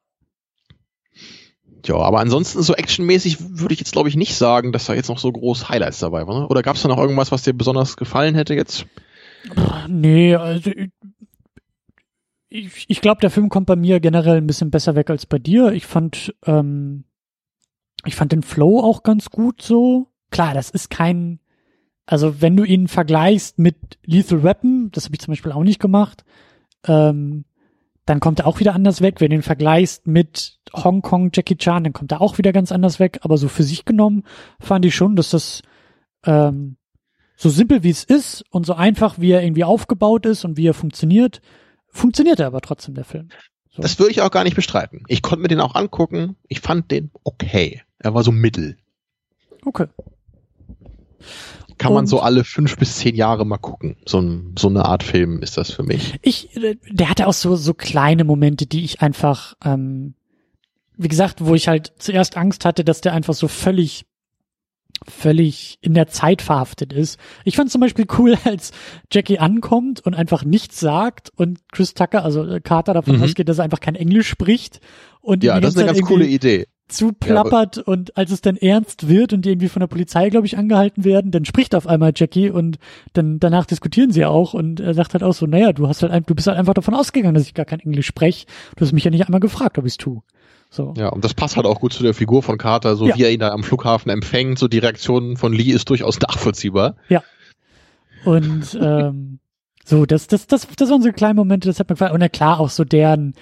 Ja, 1.86 1.96
aber 1.96 2.20
ansonsten 2.20 2.62
so 2.62 2.76
actionmäßig 2.76 3.38
würde 3.40 3.74
ich 3.74 3.80
jetzt 3.80 3.92
glaube 3.92 4.08
ich 4.08 4.16
nicht 4.16 4.36
sagen, 4.36 4.72
dass 4.72 4.86
da 4.86 4.94
jetzt 4.94 5.10
noch 5.10 5.18
so 5.18 5.32
groß 5.32 5.70
Highlights 5.70 6.00
dabei 6.00 6.28
waren. 6.28 6.46
Oder 6.46 6.62
gab's 6.62 6.82
da 6.82 6.88
noch 6.88 6.98
irgendwas, 6.98 7.32
was 7.32 7.44
dir 7.44 7.54
besonders 7.54 7.98
gefallen 7.98 8.36
hätte 8.36 8.54
jetzt? 8.54 8.86
Nee, 9.88 10.36
also 10.36 10.72
ich, 12.50 12.86
ich 12.88 13.02
glaube, 13.02 13.22
der 13.22 13.32
Film 13.32 13.50
kommt 13.50 13.66
bei 13.66 13.76
mir 13.76 14.00
generell 14.00 14.38
ein 14.38 14.48
bisschen 14.48 14.72
besser 14.72 14.96
weg 14.96 15.10
als 15.10 15.26
bei 15.26 15.40
dir. 15.40 15.72
Ich 15.72 15.86
fand, 15.86 16.36
ähm, 16.46 17.06
ich 18.06 18.16
fand 18.16 18.32
den 18.32 18.44
Flow 18.44 18.80
auch 18.80 19.04
ganz 19.04 19.30
gut 19.30 19.62
so. 19.62 20.08
Klar, 20.30 20.54
das 20.54 20.70
ist 20.70 20.90
kein, 20.90 21.40
also 22.06 22.42
wenn 22.42 22.56
du 22.56 22.64
ihn 22.64 22.88
vergleichst 22.88 23.60
mit 23.60 23.98
Lethal 24.06 24.44
Weapon, 24.44 24.90
das 24.92 25.06
habe 25.06 25.16
ich 25.16 25.22
zum 25.22 25.32
Beispiel 25.32 25.52
auch 25.52 25.64
nicht 25.64 25.80
gemacht, 25.80 26.24
ähm, 26.86 27.46
dann 28.06 28.20
kommt 28.20 28.40
er 28.40 28.48
auch 28.48 28.60
wieder 28.60 28.76
anders 28.76 29.02
weg. 29.02 29.20
Wenn 29.20 29.30
du 29.30 29.38
ihn 29.38 29.44
vergleichst 29.44 30.08
mit 30.08 30.60
Hong 30.74 31.02
Kong 31.02 31.32
Jackie 31.34 31.58
Chan, 31.58 31.84
dann 31.84 31.94
kommt 31.94 32.12
er 32.12 32.22
auch 32.22 32.38
wieder 32.38 32.52
ganz 32.52 32.72
anders 32.72 33.00
weg. 33.00 33.20
Aber 33.22 33.38
so 33.38 33.48
für 33.48 33.64
sich 33.64 33.86
genommen 33.86 34.24
fand 34.60 34.86
ich 34.86 34.94
schon, 34.94 35.16
dass 35.16 35.30
das 35.30 35.62
ähm, 36.26 36.78
so 37.36 37.50
simpel 37.50 37.84
wie 37.84 37.90
es 37.90 38.04
ist 38.04 38.44
und 38.50 38.66
so 38.66 38.74
einfach 38.74 39.20
wie 39.20 39.32
er 39.32 39.44
irgendwie 39.44 39.64
aufgebaut 39.64 40.26
ist 40.26 40.46
und 40.46 40.58
wie 40.58 40.68
er 40.68 40.74
funktioniert, 40.74 41.42
funktionierte 41.88 42.46
aber 42.46 42.62
trotzdem 42.62 42.96
der 42.96 43.06
Film. 43.06 43.30
So. 43.72 43.82
Das 43.82 43.98
würde 43.98 44.12
ich 44.12 44.22
auch 44.22 44.32
gar 44.32 44.44
nicht 44.44 44.56
bestreiten. 44.56 45.04
Ich 45.08 45.22
konnte 45.22 45.42
mir 45.42 45.48
den 45.48 45.60
auch 45.60 45.76
angucken. 45.76 46.36
Ich 46.48 46.60
fand 46.60 46.92
den 46.92 47.12
okay. 47.24 47.82
Er 47.98 48.14
war 48.14 48.24
so 48.24 48.32
mittel. 48.32 48.78
Okay. 49.66 49.88
Kann 51.78 51.92
Und 51.92 51.96
man 51.96 52.08
so 52.08 52.20
alle 52.20 52.44
fünf 52.44 52.78
bis 52.78 52.98
zehn 52.98 53.16
Jahre 53.16 53.46
mal 53.46 53.58
gucken. 53.58 53.98
So, 54.06 54.20
ein, 54.20 54.56
so 54.58 54.68
eine 54.68 54.86
Art 54.86 55.02
Film 55.02 55.42
ist 55.42 55.58
das 55.58 55.72
für 55.72 55.84
mich. 55.84 56.20
Ich, 56.22 56.50
der 56.90 57.10
hatte 57.10 57.28
auch 57.28 57.34
so, 57.34 57.56
so 57.56 57.74
kleine 57.74 58.24
Momente, 58.24 58.68
die 58.68 58.84
ich 58.84 59.02
einfach, 59.02 59.56
ähm, 59.66 60.14
wie 60.96 61.08
gesagt, 61.08 61.44
wo 61.44 61.56
ich 61.56 61.68
halt 61.68 61.94
zuerst 61.98 62.38
Angst 62.38 62.66
hatte, 62.66 62.84
dass 62.84 63.02
der 63.02 63.14
einfach 63.14 63.34
so 63.34 63.48
völlig 63.48 64.06
völlig 65.08 65.78
in 65.82 65.94
der 65.94 66.08
Zeit 66.08 66.42
verhaftet 66.42 66.94
ist. 66.94 67.20
Ich 67.44 67.56
fand 67.56 67.72
zum 67.72 67.82
Beispiel 67.82 68.06
cool, 68.18 68.38
als 68.44 68.72
Jackie 69.12 69.40
ankommt 69.40 70.02
und 70.02 70.14
einfach 70.14 70.44
nichts 70.44 70.80
sagt 70.80 71.32
und 71.36 71.60
Chris 71.72 71.94
Tucker, 71.94 72.24
also 72.24 72.46
äh, 72.46 72.62
Carter 72.62 72.94
davon 72.94 73.18
mhm. 73.18 73.24
ausgeht, 73.24 73.50
dass 73.50 73.60
er 73.60 73.66
einfach 73.66 73.80
kein 73.80 73.96
Englisch 73.96 74.28
spricht 74.28 74.80
und 75.22 75.44
ja, 75.44 75.60
das 75.60 75.74
ist 75.74 75.80
eine 75.80 75.94
ganz 75.94 76.02
coole 76.02 76.26
Idee. 76.26 76.68
Zuplappert 76.90 77.78
ja, 77.78 77.84
und 77.84 78.18
als 78.18 78.30
es 78.30 78.42
dann 78.42 78.58
ernst 78.58 79.08
wird 79.08 79.32
und 79.32 79.46
die 79.46 79.52
irgendwie 79.52 79.70
von 79.70 79.80
der 79.80 79.88
Polizei, 79.88 80.30
glaube 80.30 80.46
ich, 80.46 80.58
angehalten 80.58 81.06
werden, 81.06 81.32
dann 81.32 81.46
spricht 81.46 81.76
auf 81.76 81.88
einmal 81.88 82.12
Jackie 82.14 82.50
und 82.50 82.78
dann 83.14 83.40
danach 83.40 83.66
diskutieren 83.66 84.12
sie 84.12 84.26
auch 84.26 84.54
und 84.54 84.82
er 84.82 84.94
sagt 84.94 85.14
halt 85.14 85.24
auch 85.24 85.34
so, 85.34 85.48
naja, 85.48 85.72
du 85.72 85.88
hast 85.88 86.04
halt, 86.04 86.30
du 86.30 86.36
bist 86.36 86.48
halt 86.48 86.60
einfach 86.60 86.74
davon 86.74 86.94
ausgegangen, 86.94 87.36
dass 87.36 87.46
ich 87.46 87.54
gar 87.54 87.66
kein 87.66 87.80
Englisch 87.80 88.06
spreche. 88.06 88.46
Du 88.76 88.86
hast 88.86 88.92
mich 88.92 89.06
ja 89.06 89.12
nicht 89.12 89.26
einmal 89.26 89.40
gefragt, 89.40 89.78
ob 89.78 89.86
ich 89.86 89.94
es 89.94 89.98
tue. 89.98 90.22
So. 90.74 90.96
Ja, 90.98 91.10
und 91.10 91.24
das 91.24 91.36
passt 91.36 91.56
halt 91.56 91.68
auch 91.68 91.80
gut 91.80 91.94
zu 91.94 92.02
der 92.02 92.16
Figur 92.16 92.42
von 92.42 92.58
Carter, 92.58 92.96
so 92.96 93.08
ja. 93.08 93.16
wie 93.16 93.24
er 93.24 93.32
ihn 93.32 93.40
da 93.40 93.50
am 93.50 93.64
Flughafen 93.64 94.10
empfängt. 94.10 94.58
So 94.58 94.68
die 94.68 94.80
Reaktion 94.80 95.38
von 95.38 95.54
Lee 95.54 95.72
ist 95.72 95.90
durchaus 95.90 96.20
nachvollziehbar. 96.20 96.96
Ja. 97.10 97.24
Und 98.26 98.76
ähm, 98.82 99.40
so, 99.86 100.08
das, 100.08 100.26
das, 100.26 100.48
das, 100.48 100.68
das 100.68 100.90
waren 100.90 101.04
so 101.04 101.12
kleine 101.12 101.36
Momente, 101.36 101.68
das 101.68 101.80
hat 101.80 101.90
mir 101.90 101.94
gefallen. 101.96 102.14
Und 102.14 102.22
ja 102.22 102.30
klar, 102.30 102.60
auch 102.60 102.72
so 102.72 102.84
deren, 102.86 103.36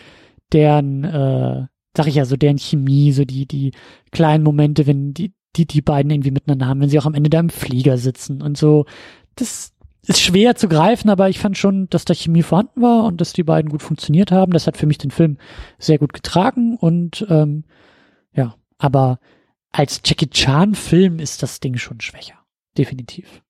deren, 0.51 1.05
äh, 1.05 1.67
sag 1.95 2.07
ich 2.07 2.15
ja, 2.15 2.25
so 2.25 2.35
deren 2.35 2.57
Chemie, 2.57 3.13
so 3.13 3.23
die, 3.23 3.45
die 3.45 3.71
kleinen 4.11 4.43
Momente, 4.43 4.85
wenn 4.85 5.13
die, 5.13 5.33
die, 5.55 5.65
die 5.65 5.81
beiden 5.81 6.11
irgendwie 6.11 6.31
miteinander 6.31 6.67
haben, 6.67 6.81
wenn 6.81 6.89
sie 6.89 6.99
auch 6.99 7.05
am 7.05 7.13
Ende 7.13 7.29
da 7.29 7.39
im 7.39 7.49
Flieger 7.49 7.97
sitzen 7.97 8.41
und 8.41 8.57
so. 8.57 8.85
Das, 9.35 9.70
ist 10.07 10.21
schwer 10.21 10.55
zu 10.55 10.67
greifen, 10.67 11.09
aber 11.09 11.29
ich 11.29 11.39
fand 11.39 11.57
schon, 11.57 11.87
dass 11.89 12.05
da 12.05 12.13
Chemie 12.13 12.43
vorhanden 12.43 12.81
war 12.81 13.03
und 13.05 13.21
dass 13.21 13.33
die 13.33 13.43
beiden 13.43 13.69
gut 13.69 13.83
funktioniert 13.83 14.31
haben. 14.31 14.51
Das 14.51 14.67
hat 14.67 14.77
für 14.77 14.87
mich 14.87 14.97
den 14.97 15.11
Film 15.11 15.37
sehr 15.77 15.99
gut 15.99 16.13
getragen 16.13 16.75
und 16.75 17.25
ähm, 17.29 17.65
ja, 18.33 18.55
aber 18.77 19.19
als 19.71 20.01
Jackie 20.03 20.29
Chan 20.29 20.75
Film 20.75 21.19
ist 21.19 21.43
das 21.43 21.59
Ding 21.59 21.77
schon 21.77 22.01
schwächer, 22.01 22.39
definitiv, 22.77 23.43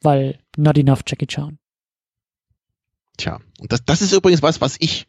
weil 0.00 0.38
not 0.56 0.78
enough 0.78 1.00
Jackie 1.06 1.26
Chan. 1.26 1.58
Tja, 3.16 3.40
und 3.58 3.72
das, 3.72 3.84
das 3.84 4.00
ist 4.00 4.12
übrigens 4.12 4.42
was, 4.42 4.60
was 4.60 4.76
ich 4.78 5.06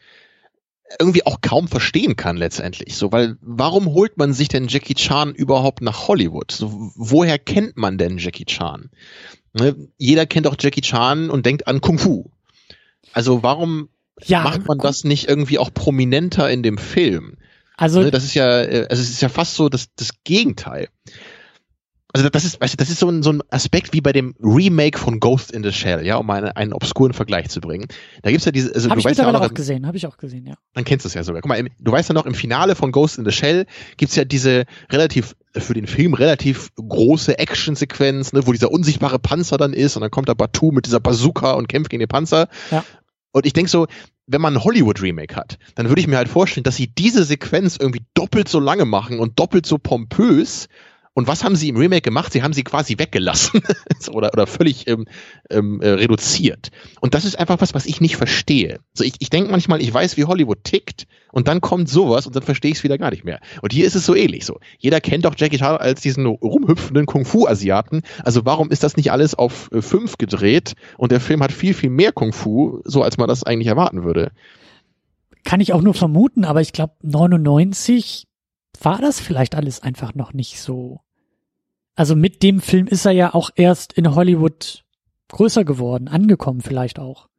irgendwie 0.99 1.25
auch 1.25 1.41
kaum 1.41 1.67
verstehen 1.67 2.15
kann 2.15 2.37
letztendlich. 2.37 2.95
So, 2.95 3.11
weil 3.11 3.37
warum 3.41 3.87
holt 3.87 4.17
man 4.17 4.33
sich 4.33 4.47
denn 4.47 4.67
Jackie 4.67 4.95
Chan 4.95 5.33
überhaupt 5.33 5.81
nach 5.81 6.07
Hollywood? 6.07 6.51
So, 6.51 6.91
woher 6.95 7.39
kennt 7.39 7.77
man 7.77 7.97
denn 7.97 8.17
Jackie 8.17 8.45
Chan? 8.45 8.89
Ne? 9.53 9.75
Jeder 9.97 10.25
kennt 10.25 10.47
auch 10.47 10.55
Jackie 10.59 10.81
Chan 10.81 11.29
und 11.29 11.45
denkt 11.45 11.67
an 11.67 11.81
Kung 11.81 11.99
Fu. 11.99 12.31
Also 13.13 13.43
warum 13.43 13.89
ja, 14.23 14.41
macht 14.43 14.67
man 14.67 14.77
das 14.77 15.03
nicht 15.03 15.27
irgendwie 15.27 15.59
auch 15.59 15.73
prominenter 15.73 16.49
in 16.49 16.63
dem 16.63 16.77
Film? 16.77 17.37
Also 17.77 18.01
ne, 18.01 18.11
das 18.11 18.23
ist 18.23 18.35
ja, 18.35 18.61
äh, 18.61 18.87
also 18.89 19.01
es 19.01 19.09
ist 19.09 19.21
ja 19.21 19.29
fast 19.29 19.55
so 19.55 19.67
das, 19.67 19.87
das 19.95 20.11
Gegenteil. 20.23 20.87
Also 22.13 22.27
das 22.29 22.43
ist, 22.43 22.59
weißt 22.59 22.73
du, 22.73 22.77
das 22.77 22.89
ist 22.89 22.99
so 22.99 23.09
ein, 23.09 23.23
so 23.23 23.31
ein 23.31 23.41
Aspekt 23.49 23.93
wie 23.93 24.01
bei 24.01 24.11
dem 24.11 24.35
Remake 24.41 24.99
von 24.99 25.19
Ghost 25.19 25.51
in 25.51 25.63
the 25.63 25.71
Shell, 25.71 26.05
ja, 26.05 26.17
um 26.17 26.29
eine, 26.29 26.55
einen 26.57 26.73
obskuren 26.73 27.13
Vergleich 27.13 27.49
zu 27.49 27.61
bringen. 27.61 27.87
Da 28.21 28.31
gibt's 28.31 28.45
ja 28.45 28.51
diese, 28.51 28.73
also 28.75 28.89
hab 28.89 28.95
du 28.95 28.99
ich 28.99 29.05
weißt 29.05 29.19
ja 29.19 29.27
auch, 29.27 29.33
noch, 29.33 29.41
auch 29.41 29.53
gesehen, 29.53 29.87
habe 29.87 29.95
ich 29.95 30.05
auch 30.07 30.17
gesehen, 30.17 30.45
ja. 30.45 30.55
Dann 30.73 30.83
kennst 30.83 31.05
du 31.05 31.07
es 31.07 31.13
ja 31.13 31.23
sogar. 31.23 31.41
Guck 31.41 31.49
mal, 31.49 31.65
du 31.79 31.91
weißt 31.91 32.09
ja 32.09 32.13
noch, 32.13 32.25
im 32.25 32.33
Finale 32.33 32.75
von 32.75 32.91
Ghost 32.91 33.17
in 33.17 33.25
the 33.25 33.31
Shell 33.31 33.65
gibt's 33.97 34.15
ja 34.15 34.25
diese 34.25 34.65
relativ 34.91 35.35
für 35.55 35.73
den 35.73 35.87
Film 35.87 36.13
relativ 36.13 36.69
große 36.75 37.37
Actionsequenz, 37.37 38.33
ne, 38.33 38.45
wo 38.45 38.51
dieser 38.51 38.71
unsichtbare 38.71 39.19
Panzer 39.19 39.57
dann 39.57 39.73
ist 39.73 39.95
und 39.95 40.01
dann 40.01 40.11
kommt 40.11 40.29
da 40.29 40.33
Batu 40.33 40.71
mit 40.71 40.85
dieser 40.85 40.99
Bazooka 40.99 41.53
und 41.53 41.67
kämpft 41.67 41.89
gegen 41.89 41.99
den 41.99 42.09
Panzer. 42.09 42.47
Ja. 42.71 42.83
Und 43.31 43.45
ich 43.45 43.53
denk 43.53 43.69
so, 43.69 43.87
wenn 44.27 44.41
man 44.41 44.55
ein 44.55 44.63
Hollywood-Remake 44.63 45.35
hat, 45.35 45.57
dann 45.75 45.89
würde 45.89 46.01
ich 46.01 46.07
mir 46.07 46.17
halt 46.17 46.29
vorstellen, 46.29 46.63
dass 46.63 46.75
sie 46.75 46.87
diese 46.87 47.23
Sequenz 47.23 47.77
irgendwie 47.77 48.03
doppelt 48.13 48.47
so 48.47 48.59
lange 48.59 48.85
machen 48.85 49.19
und 49.19 49.39
doppelt 49.39 49.65
so 49.65 49.77
pompös 49.77 50.67
und 51.13 51.27
was 51.27 51.43
haben 51.43 51.57
sie 51.57 51.67
im 51.67 51.75
Remake 51.75 52.03
gemacht? 52.03 52.31
Sie 52.31 52.41
haben 52.41 52.53
sie 52.53 52.63
quasi 52.63 52.97
weggelassen 52.97 53.61
oder, 54.11 54.31
oder 54.31 54.47
völlig 54.47 54.87
ähm, 54.87 55.05
ähm, 55.49 55.81
äh, 55.81 55.89
reduziert. 55.89 56.71
Und 57.01 57.13
das 57.13 57.25
ist 57.25 57.37
einfach 57.37 57.59
was, 57.59 57.73
was 57.73 57.85
ich 57.85 57.99
nicht 57.99 58.15
verstehe. 58.15 58.79
So, 58.93 59.03
ich, 59.03 59.15
ich 59.19 59.29
denke 59.29 59.51
manchmal, 59.51 59.81
ich 59.81 59.93
weiß, 59.93 60.15
wie 60.15 60.23
Hollywood 60.23 60.63
tickt 60.63 61.07
und 61.33 61.49
dann 61.49 61.59
kommt 61.59 61.89
sowas 61.89 62.27
und 62.27 62.35
dann 62.35 62.43
verstehe 62.43 62.71
ich 62.71 62.77
es 62.77 62.83
wieder 62.85 62.97
gar 62.97 63.11
nicht 63.11 63.25
mehr. 63.25 63.41
Und 63.61 63.73
hier 63.73 63.85
ist 63.85 63.95
es 63.95 64.05
so 64.05 64.15
ähnlich 64.15 64.45
so. 64.45 64.59
Jeder 64.77 65.01
kennt 65.01 65.25
doch 65.25 65.35
Jackie 65.37 65.57
Chan 65.57 65.77
als 65.77 65.99
diesen 65.99 66.25
rumhüpfenden 66.25 67.05
Kung-Fu-Asiaten. 67.05 68.03
Also 68.23 68.45
warum 68.45 68.71
ist 68.71 68.83
das 68.83 68.95
nicht 68.95 69.11
alles 69.11 69.35
auf 69.35 69.69
äh, 69.73 69.81
fünf 69.81 70.17
gedreht 70.17 70.75
und 70.97 71.11
der 71.11 71.19
Film 71.19 71.43
hat 71.43 71.51
viel, 71.51 71.73
viel 71.73 71.89
mehr 71.89 72.13
Kung-Fu, 72.13 72.81
so 72.85 73.03
als 73.03 73.17
man 73.17 73.27
das 73.27 73.43
eigentlich 73.43 73.67
erwarten 73.67 74.05
würde? 74.05 74.31
Kann 75.43 75.59
ich 75.59 75.73
auch 75.73 75.81
nur 75.81 75.93
vermuten, 75.93 76.45
aber 76.45 76.61
ich 76.61 76.71
glaube 76.71 76.93
99 77.01 78.27
war 78.83 78.99
das 78.99 79.19
vielleicht 79.19 79.55
alles 79.55 79.81
einfach 79.81 80.15
noch 80.15 80.33
nicht 80.33 80.61
so. 80.61 81.01
Also 81.95 82.15
mit 82.15 82.43
dem 82.43 82.61
Film 82.61 82.87
ist 82.87 83.05
er 83.05 83.11
ja 83.11 83.33
auch 83.33 83.49
erst 83.55 83.93
in 83.93 84.15
Hollywood 84.15 84.83
größer 85.29 85.63
geworden, 85.63 86.07
angekommen 86.07 86.61
vielleicht 86.61 86.99
auch. 86.99 87.29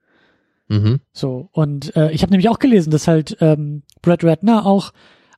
Mhm. 0.68 1.00
So, 1.12 1.48
und 1.52 1.94
äh, 1.96 2.10
ich 2.12 2.22
habe 2.22 2.30
nämlich 2.30 2.48
auch 2.48 2.58
gelesen, 2.58 2.90
dass 2.90 3.08
halt 3.08 3.36
ähm, 3.40 3.82
Brad 4.00 4.24
Ratner 4.24 4.66
auch 4.66 4.92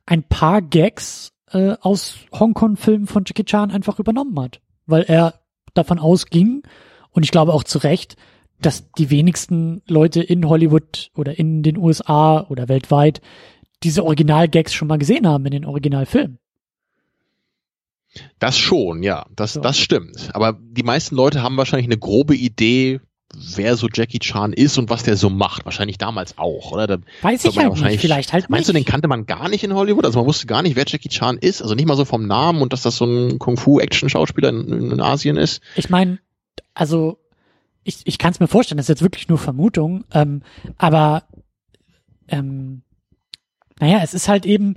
ein 0.05 0.23
paar 0.23 0.61
Gags 0.61 1.33
äh, 1.51 1.75
aus 1.81 2.17
Hongkong-Filmen 2.31 3.07
von 3.07 3.23
Jackie 3.25 3.43
Chan 3.43 3.71
einfach 3.71 3.99
übernommen 3.99 4.39
hat, 4.39 4.61
weil 4.85 5.03
er 5.03 5.41
davon 5.73 5.99
ausging 5.99 6.63
Und 7.11 7.23
ich 7.23 7.31
glaube 7.31 7.53
auch 7.53 7.63
zu 7.63 7.79
Recht, 7.79 8.15
dass 8.61 8.91
die 8.93 9.09
wenigsten 9.09 9.81
Leute 9.87 10.21
in 10.21 10.47
Hollywood 10.47 11.11
oder 11.15 11.37
in 11.37 11.63
den 11.63 11.77
USA 11.77 12.45
oder 12.49 12.69
weltweit 12.69 13.21
diese 13.85 14.03
Original-Gags 14.03 14.73
schon 14.73 14.87
mal 14.87 14.97
gesehen 14.97 15.27
haben 15.27 15.45
in 15.45 15.51
den 15.51 15.65
Originalfilmen. 15.65 16.39
Das 18.39 18.57
schon, 18.57 19.03
ja, 19.03 19.25
das, 19.35 19.53
so. 19.53 19.61
das 19.61 19.77
stimmt. 19.77 20.29
Aber 20.33 20.57
die 20.59 20.83
meisten 20.83 21.15
Leute 21.15 21.43
haben 21.43 21.57
wahrscheinlich 21.57 21.87
eine 21.87 21.97
grobe 21.97 22.35
Idee, 22.35 23.01
wer 23.55 23.75
so 23.75 23.87
Jackie 23.91 24.19
Chan 24.19 24.53
ist 24.53 24.77
und 24.77 24.89
was 24.89 25.03
der 25.03 25.17
so 25.17 25.29
macht. 25.29 25.65
Wahrscheinlich 25.65 25.97
damals 25.97 26.37
auch, 26.37 26.71
oder? 26.71 26.87
Da 26.87 26.97
Weiß 27.21 27.43
ich 27.43 27.57
halt 27.57 27.73
nicht, 27.75 27.99
vielleicht 27.99 28.33
halt 28.33 28.49
Meinst 28.49 28.67
nicht. 28.67 28.75
du, 28.75 28.79
den 28.79 28.85
kannte 28.85 29.07
man 29.07 29.25
gar 29.25 29.49
nicht 29.49 29.63
in 29.63 29.73
Hollywood? 29.73 30.05
Also 30.05 30.19
man 30.19 30.27
wusste 30.27 30.47
gar 30.47 30.61
nicht, 30.61 30.75
wer 30.75 30.85
Jackie 30.87 31.09
Chan 31.09 31.37
ist. 31.37 31.61
Also 31.61 31.75
nicht 31.75 31.87
mal 31.87 31.97
so 31.97 32.05
vom 32.05 32.25
Namen 32.25 32.61
und 32.61 32.71
dass 32.71 32.83
das 32.83 32.95
so 32.95 33.05
ein 33.05 33.37
Kung-Fu-Action-Schauspieler 33.39 34.49
in, 34.49 34.91
in, 34.91 35.01
Asien 35.01 35.37
ist. 35.37 35.61
Ich 35.75 35.89
meine, 35.89 36.19
also 36.73 37.19
ich, 37.83 37.99
ich 38.05 38.17
kann 38.17 38.31
es 38.31 38.39
mir 38.39 38.47
vorstellen, 38.47 38.77
das 38.77 38.85
ist 38.85 38.89
jetzt 38.89 39.01
wirklich 39.01 39.27
nur 39.27 39.37
Vermutung, 39.37 40.05
ähm, 40.13 40.41
aber 40.77 41.23
ähm, 42.27 42.81
naja, 43.79 44.01
es 44.03 44.13
ist 44.13 44.27
halt 44.27 44.45
eben, 44.45 44.75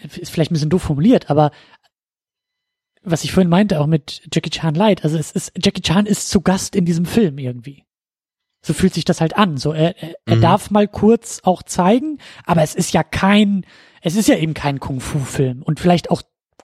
ist 0.00 0.30
vielleicht 0.30 0.50
ein 0.50 0.54
bisschen 0.54 0.70
doof 0.70 0.82
formuliert, 0.82 1.30
aber 1.30 1.50
was 3.02 3.24
ich 3.24 3.32
vorhin 3.32 3.50
meinte, 3.50 3.80
auch 3.80 3.86
mit 3.86 4.22
Jackie 4.32 4.50
Chan 4.50 4.74
Light, 4.74 5.04
also 5.04 5.16
es 5.16 5.32
ist, 5.32 5.52
Jackie 5.56 5.82
Chan 5.82 6.06
ist 6.06 6.28
zu 6.28 6.40
Gast 6.40 6.76
in 6.76 6.84
diesem 6.84 7.04
Film 7.04 7.38
irgendwie. 7.38 7.84
So 8.60 8.74
fühlt 8.74 8.92
sich 8.92 9.04
das 9.04 9.20
halt 9.20 9.36
an. 9.36 9.56
So, 9.56 9.72
er, 9.72 9.96
er, 10.02 10.14
er 10.26 10.36
mhm. 10.36 10.40
darf 10.40 10.70
mal 10.70 10.88
kurz 10.88 11.40
auch 11.44 11.62
zeigen, 11.62 12.18
aber 12.44 12.62
es 12.62 12.74
ist 12.74 12.92
ja 12.92 13.02
kein, 13.02 13.64
es 14.02 14.16
ist 14.16 14.28
ja 14.28 14.36
eben 14.36 14.54
kein 14.54 14.80
Kung-Fu-Film 14.80 15.62
und 15.62 15.80
vielleicht 15.80 16.10
auch 16.10 16.22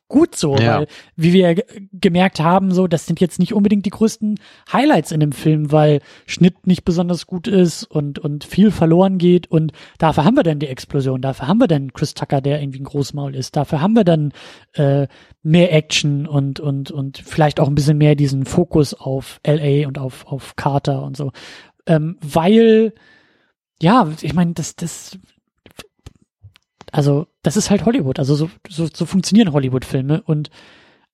gut 0.09 0.37
so, 0.37 0.57
ja. 0.57 0.81
weil, 0.81 0.87
wie 1.17 1.33
wir 1.33 1.65
gemerkt 1.93 2.41
haben, 2.41 2.73
so, 2.73 2.87
das 2.87 3.07
sind 3.07 3.21
jetzt 3.21 3.39
nicht 3.39 3.55
unbedingt 3.55 3.87
die 3.87 3.91
größten 3.91 4.39
Highlights 4.73 5.13
in 5.13 5.21
dem 5.21 5.33
Film, 5.33 5.73
weil 5.73 6.01
Schnitt 6.27 6.67
nicht 6.67 6.85
besonders 6.85 7.27
gut 7.27 7.49
ist 7.49 7.85
und, 7.85 8.19
und 8.19 8.45
viel 8.45 8.71
verloren 8.71 9.19
geht 9.19 9.51
und 9.51 9.73
dafür 9.99 10.25
haben 10.25 10.37
wir 10.37 10.43
dann 10.43 10.59
die 10.59 10.69
Explosion, 10.69 11.23
dafür 11.23 11.49
haben 11.49 11.59
wir 11.59 11.69
dann 11.69 11.93
Chris 11.93 12.15
Tucker, 12.15 12.41
der 12.41 12.61
irgendwie 12.61 12.81
ein 12.81 12.85
Großmaul 12.85 13.35
ist, 13.35 13.57
dafür 13.57 13.81
haben 13.81 13.95
wir 13.95 14.05
dann 14.05 14.33
äh, 14.75 15.07
mehr 15.43 15.73
Action 15.73 16.27
und, 16.27 16.61
und, 16.61 16.91
und 16.91 17.19
vielleicht 17.19 17.59
auch 17.59 17.69
ein 17.69 17.75
bisschen 17.75 17.99
mehr 17.99 18.15
diesen 18.15 18.45
Fokus 18.45 18.95
auf 18.95 19.41
LA 19.47 19.87
und 19.89 19.99
auf, 19.99 20.27
auf 20.27 20.57
Carter 20.57 21.03
und 21.03 21.17
so. 21.17 21.33
Ähm, 21.87 22.19
weil, 22.21 22.95
ja, 23.81 24.09
ich 24.21 24.35
meine, 24.35 24.53
das, 24.53 24.77
das 24.77 25.19
also, 26.95 27.27
das 27.43 27.57
ist 27.57 27.71
halt 27.71 27.87
Hollywood. 27.87 28.21
Also 28.21 28.37
so, 28.37 28.49
so, 28.69 28.87
so 28.87 29.05
funktionieren 29.05 29.53
Hollywood-Filme. 29.53 30.23
Und 30.23 30.51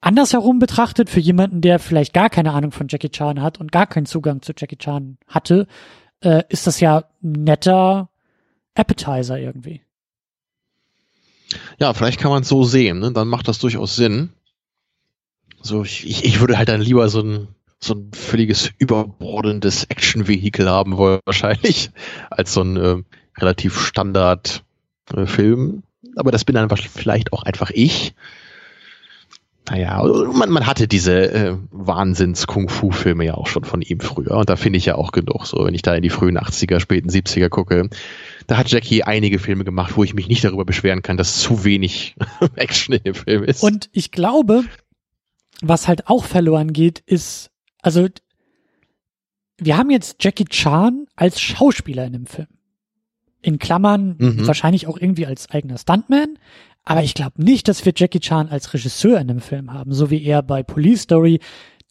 andersherum 0.03 0.59
betrachtet, 0.59 1.09
für 1.09 1.20
jemanden, 1.20 1.62
der 1.62 1.78
vielleicht 1.78 2.12
gar 2.12 2.28
keine 2.28 2.53
Ahnung 2.53 2.70
von 2.70 2.87
Jackie 2.87 3.09
Chan 3.09 3.41
hat 3.41 3.59
und 3.59 3.72
gar 3.72 3.87
keinen 3.87 4.05
Zugang 4.05 4.43
zu 4.43 4.53
Jackie 4.55 4.76
Chan 4.76 5.16
hatte, 5.26 5.66
äh, 6.20 6.43
ist 6.51 6.66
das 6.66 6.81
ja 6.81 7.05
netter 7.22 8.11
Appetizer 8.74 9.39
irgendwie. 9.39 9.81
Ja, 11.78 11.95
vielleicht 11.95 12.20
kann 12.20 12.31
man 12.31 12.43
es 12.43 12.49
so 12.49 12.62
sehen, 12.62 12.99
ne? 12.99 13.12
dann 13.12 13.28
macht 13.28 13.49
das 13.49 13.59
durchaus 13.59 13.97
Sinn. 13.97 14.35
So, 15.62 15.83
ich, 15.83 16.26
ich 16.26 16.41
würde 16.41 16.59
halt 16.59 16.68
dann 16.68 16.83
lieber 16.83 17.09
so 17.09 17.22
ein, 17.22 17.49
so 17.78 17.95
ein 17.95 18.12
völliges 18.12 18.70
überbordendes 18.76 19.85
Action-Vehikel 19.85 20.68
haben 20.68 20.99
wollen, 20.99 21.20
wahrscheinlich, 21.24 21.91
als 22.28 22.53
so 22.53 22.61
ein 22.61 22.76
äh, 22.76 22.97
relativ 23.39 23.81
Standard 23.81 24.62
äh, 25.15 25.27
Filmen. 25.27 25.83
Aber 26.17 26.31
das 26.31 26.45
bin 26.45 26.55
dann 26.55 26.69
vielleicht 26.71 27.33
auch 27.33 27.43
einfach 27.43 27.71
ich. 27.71 28.15
Naja, 29.69 30.03
man, 30.33 30.51
man 30.51 30.67
hatte 30.67 30.89
diese 30.89 31.31
äh, 31.33 31.57
Wahnsinns-Kung-Fu-Filme 31.71 33.25
ja 33.25 33.35
auch 33.35 33.47
schon 33.47 33.65
von 33.65 33.83
ihm 33.83 34.01
früher. 34.01 34.33
Und 34.39 34.51
da 34.51 34.57
finde 34.57 34.79
ich 34.79 34.87
ja 34.87 34.97
auch 34.97 35.13
genug. 35.13 35.47
So, 35.47 35.65
wenn 35.65 35.75
ich 35.75 35.83
da 35.83 35.95
in 35.95 36.03
die 36.03 36.11
frühen 36.11 36.39
80er, 36.39 36.81
späten 36.81 37.09
70er 37.09 37.49
gucke, 37.49 37.89
da 38.49 38.57
hat 38.57 38.71
Jackie 38.71 39.05
einige 39.05 39.39
Filme 39.39 39.65
gemacht, 39.65 39.97
wo 39.97 40.03
ich 40.03 40.15
mich 40.15 40.29
nicht 40.29 40.43
darüber 40.43 40.65
beschweren 40.65 41.03
kann, 41.03 41.17
dass 41.17 41.39
zu 41.39 41.63
wenig 41.63 42.17
Action 42.57 42.95
in 42.95 43.03
dem 43.05 43.15
Film 43.15 43.45
ist. 43.45 43.63
Und 43.63 43.91
ich 43.93 44.11
glaube, 44.11 44.65
was 45.63 45.87
halt 45.87 46.09
auch 46.09 46.25
verloren 46.25 46.73
geht, 46.73 46.99
ist, 47.01 47.51
also 47.81 48.09
wir 49.59 49.77
haben 49.77 49.91
jetzt 49.91 50.25
Jackie 50.25 50.47
Chan 50.47 51.07
als 51.15 51.41
Schauspieler 51.41 52.07
in 52.07 52.15
dem 52.15 52.27
Film 52.27 52.49
in 53.43 53.59
Klammern 53.59 54.16
mhm. 54.18 54.47
wahrscheinlich 54.47 54.86
auch 54.86 54.99
irgendwie 54.99 55.26
als 55.26 55.51
eigener 55.51 55.78
Stuntman. 55.78 56.38
Aber 56.84 57.03
ich 57.03 57.14
glaube 57.14 57.43
nicht, 57.43 57.68
dass 57.68 57.84
wir 57.84 57.93
Jackie 57.95 58.20
Chan 58.20 58.49
als 58.49 58.72
Regisseur 58.72 59.20
in 59.20 59.28
dem 59.28 59.41
Film 59.41 59.72
haben, 59.72 59.93
so 59.93 60.11
wie 60.11 60.22
er 60.22 60.43
bei 60.43 60.62
Police 60.62 61.03
Story 61.03 61.41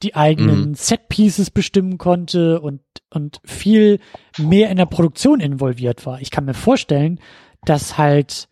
die 0.02 0.16
eigenen 0.16 0.70
mhm. 0.70 0.76
Set-Pieces 0.76 1.52
bestimmen 1.52 1.98
konnte 1.98 2.62
und, 2.62 2.82
und 3.10 3.42
viel 3.44 4.00
mehr 4.38 4.70
in 4.70 4.78
der 4.78 4.86
Produktion 4.86 5.42
involviert 5.42 6.06
war. 6.06 6.22
Ich 6.22 6.32
kann 6.32 6.46
mir 6.46 6.54
vorstellen, 6.54 7.20
dass 7.66 7.98
halt, 7.98 8.48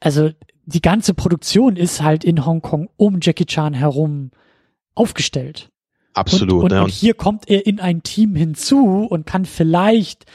also 0.00 0.30
die 0.66 0.82
ganze 0.82 1.14
Produktion 1.14 1.76
ist 1.76 2.02
halt 2.02 2.24
in 2.24 2.44
Hongkong 2.44 2.90
um 2.96 3.18
Jackie 3.22 3.46
Chan 3.46 3.74
herum 3.74 4.30
aufgestellt. 4.94 5.70
Absolut. 6.12 6.52
Und, 6.52 6.64
und, 6.64 6.72
ja. 6.72 6.82
und 6.84 6.90
hier 6.90 7.14
kommt 7.14 7.48
er 7.48 7.66
in 7.66 7.80
ein 7.80 8.02
Team 8.02 8.34
hinzu 8.34 9.06
und 9.08 9.26
kann 9.26 9.46
vielleicht 9.46 10.26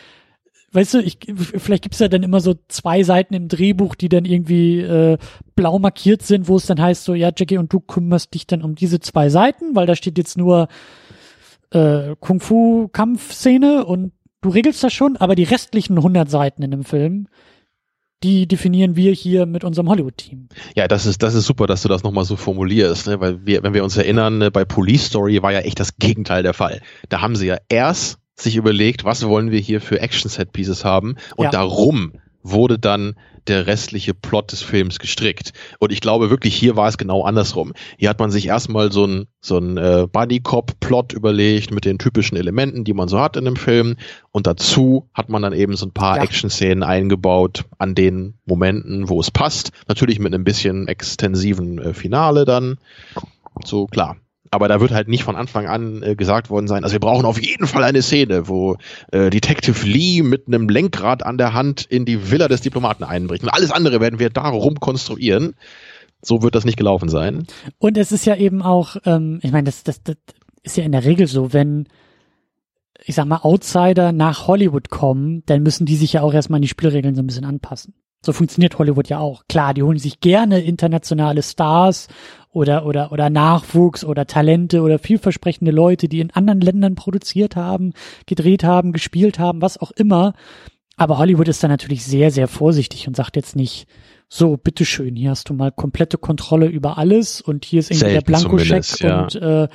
weißt 0.71 0.95
du, 0.95 0.99
ich, 0.99 1.17
vielleicht 1.35 1.83
gibt's 1.83 1.99
ja 1.99 2.07
dann 2.07 2.23
immer 2.23 2.39
so 2.39 2.55
zwei 2.67 3.03
Seiten 3.03 3.33
im 3.33 3.47
Drehbuch, 3.47 3.95
die 3.95 4.09
dann 4.09 4.25
irgendwie 4.25 4.79
äh, 4.79 5.17
blau 5.55 5.79
markiert 5.79 6.21
sind, 6.21 6.47
wo 6.47 6.55
es 6.55 6.65
dann 6.65 6.81
heißt 6.81 7.03
so, 7.03 7.13
ja, 7.13 7.31
Jackie, 7.35 7.57
und 7.57 7.73
du 7.73 7.79
kümmerst 7.79 8.33
dich 8.33 8.47
dann 8.47 8.61
um 8.61 8.75
diese 8.75 8.99
zwei 8.99 9.29
Seiten, 9.29 9.75
weil 9.75 9.87
da 9.87 9.95
steht 9.95 10.17
jetzt 10.17 10.37
nur 10.37 10.67
äh, 11.71 12.15
Kung-Fu-Kampfszene 12.19 13.85
und 13.85 14.11
du 14.41 14.49
regelst 14.49 14.83
das 14.83 14.93
schon, 14.93 15.17
aber 15.17 15.35
die 15.35 15.43
restlichen 15.43 15.97
100 15.97 16.29
Seiten 16.29 16.63
in 16.63 16.71
dem 16.71 16.83
Film, 16.83 17.27
die 18.23 18.47
definieren 18.47 18.95
wir 18.95 19.13
hier 19.13 19.45
mit 19.45 19.63
unserem 19.63 19.87
Hollywood-Team. 19.87 20.49
Ja, 20.75 20.87
das 20.87 21.05
ist, 21.05 21.23
das 21.23 21.35
ist 21.35 21.45
super, 21.45 21.67
dass 21.67 21.83
du 21.83 21.87
das 21.87 22.03
nochmal 22.03 22.25
so 22.25 22.35
formulierst, 22.35 23.07
ne? 23.07 23.19
weil 23.21 23.45
wir, 23.45 23.63
wenn 23.63 23.73
wir 23.73 23.83
uns 23.83 23.95
erinnern, 23.95 24.39
ne, 24.39 24.51
bei 24.51 24.65
Police 24.65 25.05
Story 25.05 25.41
war 25.41 25.53
ja 25.53 25.59
echt 25.59 25.79
das 25.79 25.95
Gegenteil 25.97 26.43
der 26.43 26.53
Fall. 26.53 26.81
Da 27.07 27.21
haben 27.21 27.35
sie 27.35 27.47
ja 27.47 27.57
erst 27.69 28.18
sich 28.41 28.55
überlegt, 28.55 29.03
was 29.03 29.25
wollen 29.27 29.51
wir 29.51 29.59
hier 29.59 29.81
für 29.81 29.99
Action-Set-Pieces 29.99 30.85
haben 30.85 31.15
und 31.35 31.45
ja. 31.45 31.51
darum 31.51 32.13
wurde 32.43 32.79
dann 32.79 33.15
der 33.47 33.67
restliche 33.67 34.13
Plot 34.13 34.51
des 34.51 34.61
Films 34.61 34.99
gestrickt. 34.99 35.53
Und 35.79 35.91
ich 35.91 36.01
glaube 36.01 36.29
wirklich, 36.29 36.55
hier 36.55 36.75
war 36.75 36.87
es 36.87 36.97
genau 36.97 37.23
andersrum. 37.23 37.73
Hier 37.97 38.09
hat 38.09 38.19
man 38.19 38.31
sich 38.31 38.47
erstmal 38.47 38.91
so 38.91 39.05
ein, 39.05 39.27
so 39.41 39.57
ein 39.57 39.77
äh, 39.77 40.07
Buddy-Cop-Plot 40.11 41.13
überlegt 41.13 41.71
mit 41.71 41.85
den 41.85 41.97
typischen 41.97 42.37
Elementen, 42.37 42.83
die 42.83 42.93
man 42.93 43.07
so 43.07 43.19
hat 43.19 43.37
in 43.37 43.45
dem 43.45 43.55
Film. 43.55 43.95
Und 44.31 44.45
dazu 44.45 45.09
hat 45.13 45.29
man 45.29 45.41
dann 45.41 45.53
eben 45.53 45.75
so 45.75 45.85
ein 45.87 45.93
paar 45.93 46.17
ja. 46.17 46.23
Action-Szenen 46.23 46.83
eingebaut 46.83 47.65
an 47.77 47.95
den 47.95 48.35
Momenten, 48.45 49.09
wo 49.09 49.19
es 49.19 49.31
passt. 49.31 49.71
Natürlich 49.87 50.19
mit 50.19 50.33
einem 50.33 50.43
bisschen 50.43 50.87
extensiven 50.87 51.79
äh, 51.79 51.93
Finale 51.93 52.45
dann. 52.45 52.77
So 53.65 53.87
klar. 53.87 54.17
Aber 54.51 54.67
da 54.67 54.79
wird 54.79 54.91
halt 54.91 55.07
nicht 55.07 55.23
von 55.23 55.35
Anfang 55.35 55.67
an 55.67 56.01
äh, 56.01 56.15
gesagt 56.15 56.49
worden 56.49 56.67
sein, 56.67 56.83
also 56.83 56.93
wir 56.93 56.99
brauchen 56.99 57.25
auf 57.25 57.41
jeden 57.41 57.67
Fall 57.67 57.83
eine 57.83 58.01
Szene, 58.01 58.47
wo 58.47 58.77
äh, 59.11 59.29
Detective 59.29 59.85
Lee 59.85 60.23
mit 60.23 60.47
einem 60.47 60.69
Lenkrad 60.69 61.23
an 61.23 61.37
der 61.37 61.53
Hand 61.53 61.85
in 61.85 62.05
die 62.05 62.31
Villa 62.31 62.47
des 62.47 62.61
Diplomaten 62.61 63.03
einbricht. 63.03 63.43
Und 63.43 63.49
alles 63.49 63.71
andere 63.71 64.01
werden 64.01 64.19
wir 64.19 64.29
darum 64.29 64.79
konstruieren. 64.79 65.55
So 66.21 66.41
wird 66.41 66.55
das 66.55 66.65
nicht 66.65 66.77
gelaufen 66.77 67.09
sein. 67.09 67.45
Und 67.77 67.97
es 67.97 68.11
ist 68.11 68.25
ja 68.25 68.35
eben 68.35 68.61
auch, 68.61 68.97
ähm, 69.05 69.39
ich 69.41 69.51
meine, 69.51 69.65
das, 69.65 69.83
das, 69.83 70.03
das 70.03 70.17
ist 70.63 70.77
ja 70.77 70.83
in 70.83 70.91
der 70.91 71.05
Regel 71.05 71.27
so, 71.27 71.53
wenn 71.53 71.87
ich 73.05 73.15
sag 73.15 73.25
mal, 73.25 73.39
Outsider 73.43 74.11
nach 74.11 74.47
Hollywood 74.47 74.89
kommen, 74.89 75.43
dann 75.45 75.63
müssen 75.63 75.85
die 75.85 75.95
sich 75.95 76.13
ja 76.13 76.21
auch 76.21 76.33
erstmal 76.33 76.57
an 76.57 76.63
die 76.63 76.67
Spielregeln 76.67 77.15
so 77.15 77.21
ein 77.21 77.27
bisschen 77.27 77.45
anpassen. 77.45 77.93
So 78.21 78.33
funktioniert 78.33 78.77
Hollywood 78.77 79.07
ja 79.07 79.19
auch. 79.19 79.43
Klar, 79.47 79.73
die 79.73 79.83
holen 79.83 79.97
sich 79.97 80.19
gerne 80.19 80.61
internationale 80.61 81.41
Stars 81.41 82.07
oder, 82.51 82.85
oder, 82.85 83.11
oder 83.11 83.29
Nachwuchs 83.29 84.03
oder 84.03 84.25
Talente 84.25 84.81
oder 84.81 84.99
vielversprechende 84.99 85.71
Leute, 85.71 86.09
die 86.09 86.19
in 86.19 86.31
anderen 86.31 86.61
Ländern 86.61 86.95
produziert 86.95 87.55
haben, 87.55 87.93
gedreht 88.25 88.63
haben, 88.63 88.91
gespielt 88.91 89.39
haben, 89.39 89.61
was 89.61 89.77
auch 89.77 89.91
immer. 89.91 90.33
Aber 90.97 91.17
Hollywood 91.17 91.47
ist 91.47 91.63
da 91.63 91.69
natürlich 91.69 92.03
sehr, 92.03 92.29
sehr 92.29 92.47
vorsichtig 92.49 93.07
und 93.07 93.15
sagt 93.15 93.37
jetzt 93.37 93.55
nicht, 93.55 93.87
so, 94.27 94.57
bitteschön, 94.57 95.15
hier 95.15 95.31
hast 95.31 95.49
du 95.49 95.53
mal 95.53 95.71
komplette 95.71 96.17
Kontrolle 96.17 96.67
über 96.67 96.97
alles 96.97 97.41
und 97.41 97.65
hier 97.65 97.79
ist 97.79 97.89
irgendwie 97.89 98.11
Selten 98.11 98.25
der 98.25 98.31
Blankoscheck 98.31 98.99
ja. 98.99 99.23
und 99.23 99.35
äh, 99.35 99.67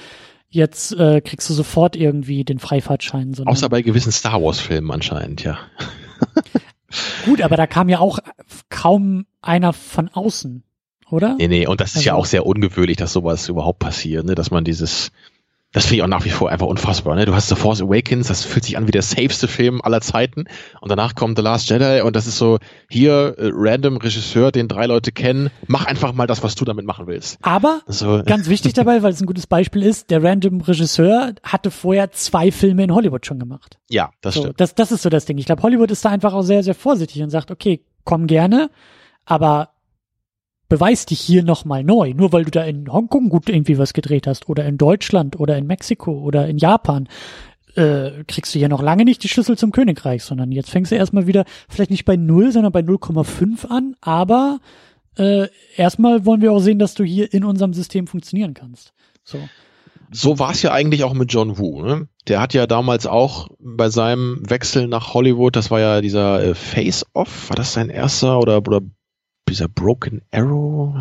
jetzt 0.49 0.93
äh, 0.93 1.21
kriegst 1.21 1.51
du 1.51 1.55
sofort 1.55 1.97
irgendwie 1.97 2.45
den 2.45 2.61
Freifahrtschein. 2.61 3.35
Außer 3.45 3.69
bei 3.69 3.83
gewissen 3.83 4.13
Star 4.13 4.41
Wars-Filmen 4.41 4.93
anscheinend, 4.93 5.43
ja. 5.43 5.59
Gut, 7.25 7.43
aber 7.43 7.57
da 7.57 7.67
kam 7.67 7.89
ja 7.89 7.99
auch 7.99 8.19
kaum 8.69 9.27
einer 9.41 9.73
von 9.73 10.09
außen 10.09 10.63
oder? 11.11 11.37
Nee, 11.39 11.49
nee, 11.49 11.67
und 11.67 11.81
das 11.81 11.91
ist 11.91 11.97
also, 11.99 12.07
ja 12.07 12.15
auch 12.15 12.27
sehr 12.27 12.47
ungewöhnlich, 12.47 12.97
dass 12.97 13.13
sowas 13.13 13.49
überhaupt 13.49 13.79
passiert, 13.79 14.25
ne? 14.25 14.35
dass 14.35 14.51
man 14.51 14.65
dieses, 14.65 15.13
das 15.75 15.87
finde 15.87 15.97
ich 15.97 16.03
auch 16.05 16.09
nach 16.09 16.25
wie 16.25 16.31
vor 16.31 16.51
einfach 16.51 16.69
unfassbar. 16.69 17.17
Ne? 17.17 17.27
Du 17.27 17.35
hast 17.35 17.49
The 17.49 17.57
Force 17.57 17.83
Awakens, 17.83 18.29
das 18.29 18.45
fühlt 18.45 18.65
sich 18.65 18.79
an 18.79 18.87
wie 18.87 18.93
der 18.93 19.03
safeste 19.03 19.49
Film 19.49 19.83
aller 19.83 20.01
Zeiten. 20.01 20.45
Und 20.81 20.89
danach 20.89 21.17
kommt 21.17 21.37
The 21.37 21.43
Last 21.43 21.69
Jedi 21.69 22.01
und 22.01 22.15
das 22.15 22.29
ist 22.29 22.39
so, 22.39 22.59
hier, 22.89 23.35
äh, 23.37 23.51
random 23.53 23.97
Regisseur, 23.97 24.53
den 24.53 24.69
drei 24.69 24.87
Leute 24.87 25.11
kennen, 25.11 25.51
mach 25.67 25.85
einfach 25.87 26.13
mal 26.13 26.29
das, 26.29 26.45
was 26.45 26.55
du 26.55 26.65
damit 26.65 26.87
machen 26.87 27.09
willst. 27.09 27.39
Aber, 27.43 27.81
so. 27.89 28.23
ganz 28.27 28.49
wichtig 28.49 28.73
dabei, 28.73 29.03
weil 29.03 29.13
es 29.13 29.21
ein 29.21 29.27
gutes 29.27 29.49
Beispiel 29.49 29.83
ist, 29.83 30.11
der 30.11 30.23
random 30.23 30.61
Regisseur 30.61 31.35
hatte 31.43 31.73
vorher 31.73 32.13
zwei 32.13 32.53
Filme 32.53 32.85
in 32.85 32.95
Hollywood 32.95 33.27
schon 33.27 33.41
gemacht. 33.41 33.77
Ja, 33.91 34.11
das 34.21 34.35
so, 34.35 34.43
stimmt. 34.43 34.61
Das, 34.61 34.77
das 34.77 34.93
ist 34.93 35.03
so 35.03 35.09
das 35.09 35.25
Ding. 35.25 35.39
Ich 35.39 35.47
glaube, 35.47 35.63
Hollywood 35.65 35.91
ist 35.91 36.05
da 36.05 36.11
einfach 36.11 36.35
auch 36.35 36.43
sehr, 36.43 36.63
sehr 36.63 36.77
vorsichtig 36.77 37.21
und 37.21 37.31
sagt, 37.31 37.51
okay, 37.51 37.85
komm 38.05 38.29
gerne, 38.29 38.71
aber 39.25 39.71
beweis 40.69 41.07
dich 41.07 41.21
hier 41.21 41.43
nochmal 41.43 41.85
neu. 41.85 42.15
Nur 42.15 42.33
weil 42.33 42.45
du 42.45 42.51
da 42.51 42.63
in 42.65 42.93
Hongkong 42.93 43.29
gut 43.29 43.49
irgendwie 43.49 43.79
was 43.79 43.93
gedreht 43.93 44.27
hast 44.27 44.49
oder 44.49 44.65
in 44.65 44.79
Deutschland 44.79 45.39
oder 45.39 45.57
in 45.57 45.67
Mexiko 45.67 46.13
oder 46.13 46.49
in 46.49 46.59
Japan, 46.59 47.09
äh, 47.77 48.25
kriegst 48.27 48.55
du 48.55 48.59
hier 48.59 48.69
noch 48.69 48.83
lange 48.83 49.05
nicht 49.05 49.23
die 49.23 49.29
Schlüssel 49.29 49.59
zum 49.59 49.73
Königreich, 49.73 50.23
sondern 50.23 50.53
jetzt 50.53 50.71
fängst 50.71 50.93
du 50.93 50.97
erstmal 50.97 51.27
wieder, 51.27 51.45
vielleicht 51.69 51.91
nicht 51.91 52.05
bei 52.05 52.17
0, 52.17 52.53
sondern 52.53 52.73
bei 52.73 52.81
0,5 52.81 53.67
an, 53.67 53.97
aber 54.01 54.61
äh, 55.17 55.49
erstmal 55.77 56.25
wollen 56.25 56.41
wir 56.41 56.53
auch 56.53 56.61
sehen, 56.61 56.79
dass 56.79 56.95
du 56.95 57.05
hier 57.05 57.33
in 57.33 57.45
unserem 57.45 57.75
System 57.75 58.07
funktionieren 58.07 58.55
kannst. 58.55 58.93
So. 59.25 59.39
So 60.11 60.39
war 60.39 60.53
es 60.53 60.63
ja 60.63 60.71
eigentlich 60.71 61.03
auch 61.03 61.15
mit 61.15 61.33
John 61.33 61.59
Woo. 61.59 61.83
Ne? 61.83 62.09
Der 62.29 62.41
hat 62.41 62.55
ja 62.55 62.67
damals 62.67 63.07
auch 63.07 63.49
bei 63.59 63.89
seinem 63.89 64.49
Wechsel 64.49 64.87
nach 64.87 65.15
Hollywood, 65.15 65.57
das 65.57 65.71
war 65.71 65.81
ja 65.81 66.01
dieser 66.01 66.43
äh, 66.43 66.55
Face-Off, 66.55 67.51
war 67.51 67.57
das 67.57 67.73
sein 67.73 67.91
erster 67.91 68.39
oder, 68.39 68.59
oder 68.59 68.81
dieser 69.49 69.69
Broken 69.69 70.23
Arrow? 70.31 70.97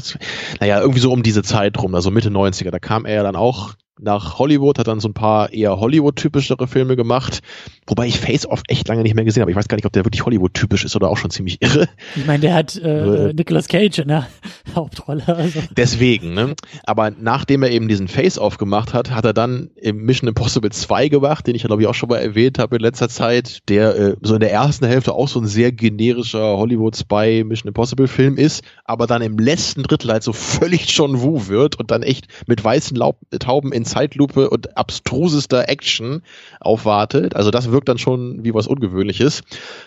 Naja, 0.59 0.79
irgendwie 0.79 0.99
so 0.99 1.11
um 1.11 1.23
diese 1.23 1.43
Zeit 1.43 1.81
rum, 1.81 1.95
also 1.95 2.11
Mitte 2.11 2.29
90er. 2.29 2.71
Da 2.71 2.79
kam 2.79 3.05
er 3.05 3.15
ja 3.15 3.23
dann 3.23 3.35
auch 3.35 3.73
nach 3.99 4.39
Hollywood, 4.39 4.79
hat 4.79 4.87
dann 4.87 4.99
so 4.99 5.07
ein 5.07 5.13
paar 5.13 5.53
eher 5.53 5.79
Hollywood-typischere 5.79 6.67
Filme 6.67 6.95
gemacht, 6.95 7.41
wobei 7.87 8.07
ich 8.07 8.19
Face 8.19 8.45
Off 8.45 8.63
echt 8.67 8.87
lange 8.87 9.03
nicht 9.03 9.15
mehr 9.15 9.23
gesehen 9.23 9.41
habe. 9.41 9.51
Ich 9.51 9.57
weiß 9.57 9.67
gar 9.67 9.75
nicht, 9.75 9.85
ob 9.85 9.93
der 9.93 10.05
wirklich 10.05 10.25
Hollywood-typisch 10.25 10.83
ist 10.83 10.95
oder 10.95 11.09
auch 11.09 11.17
schon 11.17 11.29
ziemlich 11.29 11.61
irre. 11.61 11.87
Ich 12.15 12.25
meine, 12.25 12.39
der 12.39 12.53
hat 12.55 12.75
äh, 12.75 13.29
äh, 13.29 13.33
Nicolas 13.33 13.67
Cage 13.67 13.99
in 13.99 14.07
der 14.07 14.27
Hauptrolle. 14.75 15.23
Also. 15.27 15.59
Deswegen, 15.77 16.33
ne? 16.33 16.55
Aber 16.85 17.11
nachdem 17.11 17.63
er 17.63 17.71
eben 17.71 17.87
diesen 17.87 18.07
Face 18.07 18.39
Off 18.39 18.57
gemacht 18.57 18.93
hat, 18.93 19.11
hat 19.11 19.25
er 19.25 19.33
dann 19.33 19.69
im 19.75 19.97
Mission 19.97 20.27
Impossible 20.27 20.71
2 20.71 21.09
gemacht, 21.09 21.45
den 21.45 21.55
ich 21.55 21.61
ja 21.61 21.67
glaube 21.67 21.83
ich 21.83 21.87
auch 21.87 21.95
schon 21.95 22.09
mal 22.09 22.17
erwähnt 22.17 22.59
habe 22.59 22.77
in 22.77 22.81
letzter 22.81 23.09
Zeit, 23.09 23.69
der 23.69 23.95
äh, 23.95 24.15
so 24.21 24.33
in 24.33 24.39
der 24.39 24.51
ersten 24.51 24.85
Hälfte 24.85 25.13
auch 25.13 25.27
so 25.27 25.39
ein 25.39 25.47
sehr 25.47 25.71
generischer 25.71 26.57
Hollywood-Spy 26.57 27.43
Mission 27.43 27.67
Impossible-Film 27.67 28.37
ist, 28.37 28.63
aber 28.85 29.07
dann 29.07 29.21
im 29.21 29.37
letzten 29.37 29.83
Drittel 29.83 30.11
halt 30.11 30.23
so 30.23 30.33
völlig 30.33 30.89
schon 30.89 31.21
Wu 31.21 31.47
wird 31.47 31.79
und 31.79 31.91
dann 31.91 32.01
echt 32.03 32.27
mit 32.47 32.63
weißen 32.63 32.97
Laub 32.97 33.17
Tauben 33.39 33.71
in 33.71 33.82
Zeitlupe 33.85 34.49
und 34.49 34.77
abstrusester 34.77 35.69
Action 35.69 36.21
aufwartet. 36.59 37.35
Also 37.35 37.51
das 37.51 37.71
wirkt 37.71 37.89
dann 37.89 37.97
schon 37.97 38.43
wie 38.43 38.53
was 38.53 38.67
Ungewöhnliches. 38.67 39.41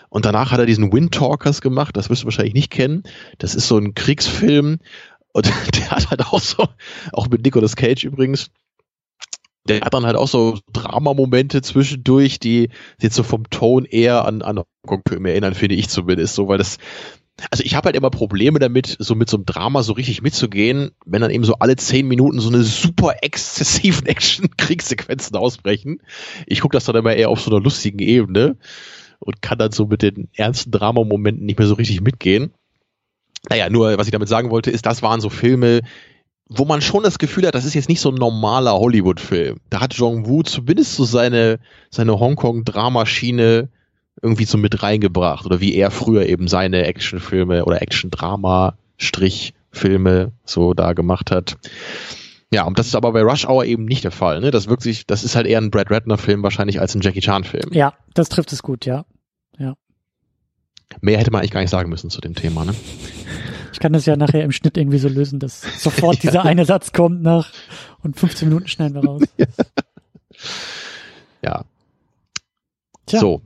Und 0.09 0.25
danach 0.25 0.51
hat 0.51 0.59
er 0.59 0.65
diesen 0.65 0.91
Windtalkers 0.91 1.61
gemacht, 1.61 1.97
das 1.97 2.09
wirst 2.09 2.23
du 2.23 2.25
wahrscheinlich 2.25 2.53
nicht 2.53 2.71
kennen. 2.71 3.03
Das 3.37 3.55
ist 3.55 3.67
so 3.67 3.77
ein 3.77 3.93
Kriegsfilm 3.93 4.79
und 5.33 5.45
der 5.75 5.91
hat 5.91 6.09
halt 6.09 6.25
auch 6.25 6.39
so, 6.39 6.67
auch 7.13 7.27
mit 7.29 7.43
Nicolas 7.43 7.75
Cage 7.75 8.03
übrigens, 8.05 8.49
der 9.67 9.81
hat 9.81 9.93
dann 9.93 10.05
halt 10.05 10.15
auch 10.15 10.27
so 10.27 10.57
Dramamomente 10.71 11.61
zwischendurch, 11.61 12.39
die 12.39 12.69
jetzt 13.01 13.15
so 13.15 13.23
vom 13.23 13.49
Ton 13.49 13.85
eher 13.85 14.25
an, 14.25 14.41
an 14.41 14.63
Hongkong-Filme 14.83 15.31
erinnern, 15.31 15.53
finde 15.53 15.75
ich 15.75 15.89
zumindest, 15.89 16.35
so, 16.35 16.47
weil 16.47 16.57
das, 16.57 16.77
also 17.51 17.63
ich 17.63 17.75
habe 17.75 17.87
halt 17.87 17.95
immer 17.95 18.09
Probleme 18.09 18.59
damit, 18.59 18.95
so 18.99 19.15
mit 19.15 19.29
so 19.29 19.37
einem 19.37 19.45
Drama 19.45 19.83
so 19.83 19.93
richtig 19.93 20.21
mitzugehen, 20.21 20.91
wenn 21.05 21.21
dann 21.21 21.31
eben 21.31 21.43
so 21.43 21.55
alle 21.55 21.75
zehn 21.75 22.07
Minuten 22.07 22.39
so 22.39 22.49
eine 22.49 22.63
super 22.63 23.15
exzessiven 23.21 24.05
Action-Kriegssequenzen 24.07 25.35
ausbrechen. 25.35 26.01
Ich 26.47 26.61
gucke 26.61 26.75
das 26.75 26.85
dann 26.85 26.95
immer 26.95 27.13
eher 27.13 27.29
auf 27.29 27.41
so 27.41 27.51
einer 27.51 27.61
lustigen 27.61 27.99
Ebene 27.99 28.57
und 29.19 29.41
kann 29.41 29.59
dann 29.59 29.71
so 29.71 29.85
mit 29.85 30.01
den 30.01 30.29
ernsten 30.33 30.71
Dramamomenten 30.71 31.45
nicht 31.45 31.59
mehr 31.59 31.67
so 31.67 31.75
richtig 31.75 32.01
mitgehen. 32.01 32.53
Naja, 33.49 33.69
nur 33.69 33.97
was 33.97 34.07
ich 34.07 34.11
damit 34.11 34.29
sagen 34.29 34.49
wollte, 34.49 34.71
ist, 34.71 34.85
das 34.85 35.01
waren 35.01 35.21
so 35.21 35.29
Filme, 35.29 35.81
wo 36.49 36.65
man 36.65 36.81
schon 36.81 37.03
das 37.03 37.19
Gefühl 37.19 37.45
hat, 37.45 37.55
das 37.55 37.65
ist 37.65 37.73
jetzt 37.73 37.89
nicht 37.89 38.01
so 38.01 38.09
ein 38.09 38.15
normaler 38.15 38.73
Hollywood-Film. 38.73 39.57
Da 39.69 39.81
hat 39.81 39.93
Jong 39.93 40.27
Woo 40.27 40.43
zumindest 40.43 40.95
so 40.95 41.05
seine, 41.05 41.59
seine 41.89 42.19
Hongkong-Dramaschiene 42.19 43.69
irgendwie 44.21 44.45
so 44.45 44.57
mit 44.57 44.83
reingebracht 44.83 45.45
oder 45.45 45.61
wie 45.61 45.75
er 45.75 45.91
früher 45.91 46.25
eben 46.25 46.47
seine 46.47 46.85
Actionfilme 46.85 47.65
oder 47.65 47.81
Action-Drama-Strichfilme 47.81 50.31
so 50.43 50.73
da 50.73 50.93
gemacht 50.93 51.31
hat. 51.31 51.57
Ja, 52.51 52.63
und 52.63 52.79
das 52.79 52.87
ist 52.87 52.95
aber 52.95 53.11
bei 53.11 53.21
Rush 53.21 53.45
Hour 53.45 53.65
eben 53.65 53.85
nicht 53.85 54.05
der 54.05 54.11
Fall. 54.11 54.39
Ne? 54.39 54.51
Das 54.51 54.67
wirkt 54.67 54.81
sich, 54.81 55.05
das 55.05 55.23
ist 55.23 55.35
halt 55.35 55.47
eher 55.47 55.59
ein 55.59 55.69
Brad 55.69 55.91
Ratner-Film 55.91 56.43
wahrscheinlich 56.43 56.79
als 56.79 56.95
ein 56.95 57.01
Jackie 57.01 57.19
Chan-Film. 57.19 57.73
Ja, 57.73 57.93
das 58.13 58.29
trifft 58.29 58.53
es 58.53 58.63
gut, 58.63 58.85
ja. 58.85 59.05
Ja. 59.57 59.75
Mehr 61.01 61.17
hätte 61.17 61.31
man 61.31 61.41
eigentlich 61.41 61.51
gar 61.51 61.61
nicht 61.61 61.69
sagen 61.69 61.89
müssen 61.89 62.09
zu 62.09 62.21
dem 62.21 62.35
Thema, 62.35 62.63
ne? 62.63 62.73
Ich 63.73 63.79
kann 63.79 63.91
das 63.91 64.05
ja 64.05 64.15
nachher 64.15 64.43
im 64.43 64.51
Schnitt 64.51 64.77
irgendwie 64.77 64.97
so 64.97 65.09
lösen, 65.09 65.39
dass 65.39 65.61
sofort 65.83 66.15
ja. 66.23 66.31
dieser 66.31 66.45
eine 66.45 66.65
Satz 66.65 66.93
kommt 66.93 67.21
nach 67.21 67.51
und 68.01 68.17
15 68.17 68.47
Minuten 68.47 68.67
schneiden 68.67 68.95
wir 68.95 69.03
raus. 69.03 69.23
ja. 71.43 71.65
Tja. 73.05 73.19
So, 73.19 73.41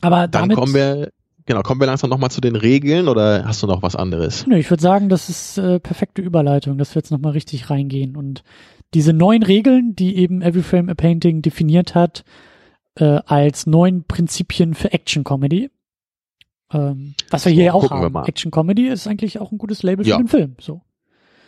aber 0.00 0.28
damit, 0.28 0.52
Dann 0.52 0.56
kommen 0.56 0.74
wir, 0.74 1.10
genau, 1.46 1.62
kommen 1.62 1.80
wir 1.80 1.86
langsam 1.86 2.10
nochmal 2.10 2.30
zu 2.30 2.40
den 2.40 2.56
Regeln 2.56 3.08
oder 3.08 3.44
hast 3.44 3.62
du 3.62 3.66
noch 3.66 3.82
was 3.82 3.96
anderes? 3.96 4.46
Nö, 4.46 4.56
ich 4.56 4.70
würde 4.70 4.82
sagen, 4.82 5.08
das 5.08 5.28
ist 5.28 5.58
äh, 5.58 5.80
perfekte 5.80 6.22
Überleitung, 6.22 6.78
dass 6.78 6.94
wir 6.94 7.00
jetzt 7.00 7.10
nochmal 7.10 7.32
richtig 7.32 7.70
reingehen. 7.70 8.16
Und 8.16 8.42
diese 8.94 9.12
neuen 9.12 9.42
Regeln, 9.42 9.94
die 9.94 10.16
eben 10.16 10.42
Every 10.42 10.62
Frame 10.62 10.88
a 10.88 10.94
Painting 10.94 11.42
definiert 11.42 11.94
hat, 11.94 12.24
äh, 12.96 13.20
als 13.26 13.66
neun 13.66 14.04
Prinzipien 14.04 14.74
für 14.74 14.92
Action 14.92 15.24
Comedy. 15.24 15.70
Ähm, 16.72 17.14
was 17.30 17.44
wir 17.44 17.52
so, 17.52 17.56
hier 17.56 17.74
auch 17.74 17.90
haben. 17.90 18.24
Action 18.24 18.50
Comedy 18.50 18.88
ist 18.88 19.06
eigentlich 19.06 19.38
auch 19.38 19.52
ein 19.52 19.58
gutes 19.58 19.82
Label 19.82 20.06
ja. 20.06 20.16
für 20.16 20.22
den 20.22 20.28
Film. 20.28 20.56
So. 20.60 20.82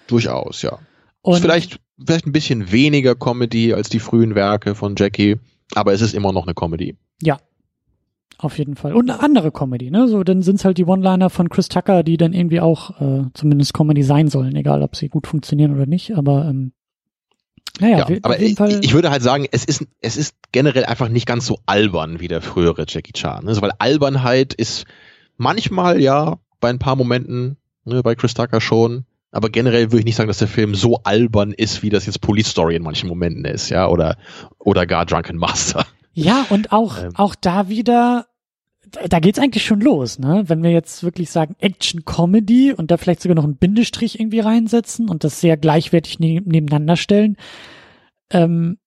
Durchaus, 0.06 0.62
ja. 0.62 0.78
Und 1.22 1.34
ist 1.34 1.40
vielleicht, 1.42 1.80
vielleicht 2.04 2.26
ein 2.26 2.32
bisschen 2.32 2.72
weniger 2.72 3.14
Comedy 3.14 3.72
als 3.72 3.88
die 3.88 4.00
frühen 4.00 4.34
Werke 4.34 4.74
von 4.74 4.94
Jackie, 4.96 5.38
aber 5.74 5.92
es 5.92 6.00
ist 6.00 6.14
immer 6.14 6.32
noch 6.32 6.44
eine 6.44 6.54
Comedy. 6.54 6.96
Ja, 7.22 7.38
auf 8.42 8.58
jeden 8.58 8.76
Fall. 8.76 8.94
Und 8.94 9.10
eine 9.10 9.22
andere 9.22 9.52
Comedy, 9.52 9.90
ne? 9.90 10.08
So, 10.08 10.24
dann 10.24 10.42
sind's 10.42 10.64
halt 10.64 10.78
die 10.78 10.84
One-Liner 10.84 11.30
von 11.30 11.48
Chris 11.48 11.68
Tucker, 11.68 12.02
die 12.02 12.16
dann 12.16 12.32
irgendwie 12.32 12.60
auch 12.60 13.00
äh, 13.00 13.24
zumindest 13.34 13.74
Comedy 13.74 14.02
sein 14.02 14.28
sollen, 14.28 14.56
egal 14.56 14.82
ob 14.82 14.96
sie 14.96 15.08
gut 15.08 15.26
funktionieren 15.26 15.74
oder 15.74 15.86
nicht. 15.86 16.16
Aber 16.16 16.46
ähm, 16.46 16.72
naja, 17.80 18.06
ja, 18.08 18.16
aber 18.22 18.40
ich, 18.40 18.58
ich, 18.58 18.92
würde 18.92 19.10
halt 19.10 19.22
sagen, 19.22 19.46
es 19.50 19.64
ist, 19.64 19.86
es 20.00 20.16
ist 20.16 20.36
generell 20.52 20.84
einfach 20.84 21.08
nicht 21.08 21.26
ganz 21.26 21.46
so 21.46 21.58
albern 21.64 22.20
wie 22.20 22.28
der 22.28 22.42
frühere 22.42 22.84
Jackie 22.86 23.12
Chan. 23.12 23.48
Also, 23.48 23.62
weil 23.62 23.72
Albernheit 23.78 24.52
ist 24.52 24.84
manchmal 25.36 26.00
ja 26.00 26.38
bei 26.60 26.68
ein 26.68 26.78
paar 26.78 26.96
Momenten, 26.96 27.56
ne, 27.84 28.02
bei 28.02 28.14
Chris 28.14 28.34
Tucker 28.34 28.60
schon, 28.60 29.06
aber 29.30 29.48
generell 29.48 29.90
würde 29.90 30.00
ich 30.00 30.04
nicht 30.04 30.16
sagen, 30.16 30.28
dass 30.28 30.38
der 30.38 30.48
Film 30.48 30.74
so 30.74 31.00
albern 31.04 31.52
ist, 31.52 31.82
wie 31.82 31.88
das 31.88 32.04
jetzt 32.04 32.20
Police 32.20 32.48
Story 32.48 32.76
in 32.76 32.82
manchen 32.82 33.08
Momenten 33.08 33.46
ist, 33.46 33.70
ja, 33.70 33.88
oder, 33.88 34.16
oder 34.58 34.86
gar 34.86 35.06
Drunken 35.06 35.38
Master. 35.38 35.86
Ja, 36.12 36.44
und 36.50 36.72
auch, 36.72 36.98
ähm. 36.98 37.12
auch 37.14 37.34
da 37.34 37.70
wieder, 37.70 38.26
da 39.08 39.20
geht's 39.20 39.38
eigentlich 39.38 39.64
schon 39.64 39.80
los, 39.80 40.18
ne? 40.18 40.44
Wenn 40.46 40.62
wir 40.62 40.70
jetzt 40.70 41.02
wirklich 41.02 41.30
sagen 41.30 41.56
Action 41.60 42.04
Comedy 42.04 42.72
und 42.72 42.90
da 42.90 42.96
vielleicht 42.96 43.22
sogar 43.22 43.34
noch 43.34 43.44
einen 43.44 43.56
Bindestrich 43.56 44.20
irgendwie 44.20 44.40
reinsetzen 44.40 45.08
und 45.08 45.24
das 45.24 45.40
sehr 45.40 45.56
gleichwertig 45.56 46.18
ne 46.18 46.40
nebeneinander 46.44 46.96
stellen. 46.96 47.36
Ähm, 48.30 48.78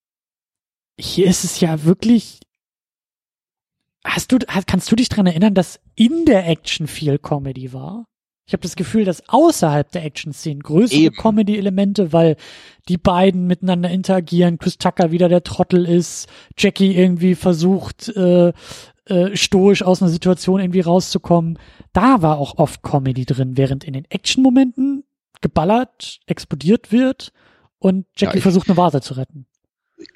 hier 0.99 1.28
ist 1.28 1.43
es 1.43 1.60
ja 1.60 1.84
wirklich. 1.84 2.39
Hast 4.03 4.32
du, 4.32 4.38
kannst 4.68 4.91
du 4.91 4.95
dich 4.95 5.10
dran 5.10 5.26
erinnern, 5.26 5.56
dass 5.56 5.80
in 5.95 6.26
der 6.26 6.47
Action 6.47 6.86
viel 6.86 7.18
Comedy 7.18 7.74
war? 7.74 8.06
Ich 8.47 8.53
habe 8.53 8.62
das 8.62 8.76
Gefühl, 8.76 9.06
dass 9.06 9.28
außerhalb 9.28 9.91
der 9.91 10.06
Action-Szenen 10.06 10.62
größere 10.62 11.10
Comedy-Elemente, 11.10 12.14
weil 12.14 12.36
die 12.88 12.97
beiden 12.97 13.47
miteinander 13.47 13.89
interagieren, 13.89 14.60
Chris 14.60 14.78
Tucker 14.78 15.12
wieder 15.12 15.30
der 15.30 15.41
Trottel 15.43 15.86
ist, 15.86 16.30
Jackie 16.56 16.95
irgendwie 16.95 17.34
versucht, 17.34 18.10
äh, 18.10 18.53
äh, 19.06 19.36
stoisch 19.36 19.84
aus 19.84 20.01
einer 20.01 20.10
Situation 20.10 20.60
irgendwie 20.60 20.82
rauszukommen. 20.82 21.60
Da 21.93 22.22
war 22.22 22.38
auch 22.38 22.58
oft 22.58 22.84
Comedy 22.84 23.26
drin, 23.26 23.58
während 23.58 23.84
in 23.84 23.93
den 23.93 24.06
Action-Momenten 24.10 25.03
geballert, 25.41 26.20
explodiert 26.26 26.91
wird 26.91 27.32
und 27.80 28.06
Jackie 28.16 28.38
ja, 28.38 28.41
versucht 28.41 28.68
eine 28.68 28.78
Vase 28.78 29.01
zu 29.01 29.14
retten. 29.14 29.45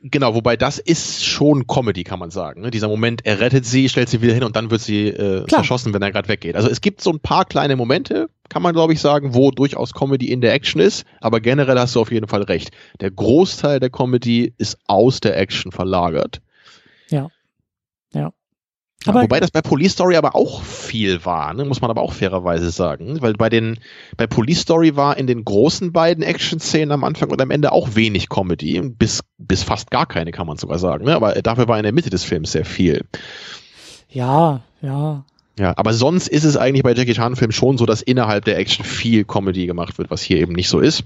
Genau, 0.01 0.35
wobei 0.35 0.57
das 0.57 0.77
ist 0.77 1.23
schon 1.23 1.65
Comedy, 1.65 2.03
kann 2.03 2.19
man 2.19 2.31
sagen. 2.31 2.61
Ne? 2.61 2.71
Dieser 2.71 2.89
Moment, 2.89 3.25
er 3.25 3.39
rettet 3.39 3.65
sie, 3.65 3.87
stellt 3.87 4.09
sie 4.09 4.21
wieder 4.21 4.33
hin 4.33 4.43
und 4.43 4.55
dann 4.55 4.71
wird 4.71 4.81
sie 4.81 5.07
äh, 5.07 5.45
zerschossen, 5.47 5.93
wenn 5.93 6.01
er 6.01 6.11
gerade 6.11 6.27
weggeht. 6.27 6.55
Also 6.55 6.69
es 6.69 6.81
gibt 6.81 7.01
so 7.01 7.11
ein 7.11 7.19
paar 7.19 7.45
kleine 7.45 7.75
Momente, 7.75 8.29
kann 8.49 8.61
man 8.61 8.73
glaube 8.73 8.93
ich 8.93 8.99
sagen, 8.99 9.33
wo 9.33 9.51
durchaus 9.51 9.93
Comedy 9.93 10.31
in 10.31 10.41
der 10.41 10.53
Action 10.53 10.81
ist, 10.81 11.05
aber 11.21 11.39
generell 11.39 11.79
hast 11.79 11.95
du 11.95 12.01
auf 12.01 12.11
jeden 12.11 12.27
Fall 12.27 12.43
recht. 12.43 12.71
Der 12.99 13.11
Großteil 13.11 13.79
der 13.79 13.89
Comedy 13.89 14.53
ist 14.57 14.77
aus 14.87 15.21
der 15.21 15.37
Action 15.37 15.71
verlagert. 15.71 16.41
Ja. 17.09 17.29
Ja. 18.13 18.33
Aber 19.05 19.21
Wobei 19.23 19.39
das 19.39 19.51
bei 19.51 19.61
Police 19.61 19.93
Story 19.93 20.17
aber 20.17 20.35
auch 20.35 20.61
viel 20.61 21.23
war, 21.23 21.53
ne? 21.53 21.63
muss 21.63 21.79
man 21.79 21.89
aber 21.89 22.01
auch 22.01 22.11
fairerweise 22.11 22.69
sagen. 22.69 23.21
Weil 23.21 23.33
bei 23.33 23.49
den, 23.49 23.79
bei 24.17 24.27
Police 24.27 24.61
Story 24.61 24.97
war 24.97 25.15
in 25.15 25.25
den 25.25 25.45
großen 25.45 25.93
beiden 25.93 26.21
Action-Szenen 26.21 26.91
am 26.91 27.05
Anfang 27.05 27.29
und 27.29 27.41
am 27.41 27.49
Ende 27.49 27.71
auch 27.71 27.95
wenig 27.95 28.27
Comedy. 28.27 28.81
Bis, 28.81 29.21
bis 29.37 29.63
fast 29.63 29.89
gar 29.89 30.05
keine, 30.05 30.31
kann 30.31 30.47
man 30.47 30.57
sogar 30.57 30.79
sagen. 30.79 31.05
Ne? 31.05 31.15
Aber 31.15 31.33
dafür 31.41 31.69
war 31.69 31.77
in 31.77 31.83
der 31.83 31.93
Mitte 31.93 32.09
des 32.09 32.25
Films 32.25 32.51
sehr 32.51 32.65
viel. 32.65 33.05
Ja, 34.09 34.61
ja. 34.81 35.23
Ja, 35.57 35.73
aber 35.77 35.93
sonst 35.93 36.27
ist 36.27 36.43
es 36.43 36.57
eigentlich 36.57 36.83
bei 36.83 36.93
Jackie 36.93 37.13
Chan 37.13 37.35
Filmen 37.35 37.51
schon 37.51 37.77
so, 37.77 37.85
dass 37.85 38.01
innerhalb 38.01 38.45
der 38.45 38.57
Action 38.57 38.85
viel 38.85 39.23
Comedy 39.25 39.65
gemacht 39.65 39.97
wird, 39.97 40.09
was 40.09 40.21
hier 40.21 40.37
eben 40.37 40.53
nicht 40.53 40.69
so 40.69 40.79
ist. 40.79 41.03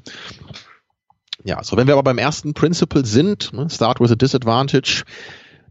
Ja, 1.43 1.63
so 1.63 1.75
wenn 1.75 1.87
wir 1.87 1.93
aber 1.93 2.03
beim 2.03 2.19
ersten 2.19 2.53
Principle 2.53 3.05
sind, 3.05 3.51
ne, 3.53 3.67
Start 3.69 3.99
with 3.99 4.11
a 4.11 4.15
Disadvantage, 4.15 5.03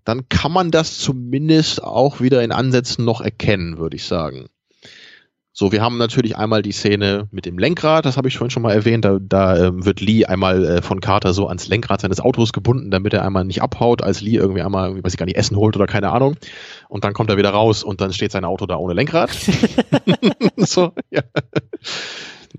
dann 0.05 0.29
kann 0.29 0.53
man 0.53 0.71
das 0.71 0.99
zumindest 0.99 1.83
auch 1.83 2.21
wieder 2.21 2.43
in 2.43 2.53
Ansätzen 2.53 3.05
noch 3.05 3.21
erkennen, 3.21 3.79
würde 3.79 3.97
ich 3.97 4.05
sagen. 4.05 4.49
So, 5.55 5.71
wir 5.71 5.83
haben 5.83 5.99
natürlich 5.99 6.39
einmal 6.39 6.63
die 6.63 6.73
Szene 6.73 7.29
mit 7.31 7.45
dem 7.45 7.59
Lenkrad, 7.59 8.07
das 8.07 8.17
habe 8.17 8.27
ich 8.27 8.39
vorhin 8.39 8.51
schon 8.51 8.63
mal 8.63 8.73
erwähnt. 8.73 9.05
Da, 9.05 9.19
da 9.21 9.67
ähm, 9.67 9.85
wird 9.85 10.01
Lee 10.01 10.25
einmal 10.25 10.65
äh, 10.65 10.83
von 10.83 11.01
Carter 11.03 11.35
so 11.35 11.47
ans 11.47 11.69
Lenkrad 11.69 12.01
seines 12.01 12.21
Autos 12.21 12.55
gebunden, 12.55 12.91
damit 12.91 13.13
er 13.13 13.23
einmal 13.23 13.45
nicht 13.45 13.61
abhaut, 13.61 14.03
als 14.03 14.23
Lee 14.23 14.37
irgendwie 14.37 14.63
einmal, 14.63 14.87
irgendwie, 14.87 15.05
weiß 15.05 15.13
ich 15.13 15.19
gar 15.19 15.27
nicht, 15.27 15.37
Essen 15.37 15.59
holt 15.59 15.77
oder 15.77 15.87
keine 15.87 16.11
Ahnung. 16.11 16.37
Und 16.89 17.05
dann 17.05 17.13
kommt 17.13 17.29
er 17.29 17.37
wieder 17.37 17.51
raus 17.51 17.85
und 17.85 18.01
dann 18.01 18.15
steht 18.15 18.33
sein 18.33 18.47
Auto 18.47 18.65
da 18.65 18.77
ohne 18.77 18.95
Lenkrad. 18.95 19.31
so, 20.57 20.93
ja. 21.11 21.23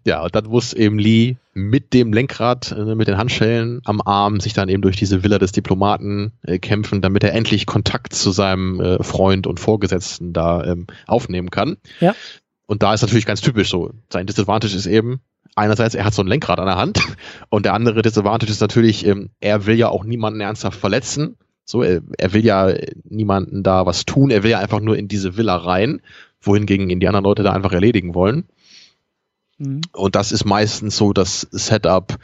Ja, 0.06 0.22
und 0.24 0.36
dann 0.36 0.45
muss 0.45 0.74
eben 0.74 0.99
Lee 0.99 1.38
mit 1.54 1.93
dem 1.93 2.12
Lenkrad, 2.12 2.72
äh, 2.72 2.95
mit 2.95 3.08
den 3.08 3.18
Handschellen 3.18 3.82
am 3.86 4.01
Arm 4.01 4.39
sich 4.39 4.54
dann 4.54 4.70
eben 4.70 4.82
durch 4.82 4.97
diese 4.97 5.24
Villa 5.24 5.39
des 5.39 5.54
Diplomaten 5.54 6.34
äh, 6.43 6.60
kämpfen, 6.60 7.01
damit 7.01 7.24
er 7.24 7.34
endlich 7.34 7.66
Kontakt 7.66 8.14
zu 8.14 8.32
seinem 8.32 8.82
äh, 8.82 9.04
Freund 9.04 9.47
und 9.47 9.60
Vorgesetzten 9.60 10.34
da 10.34 10.64
ähm, 10.66 10.88
aufnehmen 11.08 11.51
kann. 11.51 11.78
Ja. 11.99 12.16
Und 12.66 12.84
da 12.84 12.93
ist 12.93 13.01
natürlich 13.01 13.26
ganz 13.26 13.41
typisch 13.41 13.70
so. 13.70 13.91
Sein 14.10 14.26
Disadvantage 14.26 14.76
ist 14.76 14.88
eben, 14.88 15.22
einerseits, 15.56 15.95
er 15.95 16.06
hat 16.06 16.14
so 16.14 16.22
ein 16.22 16.28
Lenkrad 16.28 16.60
an 16.60 16.66
der 16.66 16.78
Hand 16.78 17.01
und 17.49 17.66
der 17.66 17.74
andere 17.74 18.01
Disadvantage 18.01 18.51
ist 18.51 18.62
natürlich, 18.62 19.06
ähm, 19.06 19.30
er 19.39 19.66
will 19.66 19.76
ja 19.76 19.89
auch 19.89 20.04
niemanden 20.04 20.41
ernsthaft 20.41 20.80
verletzen. 20.80 21.38
So, 21.66 21.82
er, 21.82 22.01
er 22.18 22.34
will 22.34 22.43
ja 22.43 22.74
niemanden 23.06 23.64
da 23.64 23.86
was 23.86 24.06
tun, 24.06 24.32
er 24.32 24.43
will 24.43 24.51
ja 24.51 24.60
einfach 24.60 24.82
nur 24.82 24.97
in 24.97 25.08
diese 25.08 25.38
Villa 25.38 25.56
rein, 25.56 26.01
wohingegen 26.41 26.89
ihn 26.89 26.99
die 26.99 27.08
anderen 27.08 27.24
Leute 27.24 27.43
da 27.43 27.54
einfach 27.54 27.72
erledigen 27.72 28.16
wollen. 28.16 28.45
Mhm. 29.58 29.82
Und 29.93 30.16
das 30.16 30.32
ist 30.32 30.45
meistens 30.45 30.97
so 30.97 31.14
das 31.14 31.47
Setup 31.51 32.18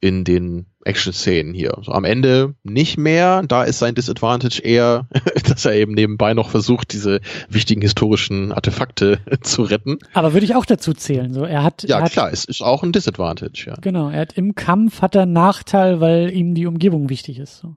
in 0.00 0.24
den 0.24 0.66
Action-Szenen 0.84 1.54
hier. 1.54 1.78
So 1.82 1.92
am 1.92 2.04
Ende 2.04 2.54
nicht 2.62 2.98
mehr. 2.98 3.42
Da 3.42 3.64
ist 3.64 3.78
sein 3.78 3.94
Disadvantage 3.94 4.60
eher, 4.60 5.08
dass 5.48 5.64
er 5.64 5.72
eben 5.72 5.94
nebenbei 5.94 6.34
noch 6.34 6.50
versucht, 6.50 6.92
diese 6.92 7.20
wichtigen 7.48 7.80
historischen 7.80 8.52
Artefakte 8.52 9.18
zu 9.40 9.62
retten. 9.62 9.98
Aber 10.12 10.34
würde 10.34 10.44
ich 10.44 10.54
auch 10.54 10.66
dazu 10.66 10.92
zählen. 10.92 11.32
So, 11.32 11.44
er 11.44 11.62
hat, 11.62 11.84
ja, 11.84 11.98
er 11.98 12.04
hat, 12.04 12.12
klar, 12.12 12.30
es 12.30 12.44
ist 12.44 12.60
auch 12.60 12.82
ein 12.82 12.92
Disadvantage, 12.92 13.64
ja. 13.66 13.76
Genau, 13.80 14.10
er 14.10 14.20
hat 14.20 14.34
im 14.34 14.54
Kampf 14.54 15.00
hat 15.00 15.14
er 15.14 15.22
einen 15.22 15.32
Nachteil, 15.32 16.00
weil 16.00 16.30
ihm 16.30 16.54
die 16.54 16.66
Umgebung 16.66 17.08
wichtig 17.08 17.38
ist. 17.38 17.58
So. 17.58 17.76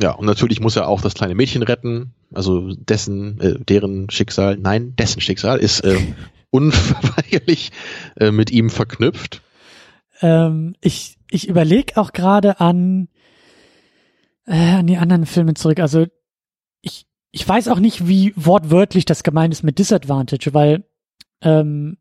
Ja, 0.00 0.12
und 0.12 0.24
natürlich 0.24 0.60
muss 0.60 0.76
er 0.76 0.88
auch 0.88 1.02
das 1.02 1.12
kleine 1.12 1.34
Mädchen 1.34 1.62
retten. 1.62 2.14
Also 2.32 2.72
dessen, 2.74 3.38
äh, 3.40 3.58
deren 3.58 4.08
Schicksal, 4.08 4.56
nein, 4.56 4.94
dessen 4.96 5.20
Schicksal 5.20 5.58
ist 5.58 5.80
äh, 5.80 5.98
unverweigerlich 6.50 7.72
äh, 8.16 8.30
mit 8.30 8.50
ihm 8.50 8.70
verknüpft. 8.70 9.42
Ähm, 10.22 10.74
ich 10.80 11.16
ich 11.30 11.48
überlege 11.48 11.96
auch 11.96 12.12
gerade 12.12 12.60
an, 12.60 13.08
äh, 14.46 14.74
an 14.74 14.86
die 14.86 14.96
anderen 14.96 15.26
Filme 15.26 15.54
zurück. 15.54 15.80
Also 15.80 16.06
ich, 16.82 17.06
ich 17.30 17.48
weiß 17.48 17.68
auch 17.68 17.78
nicht, 17.78 18.08
wie 18.08 18.32
wortwörtlich 18.36 19.04
das 19.04 19.22
gemeint 19.22 19.54
ist 19.54 19.62
mit 19.62 19.78
Disadvantage, 19.78 20.52
weil 20.52 20.84
ähm, 21.40 21.98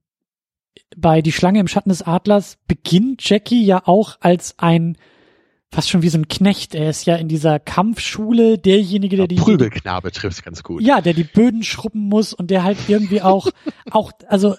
bei 0.98 1.22
Die 1.22 1.32
Schlange 1.32 1.60
im 1.60 1.68
Schatten 1.68 1.90
des 1.90 2.02
Adlers 2.02 2.58
beginnt 2.68 3.28
Jackie 3.28 3.64
ja 3.64 3.84
auch 3.86 4.18
als 4.22 4.58
ein 4.58 4.98
fast 5.72 5.90
schon 5.90 6.02
wie 6.02 6.10
so 6.10 6.18
ein 6.18 6.28
Knecht. 6.28 6.74
Er 6.74 6.90
ist 6.90 7.06
ja 7.06 7.16
in 7.16 7.28
dieser 7.28 7.60
Kampfschule 7.60 8.58
derjenige, 8.58 9.16
der 9.16 9.26
ja, 9.26 9.28
die 9.28 9.36
Prügelknabe 9.36 10.12
trifft 10.12 10.44
ganz 10.44 10.64
gut. 10.64 10.82
Ja, 10.82 11.02
der 11.02 11.14
die 11.14 11.24
Böden 11.24 11.64
schrubben 11.64 12.02
muss 12.08 12.34
und 12.34 12.50
der 12.50 12.64
halt 12.64 12.78
irgendwie 12.88 13.22
auch 13.22 13.50
auch 13.92 14.12
also 14.28 14.56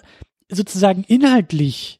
sozusagen 0.49 1.03
inhaltlich 1.03 1.99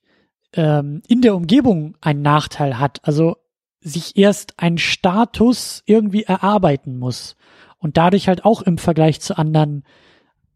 ähm, 0.53 1.01
in 1.07 1.21
der 1.21 1.35
Umgebung 1.35 1.95
einen 2.01 2.21
Nachteil 2.21 2.79
hat. 2.79 2.99
Also 3.03 3.37
sich 3.81 4.15
erst 4.15 4.59
einen 4.59 4.77
Status 4.77 5.83
irgendwie 5.85 6.23
erarbeiten 6.23 6.97
muss 6.97 7.35
und 7.79 7.97
dadurch 7.97 8.27
halt 8.27 8.45
auch 8.45 8.61
im 8.61 8.77
Vergleich 8.77 9.19
zu 9.21 9.37
anderen 9.37 9.83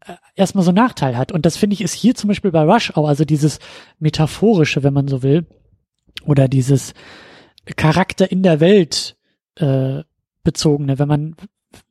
äh, 0.00 0.14
erstmal 0.34 0.64
so 0.64 0.70
einen 0.70 0.76
Nachteil 0.76 1.16
hat. 1.16 1.32
Und 1.32 1.44
das 1.44 1.56
finde 1.56 1.74
ich 1.74 1.80
ist 1.82 1.92
hier 1.92 2.14
zum 2.14 2.28
Beispiel 2.28 2.52
bei 2.52 2.62
Rush 2.62 2.92
auch, 2.92 3.08
also 3.08 3.24
dieses 3.24 3.58
metaphorische, 3.98 4.82
wenn 4.82 4.94
man 4.94 5.08
so 5.08 5.22
will, 5.22 5.46
oder 6.24 6.48
dieses 6.48 6.94
Charakter 7.74 8.30
in 8.30 8.42
der 8.42 8.60
Welt 8.60 9.16
äh, 9.56 10.02
bezogene, 10.42 10.98
wenn 10.98 11.08
man 11.08 11.36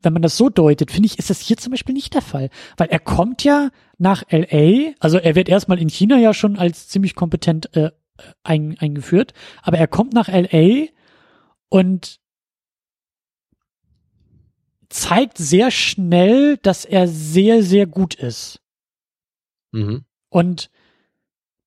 wenn 0.02 0.14
man 0.14 0.22
das 0.22 0.38
so 0.38 0.50
deutet, 0.50 0.92
finde 0.92 1.08
ich, 1.08 1.20
ist 1.20 1.30
das 1.30 1.42
hier 1.42 1.58
zum 1.58 1.72
Beispiel 1.72 1.94
nicht 1.94 2.14
der 2.14 2.22
Fall. 2.22 2.50
Weil 2.78 2.88
er 2.88 3.00
kommt 3.00 3.44
ja 3.44 3.70
nach 3.98 4.24
LA, 4.32 4.94
also 5.00 5.18
er 5.18 5.36
wird 5.36 5.50
erstmal 5.50 5.80
in 5.80 5.90
China 5.90 6.18
ja 6.18 6.34
schon 6.34 6.58
als 6.58 6.88
ziemlich 6.88 7.14
kompetent 7.14 7.76
äh, 7.76 7.92
ein, 8.44 8.78
eingeführt, 8.80 9.34
aber 9.62 9.78
er 9.78 9.88
kommt 9.88 10.14
nach 10.14 10.28
LA 10.28 10.88
und 11.70 12.20
zeigt 14.90 15.38
sehr 15.38 15.72
schnell, 15.72 16.58
dass 16.58 16.86
er 16.86 17.08
sehr, 17.08 17.64
sehr 17.64 17.86
gut 17.86 18.16
ist. 18.16 18.62
Mhm. 19.72 20.06
Und 20.30 20.70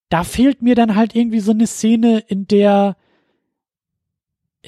da 0.09 0.25
fehlt 0.25 0.63
mir 0.63 0.75
dann 0.75 0.95
halt 0.95 1.15
irgendwie 1.15 1.41
so 1.41 1.53
eine 1.53 1.67
Szene, 1.67 2.21
in 2.21 2.47
der 2.47 2.97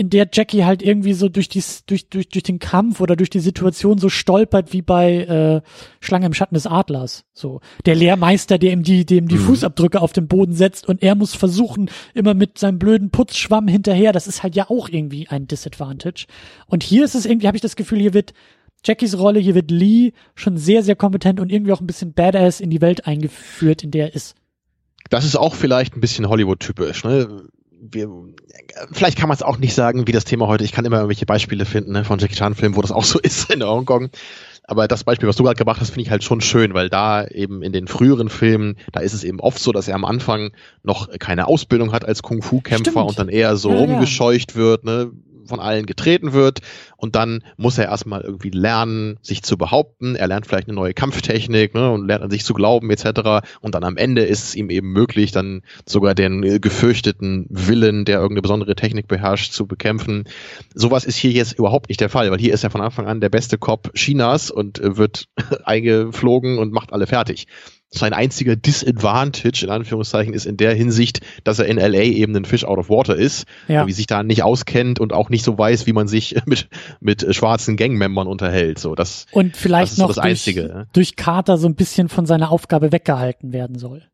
in 0.01 0.09
der 0.09 0.27
Jackie 0.33 0.65
halt 0.65 0.81
irgendwie 0.81 1.13
so 1.13 1.29
durch, 1.29 1.51
dies, 1.51 1.85
durch, 1.85 2.09
durch, 2.09 2.31
durch 2.31 2.43
den 2.43 2.59
Kampf 2.59 3.03
oder 3.03 3.17
durch 3.17 3.29
die 3.29 3.39
Situation 3.39 3.99
so 3.99 4.09
stolpert 4.09 4.73
wie 4.73 4.81
bei 4.81 5.17
äh, 5.17 5.61
Schlange 6.01 6.25
im 6.25 6.33
Schatten 6.33 6.55
des 6.55 6.67
Adlers. 6.67 7.25
So 7.35 7.61
der 7.85 7.97
Lehrmeister, 7.97 8.57
der 8.57 8.73
ihm 8.73 8.83
die, 8.83 9.05
dem 9.05 9.29
die 9.29 9.35
mhm. 9.35 9.43
Fußabdrücke 9.43 10.01
auf 10.01 10.15
den 10.15 10.27
Boden 10.27 10.55
setzt 10.55 10.89
und 10.89 11.03
er 11.03 11.17
muss 11.17 11.35
versuchen, 11.35 11.91
immer 12.15 12.33
mit 12.33 12.57
seinem 12.57 12.79
blöden 12.79 13.11
Putzschwamm 13.11 13.69
hinterher. 13.69 14.13
Das 14.13 14.27
ist 14.27 14.43
halt 14.43 14.57
ja 14.57 14.71
auch 14.71 14.89
irgendwie 14.89 15.29
ein 15.29 15.47
Disadvantage. 15.47 16.25
Und 16.65 16.83
hier 16.83 17.05
ist 17.05 17.15
es 17.15 17.27
irgendwie, 17.27 17.49
habe 17.49 17.59
ich 17.59 17.63
das 17.63 17.77
Gefühl, 17.77 17.99
hier 17.99 18.15
wird 18.15 18.33
Jackies 18.83 19.19
Rolle, 19.19 19.39
hier 19.39 19.55
wird 19.55 19.71
Lee 19.71 20.13
schon 20.35 20.57
sehr, 20.57 20.83
sehr 20.83 20.97
kompetent 20.97 21.41
und 21.41 21.53
irgendwie 21.53 21.73
auch 21.73 21.83
ein 21.83 21.87
bisschen 21.87 22.15
badass 22.15 22.61
in 22.61 22.71
die 22.71 22.81
Welt 22.81 23.07
eingeführt, 23.07 23.85
in 23.85 23.91
der 23.91 24.07
er 24.07 24.15
ist. 24.15 24.35
Das 25.11 25.27
ist 25.27 25.37
auch 25.37 25.55
vielleicht 25.55 25.95
ein 25.95 26.01
bisschen 26.01 26.27
Hollywood-typisch. 26.27 27.05
Ne? 27.05 27.51
Wir, 27.81 28.09
vielleicht 28.93 29.19
kann 29.19 29.29
man 29.29 29.37
es 29.37 29.43
auch 29.43 29.59
nicht 29.59 29.75
sagen, 29.75 30.07
wie 30.07 30.13
das 30.13 30.25
Thema 30.25 30.47
heute, 30.47 30.65
ich 30.65 30.73
kann 30.73 30.85
immer 30.85 30.97
irgendwelche 30.97 31.27
Beispiele 31.27 31.65
finden 31.65 31.93
ne, 31.93 32.05
von 32.05 32.19
Jackie 32.19 32.35
Chan 32.35 32.55
Filmen, 32.55 32.77
wo 32.77 32.83
das 32.83 32.93
auch 32.93 33.05
so 33.05 33.19
ist 33.23 33.51
in 33.51 33.63
Hongkong. 33.63 34.11
Aber 34.65 34.87
das 34.87 35.03
Beispiel, 35.03 35.29
was 35.29 35.35
du 35.35 35.43
gerade 35.43 35.57
gemacht 35.57 35.81
hast, 35.81 35.91
finde 35.91 36.03
ich 36.03 36.11
halt 36.11 36.23
schon 36.23 36.41
schön, 36.41 36.75
weil 36.75 36.89
da 36.89 37.27
eben 37.27 37.63
in 37.63 37.73
den 37.73 37.89
früheren 37.89 38.29
Filmen, 38.29 38.77
da 38.93 39.01
ist 39.01 39.15
es 39.15 39.25
eben 39.25 39.41
oft 39.41 39.59
so, 39.59 39.73
dass 39.73 39.89
er 39.89 39.97
am 39.97 40.05
Anfang 40.05 40.53
noch 40.85 41.09
keine 41.19 41.49
Ausbildung 41.49 41.93
hat 41.93 42.05
als 42.05 42.23
Kung-Fu-Kämpfer 42.23 43.05
und 43.05 43.19
dann 43.19 43.29
eher 43.29 43.57
so 43.57 43.71
ja, 43.71 43.79
rumgescheucht 43.79 44.53
ja. 44.53 44.57
wird, 44.57 44.85
ne? 44.85 45.11
Von 45.51 45.61
allen 45.61 45.85
getreten 45.85 46.33
wird 46.33 46.61
und 46.97 47.15
dann 47.17 47.45
muss 47.57 47.77
er 47.77 47.87
erstmal 47.87 48.23
irgendwie 48.23 48.51
lernen, 48.51 49.19
sich 49.23 49.43
zu 49.43 49.59
behaupten. 49.59 50.17
Er 50.17 50.27
lernt 50.27 50.47
vielleicht 50.47 50.69
eine 50.69 50.75
neue 50.75 50.95
Kampftechnik 50.95 51.75
ne, 51.75 51.91
und 51.91 52.07
lernt 52.07 52.25
an 52.25 52.31
sich 52.31 52.45
zu 52.45 52.55
glauben 52.55 52.91
etc. 52.91 53.47
Und 53.61 53.75
dann 53.75 53.85
am 53.85 53.97
Ende 53.97 54.23
ist 54.23 54.45
es 54.45 54.55
ihm 54.55 54.71
eben 54.71 54.93
möglich, 54.93 55.33
dann 55.33 55.63
sogar 55.87 56.15
den 56.15 56.43
äh, 56.43 56.59
gefürchteten 56.59 57.47
Willen, 57.51 58.05
der 58.05 58.17
irgendeine 58.17 58.43
besondere 58.43 58.75
Technik 58.75 59.09
beherrscht, 59.09 59.53
zu 59.53 59.67
bekämpfen. 59.67 60.25
Sowas 60.75 61.05
ist 61.05 61.17
hier 61.17 61.33
jetzt 61.33 61.59
überhaupt 61.59 61.89
nicht 61.89 62.01
der 62.01 62.09
Fall, 62.09 62.31
weil 62.31 62.39
hier 62.39 62.55
ist 62.55 62.65
er 62.65 62.71
von 62.71 62.81
Anfang 62.81 63.07
an 63.07 63.21
der 63.21 63.29
beste 63.29 63.59
Cop 63.59 63.93
Chinas 63.95 64.51
und 64.51 64.79
äh, 64.81 64.97
wird 64.97 65.27
eingeflogen 65.65 66.59
und 66.59 66.73
macht 66.73 66.93
alle 66.93 67.07
fertig 67.07 67.47
sein 67.93 68.13
einziger 68.13 68.55
Disadvantage, 68.55 69.65
in 69.65 69.71
Anführungszeichen, 69.71 70.33
ist 70.33 70.47
in 70.47 70.57
der 70.57 70.75
Hinsicht, 70.75 71.21
dass 71.43 71.59
er 71.59 71.67
in 71.67 71.77
LA 71.77 72.03
eben 72.03 72.37
ein 72.37 72.45
Fish 72.45 72.65
out 72.65 72.79
of 72.79 72.89
water 72.89 73.17
ist, 73.17 73.47
ja. 73.67 73.87
wie 73.87 73.93
sich 73.93 74.07
da 74.07 74.23
nicht 74.23 74.45
auskennt 74.45 75.01
und 75.01 75.13
auch 75.13 75.29
nicht 75.29 75.45
so 75.45 75.59
weiß, 75.59 75.87
wie 75.87 75.93
man 75.93 76.07
sich 76.07 76.37
mit, 76.47 76.69
mit 77.01 77.35
schwarzen 77.35 77.77
Gangmembern 77.77 78.29
unterhält. 78.29 78.79
So, 78.79 78.95
das, 78.95 79.27
und 79.33 79.57
vielleicht 79.57 79.93
das 79.93 79.99
noch 79.99 80.13
so 80.13 80.21
durch, 80.21 80.61
durch 80.93 81.17
Carter 81.17 81.59
so 81.59 81.69
ein 81.69 81.75
bisschen 81.75 82.09
von 82.09 82.27
seiner 82.27 82.53
Aufgabe 82.53 82.93
weggehalten 82.93 83.53
werden 83.53 83.79
soll. 83.79 84.10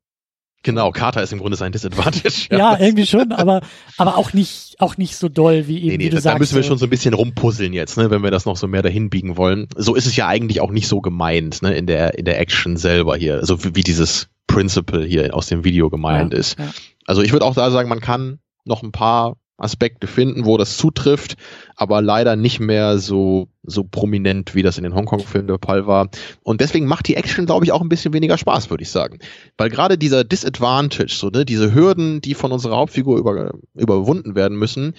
Genau, 0.66 0.90
Carter 0.90 1.22
ist 1.22 1.32
im 1.32 1.38
Grunde 1.38 1.56
sein 1.56 1.70
Disadvantage. 1.70 2.48
ja, 2.50 2.58
ja, 2.58 2.78
irgendwie 2.80 3.06
schon, 3.06 3.30
aber, 3.30 3.60
aber 3.98 4.18
auch 4.18 4.32
nicht, 4.32 4.74
auch 4.80 4.96
nicht 4.96 5.14
so 5.14 5.28
doll 5.28 5.68
wie 5.68 5.76
eben, 5.76 5.86
nee, 5.86 5.96
nee, 5.96 6.04
wie 6.06 6.08
du 6.10 6.16
da, 6.16 6.22
sagst. 6.22 6.34
Da 6.34 6.38
müssen 6.40 6.56
wir 6.56 6.64
schon 6.64 6.76
so 6.76 6.86
ein 6.86 6.90
bisschen 6.90 7.14
rumpuzzeln 7.14 7.72
jetzt, 7.72 7.96
ne, 7.96 8.10
wenn 8.10 8.24
wir 8.24 8.32
das 8.32 8.46
noch 8.46 8.56
so 8.56 8.66
mehr 8.66 8.82
dahin 8.82 9.08
biegen 9.08 9.36
wollen. 9.36 9.68
So 9.76 9.94
ist 9.94 10.06
es 10.06 10.16
ja 10.16 10.26
eigentlich 10.26 10.60
auch 10.60 10.72
nicht 10.72 10.88
so 10.88 11.00
gemeint, 11.00 11.62
ne, 11.62 11.72
in 11.76 11.86
der, 11.86 12.18
in 12.18 12.24
der 12.24 12.40
Action 12.40 12.76
selber 12.76 13.16
hier. 13.16 13.46
So 13.46 13.62
wie, 13.62 13.76
wie 13.76 13.84
dieses 13.84 14.26
Principle 14.48 15.04
hier 15.04 15.36
aus 15.36 15.46
dem 15.46 15.62
Video 15.62 15.88
gemeint 15.88 16.32
ja, 16.32 16.40
ist. 16.40 16.58
Ja. 16.58 16.68
Also 17.06 17.22
ich 17.22 17.30
würde 17.30 17.44
auch 17.44 17.54
da 17.54 17.70
sagen, 17.70 17.88
man 17.88 18.00
kann 18.00 18.40
noch 18.64 18.82
ein 18.82 18.90
paar 18.90 19.36
Aspekte 19.58 20.06
finden, 20.06 20.44
wo 20.44 20.58
das 20.58 20.76
zutrifft, 20.76 21.36
aber 21.76 22.02
leider 22.02 22.36
nicht 22.36 22.60
mehr 22.60 22.98
so, 22.98 23.48
so 23.62 23.84
prominent, 23.84 24.54
wie 24.54 24.62
das 24.62 24.76
in 24.76 24.84
den 24.84 24.94
Hongkong-Filmen 24.94 25.48
der 25.48 25.58
Fall 25.64 25.86
war. 25.86 26.08
Und 26.42 26.60
deswegen 26.60 26.86
macht 26.86 27.08
die 27.08 27.16
Action, 27.16 27.46
glaube 27.46 27.64
ich, 27.64 27.72
auch 27.72 27.80
ein 27.80 27.88
bisschen 27.88 28.12
weniger 28.12 28.36
Spaß, 28.36 28.68
würde 28.68 28.82
ich 28.82 28.90
sagen. 28.90 29.18
Weil 29.56 29.70
gerade 29.70 29.96
dieser 29.96 30.24
Disadvantage, 30.24 31.14
so, 31.14 31.28
ne, 31.28 31.44
diese 31.44 31.74
Hürden, 31.74 32.20
die 32.20 32.34
von 32.34 32.52
unserer 32.52 32.76
Hauptfigur 32.76 33.18
über, 33.18 33.54
überwunden 33.74 34.34
werden 34.34 34.58
müssen, 34.58 34.94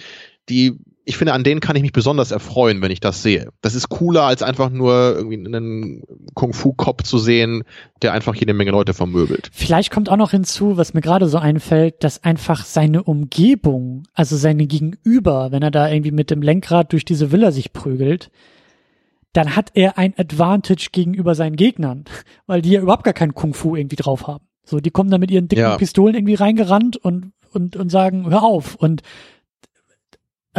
die 0.48 0.78
ich 1.08 1.16
finde, 1.16 1.32
an 1.32 1.42
denen 1.42 1.60
kann 1.60 1.74
ich 1.74 1.80
mich 1.80 1.92
besonders 1.92 2.32
erfreuen, 2.32 2.82
wenn 2.82 2.90
ich 2.90 3.00
das 3.00 3.22
sehe. 3.22 3.48
Das 3.62 3.74
ist 3.74 3.88
cooler, 3.88 4.24
als 4.24 4.42
einfach 4.42 4.68
nur 4.68 5.14
irgendwie 5.16 5.38
einen 5.38 6.02
Kung-Fu-Cop 6.34 7.06
zu 7.06 7.16
sehen, 7.16 7.64
der 8.02 8.12
einfach 8.12 8.34
jede 8.34 8.52
Menge 8.52 8.72
Leute 8.72 8.92
vermöbelt. 8.92 9.48
Vielleicht 9.50 9.90
kommt 9.90 10.10
auch 10.10 10.18
noch 10.18 10.32
hinzu, 10.32 10.76
was 10.76 10.92
mir 10.92 11.00
gerade 11.00 11.26
so 11.26 11.38
einfällt, 11.38 12.04
dass 12.04 12.24
einfach 12.24 12.62
seine 12.62 13.04
Umgebung, 13.04 14.02
also 14.12 14.36
seine 14.36 14.66
Gegenüber, 14.66 15.50
wenn 15.50 15.62
er 15.62 15.70
da 15.70 15.88
irgendwie 15.88 16.10
mit 16.10 16.30
dem 16.30 16.42
Lenkrad 16.42 16.92
durch 16.92 17.06
diese 17.06 17.32
Villa 17.32 17.52
sich 17.52 17.72
prügelt, 17.72 18.30
dann 19.32 19.56
hat 19.56 19.70
er 19.72 19.96
ein 19.96 20.12
Advantage 20.18 20.88
gegenüber 20.92 21.34
seinen 21.34 21.56
Gegnern, 21.56 22.04
weil 22.46 22.60
die 22.60 22.72
ja 22.72 22.82
überhaupt 22.82 23.04
gar 23.04 23.14
keinen 23.14 23.34
Kung-Fu 23.34 23.76
irgendwie 23.76 23.96
drauf 23.96 24.26
haben. 24.26 24.44
So, 24.62 24.78
die 24.78 24.90
kommen 24.90 25.10
da 25.10 25.16
mit 25.16 25.30
ihren 25.30 25.48
dicken 25.48 25.62
ja. 25.62 25.76
Pistolen 25.78 26.14
irgendwie 26.14 26.34
reingerannt 26.34 26.98
und, 26.98 27.32
und, 27.54 27.76
und 27.76 27.88
sagen, 27.88 28.28
hör 28.28 28.42
auf. 28.42 28.74
Und 28.74 29.00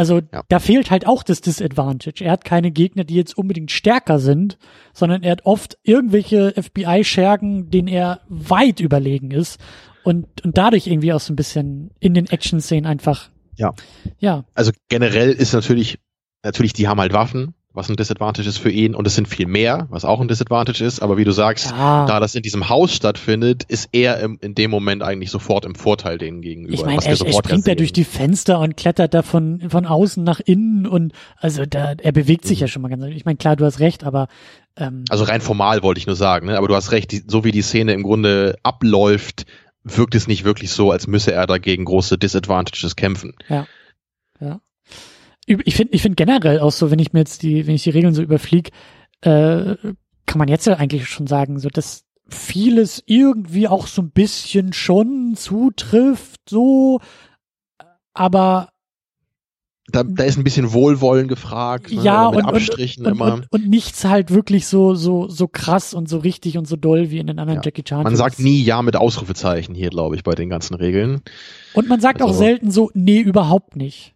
also 0.00 0.22
ja. 0.32 0.42
da 0.48 0.60
fehlt 0.60 0.90
halt 0.90 1.06
auch 1.06 1.22
das 1.22 1.42
Disadvantage. 1.42 2.24
Er 2.24 2.32
hat 2.32 2.46
keine 2.46 2.70
Gegner, 2.70 3.04
die 3.04 3.16
jetzt 3.16 3.36
unbedingt 3.36 3.70
stärker 3.70 4.18
sind, 4.18 4.56
sondern 4.94 5.22
er 5.22 5.32
hat 5.32 5.44
oft 5.44 5.76
irgendwelche 5.82 6.54
FBI-Schergen, 6.56 7.68
denen 7.68 7.86
er 7.86 8.22
weit 8.26 8.80
überlegen 8.80 9.30
ist 9.30 9.60
und, 10.02 10.42
und 10.42 10.56
dadurch 10.56 10.86
irgendwie 10.86 11.12
auch 11.12 11.20
so 11.20 11.34
ein 11.34 11.36
bisschen 11.36 11.90
in 12.00 12.14
den 12.14 12.28
Action-Szenen 12.30 12.86
einfach. 12.86 13.28
Ja. 13.58 13.74
Ja. 14.18 14.46
Also 14.54 14.72
generell 14.88 15.32
ist 15.32 15.52
natürlich, 15.52 15.98
natürlich, 16.42 16.72
die 16.72 16.88
haben 16.88 16.98
halt 16.98 17.12
Waffen, 17.12 17.52
was 17.72 17.88
ein 17.88 17.94
Disadvantage 17.94 18.48
ist 18.48 18.58
für 18.58 18.70
ihn 18.70 18.96
und 18.96 19.06
es 19.06 19.14
sind 19.14 19.28
viel 19.28 19.46
mehr, 19.46 19.86
was 19.90 20.04
auch 20.04 20.20
ein 20.20 20.26
Disadvantage 20.26 20.84
ist, 20.84 21.00
aber 21.00 21.16
wie 21.16 21.24
du 21.24 21.30
sagst, 21.30 21.70
ja. 21.70 22.04
da 22.04 22.18
das 22.18 22.34
in 22.34 22.42
diesem 22.42 22.68
Haus 22.68 22.92
stattfindet, 22.92 23.62
ist 23.62 23.90
er 23.92 24.18
im, 24.20 24.38
in 24.40 24.56
dem 24.56 24.72
Moment 24.72 25.04
eigentlich 25.04 25.30
sofort 25.30 25.64
im 25.64 25.76
Vorteil 25.76 26.18
denen 26.18 26.40
gegenüber. 26.40 26.74
Ich 26.74 26.84
meine, 26.84 27.04
er, 27.04 27.10
er 27.10 27.32
springt 27.32 27.68
da 27.68 27.76
durch 27.76 27.92
die 27.92 28.02
Fenster 28.02 28.58
und 28.58 28.76
klettert 28.76 29.14
da 29.14 29.22
von, 29.22 29.70
von 29.70 29.86
außen 29.86 30.24
nach 30.24 30.40
innen 30.40 30.86
und 30.86 31.12
also 31.36 31.64
da, 31.64 31.94
er 31.96 32.12
bewegt 32.12 32.44
sich 32.44 32.58
mhm. 32.58 32.62
ja 32.62 32.68
schon 32.68 32.82
mal 32.82 32.88
ganz, 32.88 33.04
ich 33.04 33.24
meine, 33.24 33.36
klar, 33.36 33.54
du 33.54 33.64
hast 33.64 33.78
recht, 33.78 34.02
aber 34.02 34.26
ähm, 34.76 35.04
Also 35.08 35.22
rein 35.22 35.40
formal 35.40 35.84
wollte 35.84 36.00
ich 36.00 36.08
nur 36.08 36.16
sagen, 36.16 36.46
ne? 36.46 36.58
aber 36.58 36.66
du 36.66 36.74
hast 36.74 36.90
recht, 36.90 37.12
die, 37.12 37.22
so 37.24 37.44
wie 37.44 37.52
die 37.52 37.62
Szene 37.62 37.92
im 37.92 38.02
Grunde 38.02 38.56
abläuft, 38.64 39.46
wirkt 39.84 40.16
es 40.16 40.26
nicht 40.26 40.42
wirklich 40.42 40.72
so, 40.72 40.90
als 40.90 41.06
müsse 41.06 41.32
er 41.32 41.46
dagegen 41.46 41.84
große 41.84 42.18
Disadvantages 42.18 42.96
kämpfen. 42.96 43.34
Ja. 43.48 43.66
Ja 44.40 44.60
ich 45.64 45.74
finde 45.74 45.94
ich 45.94 46.02
finde 46.02 46.16
generell 46.16 46.60
auch 46.60 46.72
so, 46.72 46.90
wenn 46.90 46.98
ich 46.98 47.12
mir 47.12 47.20
jetzt 47.20 47.42
die, 47.42 47.66
wenn 47.66 47.74
ich 47.74 47.82
die 47.82 47.90
Regeln 47.90 48.14
so 48.14 48.22
überfliege, 48.22 48.70
äh, 49.22 49.76
kann 50.26 50.38
man 50.38 50.48
jetzt 50.48 50.66
ja 50.66 50.74
eigentlich 50.74 51.08
schon 51.08 51.26
sagen, 51.26 51.58
so 51.58 51.68
dass 51.68 52.04
vieles 52.28 53.02
irgendwie 53.06 53.68
auch 53.68 53.86
so 53.86 54.02
ein 54.02 54.10
bisschen 54.10 54.72
schon 54.72 55.34
zutrifft, 55.36 56.40
so, 56.48 57.00
aber 58.14 58.68
da, 59.92 60.04
da 60.04 60.24
ist 60.24 60.38
ein 60.38 60.44
bisschen 60.44 60.72
Wohlwollen 60.72 61.28
gefragt, 61.28 61.92
ne? 61.92 62.02
ja, 62.02 62.30
mit 62.30 62.44
und, 62.44 62.54
Abstrichen 62.54 63.06
und, 63.06 63.12
immer. 63.12 63.34
Und, 63.34 63.46
und, 63.50 63.68
nichts 63.68 64.04
halt 64.04 64.30
wirklich 64.30 64.66
so, 64.66 64.94
so, 64.94 65.28
so 65.28 65.48
krass 65.48 65.94
und 65.94 66.08
so 66.08 66.18
richtig 66.18 66.58
und 66.58 66.68
so 66.68 66.76
doll 66.76 67.10
wie 67.10 67.18
in 67.18 67.26
den 67.26 67.38
anderen 67.38 67.58
ja. 67.58 67.62
Jackie 67.64 67.82
Chan. 67.82 68.04
Man 68.04 68.16
sagt 68.16 68.38
nie 68.38 68.62
Ja 68.62 68.82
mit 68.82 68.96
Ausrufezeichen 68.96 69.74
hier, 69.74 69.90
glaube 69.90 70.16
ich, 70.16 70.22
bei 70.22 70.34
den 70.34 70.48
ganzen 70.48 70.74
Regeln. 70.74 71.22
Und 71.74 71.88
man 71.88 72.00
sagt 72.00 72.22
also, 72.22 72.32
auch 72.32 72.36
selten 72.36 72.70
so, 72.70 72.90
nee, 72.94 73.20
überhaupt 73.20 73.76
nicht. 73.76 74.14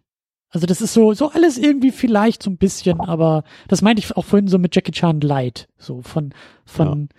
Also 0.55 0.67
das 0.67 0.79
ist 0.79 0.93
so, 0.93 1.13
so 1.13 1.31
alles 1.31 1.57
irgendwie 1.57 1.91
vielleicht 1.91 2.41
so 2.41 2.49
ein 2.49 2.55
bisschen, 2.55 3.01
aber 3.01 3.43
das 3.67 3.81
meinte 3.81 3.99
ich 3.99 4.15
auch 4.15 4.23
vorhin 4.23 4.47
so 4.47 4.57
mit 4.57 4.73
Jackie 4.73 4.93
Chan 4.93 5.19
Light, 5.19 5.67
so 5.77 6.01
von, 6.01 6.33
von. 6.63 7.09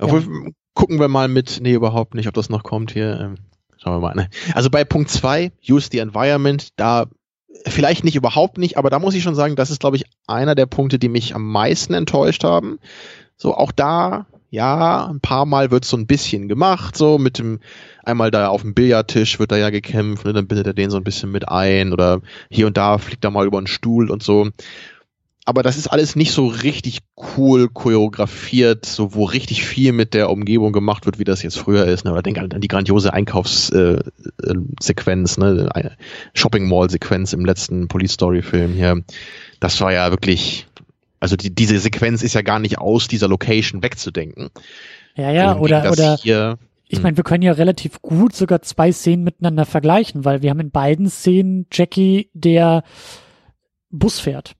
Ja. 0.00 0.06
Ja. 0.08 0.22
gucken 0.72 0.98
wir 0.98 1.08
mal 1.08 1.28
mit, 1.28 1.58
nee, 1.60 1.74
überhaupt 1.74 2.14
nicht, 2.14 2.26
ob 2.26 2.32
das 2.32 2.48
noch 2.48 2.62
kommt 2.62 2.92
hier. 2.92 3.20
Ähm, 3.20 3.34
schauen 3.76 3.96
wir 3.96 4.00
mal. 4.00 4.14
Ne? 4.14 4.30
Also 4.54 4.70
bei 4.70 4.84
Punkt 4.84 5.10
zwei, 5.10 5.52
use 5.68 5.90
the 5.92 5.98
environment, 5.98 6.68
da 6.76 7.04
vielleicht 7.66 8.02
nicht 8.02 8.16
überhaupt 8.16 8.56
nicht, 8.56 8.78
aber 8.78 8.88
da 8.88 8.98
muss 8.98 9.14
ich 9.14 9.22
schon 9.22 9.34
sagen, 9.34 9.56
das 9.56 9.70
ist, 9.70 9.80
glaube 9.80 9.96
ich, 9.96 10.04
einer 10.26 10.54
der 10.54 10.66
Punkte, 10.66 10.98
die 10.98 11.10
mich 11.10 11.34
am 11.34 11.46
meisten 11.52 11.92
enttäuscht 11.92 12.44
haben. 12.44 12.78
So, 13.36 13.54
auch 13.54 13.72
da, 13.72 14.24
ja, 14.48 15.06
ein 15.06 15.20
paar 15.20 15.44
Mal 15.44 15.70
wird 15.70 15.84
so 15.84 15.98
ein 15.98 16.06
bisschen 16.06 16.48
gemacht, 16.48 16.96
so 16.96 17.18
mit 17.18 17.38
dem, 17.38 17.60
einmal 18.06 18.30
da 18.30 18.48
auf 18.48 18.62
dem 18.62 18.74
Billardtisch 18.74 19.38
wird 19.38 19.52
da 19.52 19.56
ja 19.56 19.70
gekämpft, 19.70 20.24
ne, 20.24 20.32
dann 20.32 20.46
bindet 20.46 20.66
er 20.66 20.74
den 20.74 20.90
so 20.90 20.96
ein 20.96 21.04
bisschen 21.04 21.30
mit 21.30 21.48
ein 21.48 21.92
oder 21.92 22.20
hier 22.50 22.66
und 22.66 22.76
da 22.76 22.98
fliegt 22.98 23.24
er 23.24 23.30
mal 23.30 23.46
über 23.46 23.58
einen 23.58 23.66
Stuhl 23.66 24.10
und 24.10 24.22
so. 24.22 24.48
Aber 25.48 25.62
das 25.62 25.76
ist 25.76 25.86
alles 25.86 26.16
nicht 26.16 26.32
so 26.32 26.48
richtig 26.48 26.98
cool 27.36 27.68
choreografiert, 27.68 28.84
so 28.84 29.14
wo 29.14 29.22
richtig 29.24 29.64
viel 29.64 29.92
mit 29.92 30.12
der 30.12 30.28
Umgebung 30.30 30.72
gemacht 30.72 31.06
wird, 31.06 31.20
wie 31.20 31.24
das 31.24 31.44
jetzt 31.44 31.56
früher 31.56 31.84
ist. 31.84 32.04
Ne? 32.04 32.10
Oder 32.10 32.22
denk 32.22 32.38
an, 32.38 32.50
die 32.50 32.66
grandiose 32.66 33.12
Einkaufssequenz, 33.12 35.38
äh, 35.38 35.40
ne? 35.40 35.96
Shopping 36.34 36.68
Mall 36.68 36.90
Sequenz 36.90 37.32
im 37.32 37.44
letzten 37.44 37.86
Police 37.86 38.14
Story 38.14 38.42
Film 38.42 38.74
hier. 38.74 39.04
Das 39.60 39.80
war 39.80 39.92
ja 39.92 40.10
wirklich, 40.10 40.66
also 41.20 41.36
die, 41.36 41.54
diese 41.54 41.78
Sequenz 41.78 42.24
ist 42.24 42.34
ja 42.34 42.42
gar 42.42 42.58
nicht 42.58 42.78
aus 42.78 43.06
dieser 43.06 43.28
Location 43.28 43.84
wegzudenken. 43.84 44.50
Ja, 45.14 45.30
ja, 45.30 45.56
oder, 45.56 45.92
oder, 45.92 46.16
hier, 46.16 46.58
ich 46.88 46.98
hm. 46.98 47.02
meine, 47.02 47.16
wir 47.16 47.24
können 47.24 47.42
ja 47.42 47.52
relativ 47.52 48.00
gut 48.02 48.34
sogar 48.34 48.62
zwei 48.62 48.92
Szenen 48.92 49.24
miteinander 49.24 49.64
vergleichen, 49.64 50.24
weil 50.24 50.42
wir 50.42 50.50
haben 50.50 50.60
in 50.60 50.70
beiden 50.70 51.08
Szenen 51.08 51.66
Jackie, 51.72 52.30
der 52.32 52.84
Bus 53.90 54.20
fährt. 54.20 54.54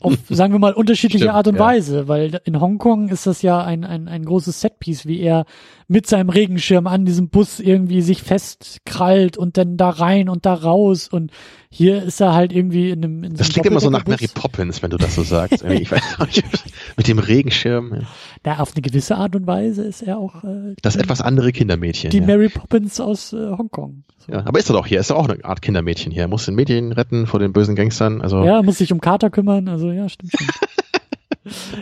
Auf, 0.00 0.18
sagen 0.28 0.52
wir 0.52 0.58
mal, 0.58 0.74
unterschiedliche 0.74 1.24
Stimmt, 1.24 1.36
Art 1.36 1.48
und 1.48 1.54
ja. 1.54 1.60
Weise, 1.60 2.08
weil 2.08 2.40
in 2.44 2.60
Hongkong 2.60 3.08
ist 3.08 3.26
das 3.26 3.42
ja 3.42 3.62
ein, 3.62 3.84
ein, 3.84 4.08
ein 4.08 4.24
großes 4.24 4.60
Setpiece, 4.60 5.06
wie 5.06 5.20
er 5.20 5.46
mit 5.88 6.06
seinem 6.06 6.30
Regenschirm 6.30 6.86
an 6.86 7.04
diesem 7.04 7.28
Bus 7.28 7.60
irgendwie 7.60 8.02
sich 8.02 8.22
festkrallt 8.22 9.36
und 9.36 9.56
dann 9.56 9.76
da 9.76 9.90
rein 9.90 10.28
und 10.28 10.44
da 10.44 10.54
raus 10.54 11.08
und 11.08 11.30
hier 11.68 12.02
ist 12.02 12.20
er 12.20 12.34
halt 12.34 12.52
irgendwie 12.52 12.90
in 12.90 13.04
einem 13.04 13.24
in 13.24 13.34
Das 13.34 13.50
klingt 13.50 13.66
immer 13.66 13.80
so 13.80 13.90
nach 13.90 14.06
Mary 14.06 14.28
Poppins, 14.32 14.82
wenn 14.82 14.90
du 14.90 14.96
das 14.96 15.14
so 15.14 15.22
sagst. 15.22 15.62
ich 15.62 15.90
weiß 15.90 16.18
nicht, 16.20 16.44
mit 16.96 17.06
dem 17.06 17.18
Regenschirm. 17.18 18.06
Da 18.42 18.58
auf 18.58 18.72
eine 18.74 18.82
gewisse 18.82 19.16
Art 19.16 19.36
und 19.36 19.46
Weise 19.46 19.84
ist 19.84 20.02
er 20.02 20.18
auch 20.18 20.42
äh, 20.42 20.74
das 20.82 20.96
etwas 20.96 21.20
andere 21.20 21.52
Kindermädchen. 21.52 22.10
Die 22.10 22.18
ja. 22.18 22.26
Mary 22.26 22.48
Poppins 22.48 23.00
aus 23.00 23.32
äh, 23.32 23.50
Hongkong. 23.50 24.04
So. 24.18 24.32
Ja, 24.32 24.46
aber 24.46 24.58
ist 24.58 24.70
er 24.70 24.72
doch 24.72 24.86
hier, 24.86 25.00
ist 25.00 25.10
er 25.10 25.16
auch 25.16 25.28
eine 25.28 25.44
Art 25.44 25.60
Kindermädchen 25.60 26.12
hier. 26.12 26.22
Er 26.22 26.28
muss 26.28 26.46
den 26.46 26.54
Mädchen 26.54 26.92
retten 26.92 27.26
vor 27.26 27.40
den 27.40 27.52
bösen 27.52 27.76
Gangstern. 27.76 28.22
Also 28.22 28.44
ja, 28.44 28.62
muss 28.62 28.78
sich 28.78 28.92
um 28.92 29.00
Carter 29.00 29.30
kümmern. 29.30 29.68
Also 29.68 29.90
ja, 29.90 30.08
stimmt 30.08 30.32
schon. 30.36 30.46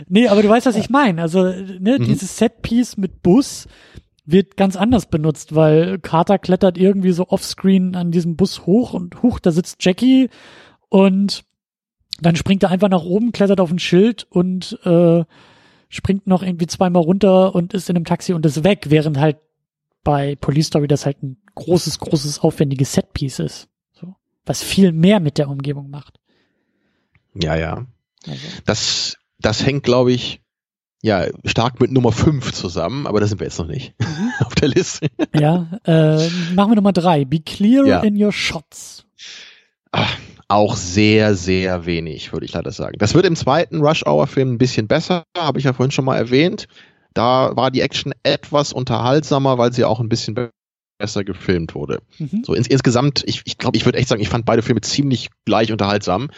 nee, 0.09 0.28
aber 0.28 0.43
du 0.43 0.49
weißt, 0.49 0.66
was 0.66 0.77
ich 0.77 0.91
meine. 0.91 1.23
Also 1.23 1.45
ne, 1.45 1.99
mhm. 1.99 2.05
dieses 2.05 2.36
Setpiece 2.36 2.97
mit 2.97 3.23
Bus 3.23 3.66
wird 4.27 4.57
ganz 4.57 4.77
anders 4.77 5.07
benutzt, 5.07 5.55
weil 5.55 5.99
Carter 5.99 6.39
klettert 6.39 6.78
irgendwie 6.78 7.12
so 7.12 7.28
offscreen 7.28 7.95
an 7.95 8.11
diesem 8.11 8.36
Bus 8.36 8.66
hoch 8.66 8.95
und 8.95 9.23
hoch, 9.23 9.39
da 9.39 9.51
sitzt 9.51 9.85
Jackie 9.85 10.31
und 10.89 11.45
dann 12.20 12.36
springt 12.36 12.62
er 12.62 12.70
einfach 12.70 12.89
nach 12.89 13.03
oben, 13.03 13.32
klettert 13.32 13.61
auf 13.61 13.70
ein 13.70 13.78
Schild 13.78 14.27
und 14.31 14.78
äh, 14.85 15.24
springt 15.89 16.27
noch 16.27 16.43
irgendwie 16.43 16.66
zweimal 16.66 17.03
runter 17.03 17.55
und 17.55 17.74
ist 17.74 17.91
in 17.91 17.97
einem 17.97 18.05
Taxi 18.05 18.32
und 18.32 18.47
ist 18.47 18.65
weg, 18.65 18.86
während 18.89 19.19
halt 19.19 19.36
bei 20.03 20.36
Police 20.36 20.69
Story 20.69 20.86
das 20.86 21.07
halt 21.07 21.23
ein 21.23 21.39
großes, 21.55 21.99
großes, 21.99 22.41
aufwendiges 22.41 22.93
Setpiece 22.93 23.39
ist. 23.39 23.69
So. 23.93 24.15
Was 24.45 24.62
viel 24.62 24.93
mehr 24.93 25.20
mit 25.20 25.39
der 25.39 25.49
Umgebung 25.49 25.91
macht. 25.91 26.20
Ja, 27.35 27.57
ja. 27.57 27.86
Also. 28.27 28.47
Das, 28.65 29.16
das 29.39 29.65
hängt, 29.65 29.82
glaube 29.82 30.12
ich, 30.12 30.40
ja, 31.02 31.27
stark 31.44 31.81
mit 31.81 31.93
Nummer 31.93 32.12
5 32.12 32.52
zusammen, 32.52 33.06
aber 33.06 33.20
da 33.20 33.27
sind 33.27 33.39
wir 33.39 33.47
jetzt 33.47 33.59
noch 33.59 33.66
nicht 33.66 33.94
mhm. 34.01 34.32
auf 34.47 34.55
der 34.55 34.69
Liste. 34.69 35.09
ja, 35.35 35.66
äh, 35.85 36.28
machen 36.55 36.70
wir 36.70 36.77
Nummer 36.77 36.93
3. 36.93 37.27
Be 37.27 37.40
clear 37.40 37.85
ja. 37.85 38.01
in 38.01 38.23
your 38.23 38.32
shots. 38.32 39.05
Ach, 39.93 40.16
auch 40.48 40.77
sehr, 40.77 41.35
sehr 41.35 41.85
wenig, 41.86 42.32
würde 42.32 42.47
ich 42.47 42.52
leider 42.52 42.73
sagen. 42.73 42.97
Das 42.98 43.15
wird 43.15 43.27
im 43.27 43.36
zweiten 43.36 43.81
Rush-Hour-Film 43.81 44.55
ein 44.55 44.59
bisschen 44.59 44.89
besser, 44.89 45.24
habe 45.36 45.59
ich 45.59 45.65
ja 45.66 45.73
vorhin 45.73 45.90
schon 45.90 46.05
mal 46.05 46.16
erwähnt. 46.16 46.69
Da 47.12 47.55
war 47.55 47.70
die 47.70 47.81
Action 47.81 48.12
etwas 48.23 48.73
unterhaltsamer, 48.73 49.59
weil 49.59 49.73
sie 49.73 49.85
auch 49.85 50.01
ein 50.01 50.09
bisschen 50.09 50.35
besser 50.99 51.25
gefilmt 51.25 51.75
wurde. 51.75 52.03
Mhm. 52.19 52.43
So 52.45 52.55
ins, 52.55 52.69
insgesamt, 52.69 53.23
ich, 53.27 53.43
ich 53.45 53.59
glaube, 53.59 53.77
ich 53.77 53.85
würde 53.85 53.99
echt 53.99 54.09
sagen, 54.09 54.23
ich 54.23 54.29
fand 54.29 54.47
beide 54.47 54.62
Filme 54.62 54.81
ziemlich 54.81 55.31
gleich 55.45 55.73
unterhaltsam. 55.73 56.31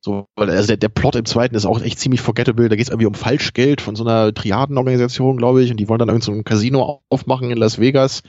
So, 0.00 0.26
weil 0.36 0.50
also 0.50 0.66
der, 0.66 0.76
der 0.76 0.88
Plot 0.88 1.16
im 1.16 1.24
zweiten 1.24 1.54
ist 1.54 1.66
auch 1.66 1.80
echt 1.80 1.98
ziemlich 1.98 2.20
forgettable. 2.20 2.68
Da 2.68 2.76
geht 2.76 2.86
es 2.86 2.90
irgendwie 2.90 3.06
um 3.06 3.14
Falschgeld 3.14 3.80
von 3.80 3.96
so 3.96 4.04
einer 4.04 4.34
Triadenorganisation, 4.34 5.36
glaube 5.36 5.62
ich, 5.62 5.70
und 5.70 5.76
die 5.76 5.88
wollen 5.88 5.98
dann 5.98 6.08
irgend 6.08 6.24
so 6.24 6.32
ein 6.32 6.44
Casino 6.44 7.02
aufmachen 7.08 7.50
in 7.50 7.58
Las 7.58 7.78
Vegas. 7.78 8.22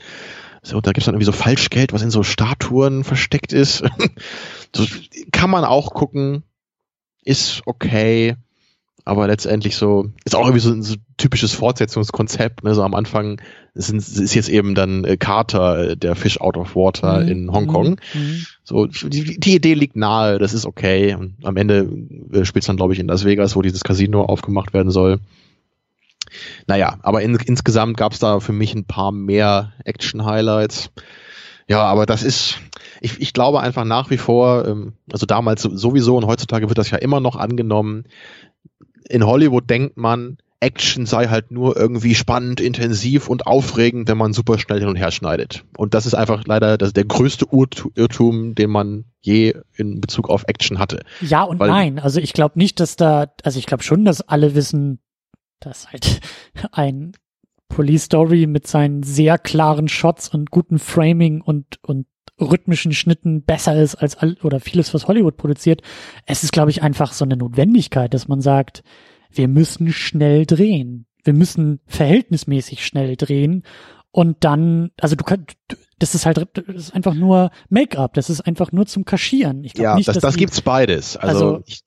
So, 0.62 0.80
da 0.80 0.92
gibt's 0.92 1.06
dann 1.06 1.14
irgendwie 1.14 1.26
so 1.26 1.32
Falschgeld, 1.32 1.92
was 1.92 2.02
in 2.02 2.10
so 2.10 2.22
Statuen 2.22 3.02
versteckt 3.02 3.52
ist. 3.52 3.82
so, 4.76 4.86
kann 5.32 5.50
man 5.50 5.64
auch 5.64 5.92
gucken. 5.92 6.44
Ist 7.24 7.62
okay. 7.66 8.36
Aber 9.04 9.26
letztendlich 9.26 9.76
so, 9.76 10.10
ist 10.24 10.36
auch 10.36 10.46
irgendwie 10.46 10.60
so 10.60 10.70
ein 10.70 10.82
so 10.82 10.94
typisches 11.16 11.52
Fortsetzungskonzept, 11.52 12.62
ne? 12.62 12.74
So 12.74 12.82
am 12.82 12.94
Anfang 12.94 13.40
sind, 13.74 13.98
ist 13.98 14.34
jetzt 14.34 14.48
eben 14.48 14.74
dann 14.74 15.04
äh, 15.04 15.16
Carter, 15.16 15.90
äh, 15.90 15.96
der 15.96 16.14
Fish 16.14 16.40
out 16.40 16.56
of 16.56 16.76
water 16.76 17.20
mhm. 17.20 17.28
in 17.28 17.52
Hongkong. 17.52 18.00
Mhm. 18.14 18.46
So, 18.62 18.86
die, 18.86 19.40
die, 19.40 19.56
Idee 19.56 19.74
liegt 19.74 19.96
nahe, 19.96 20.38
das 20.38 20.54
ist 20.54 20.66
okay. 20.66 21.14
Und 21.14 21.36
am 21.42 21.56
Ende 21.56 21.88
äh, 22.32 22.44
spielt 22.44 22.68
dann, 22.68 22.76
glaube 22.76 22.92
ich, 22.92 23.00
in 23.00 23.08
Las 23.08 23.24
Vegas, 23.24 23.56
wo 23.56 23.62
dieses 23.62 23.82
Casino 23.82 24.22
aufgemacht 24.22 24.72
werden 24.72 24.92
soll. 24.92 25.18
Naja, 26.66 26.98
aber 27.02 27.22
in, 27.22 27.34
insgesamt 27.34 27.96
gab 27.96 28.12
es 28.12 28.20
da 28.20 28.40
für 28.40 28.52
mich 28.52 28.74
ein 28.74 28.84
paar 28.84 29.10
mehr 29.10 29.72
Action-Highlights. 29.84 30.90
Ja, 31.68 31.82
aber 31.82 32.06
das 32.06 32.22
ist, 32.22 32.58
ich, 33.00 33.20
ich 33.20 33.32
glaube 33.32 33.60
einfach 33.60 33.84
nach 33.84 34.10
wie 34.10 34.16
vor, 34.16 34.66
ähm, 34.66 34.94
also 35.10 35.26
damals 35.26 35.62
sowieso 35.62 36.16
und 36.16 36.26
heutzutage 36.26 36.68
wird 36.68 36.78
das 36.78 36.90
ja 36.90 36.98
immer 36.98 37.20
noch 37.20 37.36
angenommen, 37.36 38.04
in 39.12 39.26
Hollywood 39.26 39.68
denkt 39.68 39.96
man, 39.96 40.38
Action 40.60 41.06
sei 41.06 41.26
halt 41.26 41.50
nur 41.50 41.76
irgendwie 41.76 42.14
spannend, 42.14 42.60
intensiv 42.60 43.28
und 43.28 43.46
aufregend, 43.46 44.08
wenn 44.08 44.16
man 44.16 44.32
super 44.32 44.58
schnell 44.58 44.78
hin 44.78 44.88
und 44.88 44.96
her 44.96 45.10
schneidet. 45.10 45.64
Und 45.76 45.92
das 45.92 46.06
ist 46.06 46.14
einfach 46.14 46.44
leider 46.46 46.78
das, 46.78 46.92
der 46.92 47.04
größte 47.04 47.46
Irrtum, 47.94 48.54
den 48.54 48.70
man 48.70 49.04
je 49.20 49.54
in 49.74 50.00
Bezug 50.00 50.30
auf 50.30 50.44
Action 50.46 50.78
hatte. 50.78 51.00
Ja 51.20 51.42
und 51.42 51.58
Weil, 51.58 51.68
nein. 51.68 51.98
Also 51.98 52.20
ich 52.20 52.32
glaube 52.32 52.58
nicht, 52.58 52.78
dass 52.78 52.94
da, 52.94 53.26
also 53.42 53.58
ich 53.58 53.66
glaube 53.66 53.82
schon, 53.82 54.04
dass 54.04 54.20
alle 54.20 54.54
wissen, 54.54 55.00
dass 55.58 55.90
halt 55.90 56.20
ein 56.72 57.12
Police 57.72 58.04
Story 58.04 58.46
mit 58.46 58.66
seinen 58.66 59.02
sehr 59.02 59.38
klaren 59.38 59.88
Shots 59.88 60.28
und 60.28 60.50
guten 60.50 60.78
Framing 60.78 61.40
und, 61.40 61.78
und 61.82 62.06
rhythmischen 62.40 62.92
Schnitten 62.92 63.42
besser 63.42 63.80
ist 63.80 63.94
als 63.94 64.16
all, 64.16 64.36
oder 64.42 64.60
vieles, 64.60 64.92
was 64.92 65.08
Hollywood 65.08 65.36
produziert. 65.36 65.82
Es 66.26 66.42
ist, 66.42 66.52
glaube 66.52 66.70
ich, 66.70 66.82
einfach 66.82 67.12
so 67.12 67.24
eine 67.24 67.36
Notwendigkeit, 67.36 68.12
dass 68.12 68.28
man 68.28 68.40
sagt, 68.40 68.82
wir 69.30 69.48
müssen 69.48 69.92
schnell 69.92 70.44
drehen. 70.44 71.06
Wir 71.24 71.32
müssen 71.32 71.80
verhältnismäßig 71.86 72.84
schnell 72.84 73.16
drehen. 73.16 73.62
Und 74.10 74.44
dann, 74.44 74.90
also 75.00 75.16
du 75.16 75.24
kannst, 75.24 75.56
das 75.98 76.14
ist 76.14 76.26
halt, 76.26 76.46
das 76.52 76.76
ist 76.76 76.94
einfach 76.94 77.14
nur 77.14 77.50
Make-up, 77.70 78.12
das 78.12 78.28
ist 78.28 78.42
einfach 78.42 78.72
nur 78.72 78.84
zum 78.86 79.06
Kaschieren. 79.06 79.64
Ich 79.64 79.76
ja, 79.78 79.94
nicht, 79.94 80.08
das, 80.08 80.18
das 80.18 80.34
die, 80.34 80.40
gibt's 80.40 80.60
beides. 80.60 81.16
Also, 81.16 81.54
also 81.54 81.62
ich, 81.66 81.82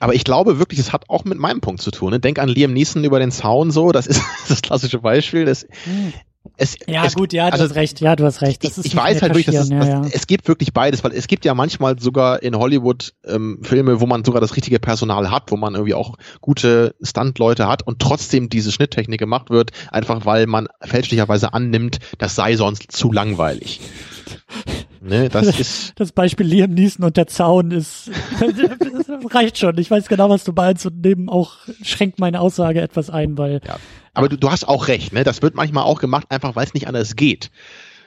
aber 0.00 0.14
ich 0.14 0.24
glaube 0.24 0.58
wirklich, 0.58 0.80
das 0.80 0.92
hat 0.92 1.08
auch 1.08 1.24
mit 1.24 1.38
meinem 1.38 1.60
Punkt 1.60 1.80
zu 1.80 1.90
tun. 1.90 2.10
Ne? 2.10 2.20
Denk 2.20 2.38
an 2.38 2.48
Liam 2.48 2.72
Neeson 2.72 3.04
über 3.04 3.20
den 3.20 3.30
Zaun 3.30 3.70
so, 3.70 3.92
das 3.92 4.06
ist 4.06 4.22
das 4.48 4.62
klassische 4.62 4.98
Beispiel. 4.98 5.44
Das, 5.44 5.66
hm. 5.84 6.12
Es, 6.56 6.76
ja, 6.86 7.04
es, 7.04 7.14
gut, 7.14 7.34
ja, 7.34 7.48
du 7.48 7.52
also, 7.52 7.64
hast 7.66 7.74
recht, 7.74 8.00
ja, 8.00 8.16
du 8.16 8.24
hast 8.24 8.40
recht. 8.40 8.64
ich, 8.64 8.76
ich 8.82 8.96
weiß 8.96 9.20
halt 9.20 9.34
wirklich, 9.34 9.54
dass 9.54 9.64
es, 9.64 9.70
ja, 9.70 9.84
ja. 9.84 10.02
es 10.10 10.26
gibt 10.26 10.48
wirklich 10.48 10.72
beides, 10.72 11.04
weil 11.04 11.12
es 11.12 11.26
gibt 11.26 11.44
ja 11.44 11.52
manchmal 11.52 11.98
sogar 11.98 12.42
in 12.42 12.56
Hollywood 12.56 13.12
ähm, 13.26 13.60
Filme, 13.62 14.00
wo 14.00 14.06
man 14.06 14.24
sogar 14.24 14.40
das 14.40 14.56
richtige 14.56 14.78
Personal 14.78 15.30
hat, 15.30 15.50
wo 15.50 15.58
man 15.58 15.74
irgendwie 15.74 15.94
auch 15.94 16.16
gute 16.40 16.94
Stunt-Leute 17.02 17.68
hat 17.68 17.86
und 17.86 17.98
trotzdem 17.98 18.48
diese 18.48 18.72
Schnitttechnik 18.72 19.20
gemacht 19.20 19.50
wird, 19.50 19.72
einfach 19.90 20.24
weil 20.24 20.46
man 20.46 20.68
fälschlicherweise 20.80 21.52
annimmt, 21.52 21.98
das 22.16 22.36
sei 22.36 22.56
sonst 22.56 22.90
zu 22.90 23.12
langweilig. 23.12 23.80
Ne, 25.00 25.28
das 25.30 25.46
ist 25.58 25.92
das 25.96 26.12
Beispiel 26.12 26.46
Liam 26.46 26.72
Neeson 26.72 27.04
und 27.04 27.16
der 27.16 27.26
Zaun 27.26 27.70
ist 27.70 28.10
das 28.40 29.34
reicht 29.34 29.58
schon. 29.58 29.78
Ich 29.78 29.90
weiß 29.90 30.08
genau, 30.08 30.28
was 30.28 30.44
du 30.44 30.52
meinst 30.52 30.84
und 30.86 31.00
neben 31.02 31.28
auch 31.28 31.56
schränkt 31.82 32.18
meine 32.18 32.40
Aussage 32.40 32.80
etwas 32.80 33.08
ein, 33.08 33.38
weil 33.38 33.60
ja. 33.66 33.78
Aber 34.12 34.28
du, 34.28 34.36
du 34.36 34.50
hast 34.50 34.68
auch 34.68 34.88
recht, 34.88 35.12
ne? 35.12 35.24
Das 35.24 35.40
wird 35.40 35.54
manchmal 35.54 35.84
auch 35.84 36.00
gemacht, 36.00 36.26
einfach 36.30 36.56
weil 36.56 36.66
es 36.66 36.74
nicht 36.74 36.88
anders 36.88 37.16
geht. 37.16 37.50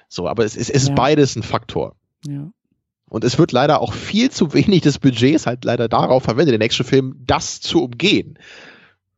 So, 0.08 0.28
aber 0.28 0.46
es, 0.46 0.56
es, 0.56 0.70
es 0.70 0.84
ist 0.84 0.90
ja. 0.90 0.96
beides 0.96 1.36
ein 1.36 1.44
Faktor. 1.44 1.96
Ja. 2.28 2.52
Und 3.10 3.24
es 3.24 3.38
wird 3.38 3.52
leider 3.52 3.82
auch 3.82 3.94
viel 3.94 4.30
zu 4.30 4.54
wenig 4.54 4.82
des 4.82 5.00
Budgets 5.00 5.46
halt 5.46 5.66
leider 5.66 5.88
darauf 5.88 6.24
verwendet, 6.24 6.54
den 6.54 6.62
Actionfilm 6.62 7.16
das 7.26 7.62
zu 7.62 7.84
umgehen. 7.84 8.38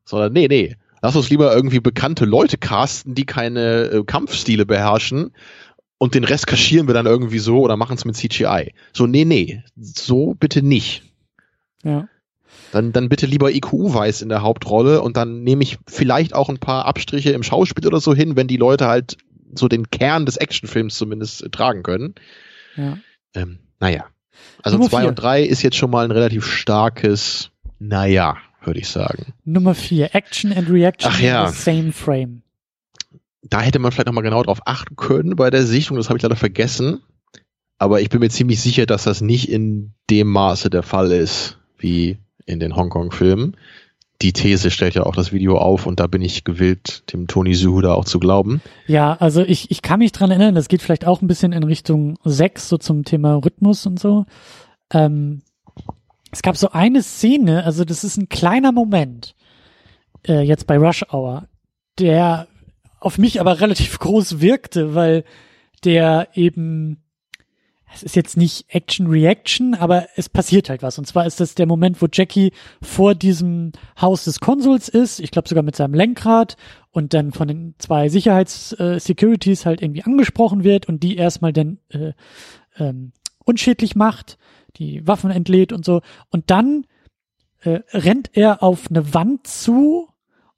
Sondern 0.06 0.32
nee, 0.34 0.48
nee. 0.48 0.76
Lass 1.02 1.16
uns 1.16 1.30
lieber 1.30 1.54
irgendwie 1.54 1.80
bekannte 1.80 2.26
Leute 2.26 2.58
casten, 2.58 3.16
die 3.16 3.26
keine 3.26 3.84
äh, 3.84 4.04
Kampfstile 4.04 4.66
beherrschen 4.66 5.32
und 5.98 6.14
den 6.14 6.24
Rest 6.24 6.48
kaschieren 6.48 6.88
wir 6.88 6.94
dann 6.94 7.06
irgendwie 7.06 7.40
so 7.40 7.60
oder 7.60 7.78
machen 7.78 7.96
es 7.96 8.06
mit 8.06 8.16
CGI. 8.16 8.74
So, 8.94 9.08
nee, 9.08 9.26
nee, 9.26 9.64
so 9.76 10.34
bitte 10.34 10.62
nicht. 10.62 11.04
Ja. 11.84 12.08
Dann, 12.72 12.92
dann 12.92 13.10
bitte 13.10 13.26
lieber 13.26 13.52
IQ-Weiß 13.54 14.22
in 14.22 14.30
der 14.30 14.42
Hauptrolle 14.42 15.02
und 15.02 15.16
dann 15.16 15.44
nehme 15.44 15.64
ich 15.64 15.78
vielleicht 15.88 16.34
auch 16.34 16.50
ein 16.50 16.58
paar 16.58 16.86
Abstriche 16.86 17.32
im 17.32 17.44
Schauspiel 17.44 17.88
oder 17.88 18.02
so 18.02 18.14
hin, 18.14 18.36
wenn 18.36 18.48
die 18.48 18.58
Leute 18.58 18.88
halt 18.88 19.18
so 19.54 19.68
den 19.68 19.90
Kern 19.90 20.26
des 20.26 20.38
Actionfilms 20.38 20.96
zumindest 20.98 21.50
tragen 21.52 21.84
können. 21.84 22.16
Ja. 22.76 22.98
Ähm, 23.34 23.60
naja. 23.80 24.06
Also 24.62 24.78
Nummer 24.78 24.90
zwei 24.90 25.02
vier. 25.02 25.10
und 25.10 25.16
drei 25.16 25.44
ist 25.44 25.62
jetzt 25.62 25.78
schon 25.78 25.92
mal 25.92 26.04
ein 26.04 26.12
relativ 26.12 26.46
starkes, 26.46 27.52
naja, 27.80 28.38
würde 28.64 28.80
ich 28.80 28.90
sagen. 28.90 29.34
Nummer 29.46 29.76
vier, 29.76 30.14
Action 30.14 30.52
and 30.52 30.70
Reaction 30.70 31.12
Ach 31.14 31.20
ja. 31.20 31.46
in 31.46 31.54
the 31.54 31.62
same 31.62 31.92
frame 31.94 32.42
da 33.50 33.62
hätte 33.62 33.80
man 33.80 33.92
vielleicht 33.92 34.08
nochmal 34.08 34.24
genau 34.24 34.44
drauf 34.44 34.62
achten 34.66 34.96
können 34.96 35.36
bei 35.36 35.50
der 35.50 35.64
Sichtung, 35.64 35.98
das 35.98 36.10
habe 36.10 36.18
ich 36.18 36.24
leider 36.24 36.36
vergessen. 36.36 37.02
Aber 37.78 38.02
ich 38.02 38.10
bin 38.10 38.22
mir 38.22 38.30
ziemlich 38.30 38.62
sicher, 38.62 38.86
dass 38.86 39.04
das 39.04 39.22
nicht 39.22 39.50
in 39.50 39.94
dem 40.10 40.28
Maße 40.28 40.70
der 40.70 40.84
Fall 40.84 41.12
ist, 41.12 41.60
wie 41.78 42.18
in 42.46 42.60
den 42.60 42.76
Hongkong-Filmen. 42.76 43.58
Die 44.22 44.32
These 44.32 44.72
stellt 44.72 44.96
ja 44.96 45.04
auch 45.04 45.16
das 45.16 45.34
Video 45.34 45.58
auf 45.58 45.86
und 45.86 46.00
da 46.00 46.08
bin 46.08 46.22
ich 46.22 46.46
gewillt, 46.46 47.12
dem 47.12 47.28
Tony 47.28 47.54
Suhuda 47.54 47.94
auch 47.94 48.06
zu 48.06 48.20
glauben. 48.20 48.62
Ja, 48.88 49.14
also 49.20 49.42
ich, 49.42 49.72
ich 49.72 49.82
kann 49.82 50.00
mich 50.00 50.14
dran 50.14 50.32
erinnern, 50.32 50.56
das 50.56 50.70
geht 50.70 50.82
vielleicht 50.82 51.06
auch 51.06 51.22
ein 51.22 51.28
bisschen 51.28 51.52
in 51.52 51.64
Richtung 51.64 52.18
6, 52.24 52.70
so 52.70 52.78
zum 52.78 53.04
Thema 53.04 53.36
Rhythmus 53.36 53.86
und 53.86 54.00
so. 54.00 54.26
Ähm, 54.94 55.42
es 56.32 56.42
gab 56.42 56.56
so 56.56 56.70
eine 56.72 57.04
Szene, 57.04 57.66
also 57.66 57.84
das 57.84 58.06
ist 58.06 58.18
ein 58.18 58.30
kleiner 58.30 58.72
Moment, 58.72 59.36
äh, 60.26 60.42
jetzt 60.42 60.66
bei 60.66 60.78
Rush 60.78 61.04
Hour, 61.12 61.50
der 62.00 62.48
auf 63.06 63.20
mich 63.20 63.40
aber 63.40 63.62
relativ 63.62 64.00
groß 64.00 64.42
wirkte, 64.42 64.96
weil 64.96 65.24
der 65.84 66.30
eben, 66.34 67.04
es 67.94 68.02
ist 68.02 68.16
jetzt 68.16 68.36
nicht 68.36 68.66
Action-Reaction, 68.70 69.76
aber 69.76 70.08
es 70.16 70.28
passiert 70.28 70.70
halt 70.70 70.82
was. 70.82 70.98
Und 70.98 71.06
zwar 71.06 71.28
ist 71.28 71.40
das 71.40 71.54
der 71.54 71.68
Moment, 71.68 72.02
wo 72.02 72.08
Jackie 72.12 72.52
vor 72.82 73.14
diesem 73.14 73.74
Haus 74.02 74.24
des 74.24 74.40
Konsuls 74.40 74.90
ist, 74.90 75.20
ich 75.20 75.30
glaube 75.30 75.48
sogar 75.48 75.64
mit 75.64 75.76
seinem 75.76 75.94
Lenkrad 75.94 76.58
und 76.90 77.14
dann 77.14 77.32
von 77.32 77.48
den 77.48 77.76
zwei 77.78 78.10
Sicherheits-Securities 78.10 79.62
äh, 79.62 79.66
halt 79.66 79.82
irgendwie 79.84 80.04
angesprochen 80.04 80.64
wird 80.64 80.88
und 80.88 81.04
die 81.04 81.16
erstmal 81.16 81.54
dann 81.54 81.78
äh, 81.90 82.14
ähm, 82.78 83.12
unschädlich 83.46 83.96
macht, 83.96 84.40
die 84.78 85.06
Waffen 85.06 85.30
entlädt 85.30 85.72
und 85.72 85.86
so. 85.86 86.02
Und 86.32 86.50
dann 86.50 86.88
äh, 87.62 87.82
rennt 87.92 88.32
er 88.34 88.64
auf 88.64 88.90
eine 88.90 89.14
Wand 89.14 89.46
zu 89.46 90.10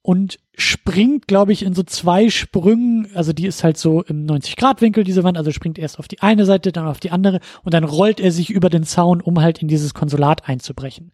und 0.08 0.40
springt, 0.56 1.28
glaube 1.28 1.52
ich, 1.52 1.64
in 1.64 1.74
so 1.74 1.84
zwei 1.84 2.30
Sprüngen, 2.30 3.10
also 3.14 3.34
die 3.34 3.46
ist 3.46 3.66
halt 3.66 3.76
so 3.76 4.04
im 4.04 4.26
90-Grad-Winkel, 4.26 5.04
diese 5.04 5.26
Wand, 5.26 5.38
also 5.38 5.52
springt 5.52 5.78
erst 5.78 6.00
auf 6.00 6.08
die 6.08 6.22
eine 6.22 6.46
Seite, 6.46 6.72
dann 6.72 6.88
auf 6.88 7.02
die 7.02 7.12
andere 7.12 7.42
und 7.64 7.74
dann 7.74 7.84
rollt 7.84 8.22
er 8.22 8.32
sich 8.32 8.50
über 8.50 8.70
den 8.70 8.86
Zaun, 8.86 9.20
um 9.20 9.42
halt 9.42 9.62
in 9.62 9.68
dieses 9.68 9.94
Konsulat 9.94 10.48
einzubrechen. 10.48 11.12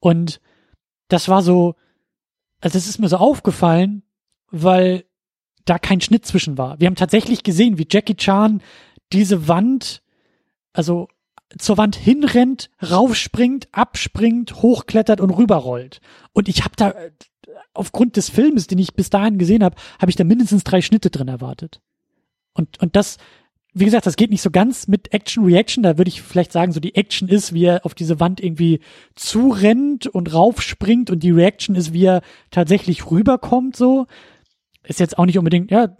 Und 0.00 0.40
das 1.06 1.28
war 1.28 1.42
so, 1.42 1.76
also 2.60 2.76
es 2.76 2.88
ist 2.88 2.98
mir 2.98 3.08
so 3.08 3.18
aufgefallen, 3.18 4.02
weil 4.50 5.04
da 5.64 5.78
kein 5.78 6.00
Schnitt 6.00 6.26
zwischen 6.26 6.58
war. 6.58 6.80
Wir 6.80 6.88
haben 6.88 6.96
tatsächlich 6.96 7.44
gesehen, 7.44 7.78
wie 7.78 7.86
Jackie 7.88 8.16
Chan 8.16 8.60
diese 9.12 9.46
Wand, 9.46 10.02
also 10.72 11.06
zur 11.58 11.78
Wand 11.78 11.94
hinrennt, 11.94 12.70
raufspringt, 12.82 13.68
abspringt, 13.70 14.62
hochklettert 14.62 15.20
und 15.20 15.30
rüberrollt. 15.30 16.00
Und 16.32 16.48
ich 16.48 16.64
habe 16.64 16.74
da 16.74 16.92
aufgrund 17.74 18.16
des 18.16 18.30
Filmes, 18.30 18.66
den 18.66 18.78
ich 18.78 18.94
bis 18.94 19.10
dahin 19.10 19.38
gesehen 19.38 19.64
habe, 19.64 19.76
habe 20.00 20.10
ich 20.10 20.16
da 20.16 20.24
mindestens 20.24 20.64
drei 20.64 20.80
Schnitte 20.82 21.10
drin 21.10 21.28
erwartet. 21.28 21.80
Und, 22.54 22.80
und 22.80 22.96
das, 22.96 23.18
wie 23.74 23.84
gesagt, 23.84 24.06
das 24.06 24.16
geht 24.16 24.30
nicht 24.30 24.42
so 24.42 24.50
ganz 24.50 24.88
mit 24.88 25.12
Action-Reaction. 25.12 25.82
Da 25.82 25.98
würde 25.98 26.08
ich 26.08 26.22
vielleicht 26.22 26.52
sagen, 26.52 26.72
so 26.72 26.80
die 26.80 26.94
Action 26.94 27.28
ist, 27.28 27.54
wie 27.54 27.64
er 27.64 27.84
auf 27.86 27.94
diese 27.94 28.20
Wand 28.20 28.42
irgendwie 28.42 28.80
zurennt 29.14 30.06
und 30.06 30.32
raufspringt 30.32 31.10
und 31.10 31.22
die 31.22 31.30
Reaction 31.30 31.74
ist, 31.74 31.92
wie 31.92 32.04
er 32.04 32.22
tatsächlich 32.50 33.10
rüberkommt, 33.10 33.76
so. 33.76 34.06
Ist 34.84 35.00
jetzt 35.00 35.16
auch 35.16 35.26
nicht 35.26 35.38
unbedingt, 35.38 35.70
ja, 35.70 35.96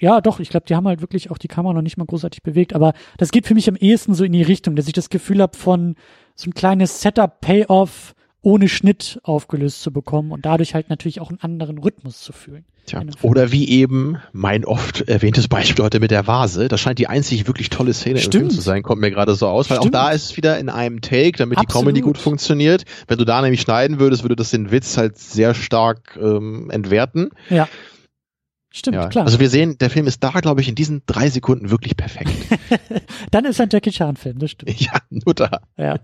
ja, 0.00 0.20
doch, 0.20 0.40
ich 0.40 0.48
glaube, 0.48 0.66
die 0.66 0.74
haben 0.74 0.88
halt 0.88 1.00
wirklich 1.00 1.30
auch 1.30 1.38
die 1.38 1.48
Kamera 1.48 1.72
noch 1.74 1.82
nicht 1.82 1.96
mal 1.96 2.06
großartig 2.06 2.42
bewegt, 2.42 2.74
aber 2.74 2.94
das 3.16 3.30
geht 3.30 3.46
für 3.46 3.54
mich 3.54 3.68
am 3.68 3.76
ehesten 3.76 4.14
so 4.14 4.24
in 4.24 4.32
die 4.32 4.42
Richtung, 4.42 4.74
dass 4.74 4.88
ich 4.88 4.92
das 4.92 5.08
Gefühl 5.08 5.40
habe 5.40 5.56
von 5.56 5.94
so 6.34 6.50
ein 6.50 6.54
kleines 6.54 7.00
Setup-Payoff, 7.00 8.14
ohne 8.44 8.68
Schnitt 8.68 9.18
aufgelöst 9.22 9.82
zu 9.82 9.90
bekommen 9.90 10.30
und 10.30 10.44
dadurch 10.44 10.74
halt 10.74 10.90
natürlich 10.90 11.20
auch 11.20 11.30
einen 11.30 11.40
anderen 11.40 11.78
Rhythmus 11.78 12.20
zu 12.20 12.32
fühlen. 12.32 12.64
Tja. 12.86 13.02
Oder 13.22 13.50
wie 13.50 13.66
eben 13.70 14.18
mein 14.32 14.66
oft 14.66 15.08
erwähntes 15.08 15.48
Beispiel 15.48 15.82
heute 15.82 16.00
mit 16.00 16.10
der 16.10 16.26
Vase. 16.26 16.68
Das 16.68 16.82
scheint 16.82 16.98
die 16.98 17.06
einzig 17.06 17.46
wirklich 17.46 17.70
tolle 17.70 17.94
Szene 17.94 18.18
Stimmt. 18.18 18.34
im 18.34 18.40
Film 18.40 18.50
zu 18.50 18.60
sein, 18.60 18.82
kommt 18.82 19.00
mir 19.00 19.10
gerade 19.10 19.34
so 19.34 19.48
aus, 19.48 19.70
weil 19.70 19.78
Stimmt. 19.78 19.96
auch 19.96 20.00
da 20.00 20.10
ist 20.10 20.24
es 20.24 20.36
wieder 20.36 20.58
in 20.58 20.68
einem 20.68 21.00
Take, 21.00 21.38
damit 21.38 21.56
Absolut. 21.56 21.70
die 21.70 21.86
Comedy 21.86 22.00
gut 22.02 22.18
funktioniert. 22.18 22.84
Wenn 23.08 23.16
du 23.16 23.24
da 23.24 23.40
nämlich 23.40 23.62
schneiden 23.62 23.98
würdest, 23.98 24.22
würde 24.22 24.36
das 24.36 24.50
den 24.50 24.70
Witz 24.70 24.98
halt 24.98 25.16
sehr 25.16 25.54
stark 25.54 26.18
ähm, 26.20 26.68
entwerten. 26.70 27.30
Ja. 27.48 27.68
Stimmt, 28.76 28.96
Ja. 28.96 29.06
klar. 29.06 29.24
Also 29.24 29.38
wir 29.38 29.48
sehen, 29.48 29.78
der 29.78 29.88
Film 29.88 30.08
ist 30.08 30.24
da, 30.24 30.30
glaube 30.30 30.60
ich, 30.60 30.68
in 30.68 30.74
diesen 30.74 31.02
drei 31.06 31.30
Sekunden 31.30 31.70
wirklich 31.70 31.96
perfekt. 31.96 32.32
Dann 33.30 33.44
ist 33.44 33.60
ein 33.60 33.68
Jackie 33.70 33.92
Chan-Film, 33.92 34.40
das 34.40 34.50
stimmt. 34.50 34.80
ja, 34.80 34.94
nur 35.10 35.32
da. 35.32 35.60
Ja. 35.76 36.00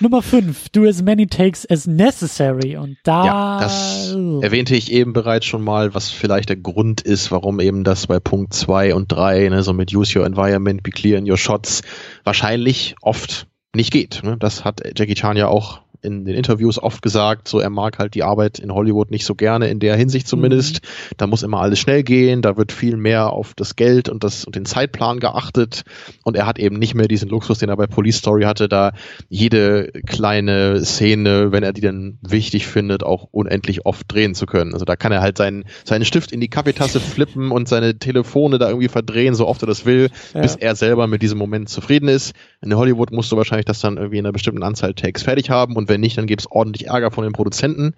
Nummer 0.00 0.20
5, 0.20 0.68
do 0.68 0.84
as 0.84 1.00
many 1.02 1.26
takes 1.26 1.64
as 1.70 1.86
necessary. 1.86 2.76
Und 2.76 2.98
da. 3.04 3.24
Ja, 3.24 3.60
das 3.60 4.14
erwähnte 4.42 4.76
ich 4.76 4.92
eben 4.92 5.14
bereits 5.14 5.46
schon 5.46 5.64
mal, 5.64 5.94
was 5.94 6.10
vielleicht 6.10 6.50
der 6.50 6.56
Grund 6.56 7.00
ist, 7.00 7.30
warum 7.30 7.58
eben 7.58 7.84
das 7.84 8.06
bei 8.06 8.20
Punkt 8.20 8.52
2 8.52 8.94
und 8.94 9.10
3, 9.10 9.48
ne, 9.48 9.62
so 9.62 9.72
mit 9.72 9.94
Use 9.94 10.18
Your 10.18 10.26
Environment, 10.26 10.82
Be 10.82 10.90
Clear 10.90 11.18
in 11.18 11.30
Your 11.30 11.38
Shots, 11.38 11.80
wahrscheinlich 12.22 12.96
oft 13.00 13.46
nicht 13.74 13.90
geht. 13.92 14.20
Ne? 14.22 14.36
Das 14.38 14.64
hat 14.64 14.82
Jackie 14.94 15.14
Chan 15.14 15.38
ja 15.38 15.48
auch 15.48 15.80
in 16.04 16.24
den 16.24 16.34
Interviews 16.34 16.78
oft 16.78 17.02
gesagt, 17.02 17.48
so 17.48 17.58
er 17.58 17.70
mag 17.70 17.98
halt 17.98 18.14
die 18.14 18.22
Arbeit 18.22 18.58
in 18.58 18.72
Hollywood 18.72 19.10
nicht 19.10 19.24
so 19.24 19.34
gerne, 19.34 19.68
in 19.68 19.80
der 19.80 19.96
Hinsicht 19.96 20.28
zumindest. 20.28 20.82
Mhm. 20.82 21.14
Da 21.16 21.26
muss 21.26 21.42
immer 21.42 21.60
alles 21.60 21.78
schnell 21.78 22.02
gehen, 22.02 22.42
da 22.42 22.56
wird 22.56 22.72
viel 22.72 22.96
mehr 22.96 23.30
auf 23.30 23.54
das 23.54 23.76
Geld 23.76 24.08
und, 24.08 24.24
das, 24.24 24.44
und 24.44 24.54
den 24.54 24.64
Zeitplan 24.64 25.20
geachtet 25.20 25.84
und 26.22 26.36
er 26.36 26.46
hat 26.46 26.58
eben 26.58 26.78
nicht 26.78 26.94
mehr 26.94 27.08
diesen 27.08 27.28
Luxus, 27.28 27.58
den 27.58 27.68
er 27.68 27.76
bei 27.76 27.86
Police 27.86 28.18
Story 28.18 28.42
hatte, 28.42 28.68
da 28.68 28.92
jede 29.28 29.90
kleine 30.06 30.84
Szene, 30.84 31.52
wenn 31.52 31.62
er 31.62 31.72
die 31.72 31.80
dann 31.80 32.18
wichtig 32.22 32.66
findet, 32.66 33.02
auch 33.02 33.28
unendlich 33.30 33.86
oft 33.86 34.10
drehen 34.12 34.34
zu 34.34 34.46
können. 34.46 34.72
Also 34.72 34.84
da 34.84 34.96
kann 34.96 35.12
er 35.12 35.20
halt 35.20 35.38
seinen, 35.38 35.64
seinen 35.84 36.04
Stift 36.04 36.32
in 36.32 36.40
die 36.40 36.48
Kaffeetasse 36.48 37.00
flippen 37.00 37.50
und 37.50 37.68
seine 37.68 37.98
Telefone 37.98 38.58
da 38.58 38.68
irgendwie 38.68 38.88
verdrehen, 38.88 39.34
so 39.34 39.46
oft 39.46 39.62
er 39.62 39.66
das 39.66 39.86
will, 39.86 40.10
ja. 40.34 40.40
bis 40.40 40.56
er 40.56 40.74
selber 40.74 41.06
mit 41.06 41.22
diesem 41.22 41.38
Moment 41.38 41.68
zufrieden 41.68 42.08
ist. 42.08 42.34
In 42.62 42.74
Hollywood 42.74 43.10
musst 43.10 43.32
du 43.32 43.36
wahrscheinlich 43.36 43.66
das 43.66 43.80
dann 43.80 43.96
irgendwie 43.96 44.18
in 44.18 44.26
einer 44.26 44.32
bestimmten 44.32 44.62
Anzahl 44.62 44.94
Takes 44.94 45.22
fertig 45.22 45.50
haben 45.50 45.76
und 45.76 45.88
wenn 45.88 45.93
nicht, 45.98 46.18
dann 46.18 46.26
gibt 46.26 46.42
es 46.42 46.50
ordentlich 46.50 46.86
Ärger 46.86 47.10
von 47.10 47.24
den 47.24 47.32
Produzenten. 47.32 47.94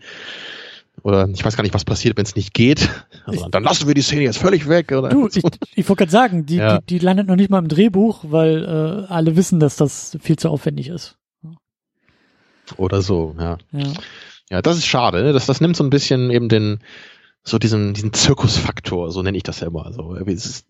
Oder 1.02 1.28
ich 1.28 1.44
weiß 1.44 1.56
gar 1.56 1.62
nicht, 1.62 1.74
was 1.74 1.85
passiert, 1.85 2.16
wenn 2.16 2.24
es 2.24 2.36
nicht 2.36 2.55
geht. 2.55 2.89
Also, 3.27 3.48
dann 3.48 3.64
lassen 3.64 3.86
wir 3.86 3.94
die 3.94 4.02
Szene 4.02 4.23
jetzt 4.23 4.39
völlig 4.39 4.68
weg. 4.68 4.93
Oder 4.93 5.09
du, 5.09 5.28
ich, 5.28 5.43
ich 5.74 5.89
wollte 5.89 6.01
gerade 6.05 6.10
sagen, 6.10 6.47
die, 6.47 6.56
ja. 6.56 6.78
die, 6.78 6.86
die 6.86 7.05
landet 7.05 7.27
noch 7.27 7.36
nicht 7.36 7.51
mal 7.51 7.59
im 7.59 7.68
Drehbuch, 7.68 8.24
weil 8.28 8.64
äh, 8.64 9.12
alle 9.12 9.36
wissen, 9.36 9.60
dass 9.60 9.77
das 9.77 10.16
viel 10.20 10.36
zu 10.36 10.48
aufwendig 10.48 10.89
ist. 10.89 11.16
Oder 12.77 13.02
so, 13.02 13.35
ja. 13.39 13.59
Ja, 13.73 13.93
ja 14.51 14.62
das 14.62 14.78
ist 14.78 14.86
schade. 14.86 15.23
Ne? 15.23 15.32
Das, 15.32 15.47
das 15.47 15.60
nimmt 15.60 15.77
so 15.77 15.85
ein 15.85 15.90
bisschen 15.90 16.31
eben 16.31 16.48
den, 16.48 16.81
so 17.43 17.59
diesen, 17.59 17.94
diesen 17.94 18.12
Zirkusfaktor, 18.12 19.12
so 19.12 19.23
nenne 19.23 19.36
ich 19.36 19.43
das 19.43 19.60
ja 19.60 19.68
immer. 19.68 19.93
So, 19.93 20.16
es 20.16 20.47
ist, 20.47 20.66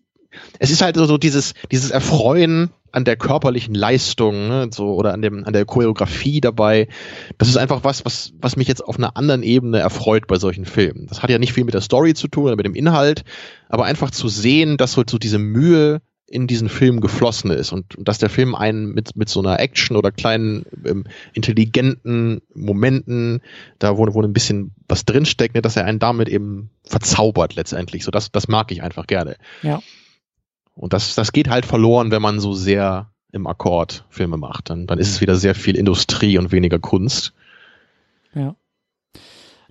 es 0.59 0.69
ist 0.69 0.81
halt 0.81 0.95
so, 0.95 1.05
so 1.05 1.17
dieses, 1.17 1.53
dieses 1.71 1.91
Erfreuen 1.91 2.69
an 2.97 3.05
der 3.05 3.15
körperlichen 3.15 3.75
Leistung, 3.75 4.47
ne, 4.47 4.69
so 4.73 4.95
oder 4.95 5.13
an 5.13 5.21
dem 5.21 5.45
an 5.45 5.53
der 5.53 5.65
Choreografie 5.65 6.41
dabei. 6.41 6.87
Das 7.37 7.47
ist 7.47 7.55
einfach 7.55 7.83
was, 7.83 8.03
was 8.03 8.33
was 8.41 8.57
mich 8.57 8.67
jetzt 8.67 8.83
auf 8.83 8.97
einer 8.97 9.15
anderen 9.15 9.43
Ebene 9.43 9.77
erfreut 9.77 10.25
bei 10.25 10.37
solchen 10.37 10.65
Filmen. 10.65 11.05
Das 11.07 11.21
hat 11.21 11.29
ja 11.29 11.37
nicht 11.37 11.53
viel 11.53 11.63
mit 11.63 11.75
der 11.75 11.81
Story 11.81 12.15
zu 12.15 12.27
tun 12.27 12.45
oder 12.45 12.55
mit 12.55 12.65
dem 12.65 12.73
Inhalt, 12.73 13.23
aber 13.69 13.85
einfach 13.85 14.09
zu 14.09 14.29
sehen, 14.29 14.77
dass 14.77 14.93
so, 14.93 15.03
so 15.07 15.19
diese 15.19 15.37
Mühe 15.37 16.01
in 16.25 16.47
diesen 16.47 16.69
Film 16.69 16.99
geflossen 16.99 17.51
ist 17.51 17.71
und, 17.71 17.95
und 17.95 18.07
dass 18.07 18.17
der 18.17 18.31
Film 18.31 18.55
einen 18.55 18.87
mit 18.95 19.15
mit 19.15 19.29
so 19.29 19.41
einer 19.41 19.59
Action 19.59 19.95
oder 19.95 20.11
kleinen 20.11 20.65
ähm, 20.83 21.03
intelligenten 21.33 22.41
Momenten, 22.55 23.41
da 23.77 23.95
wo, 23.95 24.11
wo 24.11 24.23
ein 24.23 24.33
bisschen 24.33 24.73
was 24.87 25.05
drinsteckt, 25.05 25.53
ne, 25.53 25.61
dass 25.61 25.77
er 25.77 25.85
einen 25.85 25.99
damit 25.99 26.29
eben 26.29 26.71
verzaubert 26.83 27.53
letztendlich. 27.53 28.03
So 28.03 28.09
das 28.09 28.31
das 28.31 28.47
mag 28.47 28.71
ich 28.71 28.81
einfach 28.81 29.05
gerne. 29.05 29.35
Ja. 29.61 29.81
Und 30.77 30.93
das, 30.93 31.15
das 31.15 31.31
geht 31.31 31.49
halt 31.49 31.65
verloren, 31.65 32.11
wenn 32.11 32.21
man 32.21 32.39
so 32.39 32.53
sehr 32.53 33.11
im 33.31 33.47
Akkord 33.47 34.05
Filme 34.09 34.37
macht. 34.37 34.69
Dann, 34.69 34.85
dann 34.87 34.99
ist 34.99 35.09
es 35.09 35.21
wieder 35.21 35.35
sehr 35.35 35.55
viel 35.55 35.75
Industrie 35.75 36.37
und 36.37 36.51
weniger 36.51 36.79
Kunst. 36.79 37.33
Ja. 38.33 38.55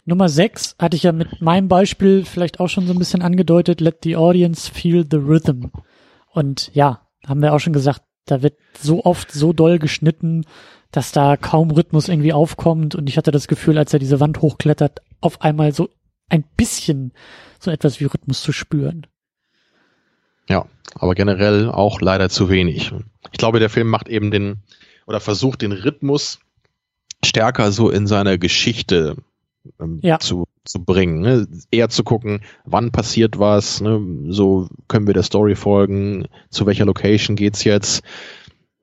Nummer 0.04 0.28
6 0.28 0.76
hatte 0.78 0.96
ich 0.96 1.04
ja 1.04 1.12
mit 1.12 1.40
meinem 1.40 1.68
Beispiel 1.68 2.24
vielleicht 2.24 2.60
auch 2.60 2.68
schon 2.68 2.86
so 2.86 2.92
ein 2.92 2.98
bisschen 2.98 3.22
angedeutet, 3.22 3.80
let 3.80 3.98
the 4.02 4.16
audience 4.16 4.70
feel 4.70 5.04
the 5.08 5.16
rhythm. 5.16 5.66
Und 6.32 6.70
ja, 6.74 7.06
haben 7.26 7.40
wir 7.40 7.54
auch 7.54 7.60
schon 7.60 7.72
gesagt, 7.72 8.02
da 8.24 8.42
wird 8.42 8.54
so 8.80 9.04
oft 9.04 9.30
so 9.30 9.52
doll 9.52 9.78
geschnitten, 9.78 10.44
dass 10.90 11.12
da 11.12 11.36
kaum 11.36 11.70
Rhythmus 11.70 12.08
irgendwie 12.08 12.32
aufkommt. 12.32 12.94
Und 12.94 13.08
ich 13.08 13.16
hatte 13.16 13.30
das 13.30 13.48
Gefühl, 13.48 13.78
als 13.78 13.92
er 13.92 13.98
diese 14.00 14.20
Wand 14.20 14.42
hochklettert, 14.42 15.02
auf 15.20 15.40
einmal 15.40 15.72
so 15.72 15.88
ein 16.28 16.44
bisschen 16.56 17.12
so 17.60 17.70
etwas 17.70 18.00
wie 18.00 18.04
Rhythmus 18.04 18.42
zu 18.42 18.52
spüren. 18.52 19.06
Ja, 20.48 20.66
aber 20.94 21.14
generell 21.14 21.68
auch 21.68 22.00
leider 22.00 22.28
zu 22.28 22.48
wenig. 22.48 22.92
Ich 23.32 23.38
glaube, 23.38 23.58
der 23.58 23.70
Film 23.70 23.88
macht 23.88 24.08
eben 24.08 24.30
den 24.30 24.58
oder 25.06 25.20
versucht 25.20 25.62
den 25.62 25.72
Rhythmus 25.72 26.40
stärker 27.24 27.72
so 27.72 27.90
in 27.90 28.06
seiner 28.06 28.38
Geschichte 28.38 29.16
ähm, 29.80 30.00
ja. 30.02 30.18
zu, 30.18 30.46
zu 30.64 30.84
bringen. 30.84 31.20
Ne? 31.20 31.46
Eher 31.70 31.88
zu 31.88 32.04
gucken, 32.04 32.40
wann 32.64 32.92
passiert 32.92 33.38
was, 33.38 33.80
ne? 33.80 34.00
so 34.28 34.68
können 34.88 35.06
wir 35.06 35.14
der 35.14 35.22
Story 35.22 35.54
folgen, 35.54 36.26
zu 36.50 36.66
welcher 36.66 36.84
Location 36.84 37.36
geht's 37.36 37.64
jetzt. 37.64 38.02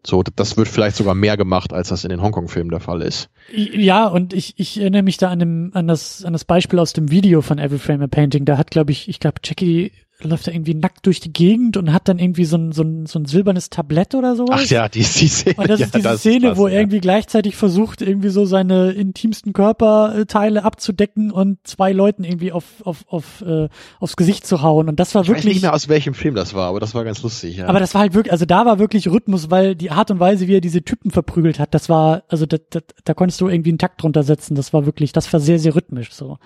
So, 0.05 0.21
das 0.21 0.57
wird 0.57 0.67
vielleicht 0.67 0.97
sogar 0.97 1.15
mehr 1.15 1.37
gemacht, 1.37 1.71
als 1.71 1.87
das 1.87 2.03
in 2.03 2.09
den 2.09 2.21
Hongkong-Filmen 2.21 2.71
der 2.71 2.81
Fall 2.81 3.01
ist. 3.01 3.29
Ja, 3.53 4.07
und 4.07 4.33
ich, 4.33 4.55
ich 4.57 4.77
erinnere 4.77 5.01
mich 5.01 5.15
da 5.15 5.29
an, 5.29 5.39
dem, 5.39 5.71
an, 5.73 5.87
das, 5.87 6.25
an 6.25 6.33
das 6.33 6.43
Beispiel 6.43 6.79
aus 6.79 6.91
dem 6.91 7.09
Video 7.09 7.41
von 7.41 7.57
Every 7.57 7.79
Frame 7.79 8.01
a 8.01 8.07
Painting. 8.07 8.43
Da 8.43 8.57
hat, 8.57 8.69
glaube 8.69 8.91
ich, 8.91 9.07
ich 9.07 9.21
glaube, 9.21 9.39
Jackie 9.41 9.93
läuft 10.21 10.47
er 10.47 10.53
irgendwie 10.53 10.75
nackt 10.75 11.05
durch 11.05 11.19
die 11.19 11.33
Gegend 11.33 11.75
und 11.75 11.91
hat 11.91 12.07
dann 12.07 12.19
irgendwie 12.19 12.45
so 12.45 12.57
ein, 12.57 12.71
so 12.71 12.83
ein, 12.83 13.05
so 13.05 13.19
ein 13.19 13.25
silbernes 13.25 13.69
Tablett 13.69 14.15
oder 14.15 14.35
sowas. 14.35 14.61
Ach 14.63 14.69
ja, 14.69 14.87
die, 14.87 14.99
die 14.99 15.27
Szene. 15.27 15.55
Und 15.57 15.69
das 15.69 15.79
ja, 15.79 15.85
ist 15.87 15.95
diese 15.95 16.03
das 16.03 16.19
Szene, 16.19 16.51
ist 16.51 16.57
wo 16.57 16.67
ja. 16.67 16.75
er 16.75 16.79
irgendwie 16.81 16.99
gleichzeitig 16.99 17.55
versucht, 17.55 18.01
irgendwie 18.01 18.29
so 18.29 18.45
seine 18.45 18.91
intimsten 18.91 19.53
Körperteile 19.53 20.63
abzudecken 20.63 21.31
und 21.31 21.59
zwei 21.63 21.91
Leuten 21.91 22.23
irgendwie 22.23 22.51
auf, 22.51 22.65
auf, 22.83 23.05
auf, 23.07 23.41
äh, 23.41 23.67
aufs 23.99 24.15
Gesicht 24.15 24.45
zu 24.45 24.61
hauen. 24.61 24.87
Und 24.87 24.99
das 24.99 25.15
war 25.15 25.23
ich 25.23 25.27
wirklich. 25.27 25.45
weiß 25.45 25.53
nicht 25.53 25.61
mehr, 25.63 25.73
aus 25.73 25.89
welchem 25.89 26.13
Film 26.13 26.35
das 26.35 26.53
war, 26.53 26.69
aber 26.69 26.79
das 26.79 26.93
war 26.95 27.03
ganz 27.03 27.21
lustig, 27.23 27.57
ja. 27.57 27.67
Aber 27.67 27.79
das 27.79 27.93
war 27.93 28.01
halt 28.01 28.13
wirklich, 28.13 28.31
also 28.31 28.45
da 28.45 28.65
war 28.65 28.79
wirklich 28.79 29.07
Rhythmus, 29.09 29.49
weil 29.49 29.75
die 29.75 29.91
Art 29.91 30.11
und 30.11 30.19
Weise, 30.19 30.47
wie 30.47 30.55
er 30.55 30.61
diese 30.61 30.83
Typen 30.83 31.11
verprügelt 31.11 31.59
hat, 31.59 31.73
das 31.73 31.89
war, 31.89 32.23
also 32.29 32.45
da, 32.45 32.57
da, 32.69 32.79
da 33.03 33.13
konntest 33.13 33.41
du 33.41 33.47
irgendwie 33.47 33.71
einen 33.71 33.79
Takt 33.79 34.01
drunter 34.01 34.23
setzen. 34.23 34.55
Das 34.55 34.73
war 34.73 34.85
wirklich, 34.85 35.11
das 35.11 35.31
war 35.33 35.39
sehr, 35.39 35.59
sehr 35.59 35.75
rhythmisch 35.75 36.11
so. 36.13 36.37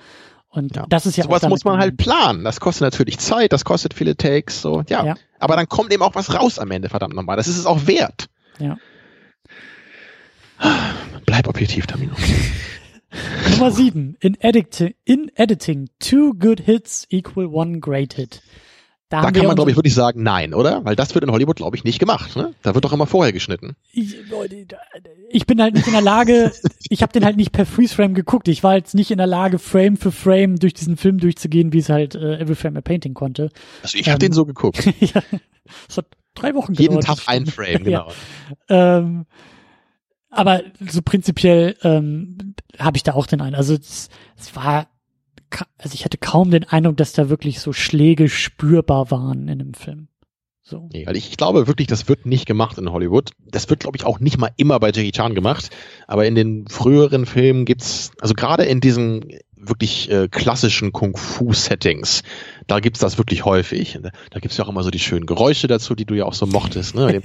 Und 0.58 0.76
Ja. 0.76 0.86
das 0.90 1.06
ist 1.06 1.18
ja 1.18 1.24
Sowas 1.26 1.44
muss 1.44 1.64
man 1.64 1.80
halt 1.80 1.98
planen. 1.98 2.44
Das 2.44 2.60
kostet 2.60 2.82
natürlich 2.82 3.20
Zeit, 3.20 3.54
das 3.54 3.64
kostet 3.64 3.94
viele 3.94 4.18
Takes, 4.18 4.62
so, 4.62 4.84
ja. 4.90 5.06
Ja. 5.06 5.16
Aber 5.40 5.56
dann 5.56 5.70
kommt 5.70 5.94
eben 5.94 6.02
auch 6.02 6.16
was 6.16 6.34
raus 6.34 6.58
am 6.58 6.72
Ende, 6.72 6.90
verdammt 6.90 7.14
nochmal. 7.14 7.38
Das 7.38 7.48
ist 7.48 7.58
es 7.58 7.66
auch 7.68 7.86
wert. 7.86 8.26
Ja. 8.60 8.78
Bleib 11.26 11.48
objektiv, 11.48 11.86
Tamino. 11.86 12.14
Nummer 13.52 13.72
sieben. 13.72 14.18
In, 14.20 14.36
editing, 14.42 14.96
in 15.06 15.32
editing, 15.36 15.90
two 16.00 16.34
good 16.34 16.62
hits 16.62 17.06
equal 17.10 17.46
one 17.46 17.80
great 17.80 18.14
hit. 18.14 18.42
Da 19.10 19.22
haben 19.22 19.34
kann 19.34 19.46
man, 19.48 19.56
glaube 19.56 19.72
ich, 19.72 19.78
wirklich 19.78 19.94
sagen, 19.94 20.22
nein, 20.22 20.54
oder? 20.54 20.84
Weil 20.84 20.98
das 20.98 21.16
wird 21.16 21.24
in 21.24 21.32
Hollywood, 21.32 21.56
glaube 21.56 21.78
ich, 21.78 21.86
nicht 21.86 21.98
gemacht. 21.98 22.36
Ne? 22.36 22.54
Da 22.62 22.76
wird 22.76 22.84
doch 22.84 22.92
immer 22.92 23.08
vorher 23.08 23.32
geschnitten. 23.32 23.78
ich, 23.94 24.18
ich 25.30 25.46
bin 25.46 25.62
halt 25.62 25.76
nicht 25.76 25.88
in 25.88 25.94
der 25.94 26.02
Lage, 26.02 26.52
ich 26.90 27.02
habe 27.02 27.14
den 27.14 27.24
halt 27.24 27.38
nicht 27.38 27.54
per 27.54 27.66
Freeze-Frame 27.66 28.14
geguckt. 28.14 28.50
Ich 28.50 28.64
war 28.64 28.76
jetzt 28.76 28.96
nicht 28.96 29.10
in 29.12 29.18
der 29.18 29.28
Lage, 29.28 29.60
Frame 29.60 29.96
für 29.96 30.12
Frame 30.12 30.58
durch 30.58 30.74
diesen 30.74 30.98
Film 30.98 31.20
durchzugehen, 31.20 31.72
wie 31.72 31.80
es 31.80 31.88
halt 31.90 32.16
äh, 32.16 32.38
Every 32.40 32.56
Frame 32.56 32.78
a 32.78 32.82
Painting 32.82 33.14
konnte. 33.14 33.50
Also 33.82 33.98
ich 33.98 34.08
habe 34.10 34.16
Ähm, 34.16 34.20
den 34.20 34.34
so 34.34 34.46
geguckt. 34.46 34.84
ja, 35.00 35.22
es 35.88 35.98
hat 35.98 36.08
drei 36.36 36.54
Wochen 36.54 36.74
Jeden 36.74 36.98
gedauert. 36.98 37.06
Tag 37.06 37.16
das 37.16 37.28
ein. 37.30 37.46
Frame, 37.46 37.68
Ja. 37.88 38.08
genau. 38.08 38.12
Ähm, 38.68 39.26
aber 40.30 40.62
so 40.86 41.02
prinzipiell 41.02 41.78
ähm, 41.84 42.56
habe 42.78 42.98
ich 42.98 43.04
da 43.04 43.14
auch 43.14 43.26
den 43.26 43.40
einen. 43.42 43.56
Also 43.56 43.74
es, 43.76 44.10
war, 44.54 44.88
also 45.78 45.94
ich 45.94 46.06
hatte 46.06 46.18
kaum 46.18 46.52
den 46.52 46.64
Eindruck, 46.66 46.98
dass 46.98 47.14
da 47.14 47.30
wirklich 47.30 47.60
so 47.60 47.74
Schläge 47.74 48.30
spürbar 48.30 49.12
waren 49.12 49.48
in 49.48 49.60
dem 49.60 49.74
Film. 49.74 50.08
So. 50.64 50.90
Nee, 50.92 51.06
weil 51.08 51.16
ich, 51.16 51.30
ich 51.30 51.38
glaube 51.38 51.66
wirklich, 51.68 51.88
das 51.88 52.10
wird 52.10 52.26
nicht 52.26 52.46
gemacht 52.46 52.78
in 52.78 52.92
Hollywood. 52.92 53.32
Das 53.50 53.70
wird, 53.70 53.80
glaube 53.80 53.96
ich, 53.96 54.04
auch 54.04 54.20
nicht 54.20 54.38
mal 54.38 54.52
immer 54.58 54.80
bei 54.82 54.88
Jackie 54.88 55.14
Chan 55.14 55.34
gemacht. 55.34 55.70
Aber 56.08 56.26
in 56.26 56.36
den 56.36 56.68
früheren 56.68 57.26
Filmen 57.26 57.64
gibt's, 57.64 58.12
also 58.20 58.34
gerade 58.34 58.66
in 58.66 58.82
diesen 58.82 59.26
wirklich 59.56 60.12
äh, 60.12 60.28
klassischen 60.28 60.92
Kung-Fu-Settings, 60.92 62.24
da 62.68 62.82
gibt's 62.82 63.00
das 63.00 63.18
wirklich 63.18 63.46
häufig. 63.46 63.98
Da, 64.02 64.10
da 64.30 64.40
gibt's 64.40 64.58
ja 64.58 64.66
auch 64.66 64.70
immer 64.70 64.84
so 64.84 64.92
die 64.92 65.00
schönen 65.00 65.26
Geräusche 65.26 65.68
dazu, 65.68 65.96
die 65.96 66.06
du 66.06 66.16
ja 66.16 66.26
auch 66.26 66.34
so 66.34 66.46
mochtest. 66.46 66.96
Ne? 66.96 67.22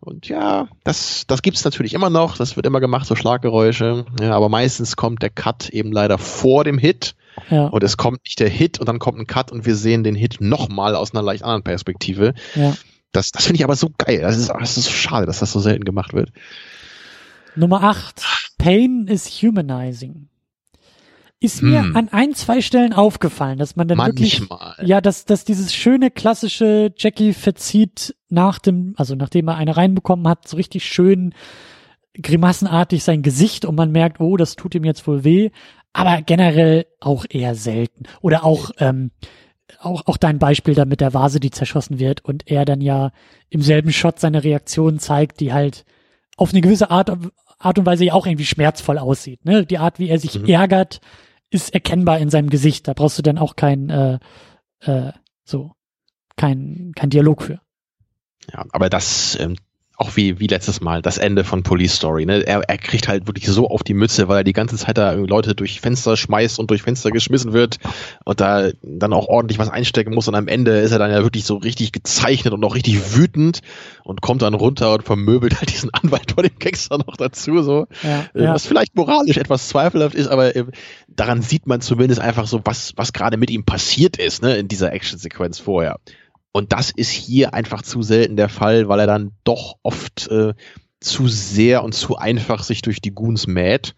Und 0.00 0.28
ja, 0.28 0.68
das, 0.84 1.24
das 1.26 1.42
gibt's 1.42 1.64
natürlich 1.64 1.92
immer 1.92 2.10
noch. 2.10 2.36
Das 2.36 2.56
wird 2.56 2.66
immer 2.66 2.80
gemacht, 2.80 3.06
so 3.06 3.14
Schlaggeräusche. 3.14 4.04
Ja, 4.20 4.32
aber 4.32 4.48
meistens 4.48 4.96
kommt 4.96 5.22
der 5.22 5.30
Cut 5.30 5.68
eben 5.70 5.92
leider 5.92 6.18
vor 6.18 6.64
dem 6.64 6.78
Hit. 6.78 7.14
Ja, 7.50 7.66
Und 7.66 7.82
es 7.84 7.96
kommt 7.96 8.24
nicht 8.24 8.40
der 8.40 8.48
Hit 8.48 8.80
und 8.80 8.88
dann 8.88 8.98
kommt 8.98 9.18
ein 9.18 9.26
Cut 9.26 9.52
und 9.52 9.64
wir 9.66 9.76
sehen 9.76 10.02
den 10.02 10.14
Hit 10.14 10.40
nochmal 10.40 10.94
aus 10.96 11.14
einer 11.14 11.22
leicht 11.22 11.42
anderen 11.42 11.62
Perspektive. 11.62 12.34
ja. 12.54 12.74
Das, 13.12 13.30
das 13.30 13.46
finde 13.46 13.56
ich 13.56 13.64
aber 13.64 13.74
so 13.74 13.88
geil. 13.96 14.20
Das 14.20 14.36
ist, 14.36 14.50
das 14.50 14.76
ist 14.76 14.84
so 14.84 14.90
schade, 14.90 15.24
dass 15.24 15.38
das 15.38 15.50
so 15.50 15.60
selten 15.60 15.84
gemacht 15.84 16.12
wird. 16.12 16.30
Nummer 17.56 17.82
8. 17.82 18.22
Pain 18.58 19.06
is 19.08 19.42
humanizing. 19.42 20.28
Ist 21.40 21.62
mir 21.62 21.82
Hm. 21.82 21.96
an 21.96 22.08
ein, 22.08 22.34
zwei 22.34 22.60
Stellen 22.60 22.92
aufgefallen, 22.92 23.58
dass 23.58 23.76
man 23.76 23.86
dann 23.86 23.98
wirklich 23.98 24.40
Manchmal. 24.40 24.74
Ja, 24.84 25.00
dass, 25.00 25.24
dass 25.24 25.44
dieses 25.44 25.72
schöne 25.72 26.10
klassische 26.10 26.92
Jackie 26.96 27.32
verzieht 27.32 28.16
nach 28.28 28.58
dem, 28.58 28.94
also 28.96 29.14
nachdem 29.14 29.48
er 29.48 29.56
eine 29.56 29.76
reinbekommen 29.76 30.26
hat, 30.26 30.48
so 30.48 30.56
richtig 30.56 30.84
schön 30.84 31.32
grimassenartig 32.20 33.04
sein 33.04 33.22
Gesicht 33.22 33.64
und 33.64 33.76
man 33.76 33.92
merkt, 33.92 34.20
oh, 34.20 34.36
das 34.36 34.56
tut 34.56 34.74
ihm 34.74 34.84
jetzt 34.84 35.06
wohl 35.06 35.22
weh. 35.22 35.50
aber 35.92 36.22
generell 36.22 36.86
auch 37.00 37.24
eher 37.28 37.54
selten. 37.54 38.04
Oder 38.20 38.44
auch, 38.44 38.70
ähm, 38.78 39.10
auch, 39.80 40.06
auch 40.06 40.16
dein 40.16 40.38
Beispiel 40.38 40.74
da 40.74 40.84
mit 40.84 41.00
der 41.00 41.14
Vase, 41.14 41.40
die 41.40 41.50
zerschossen 41.50 41.98
wird 41.98 42.24
und 42.24 42.50
er 42.50 42.64
dann 42.64 42.80
ja 42.80 43.12
im 43.48 43.62
selben 43.62 43.92
Shot 43.92 44.18
seine 44.18 44.44
Reaktion 44.44 44.98
zeigt, 44.98 45.40
die 45.40 45.52
halt 45.52 45.84
auf 46.36 46.52
eine 46.52 46.60
gewisse 46.60 46.90
Art, 46.90 47.10
Art 47.58 47.78
und 47.78 47.86
Weise 47.86 48.04
ja 48.04 48.12
auch 48.14 48.26
irgendwie 48.26 48.44
schmerzvoll 48.44 48.98
aussieht. 48.98 49.44
Ne? 49.44 49.66
Die 49.66 49.78
Art, 49.78 49.98
wie 49.98 50.08
er 50.08 50.18
sich 50.18 50.38
mhm. 50.38 50.46
ärgert, 50.46 51.00
ist 51.50 51.74
erkennbar 51.74 52.18
in 52.18 52.30
seinem 52.30 52.50
Gesicht. 52.50 52.88
Da 52.88 52.92
brauchst 52.92 53.18
du 53.18 53.22
dann 53.22 53.38
auch 53.38 53.56
kein, 53.56 53.90
äh, 53.90 54.18
äh, 54.80 55.12
so, 55.44 55.72
kein, 56.36 56.92
kein 56.94 57.10
Dialog 57.10 57.42
für. 57.42 57.60
Ja, 58.52 58.64
aber 58.70 58.88
das 58.88 59.38
ähm, 59.40 59.56
auch 60.00 60.14
wie, 60.14 60.38
wie 60.38 60.46
letztes 60.46 60.80
Mal, 60.80 61.02
das 61.02 61.18
Ende 61.18 61.42
von 61.42 61.64
Police 61.64 61.96
Story. 61.96 62.24
Ne? 62.24 62.46
Er, 62.46 62.60
er 62.60 62.78
kriegt 62.78 63.08
halt 63.08 63.26
wirklich 63.26 63.48
so 63.48 63.68
auf 63.68 63.82
die 63.82 63.94
Mütze, 63.94 64.28
weil 64.28 64.38
er 64.38 64.44
die 64.44 64.52
ganze 64.52 64.76
Zeit 64.76 64.96
da 64.96 65.10
Leute 65.12 65.56
durch 65.56 65.80
Fenster 65.80 66.16
schmeißt 66.16 66.60
und 66.60 66.70
durch 66.70 66.82
Fenster 66.82 67.10
geschmissen 67.10 67.52
wird 67.52 67.78
und 68.24 68.40
da 68.40 68.70
dann 68.82 69.12
auch 69.12 69.26
ordentlich 69.26 69.58
was 69.58 69.68
einstecken 69.68 70.14
muss. 70.14 70.28
Und 70.28 70.36
am 70.36 70.46
Ende 70.46 70.78
ist 70.78 70.92
er 70.92 71.00
dann 71.00 71.10
ja 71.10 71.24
wirklich 71.24 71.44
so 71.44 71.56
richtig 71.56 71.90
gezeichnet 71.90 72.54
und 72.54 72.64
auch 72.64 72.76
richtig 72.76 73.16
wütend 73.16 73.58
und 74.04 74.20
kommt 74.22 74.42
dann 74.42 74.54
runter 74.54 74.94
und 74.94 75.02
vermöbelt 75.02 75.58
halt 75.58 75.72
diesen 75.72 75.90
Anwalt 75.92 76.30
vor 76.30 76.44
dem 76.44 76.56
Gangster 76.60 76.98
noch 76.98 77.16
dazu. 77.16 77.60
So. 77.64 77.88
Ja, 78.04 78.26
äh, 78.34 78.44
ja. 78.44 78.54
Was 78.54 78.66
vielleicht 78.66 78.94
moralisch 78.94 79.36
etwas 79.36 79.66
zweifelhaft 79.66 80.14
ist, 80.14 80.28
aber 80.28 80.54
äh, 80.54 80.64
daran 81.08 81.42
sieht 81.42 81.66
man 81.66 81.80
zumindest 81.80 82.20
einfach 82.20 82.46
so, 82.46 82.60
was, 82.62 82.92
was 82.94 83.12
gerade 83.12 83.36
mit 83.36 83.50
ihm 83.50 83.64
passiert 83.64 84.16
ist, 84.16 84.42
ne, 84.42 84.58
in 84.58 84.68
dieser 84.68 84.92
Actionsequenz 84.92 85.58
vorher. 85.58 85.98
Und 86.52 86.72
das 86.72 86.90
ist 86.90 87.10
hier 87.10 87.54
einfach 87.54 87.82
zu 87.82 88.02
selten 88.02 88.36
der 88.36 88.48
Fall, 88.48 88.88
weil 88.88 89.00
er 89.00 89.06
dann 89.06 89.32
doch 89.44 89.76
oft 89.82 90.28
äh, 90.28 90.54
zu 91.00 91.28
sehr 91.28 91.84
und 91.84 91.94
zu 91.94 92.16
einfach 92.16 92.62
sich 92.62 92.82
durch 92.82 93.00
die 93.00 93.14
Goons 93.14 93.46
mäht. 93.46 93.94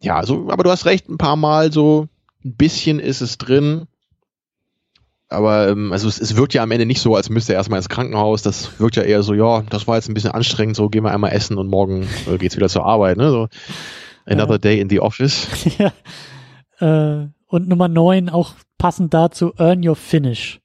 Ja, 0.00 0.16
also, 0.16 0.48
aber 0.50 0.64
du 0.64 0.70
hast 0.70 0.86
recht, 0.86 1.08
ein 1.08 1.18
paar 1.18 1.36
Mal 1.36 1.72
so 1.72 2.08
ein 2.44 2.56
bisschen 2.56 2.98
ist 2.98 3.20
es 3.20 3.38
drin. 3.38 3.86
Aber 5.28 5.68
ähm, 5.68 5.92
also 5.92 6.08
es, 6.08 6.20
es 6.20 6.36
wirkt 6.36 6.54
ja 6.54 6.62
am 6.62 6.70
Ende 6.70 6.86
nicht 6.86 7.00
so, 7.00 7.16
als 7.16 7.30
müsste 7.30 7.52
er 7.52 7.56
erstmal 7.56 7.78
ins 7.78 7.88
Krankenhaus. 7.88 8.42
Das 8.42 8.78
wirkt 8.80 8.96
ja 8.96 9.02
eher 9.02 9.22
so, 9.22 9.34
ja, 9.34 9.62
das 9.62 9.86
war 9.86 9.96
jetzt 9.96 10.08
ein 10.08 10.14
bisschen 10.14 10.32
anstrengend, 10.32 10.76
so 10.76 10.88
gehen 10.88 11.04
wir 11.04 11.12
einmal 11.12 11.32
essen 11.32 11.56
und 11.56 11.68
morgen 11.68 12.06
äh, 12.30 12.36
geht's 12.38 12.56
wieder 12.56 12.68
zur 12.68 12.84
Arbeit, 12.84 13.16
ne? 13.16 13.30
So 13.30 13.48
another 14.26 14.54
ja. 14.54 14.58
day 14.58 14.80
in 14.80 14.90
the 14.90 15.00
office. 15.00 15.48
ja. 15.78 15.92
Äh, 16.80 17.28
und 17.46 17.68
Nummer 17.68 17.88
neun 17.88 18.28
auch 18.28 18.54
passend 18.78 19.14
dazu, 19.14 19.52
earn 19.58 19.86
your 19.86 19.96
finish. 19.96 20.61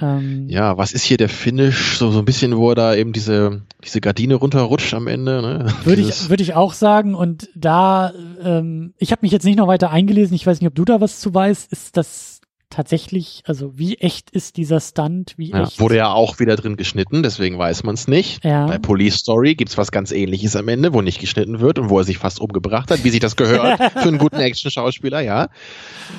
Ähm, 0.00 0.48
ja, 0.48 0.76
was 0.76 0.92
ist 0.92 1.04
hier 1.04 1.16
der 1.16 1.28
Finish? 1.28 1.96
So, 1.98 2.10
so 2.10 2.18
ein 2.18 2.24
bisschen, 2.24 2.56
wo 2.56 2.70
er 2.70 2.74
da 2.74 2.94
eben 2.94 3.12
diese, 3.12 3.62
diese 3.84 4.00
Gardine 4.00 4.34
runterrutscht 4.34 4.92
am 4.94 5.06
Ende. 5.06 5.42
Ne? 5.42 5.74
Würde 5.84 6.02
ich, 6.02 6.28
würde 6.28 6.42
ich 6.42 6.54
auch 6.54 6.72
sagen. 6.72 7.14
Und 7.14 7.48
da, 7.54 8.12
ähm, 8.42 8.94
ich 8.98 9.12
habe 9.12 9.20
mich 9.22 9.32
jetzt 9.32 9.44
nicht 9.44 9.56
noch 9.56 9.68
weiter 9.68 9.90
eingelesen. 9.90 10.34
Ich 10.34 10.46
weiß 10.46 10.60
nicht, 10.60 10.68
ob 10.68 10.74
du 10.74 10.84
da 10.84 11.00
was 11.00 11.20
zu 11.20 11.32
weißt. 11.32 11.72
Ist 11.72 11.96
das 11.96 12.40
tatsächlich, 12.70 13.42
also 13.46 13.78
wie 13.78 13.96
echt 13.96 14.30
ist 14.30 14.56
dieser 14.56 14.80
Stunt? 14.80 15.34
Wie 15.36 15.50
ja, 15.50 15.62
echt? 15.62 15.80
Wurde 15.80 15.96
ja 15.96 16.12
auch 16.12 16.38
wieder 16.40 16.56
drin 16.56 16.76
geschnitten, 16.76 17.22
deswegen 17.22 17.58
weiß 17.58 17.84
man 17.84 17.94
es 17.94 18.08
nicht. 18.08 18.44
Ja. 18.44 18.66
Bei 18.66 18.78
Police 18.78 19.16
Story 19.16 19.54
gibt's 19.54 19.78
was 19.78 19.92
ganz 19.92 20.12
ähnliches 20.12 20.56
am 20.56 20.68
Ende, 20.68 20.92
wo 20.92 21.00
nicht 21.00 21.20
geschnitten 21.20 21.60
wird 21.60 21.78
und 21.78 21.90
wo 21.90 21.98
er 21.98 22.04
sich 22.04 22.18
fast 22.18 22.40
umgebracht 22.40 22.90
hat, 22.90 23.04
wie 23.04 23.10
sich 23.10 23.20
das 23.20 23.36
gehört 23.36 23.78
für 23.92 24.08
einen 24.08 24.18
guten 24.18 24.40
Action-Schauspieler, 24.40 25.20
ja. 25.20 25.48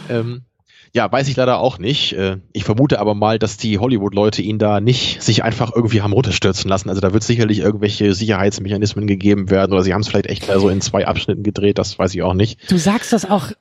Ähm, 0.09 0.43
ja, 0.93 1.11
weiß 1.11 1.27
ich 1.27 1.35
leider 1.35 1.59
auch 1.59 1.79
nicht. 1.79 2.13
Äh, 2.13 2.37
ich 2.53 2.63
vermute 2.63 2.99
aber 2.99 3.15
mal, 3.15 3.39
dass 3.39 3.57
die 3.57 3.79
Hollywood-Leute 3.79 4.41
ihn 4.41 4.59
da 4.59 4.79
nicht 4.79 5.21
sich 5.21 5.43
einfach 5.43 5.71
irgendwie 5.75 6.01
haben 6.01 6.13
runterstürzen 6.13 6.69
lassen. 6.69 6.89
Also 6.89 7.01
da 7.01 7.13
wird 7.13 7.23
sicherlich 7.23 7.59
irgendwelche 7.59 8.13
Sicherheitsmechanismen 8.13 9.07
gegeben 9.07 9.49
werden 9.49 9.73
oder 9.73 9.83
sie 9.83 9.93
haben 9.93 10.01
es 10.01 10.07
vielleicht 10.07 10.27
echt 10.27 10.45
so 10.45 10.69
in 10.69 10.81
zwei 10.81 11.07
Abschnitten 11.07 11.43
gedreht, 11.43 11.77
das 11.77 11.97
weiß 11.97 12.13
ich 12.15 12.23
auch 12.23 12.33
nicht. 12.33 12.71
Du 12.71 12.77
sagst 12.77 13.13
das 13.13 13.29
auch, 13.29 13.51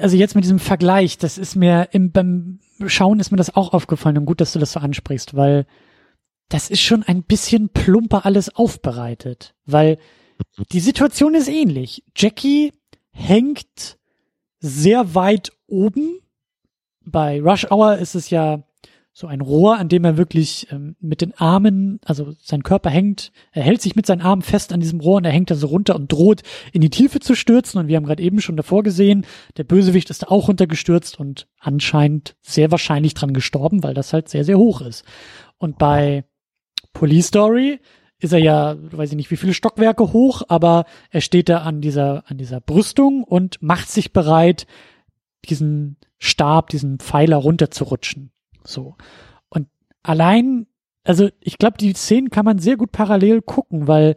also 0.00 0.16
jetzt 0.16 0.34
mit 0.34 0.44
diesem 0.44 0.58
Vergleich, 0.58 1.18
das 1.18 1.38
ist 1.38 1.56
mir 1.56 1.88
im, 1.92 2.12
beim 2.12 2.60
Schauen 2.86 3.20
ist 3.20 3.30
mir 3.30 3.36
das 3.36 3.54
auch 3.54 3.72
aufgefallen 3.72 4.18
und 4.18 4.24
gut, 4.24 4.40
dass 4.40 4.52
du 4.52 4.58
das 4.58 4.72
so 4.72 4.80
ansprichst, 4.80 5.34
weil 5.36 5.66
das 6.48 6.70
ist 6.70 6.80
schon 6.80 7.02
ein 7.02 7.22
bisschen 7.22 7.68
plumper 7.68 8.26
alles 8.26 8.54
aufbereitet, 8.54 9.54
weil 9.66 9.98
die 10.72 10.80
Situation 10.80 11.34
ist 11.34 11.48
ähnlich. 11.48 12.02
Jackie 12.16 12.72
hängt 13.12 13.98
sehr 14.58 15.14
weit 15.14 15.52
oben 15.66 16.20
bei 17.04 17.40
Rush 17.40 17.70
Hour 17.70 17.98
ist 17.98 18.14
es 18.14 18.30
ja 18.30 18.62
so 19.12 19.26
ein 19.26 19.40
Rohr, 19.40 19.76
an 19.76 19.88
dem 19.88 20.04
er 20.04 20.16
wirklich 20.16 20.68
ähm, 20.70 20.96
mit 21.00 21.20
den 21.20 21.34
Armen, 21.36 22.00
also 22.04 22.32
sein 22.40 22.62
Körper 22.62 22.90
hängt, 22.90 23.32
er 23.52 23.64
hält 23.64 23.82
sich 23.82 23.96
mit 23.96 24.06
seinen 24.06 24.20
Armen 24.20 24.42
fest 24.42 24.72
an 24.72 24.80
diesem 24.80 25.00
Rohr 25.00 25.16
und 25.16 25.24
er 25.24 25.32
hängt 25.32 25.50
da 25.50 25.56
so 25.56 25.66
runter 25.66 25.96
und 25.96 26.12
droht 26.12 26.42
in 26.72 26.80
die 26.80 26.90
Tiefe 26.90 27.18
zu 27.18 27.34
stürzen. 27.34 27.80
Und 27.80 27.88
wir 27.88 27.96
haben 27.96 28.04
gerade 28.04 28.22
eben 28.22 28.40
schon 28.40 28.56
davor 28.56 28.82
gesehen, 28.82 29.26
der 29.56 29.64
Bösewicht 29.64 30.10
ist 30.10 30.22
da 30.22 30.28
auch 30.28 30.48
runtergestürzt 30.48 31.18
und 31.18 31.48
anscheinend 31.58 32.36
sehr 32.40 32.70
wahrscheinlich 32.70 33.14
dran 33.14 33.34
gestorben, 33.34 33.82
weil 33.82 33.94
das 33.94 34.12
halt 34.12 34.28
sehr, 34.28 34.44
sehr 34.44 34.58
hoch 34.58 34.80
ist. 34.80 35.04
Und 35.58 35.76
bei 35.76 36.24
Police 36.92 37.26
Story 37.26 37.80
ist 38.20 38.32
er 38.32 38.38
ja, 38.38 38.76
weiß 38.78 39.10
ich 39.10 39.16
nicht, 39.16 39.30
wie 39.30 39.36
viele 39.36 39.54
Stockwerke 39.54 40.12
hoch, 40.12 40.42
aber 40.48 40.84
er 41.10 41.20
steht 41.20 41.48
da 41.48 41.58
an 41.58 41.80
dieser, 41.80 42.24
an 42.30 42.38
dieser 42.38 42.60
Brüstung 42.60 43.24
und 43.24 43.60
macht 43.60 43.90
sich 43.90 44.12
bereit, 44.12 44.66
diesen 45.48 45.96
Stab, 46.20 46.68
diesen 46.68 46.98
Pfeiler 46.98 47.38
runterzurutschen. 47.38 48.30
So. 48.62 48.96
Und 49.48 49.68
allein, 50.02 50.66
also 51.02 51.30
ich 51.40 51.58
glaube, 51.58 51.78
die 51.78 51.94
Szenen 51.94 52.30
kann 52.30 52.44
man 52.44 52.58
sehr 52.58 52.76
gut 52.76 52.92
parallel 52.92 53.40
gucken, 53.40 53.88
weil 53.88 54.16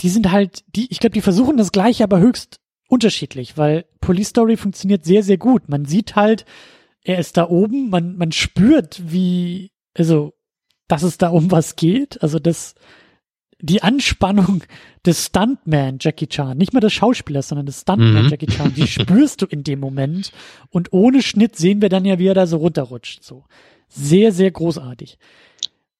die 0.00 0.08
sind 0.08 0.32
halt, 0.32 0.64
die, 0.74 0.88
ich 0.90 0.98
glaube, 0.98 1.14
die 1.14 1.20
versuchen 1.20 1.56
das 1.56 1.70
gleiche, 1.70 2.02
aber 2.02 2.18
höchst 2.18 2.60
unterschiedlich, 2.88 3.56
weil 3.56 3.86
Police 4.00 4.28
Story 4.30 4.56
funktioniert 4.56 5.04
sehr, 5.04 5.22
sehr 5.22 5.38
gut. 5.38 5.68
Man 5.68 5.84
sieht 5.84 6.16
halt, 6.16 6.44
er 7.02 7.18
ist 7.20 7.36
da 7.36 7.48
oben, 7.48 7.88
man, 7.88 8.16
man 8.16 8.32
spürt, 8.32 9.00
wie, 9.12 9.70
also, 9.94 10.34
dass 10.88 11.04
es 11.04 11.18
da 11.18 11.28
um 11.28 11.52
was 11.52 11.76
geht. 11.76 12.20
Also 12.20 12.40
das, 12.40 12.74
die 13.60 13.82
Anspannung 13.82 14.64
des 15.06 15.26
Stuntman 15.26 15.98
Jackie 16.00 16.26
Chan, 16.26 16.56
nicht 16.56 16.72
mehr 16.72 16.80
des 16.80 16.92
Schauspielers, 16.92 17.48
sondern 17.48 17.66
des 17.66 17.82
Stuntman 17.82 18.24
mhm. 18.24 18.30
Jackie 18.30 18.46
Chan, 18.46 18.74
die 18.74 18.86
spürst 18.86 19.42
du 19.42 19.46
in 19.46 19.64
dem 19.64 19.80
Moment. 19.80 20.32
Und 20.70 20.92
ohne 20.92 21.22
Schnitt 21.22 21.56
sehen 21.56 21.82
wir 21.82 21.88
dann 21.88 22.04
ja, 22.04 22.18
wie 22.18 22.26
er 22.26 22.34
da 22.34 22.46
so 22.46 22.58
runterrutscht. 22.58 23.22
So 23.22 23.44
sehr, 23.88 24.32
sehr 24.32 24.50
großartig. 24.50 25.18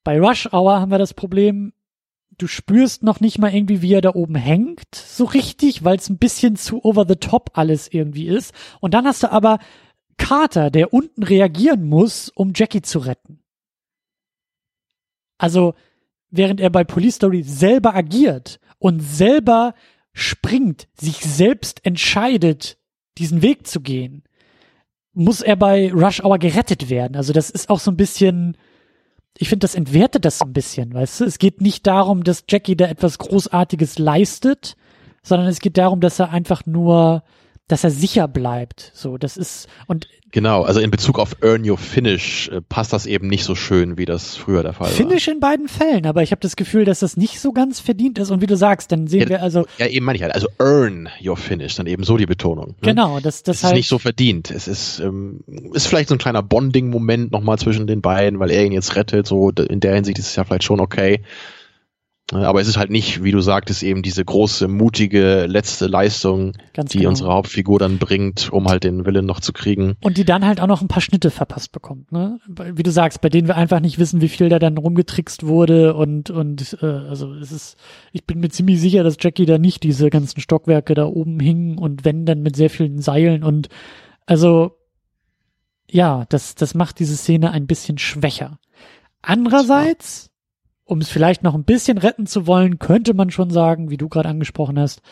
Bei 0.03 0.21
Rush 0.21 0.53
Hour 0.53 0.81
haben 0.81 0.91
wir 0.91 0.99
das 0.99 1.15
Problem, 1.15 1.73
du 2.39 2.47
spürst 2.47 3.03
noch 3.03 3.21
nicht 3.21 3.39
mal 3.39 3.55
irgendwie, 3.55 3.83
wie 3.83 3.95
er 3.95 4.01
da 4.01 4.15
oben 4.15 4.35
hängt, 4.35 4.95
so 4.95 5.25
richtig, 5.25 5.85
weil 5.85 5.97
es 5.97 6.09
ein 6.09 6.19
bisschen 6.19 6.57
zu 6.57 6.85
over 6.85 7.07
the 7.09 7.17
top 7.17 7.51
alles 7.55 7.89
irgendwie 7.91 8.27
ist. 8.27 8.53
Und 8.81 8.95
dann 8.95 9.07
hast 9.07 9.23
du 9.23 9.33
aber 9.33 9.59
Carter, 10.17 10.71
der 10.71 10.93
unten 10.93 11.23
reagieren 11.23 11.85
muss, 11.89 12.29
um 12.29 12.53
Jackie 12.55 12.83
zu 12.83 13.01
retten. 13.01 13.41
Also 15.39 15.75
während 16.37 16.61
er 16.61 16.71
bei 16.71 16.85
Police 16.85 17.17
Story 17.17 17.43
selber 17.43 17.95
agiert 17.95 18.59
und 18.79 19.01
selber 19.01 19.75
springt, 20.13 20.89
sich 20.95 21.17
selbst 21.17 21.85
entscheidet, 21.85 22.79
diesen 23.19 23.43
Weg 23.43 23.67
zu 23.67 23.81
gehen, 23.81 24.23
muss 25.13 25.41
er 25.41 25.57
bei 25.57 25.93
Rush 25.93 26.23
Hour 26.23 26.39
gerettet 26.39 26.91
werden. 26.91 27.17
Also 27.17 27.33
das 27.33 27.51
ist 27.51 27.71
auch 27.71 27.79
so 27.79 27.91
ein 27.91 27.97
bisschen, 27.97 28.57
ich 29.39 29.49
finde, 29.49 29.65
das 29.65 29.75
entwertet 29.75 30.25
das 30.25 30.39
so 30.39 30.45
ein 30.45 30.53
bisschen, 30.53 30.93
weißt 30.93 31.21
du? 31.21 31.25
Es 31.25 31.39
geht 31.39 31.61
nicht 31.61 31.87
darum, 31.87 32.25
dass 32.25 32.45
Jackie 32.49 32.77
da 32.77 32.87
etwas 32.87 33.19
Großartiges 33.19 33.99
leistet, 33.99 34.77
sondern 35.23 35.49
es 35.49 35.61
geht 35.61 35.79
darum, 35.79 36.01
dass 36.01 36.19
er 36.19 36.31
einfach 36.31 36.67
nur 36.67 37.23
dass 37.69 37.83
er 37.83 37.91
sicher 37.91 38.29
bleibt. 38.29 38.93
So, 38.95 39.17
das 39.17 39.39
ist 39.39 39.69
und 39.87 40.07
genau. 40.31 40.65
Also 40.65 40.81
in 40.81 40.91
Bezug 40.91 41.19
auf 41.19 41.37
Earn 41.43 41.69
Your 41.69 41.79
Finish 41.79 42.49
äh, 42.49 42.61
passt 42.61 42.93
das 42.93 43.07
eben 43.07 43.29
nicht 43.29 43.45
so 43.45 43.55
schön, 43.55 43.97
wie 43.97 44.05
das 44.05 44.37
früher 44.37 44.63
der 44.63 44.75
Fall 44.75 44.89
Finish 44.89 45.01
war. 45.01 45.09
Finish 45.09 45.29
in 45.29 45.41
beiden 45.41 45.69
Fällen, 45.69 46.07
aber 46.07 46.23
ich 46.23 46.31
habe 46.31 46.41
das 46.41 46.57
Gefühl, 46.57 46.85
dass 46.85 47.01
das 47.01 47.17
nicht 47.17 47.41
so 47.41 47.53
ganz 47.53 47.81
verdient 47.81 48.19
ist. 48.19 48.31
Und 48.31 48.43
wie 48.43 48.47
du 48.47 48.57
sagst, 48.57 48.93
dann 48.93 49.07
sehen 49.07 49.23
ja, 49.23 49.29
wir 49.31 49.43
also 49.43 49.65
ja 49.79 49.87
eben 49.87 50.05
meine 50.05 50.17
ich 50.17 50.23
halt. 50.23 50.35
Also 50.35 50.49
Earn 50.59 51.09
Your 51.25 51.39
Finish, 51.39 51.75
dann 51.77 51.87
eben 51.87 52.05
so 52.05 52.19
die 52.19 52.27
Betonung. 52.27 52.69
Ne? 52.83 52.91
Genau, 52.91 53.21
das 53.21 53.43
das 53.43 53.59
es 53.59 53.65
ist 53.65 53.73
nicht 53.73 53.89
so 53.89 53.99
verdient. 53.99 54.51
Es 54.51 54.69
ist 54.69 55.01
ähm, 55.01 55.41
ist 55.73 55.87
vielleicht 55.87 56.11
so 56.11 56.17
ein 56.17 56.19
kleiner 56.19 56.43
Bonding-Moment 56.43 57.33
nochmal 57.33 57.59
zwischen 57.59 57.87
den 57.87 58.03
beiden, 58.03 58.41
weil 58.41 58.51
er 58.51 58.65
ihn 58.65 58.73
jetzt 58.73 58.95
rettet. 58.95 59.27
So 59.27 59.51
in 59.51 59.81
der 59.81 59.95
Hinsicht 59.95 60.19
ist 60.19 60.27
es 60.27 60.37
ja 60.37 60.45
vielleicht 60.45 60.65
schon 60.65 60.81
okay. 60.81 61.23
Aber 62.33 62.61
es 62.63 62.69
ist 62.69 62.79
halt 62.79 62.91
nicht, 62.91 63.23
wie 63.23 63.33
du 63.33 63.41
sagtest, 63.41 63.83
eben 63.83 64.03
diese 64.03 64.25
große, 64.25 64.67
mutige 64.67 65.45
letzte 65.45 65.87
Leistung, 65.87 66.55
Ganz 66.73 66.91
die 66.91 66.99
genau. 66.99 67.11
unsere 67.11 67.33
Hauptfigur 67.33 67.79
dann 67.79 67.99
bringt, 67.99 68.51
um 68.51 68.67
halt 68.67 68.85
den 68.85 69.05
Willen 69.05 69.27
noch 69.27 69.41
zu 69.41 69.53
kriegen. 69.53 69.97
Und 70.03 70.17
die 70.17 70.25
dann 70.25 70.47
halt 70.47 70.59
auch 70.61 70.67
noch 70.67 70.81
ein 70.81 70.89
paar 70.89 71.03
Schnitte 71.03 71.31
verpasst 71.31 71.73
bekommt, 71.73 72.13
ne? 72.13 72.41
Wie 72.47 72.83
du 72.83 72.91
sagst, 72.91 73.21
bei 73.21 73.29
denen 73.29 73.47
wir 73.47 73.57
einfach 73.57 73.81
nicht 73.81 73.99
wissen, 73.99 74.23
wie 74.23 74.31
viel 74.31 74.49
da 74.49 74.59
dann 74.59 74.79
rumgetrickst 74.79 75.47
wurde 75.47 75.95
und 75.95 76.31
und 76.31 76.79
äh, 76.81 76.87
also 76.87 77.35
es 77.35 77.53
ist, 77.53 77.77
ich 78.13 78.25
bin 78.25 78.41
mir 78.41 78.49
ziemlich 78.49 78.81
sicher, 78.81 79.05
dass 79.05 79.19
Jackie 79.21 79.45
da 79.45 79.59
nicht 79.59 79.83
diese 79.83 80.09
ganzen 80.09 80.41
Stockwerke 80.41 80.95
da 80.95 81.05
oben 81.05 81.39
hingen 81.41 81.77
und 81.77 82.07
wenn 82.07 82.25
dann 82.25 82.41
mit 82.41 82.57
sehr 82.57 82.71
vielen 82.71 83.03
Seilen 83.03 83.45
und 83.45 83.69
also 84.25 84.79
ja, 85.91 86.25
das 86.31 86.55
das 86.55 86.75
macht 86.75 86.99
diese 87.01 87.17
Szene 87.17 87.51
ein 87.51 87.67
bisschen 87.67 87.99
schwächer. 87.99 88.59
Andererseits 89.21 90.31
um 90.85 91.01
es 91.01 91.09
vielleicht 91.09 91.43
noch 91.43 91.55
ein 91.55 91.65
bisschen 91.65 91.99
retten 91.99 92.27
zu 92.27 92.47
wollen, 92.47 92.79
könnte 92.79 93.15
man 93.15 93.31
schon 93.31 93.51
sagen, 93.51 93.91
wie 93.91 93.97
du 93.97 94.09
gerade 94.09 94.29
angesprochen 94.29 94.79
hast, 94.79 95.03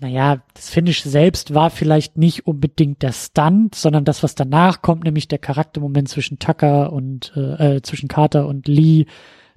naja, 0.00 0.42
das 0.54 0.70
Finish 0.70 1.02
selbst 1.02 1.54
war 1.54 1.70
vielleicht 1.70 2.18
nicht 2.18 2.46
unbedingt 2.46 3.02
der 3.02 3.12
Stunt, 3.12 3.74
sondern 3.74 4.04
das, 4.04 4.22
was 4.22 4.34
danach 4.34 4.82
kommt, 4.82 5.04
nämlich 5.04 5.28
der 5.28 5.38
Charaktermoment 5.38 6.08
zwischen 6.08 6.38
Tucker 6.38 6.92
und 6.92 7.32
äh, 7.36 7.76
äh, 7.76 7.82
zwischen 7.82 8.08
Carter 8.08 8.48
und 8.48 8.66
Lee, 8.66 9.06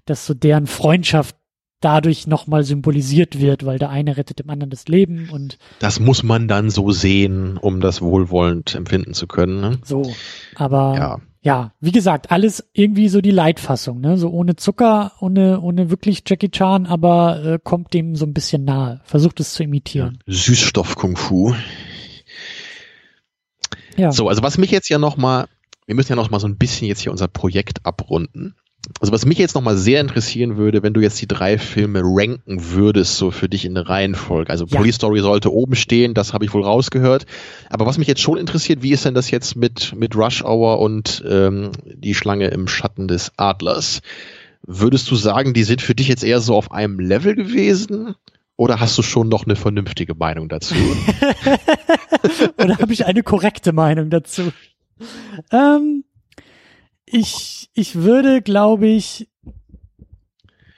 dass 0.06 0.28
so 0.28 0.36
deren 0.36 0.68
Freundschaft 0.68 1.36
dadurch 1.82 2.28
nochmal 2.28 2.64
symbolisiert 2.64 3.40
wird, 3.40 3.66
weil 3.66 3.80
der 3.80 3.90
eine 3.90 4.18
rettet 4.18 4.40
dem 4.40 4.50
anderen 4.50 4.70
das 4.70 4.88
Leben 4.88 5.30
und 5.30 5.58
das 5.80 6.00
muss 6.00 6.24
man 6.24 6.48
dann 6.48 6.70
so 6.70 6.92
sehen, 6.92 7.58
um 7.58 7.82
das 7.82 8.02
wohlwollend 8.02 8.76
empfinden 8.76 9.14
zu 9.14 9.28
können. 9.28 9.62
Ne? 9.62 9.80
So, 9.84 10.12
aber 10.56 10.96
ja. 10.98 11.22
Ja, 11.48 11.72
wie 11.80 11.94
gesagt, 11.94 12.30
alles 12.30 12.62
irgendwie 12.74 13.08
so 13.08 13.22
die 13.22 13.32
Leitfassung, 13.32 14.02
ne? 14.02 14.18
So 14.18 14.30
ohne 14.32 14.58
Zucker, 14.58 15.14
ohne 15.22 15.62
ohne 15.62 15.90
wirklich 15.90 16.24
Jackie 16.28 16.52
Chan, 16.52 16.86
aber 16.86 17.42
äh, 17.46 17.60
kommt 17.64 17.94
dem 17.94 18.18
so 18.18 18.26
ein 18.26 18.34
bisschen 18.34 18.66
nahe, 18.66 19.00
versucht 19.06 19.40
es 19.40 19.54
zu 19.54 19.64
imitieren. 19.64 20.20
Ja, 20.26 20.34
Süßstoff 20.34 20.98
Kung 20.98 21.16
Fu. 21.16 21.56
Ja. 23.96 24.12
So, 24.12 24.28
also 24.28 24.44
was 24.44 24.58
mich 24.58 24.72
jetzt 24.72 24.90
ja 24.90 24.98
noch 24.98 25.16
mal, 25.16 25.48
wir 25.86 25.96
müssen 25.96 26.12
ja 26.12 26.18
noch 26.18 26.30
mal 26.30 26.42
so 26.42 26.50
ein 26.50 26.58
bisschen 26.58 26.86
jetzt 26.86 27.00
hier 27.00 27.14
unser 27.14 27.30
Projekt 27.30 27.86
abrunden 27.86 28.58
also 29.00 29.12
was 29.12 29.26
mich 29.26 29.38
jetzt 29.38 29.56
nochmal 29.56 29.78
sehr 29.78 30.02
interessieren 30.02 30.58
würde, 30.58 30.84
wenn 30.84 30.94
du 30.94 31.02
jetzt 31.02 31.22
die 31.22 31.28
drei 31.28 31.58
Filme 31.58 32.02
ranken 32.04 32.72
würdest, 32.72 33.18
so 33.18 33.32
für 33.32 33.50
dich 33.50 33.66
in 33.66 33.76
der 33.76 33.88
Reihenfolge. 33.88 34.50
Also 34.50 34.66
ja. 34.66 34.78
Police 34.78 34.96
Story 34.96 35.20
sollte 35.20 35.52
oben 35.52 35.76
stehen, 35.76 36.14
das 36.14 36.34
habe 36.34 36.46
ich 36.46 36.54
wohl 36.54 36.64
rausgehört. 36.64 37.26
Aber 37.70 37.86
was 37.86 37.98
mich 37.98 38.08
jetzt 38.08 38.22
schon 38.22 38.38
interessiert, 38.38 38.84
wie 38.84 38.92
ist 38.92 39.06
denn 39.06 39.14
das 39.14 39.32
jetzt 39.32 39.56
mit, 39.56 39.94
mit 39.96 40.16
Rush 40.16 40.44
Hour 40.44 40.80
und 40.80 41.24
ähm, 41.28 41.72
die 41.86 42.16
Schlange 42.16 42.48
im 42.48 42.68
Schatten 42.68 43.08
des 43.08 43.32
Adlers? 43.38 44.02
Würdest 44.66 45.10
du 45.12 45.16
sagen, 45.16 45.54
die 45.54 45.64
sind 45.64 45.82
für 45.82 45.96
dich 45.96 46.08
jetzt 46.08 46.24
eher 46.24 46.42
so 46.42 46.56
auf 46.56 46.72
einem 46.72 47.00
Level 47.00 47.36
gewesen? 47.36 48.16
Oder 48.56 48.80
hast 48.80 48.98
du 48.98 49.04
schon 49.04 49.30
noch 49.30 49.46
eine 49.46 49.56
vernünftige 49.56 50.16
Meinung 50.16 50.50
dazu? 50.50 50.76
Oder 52.58 52.78
habe 52.80 52.92
ich 52.92 53.06
eine 53.06 53.22
korrekte 53.22 53.72
Meinung 53.72 54.10
dazu? 54.10 54.52
Ähm, 55.52 56.04
ich, 57.10 57.70
ich 57.74 57.96
würde, 57.96 58.42
glaube 58.42 58.88
ich, 58.88 59.30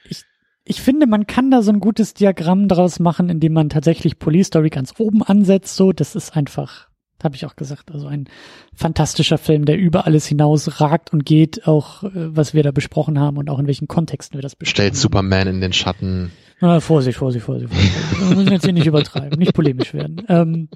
ich, 0.08 0.24
ich 0.64 0.82
finde, 0.82 1.08
man 1.08 1.28
kann 1.28 1.52
da 1.52 1.62
so 1.62 1.72
ein 1.72 1.80
gutes 1.80 2.14
Diagramm 2.14 2.68
draus 2.68 3.00
machen, 3.00 3.30
indem 3.30 3.54
man 3.54 3.70
tatsächlich 3.70 4.20
Police 4.20 4.48
Story 4.48 4.70
ganz 4.70 4.94
oben 5.00 5.24
ansetzt. 5.24 5.76
So, 5.76 5.92
das 5.92 6.16
ist 6.16 6.38
einfach, 6.38 6.88
habe 7.24 7.36
ich 7.36 7.46
auch 7.48 7.56
gesagt, 7.56 7.92
also 7.92 8.08
ein 8.08 8.30
fantastischer 8.76 9.40
Film, 9.40 9.66
der 9.66 9.78
über 9.78 10.06
alles 10.06 10.28
hinaus 10.28 10.80
ragt 10.80 11.12
und 11.12 11.26
geht, 11.26 11.68
auch 11.68 12.04
äh, 12.04 12.10
was 12.14 12.54
wir 12.54 12.62
da 12.62 12.72
besprochen 12.72 13.20
haben 13.20 13.38
und 13.38 13.50
auch 13.50 13.60
in 13.60 13.68
welchen 13.68 13.88
Kontexten 13.88 14.38
wir 14.38 14.44
das 14.44 14.56
besprochen 14.56 14.76
Stellt. 14.76 14.96
Superman 14.96 15.48
in 15.48 15.62
den 15.62 15.74
Schatten. 15.74 16.32
Na, 16.62 16.80
Vorsicht, 16.80 17.18
Vorsicht, 17.18 17.46
Vorsicht, 17.46 17.74
Vorsicht. 17.74 18.30
Wir 18.30 18.36
müssen 18.36 18.52
jetzt 18.52 18.66
hier 18.66 18.74
nicht 18.74 18.86
übertreiben, 18.86 19.40
nicht 19.40 19.54
polemisch 19.54 19.94
werden. 19.94 20.22
Ähm, 20.28 20.70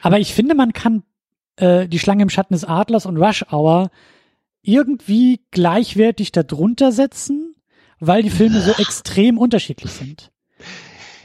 aber 0.00 0.20
ich 0.20 0.34
finde, 0.34 0.54
man 0.54 0.72
kann 0.72 1.02
äh, 1.56 1.88
die 1.88 1.98
Schlange 1.98 2.22
im 2.22 2.30
Schatten 2.30 2.54
des 2.54 2.64
Adlers 2.64 3.06
und 3.06 3.16
Rush 3.16 3.44
Hour 3.52 3.90
irgendwie 4.62 5.40
gleichwertig 5.50 6.32
darunter 6.32 6.92
setzen, 6.92 7.54
weil 7.98 8.22
die 8.22 8.30
Filme 8.30 8.60
so 8.60 8.72
extrem 8.72 9.38
unterschiedlich 9.38 9.90
sind. 9.90 10.30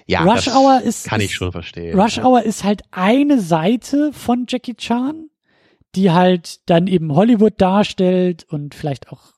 Ja, 0.07 0.23
Rush 0.23 0.47
Hour 0.47 0.81
ist 0.81 1.05
kann 1.05 1.21
ich 1.21 1.35
schon 1.35 1.51
verstehen. 1.51 1.99
Rush 1.99 2.19
Hour 2.19 2.43
ist 2.43 2.63
halt 2.63 2.83
eine 2.91 3.41
Seite 3.41 4.13
von 4.13 4.45
Jackie 4.47 4.75
Chan, 4.75 5.29
die 5.95 6.11
halt 6.11 6.69
dann 6.69 6.87
eben 6.87 7.13
Hollywood 7.13 7.55
darstellt 7.57 8.45
und 8.49 8.73
vielleicht 8.73 9.11
auch 9.11 9.33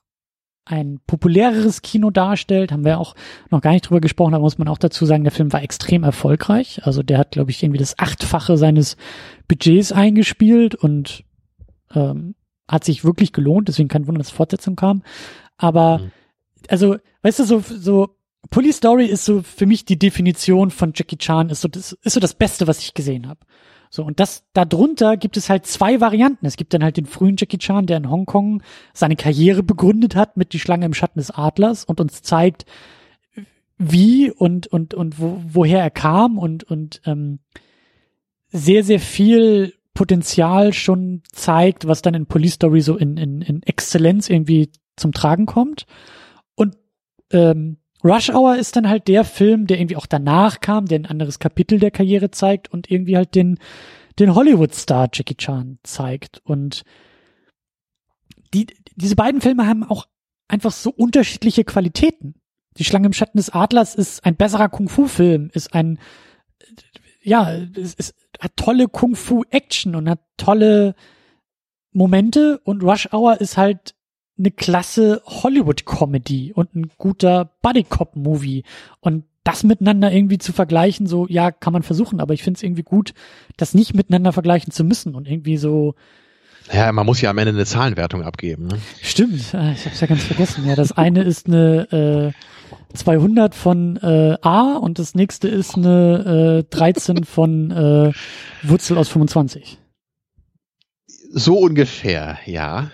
ein 0.70 1.00
populäreres 1.06 1.82
Kino 1.82 2.10
darstellt, 2.10 2.72
haben 2.72 2.84
wir 2.84 2.98
auch 2.98 3.14
noch 3.50 3.60
gar 3.60 3.72
nicht 3.72 3.88
drüber 3.88 4.00
gesprochen, 4.00 4.34
aber 4.34 4.42
muss 4.42 4.58
man 4.58 4.68
auch 4.68 4.78
dazu 4.78 5.04
sagen, 5.06 5.24
der 5.24 5.32
Film 5.32 5.52
war 5.52 5.62
extrem 5.62 6.04
erfolgreich. 6.04 6.80
Also 6.84 7.02
der 7.02 7.18
hat, 7.18 7.32
glaube 7.32 7.50
ich, 7.50 7.62
irgendwie 7.62 7.78
das 7.78 7.98
Achtfache 7.98 8.56
seines 8.56 8.96
Budgets 9.48 9.92
eingespielt 9.92 10.74
und 10.74 11.24
ähm, 11.94 12.34
hat 12.68 12.84
sich 12.84 13.04
wirklich 13.04 13.32
gelohnt, 13.32 13.68
deswegen 13.68 13.88
kein 13.88 14.06
Wunder, 14.06 14.18
dass 14.18 14.30
Fortsetzung 14.30 14.76
kam. 14.76 15.02
Aber, 15.56 15.98
mhm. 15.98 16.12
also, 16.68 16.96
weißt 17.22 17.40
du, 17.40 17.44
so, 17.44 17.60
so, 17.60 18.16
Police 18.50 18.76
Story 18.76 19.06
ist 19.06 19.24
so 19.24 19.42
für 19.42 19.66
mich 19.66 19.84
die 19.84 19.98
Definition 19.98 20.70
von 20.70 20.92
Jackie 20.94 21.18
Chan, 21.18 21.50
ist 21.50 21.60
so 21.60 21.68
das, 21.68 21.92
ist 21.92 22.14
so 22.14 22.20
das 22.20 22.34
Beste, 22.34 22.66
was 22.66 22.78
ich 22.80 22.94
gesehen 22.94 23.28
habe. 23.28 23.40
So, 23.92 24.04
und 24.04 24.20
das, 24.20 24.44
darunter 24.52 25.16
gibt 25.16 25.36
es 25.36 25.50
halt 25.50 25.66
zwei 25.66 26.00
Varianten. 26.00 26.46
Es 26.46 26.56
gibt 26.56 26.72
dann 26.72 26.84
halt 26.84 26.96
den 26.96 27.06
frühen 27.06 27.34
Jackie 27.36 27.58
Chan, 27.58 27.86
der 27.86 27.96
in 27.96 28.08
Hongkong 28.08 28.62
seine 28.94 29.16
Karriere 29.16 29.64
begründet 29.64 30.14
hat 30.14 30.36
mit 30.36 30.52
Die 30.52 30.60
Schlange 30.60 30.86
im 30.86 30.94
Schatten 30.94 31.18
des 31.18 31.32
Adlers 31.32 31.84
und 31.84 32.00
uns 32.00 32.22
zeigt, 32.22 32.66
wie 33.78 34.30
und, 34.30 34.68
und, 34.68 34.94
und 34.94 35.18
wo, 35.18 35.42
woher 35.44 35.80
er 35.80 35.90
kam 35.90 36.38
und, 36.38 36.62
und, 36.64 37.02
ähm, 37.04 37.40
sehr, 38.52 38.84
sehr 38.84 39.00
viel 39.00 39.74
Potenzial 39.94 40.72
schon 40.72 41.22
zeigt, 41.32 41.86
was 41.86 42.02
dann 42.02 42.14
in 42.14 42.26
Police 42.26 42.54
Story 42.54 42.80
so 42.80 42.96
in, 42.96 43.16
in, 43.16 43.42
in 43.42 43.62
Exzellenz 43.62 44.28
irgendwie 44.28 44.70
zum 44.96 45.12
Tragen 45.12 45.46
kommt. 45.46 45.86
Und 46.54 46.76
ähm, 47.32 47.78
Rush 48.04 48.30
Hour 48.30 48.56
ist 48.56 48.76
dann 48.76 48.88
halt 48.88 49.08
der 49.08 49.24
Film, 49.24 49.66
der 49.66 49.78
irgendwie 49.78 49.96
auch 49.96 50.06
danach 50.06 50.60
kam, 50.60 50.86
der 50.86 50.98
ein 50.98 51.06
anderes 51.06 51.38
Kapitel 51.38 51.78
der 51.78 51.90
Karriere 51.90 52.30
zeigt 52.30 52.72
und 52.72 52.90
irgendwie 52.90 53.16
halt 53.16 53.34
den, 53.34 53.58
den 54.18 54.34
Hollywood-Star 54.34 55.08
Jackie 55.12 55.36
Chan 55.36 55.78
zeigt. 55.82 56.40
Und 56.44 56.82
die, 58.54 58.66
diese 58.96 59.16
beiden 59.16 59.40
Filme 59.40 59.66
haben 59.66 59.84
auch 59.84 60.06
einfach 60.48 60.72
so 60.72 60.90
unterschiedliche 60.90 61.64
Qualitäten. 61.64 62.34
Die 62.78 62.84
Schlange 62.84 63.06
im 63.06 63.12
Schatten 63.12 63.38
des 63.38 63.50
Adlers 63.50 63.94
ist 63.94 64.24
ein 64.24 64.36
besserer 64.36 64.68
Kung-Fu-Film, 64.68 65.50
ist 65.52 65.74
ein, 65.74 65.98
ja, 67.22 67.52
es 67.76 67.94
ist 67.94 68.14
hat 68.40 68.56
tolle 68.56 68.88
Kung-Fu-Action 68.88 69.94
und 69.94 70.08
hat 70.08 70.20
tolle 70.36 70.94
Momente 71.92 72.60
und 72.64 72.82
Rush 72.82 73.12
Hour 73.12 73.40
ist 73.40 73.56
halt 73.56 73.94
eine 74.40 74.50
klasse 74.50 75.22
Hollywood-Comedy 75.26 76.52
und 76.52 76.74
ein 76.74 76.90
guter 76.98 77.52
Buddy-Cop-Movie 77.62 78.64
und 79.00 79.24
das 79.44 79.62
miteinander 79.64 80.12
irgendwie 80.12 80.38
zu 80.38 80.52
vergleichen, 80.52 81.06
so, 81.06 81.26
ja, 81.28 81.50
kann 81.50 81.72
man 81.72 81.82
versuchen, 81.82 82.20
aber 82.20 82.34
ich 82.34 82.42
finde 82.42 82.58
es 82.58 82.62
irgendwie 82.62 82.82
gut, 82.82 83.14
das 83.56 83.74
nicht 83.74 83.94
miteinander 83.94 84.32
vergleichen 84.32 84.72
zu 84.72 84.84
müssen 84.84 85.14
und 85.14 85.28
irgendwie 85.28 85.56
so. 85.56 85.94
Ja, 86.72 86.92
man 86.92 87.06
muss 87.06 87.20
ja 87.20 87.30
am 87.30 87.38
Ende 87.38 87.52
eine 87.52 87.64
Zahlenwertung 87.64 88.22
abgeben. 88.22 88.66
Ne? 88.66 88.78
Stimmt, 89.02 89.54
ah, 89.54 89.72
ich 89.72 89.86
hab's 89.86 90.00
ja 90.00 90.06
ganz 90.06 90.24
vergessen. 90.24 90.66
Ja, 90.66 90.76
das 90.76 90.92
eine 90.92 91.22
ist 91.22 91.46
eine 91.46 92.32
äh, 92.94 92.96
200 92.96 93.54
von 93.54 93.96
äh, 93.96 94.36
A 94.42 94.76
und 94.76 94.98
das 94.98 95.14
nächste 95.14 95.48
ist 95.48 95.76
eine 95.76 96.64
äh, 96.70 96.74
13 96.74 97.24
von 97.24 97.70
äh, 97.70 98.12
Wurzel 98.62 98.98
aus 98.98 99.08
25. 99.08 99.78
So 101.32 101.58
ungefähr, 101.58 102.38
ja. 102.44 102.90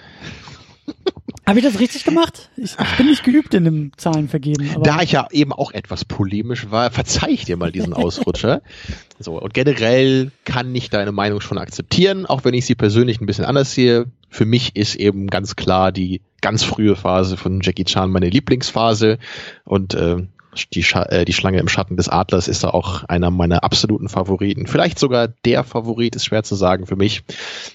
Habe 1.48 1.60
ich 1.60 1.64
das 1.64 1.78
richtig 1.78 2.02
gemacht? 2.02 2.50
Ich, 2.56 2.72
ich, 2.76 2.96
bin 2.96 3.06
nicht 3.06 3.22
geübt 3.22 3.54
in 3.54 3.64
dem 3.64 3.92
Zahlenvergeben. 3.96 4.82
Da 4.82 5.00
ich 5.00 5.12
ja 5.12 5.28
eben 5.30 5.52
auch 5.52 5.70
etwas 5.70 6.04
polemisch 6.04 6.72
war, 6.72 6.90
verzeih 6.90 7.30
ich 7.30 7.44
dir 7.44 7.56
mal 7.56 7.70
diesen 7.70 7.92
Ausrutscher. 7.92 8.62
so, 9.20 9.40
und 9.40 9.54
generell 9.54 10.32
kann 10.44 10.74
ich 10.74 10.90
deine 10.90 11.12
Meinung 11.12 11.40
schon 11.40 11.58
akzeptieren, 11.58 12.26
auch 12.26 12.44
wenn 12.44 12.54
ich 12.54 12.66
sie 12.66 12.74
persönlich 12.74 13.20
ein 13.20 13.26
bisschen 13.26 13.44
anders 13.44 13.72
sehe. 13.72 14.06
Für 14.28 14.44
mich 14.44 14.74
ist 14.74 14.96
eben 14.96 15.28
ganz 15.28 15.54
klar 15.54 15.92
die 15.92 16.20
ganz 16.40 16.64
frühe 16.64 16.96
Phase 16.96 17.36
von 17.36 17.60
Jackie 17.60 17.84
Chan 17.84 18.10
meine 18.10 18.28
Lieblingsphase 18.28 19.18
und 19.64 19.94
äh, 19.94 20.26
die, 20.56 20.82
Sch 20.82 20.96
äh, 20.96 21.24
die 21.24 21.32
Schlange 21.32 21.58
im 21.58 21.68
Schatten 21.68 21.96
des 21.96 22.08
Adlers 22.08 22.48
ist 22.48 22.64
da 22.64 22.70
auch 22.70 23.04
einer 23.04 23.30
meiner 23.30 23.64
absoluten 23.64 24.08
Favoriten. 24.08 24.66
Vielleicht 24.66 24.98
sogar 24.98 25.28
der 25.28 25.64
Favorit, 25.64 26.16
ist 26.16 26.24
schwer 26.24 26.42
zu 26.42 26.54
sagen 26.54 26.86
für 26.86 26.96
mich. 26.96 27.22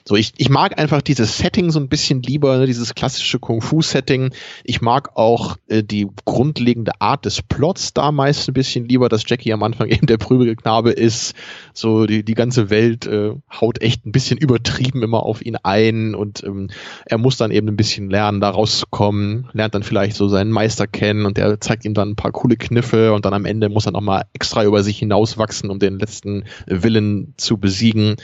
So, 0.06 0.16
ich, 0.16 0.34
ich 0.38 0.50
mag 0.50 0.80
einfach 0.80 1.02
dieses 1.02 1.38
Setting 1.38 1.72
so 1.72 1.80
ein 1.80 1.90
bisschen 1.90 2.22
lieber, 2.22 2.58
ne, 2.58 2.66
dieses 2.66 2.96
klassische 2.96 3.40
Kung-Fu-Setting. 3.40 4.34
Ich 4.64 4.82
mag 4.82 5.16
auch 5.16 5.58
äh, 5.68 5.84
die 5.84 6.08
grundlegende 6.26 6.94
Art 7.00 7.26
des 7.26 7.42
Plots 7.42 7.94
da 7.94 8.12
meist 8.12 8.48
ein 8.48 8.54
bisschen 8.54 8.88
lieber, 8.88 9.10
dass 9.10 9.28
Jackie 9.28 9.54
am 9.54 9.64
Anfang 9.64 9.88
eben 9.90 10.08
der 10.08 10.18
Prügelknabe 10.18 10.92
ist. 10.92 11.34
So, 11.74 12.06
die, 12.06 12.24
die 12.24 12.34
ganze 12.34 12.70
Welt 12.70 13.06
äh, 13.06 13.32
haut 13.52 13.82
echt 13.82 14.06
ein 14.06 14.12
bisschen 14.12 14.38
übertrieben 14.38 15.04
immer 15.04 15.24
auf 15.24 15.46
ihn 15.46 15.58
ein 15.64 16.16
und 16.16 16.44
ähm, 16.44 16.70
er 17.06 17.18
muss 17.18 17.38
dann 17.38 17.52
eben 17.52 17.68
ein 17.68 17.76
bisschen 17.76 18.10
lernen, 18.10 18.42
da 18.42 18.50
rauszukommen, 18.50 19.50
lernt 19.54 19.76
dann 19.76 19.84
vielleicht 19.84 20.16
so 20.16 20.28
seinen 20.28 20.52
Meister 20.52 20.88
kennen 20.88 21.26
und 21.26 21.38
der 21.38 21.60
zeigt 21.60 21.86
ihm 21.86 21.94
dann 21.94 22.12
ein 22.12 22.16
paar 22.16 22.32
coole 22.32 22.58
Kniffe 22.72 23.12
und 23.14 23.26
dann 23.26 23.34
am 23.34 23.46
Ende 23.46 23.68
muss 23.68 23.86
er 23.86 23.92
nochmal 23.92 24.24
extra 24.34 24.64
über 24.64 24.82
sich 24.82 25.00
hinauswachsen, 25.00 25.70
um 25.70 25.78
den 25.78 26.00
letzten 26.00 26.46
Willen 26.68 27.34
zu 27.36 27.58
besiegen. 27.58 28.16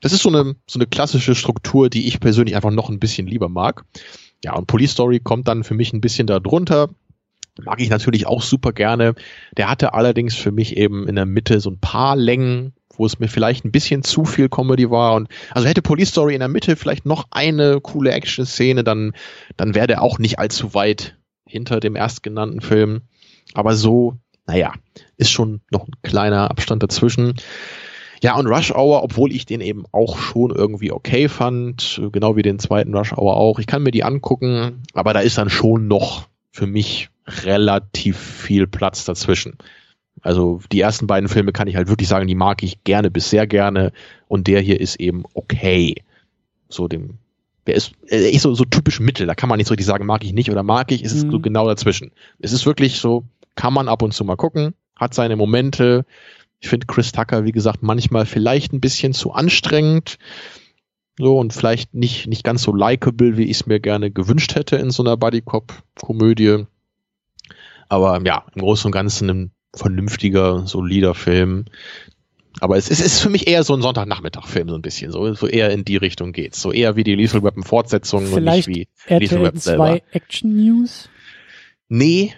Das 0.00 0.12
ist 0.12 0.22
so 0.22 0.28
eine, 0.28 0.56
so 0.66 0.78
eine 0.78 0.88
klassische 0.88 1.36
Struktur, 1.36 1.88
die 1.88 2.08
ich 2.08 2.18
persönlich 2.18 2.56
einfach 2.56 2.72
noch 2.72 2.90
ein 2.90 2.98
bisschen 2.98 3.28
lieber 3.28 3.48
mag. 3.48 3.84
Ja, 4.44 4.54
und 4.54 4.66
Police 4.66 4.90
Story 4.90 5.20
kommt 5.20 5.46
dann 5.46 5.62
für 5.62 5.74
mich 5.74 5.92
ein 5.92 6.00
bisschen 6.00 6.26
da 6.26 6.40
drunter. 6.40 6.88
Mag 7.64 7.80
ich 7.80 7.90
natürlich 7.90 8.26
auch 8.26 8.42
super 8.42 8.72
gerne. 8.72 9.14
Der 9.56 9.70
hatte 9.70 9.94
allerdings 9.94 10.34
für 10.34 10.50
mich 10.50 10.76
eben 10.76 11.06
in 11.06 11.14
der 11.14 11.26
Mitte 11.26 11.60
so 11.60 11.70
ein 11.70 11.78
paar 11.78 12.16
Längen, 12.16 12.72
wo 12.96 13.06
es 13.06 13.20
mir 13.20 13.28
vielleicht 13.28 13.64
ein 13.64 13.72
bisschen 13.72 14.02
zu 14.02 14.24
viel 14.24 14.48
Comedy 14.48 14.90
war. 14.90 15.14
Und 15.14 15.28
also 15.50 15.68
hätte 15.68 15.82
Police 15.82 16.08
Story 16.08 16.34
in 16.34 16.40
der 16.40 16.48
Mitte 16.48 16.74
vielleicht 16.74 17.06
noch 17.06 17.28
eine 17.30 17.80
coole 17.80 18.10
Action-Szene, 18.10 18.82
dann, 18.82 19.12
dann 19.56 19.76
wäre 19.76 19.86
der 19.86 20.02
auch 20.02 20.18
nicht 20.18 20.40
allzu 20.40 20.74
weit 20.74 21.16
hinter 21.46 21.78
dem 21.78 21.94
erstgenannten 21.94 22.62
Film. 22.62 23.02
Aber 23.54 23.74
so, 23.74 24.16
naja, 24.46 24.72
ist 25.16 25.30
schon 25.30 25.60
noch 25.70 25.86
ein 25.86 25.94
kleiner 26.02 26.50
Abstand 26.50 26.82
dazwischen. 26.82 27.34
Ja, 28.22 28.36
und 28.36 28.46
Rush 28.46 28.72
Hour, 28.72 29.02
obwohl 29.02 29.32
ich 29.32 29.46
den 29.46 29.60
eben 29.60 29.84
auch 29.90 30.16
schon 30.16 30.52
irgendwie 30.52 30.92
okay 30.92 31.28
fand, 31.28 32.00
genau 32.12 32.36
wie 32.36 32.42
den 32.42 32.60
zweiten 32.60 32.94
Rush 32.94 33.12
Hour 33.12 33.36
auch. 33.36 33.58
Ich 33.58 33.66
kann 33.66 33.82
mir 33.82 33.90
die 33.90 34.04
angucken, 34.04 34.82
aber 34.94 35.12
da 35.12 35.20
ist 35.20 35.38
dann 35.38 35.50
schon 35.50 35.88
noch 35.88 36.28
für 36.52 36.66
mich 36.66 37.10
relativ 37.26 38.16
viel 38.16 38.66
Platz 38.66 39.04
dazwischen. 39.04 39.58
Also 40.20 40.60
die 40.70 40.80
ersten 40.80 41.06
beiden 41.08 41.28
Filme 41.28 41.52
kann 41.52 41.66
ich 41.66 41.74
halt 41.74 41.88
wirklich 41.88 42.08
sagen, 42.08 42.28
die 42.28 42.34
mag 42.34 42.62
ich 42.62 42.84
gerne 42.84 43.10
bis 43.10 43.30
sehr 43.30 43.46
gerne 43.46 43.92
und 44.28 44.46
der 44.46 44.60
hier 44.60 44.80
ist 44.80 45.00
eben 45.00 45.24
okay. 45.34 45.96
So 46.68 46.86
dem, 46.86 47.18
der 47.66 47.74
ist, 47.74 47.92
ist 48.06 48.42
so, 48.42 48.54
so 48.54 48.64
typisch 48.64 49.00
Mittel, 49.00 49.26
da 49.26 49.34
kann 49.34 49.48
man 49.48 49.56
nicht 49.56 49.66
so 49.66 49.72
richtig 49.72 49.86
sagen, 49.86 50.06
mag 50.06 50.24
ich 50.24 50.32
nicht 50.32 50.50
oder 50.50 50.62
mag 50.62 50.92
ich, 50.92 51.02
es 51.02 51.12
ist 51.12 51.26
mhm. 51.26 51.32
so 51.32 51.40
genau 51.40 51.66
dazwischen. 51.66 52.12
Es 52.38 52.52
ist 52.52 52.66
wirklich 52.66 52.98
so, 52.98 53.24
kann 53.54 53.72
man 53.72 53.88
ab 53.88 54.02
und 54.02 54.12
zu 54.12 54.24
mal 54.24 54.36
gucken, 54.36 54.74
hat 54.96 55.14
seine 55.14 55.36
Momente, 55.36 56.04
ich 56.60 56.68
finde 56.68 56.86
Chris 56.86 57.12
Tucker, 57.12 57.44
wie 57.44 57.52
gesagt, 57.52 57.82
manchmal 57.82 58.26
vielleicht 58.26 58.72
ein 58.72 58.80
bisschen 58.80 59.12
zu 59.12 59.32
anstrengend. 59.32 60.18
So 61.18 61.38
und 61.38 61.52
vielleicht 61.52 61.92
nicht, 61.92 62.26
nicht 62.26 62.42
ganz 62.42 62.62
so 62.62 62.74
likable, 62.74 63.36
wie 63.36 63.44
ich 63.44 63.58
es 63.58 63.66
mir 63.66 63.80
gerne 63.80 64.10
gewünscht 64.10 64.54
hätte 64.54 64.76
in 64.76 64.90
so 64.90 65.02
einer 65.02 65.16
Bodycop-Komödie. 65.16 66.64
Aber 67.88 68.20
ja, 68.24 68.44
im 68.54 68.62
Großen 68.62 68.88
und 68.88 68.92
Ganzen 68.92 69.28
ein 69.28 69.50
vernünftiger, 69.74 70.66
solider 70.66 71.14
Film. 71.14 71.66
Aber 72.60 72.76
es, 72.76 72.90
es 72.90 73.00
ist 73.00 73.20
für 73.20 73.28
mich 73.28 73.46
eher 73.46 73.64
so 73.64 73.74
ein 73.74 73.82
Sonntagnachmittag-Film, 73.82 74.68
so 74.68 74.74
ein 74.74 74.82
bisschen. 74.82 75.10
So, 75.10 75.34
so 75.34 75.46
eher 75.46 75.70
in 75.70 75.84
die 75.84 75.96
Richtung 75.96 76.32
geht's. 76.32 76.60
So 76.60 76.72
eher 76.72 76.96
wie 76.96 77.04
die 77.04 77.14
Lethal 77.14 77.42
Weapon 77.42 77.62
Fortsetzung 77.62 78.32
und 78.32 78.44
nicht 78.44 78.68
wie 78.68 78.88
RTL 79.06 79.20
Lethal 79.20 79.42
Weapon 79.42 79.60
selber. 79.60 80.00
Action 80.12 80.56
News? 80.56 81.08
Nee, 81.88 82.34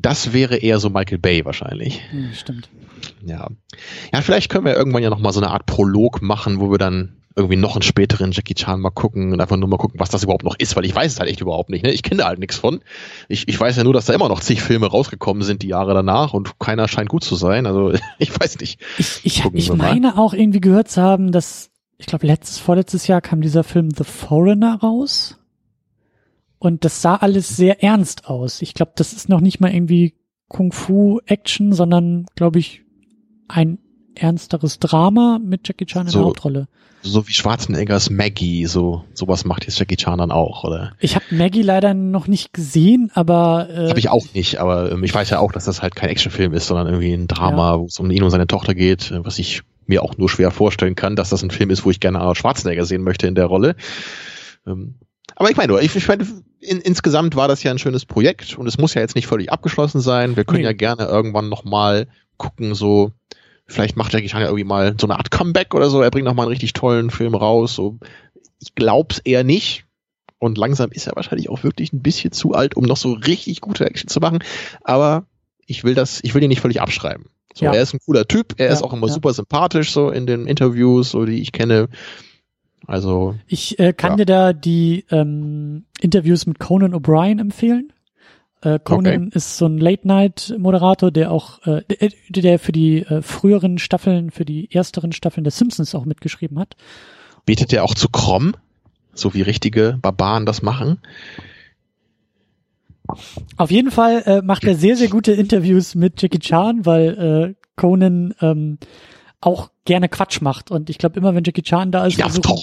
das 0.00 0.32
wäre 0.32 0.56
eher 0.56 0.78
so 0.78 0.90
Michael 0.90 1.18
Bay 1.18 1.44
wahrscheinlich. 1.44 2.00
Hm, 2.10 2.32
stimmt. 2.32 2.68
Ja. 3.24 3.48
Ja, 4.12 4.20
vielleicht 4.22 4.50
können 4.50 4.64
wir 4.64 4.74
irgendwann 4.74 5.02
ja 5.02 5.10
noch 5.10 5.18
mal 5.18 5.32
so 5.32 5.40
eine 5.40 5.50
Art 5.50 5.66
Prolog 5.66 6.22
machen, 6.22 6.60
wo 6.60 6.70
wir 6.70 6.78
dann 6.78 7.18
irgendwie 7.38 7.56
noch 7.56 7.76
einen 7.76 7.82
späteren 7.82 8.32
Jackie 8.32 8.54
Chan 8.54 8.80
mal 8.80 8.90
gucken 8.90 9.32
und 9.32 9.40
einfach 9.40 9.56
nur 9.56 9.68
mal 9.68 9.76
gucken, 9.76 10.00
was 10.00 10.10
das 10.10 10.24
überhaupt 10.24 10.42
noch 10.42 10.56
ist, 10.58 10.74
weil 10.74 10.84
ich 10.84 10.94
weiß 10.94 11.12
es 11.12 11.20
halt 11.20 11.30
echt 11.30 11.40
überhaupt 11.40 11.70
nicht. 11.70 11.84
Ne? 11.84 11.92
Ich 11.92 12.02
kenne 12.02 12.22
da 12.22 12.26
halt 12.26 12.40
nichts 12.40 12.56
von. 12.56 12.80
Ich, 13.28 13.46
ich 13.46 13.58
weiß 13.58 13.76
ja 13.76 13.84
nur, 13.84 13.92
dass 13.92 14.06
da 14.06 14.12
immer 14.12 14.28
noch 14.28 14.40
zig 14.40 14.60
Filme 14.60 14.86
rausgekommen 14.86 15.44
sind 15.44 15.62
die 15.62 15.68
Jahre 15.68 15.94
danach 15.94 16.34
und 16.34 16.58
keiner 16.58 16.88
scheint 16.88 17.08
gut 17.08 17.22
zu 17.22 17.36
sein. 17.36 17.66
Also 17.66 17.92
ich 18.18 18.38
weiß 18.38 18.58
nicht. 18.58 18.80
Ich, 18.98 19.20
ich, 19.24 19.44
ich 19.54 19.72
meine 19.72 20.18
auch 20.18 20.34
irgendwie 20.34 20.60
gehört 20.60 20.88
zu 20.88 21.00
haben, 21.00 21.30
dass, 21.30 21.70
ich 21.96 22.06
glaube, 22.06 22.26
letztes, 22.26 22.58
vorletztes 22.58 23.06
Jahr 23.06 23.20
kam 23.20 23.40
dieser 23.40 23.62
Film 23.62 23.90
The 23.96 24.04
Foreigner 24.04 24.80
raus. 24.80 25.37
Und 26.58 26.84
das 26.84 27.02
sah 27.02 27.16
alles 27.16 27.56
sehr 27.56 27.82
ernst 27.82 28.26
aus. 28.26 28.62
Ich 28.62 28.74
glaube, 28.74 28.92
das 28.96 29.12
ist 29.12 29.28
noch 29.28 29.40
nicht 29.40 29.60
mal 29.60 29.72
irgendwie 29.72 30.14
Kung-Fu-Action, 30.48 31.72
sondern, 31.72 32.26
glaube 32.34 32.58
ich, 32.58 32.82
ein 33.48 33.78
ernsteres 34.14 34.78
Drama 34.78 35.38
mit 35.42 35.68
Jackie 35.68 35.86
Chan 35.86 36.06
in 36.06 36.12
so, 36.12 36.18
der 36.18 36.26
Hauptrolle. 36.26 36.68
So 37.02 37.28
wie 37.28 37.32
Schwarzeneggers 37.32 38.10
Maggie, 38.10 38.66
so 38.66 39.04
sowas 39.14 39.44
macht 39.44 39.64
jetzt 39.64 39.78
Jackie 39.78 39.96
Chan 39.96 40.18
dann 40.18 40.32
auch, 40.32 40.64
oder? 40.64 40.92
Ich 40.98 41.14
habe 41.14 41.24
Maggie 41.30 41.62
leider 41.62 41.94
noch 41.94 42.26
nicht 42.26 42.52
gesehen, 42.52 43.10
aber 43.14 43.68
äh, 43.70 43.88
habe 43.88 43.98
ich 43.98 44.08
auch 44.08 44.26
nicht, 44.34 44.58
aber 44.58 44.90
ähm, 44.90 45.04
ich 45.04 45.14
weiß 45.14 45.30
ja 45.30 45.38
auch, 45.38 45.52
dass 45.52 45.64
das 45.64 45.80
halt 45.80 45.94
kein 45.94 46.10
Actionfilm 46.10 46.52
ist, 46.54 46.66
sondern 46.66 46.88
irgendwie 46.88 47.12
ein 47.12 47.28
Drama, 47.28 47.72
ja. 47.72 47.78
wo 47.78 47.84
es 47.84 47.98
um 48.00 48.10
ihn 48.10 48.22
und 48.22 48.30
seine 48.30 48.48
Tochter 48.48 48.74
geht, 48.74 49.12
äh, 49.12 49.24
was 49.24 49.38
ich 49.38 49.62
mir 49.86 50.02
auch 50.02 50.16
nur 50.18 50.28
schwer 50.28 50.50
vorstellen 50.50 50.96
kann, 50.96 51.16
dass 51.16 51.30
das 51.30 51.42
ein 51.42 51.50
Film 51.50 51.70
ist, 51.70 51.84
wo 51.84 51.90
ich 51.90 52.00
gerne 52.00 52.18
Arnold 52.18 52.36
Schwarzenegger 52.36 52.84
sehen 52.84 53.02
möchte 53.02 53.26
in 53.26 53.34
der 53.34 53.46
Rolle. 53.46 53.76
Ähm, 54.66 54.96
aber 55.36 55.50
ich 55.50 55.56
meine, 55.56 55.80
ich, 55.80 55.94
ich 55.94 56.08
meine, 56.08 56.26
in, 56.60 56.80
insgesamt 56.80 57.36
war 57.36 57.48
das 57.48 57.62
ja 57.62 57.70
ein 57.70 57.78
schönes 57.78 58.04
Projekt 58.04 58.56
und 58.56 58.66
es 58.66 58.78
muss 58.78 58.94
ja 58.94 59.00
jetzt 59.00 59.14
nicht 59.14 59.26
völlig 59.26 59.52
abgeschlossen 59.52 60.00
sein. 60.00 60.36
Wir 60.36 60.44
können 60.44 60.60
nee. 60.60 60.66
ja 60.66 60.72
gerne 60.72 61.04
irgendwann 61.04 61.48
nochmal 61.48 62.08
gucken, 62.36 62.74
so 62.74 63.12
vielleicht 63.66 63.96
macht 63.96 64.12
Jackie 64.12 64.28
Chan 64.28 64.40
ja 64.40 64.46
irgendwie 64.46 64.64
mal 64.64 64.94
so 64.98 65.06
eine 65.06 65.16
Art 65.16 65.30
Comeback 65.30 65.74
oder 65.74 65.90
so. 65.90 66.02
Er 66.02 66.10
bringt 66.10 66.24
nochmal 66.24 66.46
einen 66.46 66.52
richtig 66.52 66.72
tollen 66.72 67.10
Film 67.10 67.34
raus. 67.34 67.74
So. 67.74 67.98
Ich 68.60 68.74
glaub's 68.74 69.18
eher 69.18 69.44
nicht. 69.44 69.84
Und 70.40 70.56
langsam 70.56 70.90
ist 70.92 71.06
er 71.06 71.16
wahrscheinlich 71.16 71.50
auch 71.50 71.64
wirklich 71.64 71.92
ein 71.92 72.00
bisschen 72.00 72.32
zu 72.32 72.52
alt, 72.52 72.76
um 72.76 72.84
noch 72.84 72.96
so 72.96 73.12
richtig 73.12 73.60
gute 73.60 73.84
Action 73.84 74.08
zu 74.08 74.20
machen. 74.20 74.38
Aber 74.82 75.26
ich 75.66 75.84
will 75.84 75.94
das, 75.94 76.20
ich 76.22 76.34
will 76.34 76.42
ihn 76.42 76.48
nicht 76.48 76.60
völlig 76.60 76.80
abschreiben. 76.80 77.26
So, 77.54 77.64
ja. 77.64 77.72
er 77.72 77.82
ist 77.82 77.92
ein 77.92 77.98
cooler 78.04 78.26
Typ, 78.26 78.54
er 78.56 78.66
ja, 78.66 78.72
ist 78.72 78.82
auch 78.82 78.92
immer 78.92 79.08
ja. 79.08 79.12
super 79.12 79.34
sympathisch, 79.34 79.90
so 79.90 80.10
in 80.10 80.26
den 80.26 80.46
Interviews, 80.46 81.10
so 81.10 81.24
die 81.24 81.42
ich 81.42 81.50
kenne. 81.50 81.88
Also. 82.88 83.34
Ich 83.46 83.78
äh, 83.78 83.92
kann 83.92 84.16
dir 84.16 84.24
da 84.24 84.54
die 84.54 85.04
ähm, 85.10 85.84
Interviews 86.00 86.46
mit 86.46 86.58
Conan 86.58 86.94
O'Brien 86.94 87.38
empfehlen. 87.38 87.92
Äh, 88.62 88.78
Conan 88.82 89.26
okay. 89.26 89.36
ist 89.36 89.58
so 89.58 89.66
ein 89.66 89.76
Late-Night-Moderator, 89.76 91.10
der 91.10 91.30
auch, 91.30 91.64
äh, 91.66 91.82
der, 91.84 92.10
der 92.42 92.58
für 92.58 92.72
die 92.72 93.02
äh, 93.02 93.20
früheren 93.20 93.76
Staffeln, 93.76 94.30
für 94.30 94.46
die 94.46 94.70
ersteren 94.72 95.12
Staffeln 95.12 95.44
der 95.44 95.50
Simpsons 95.50 95.94
auch 95.94 96.06
mitgeschrieben 96.06 96.58
hat. 96.58 96.76
Betet 97.44 97.74
er 97.74 97.84
auch 97.84 97.94
zu 97.94 98.08
Krom? 98.08 98.54
So 99.12 99.34
wie 99.34 99.42
richtige 99.42 99.98
Barbaren 100.00 100.46
das 100.46 100.62
machen? 100.62 100.98
Auf 103.58 103.70
jeden 103.70 103.90
Fall 103.90 104.22
äh, 104.24 104.42
macht 104.42 104.64
er 104.64 104.76
sehr, 104.76 104.96
sehr 104.96 105.08
gute 105.08 105.32
Interviews 105.32 105.94
mit 105.94 106.22
Jackie 106.22 106.38
Chan, 106.38 106.86
weil 106.86 107.54
äh, 107.54 107.66
Conan 107.76 108.34
ähm, 108.40 108.78
auch 109.40 109.70
gerne 109.84 110.08
Quatsch 110.08 110.40
macht. 110.40 110.70
Und 110.70 110.90
ich 110.90 110.98
glaube, 110.98 111.18
immer 111.18 111.34
wenn 111.34 111.44
Jackie 111.44 111.62
Chan 111.62 111.92
da 111.92 112.06
ist, 112.06 112.20
versuchen, 112.20 112.58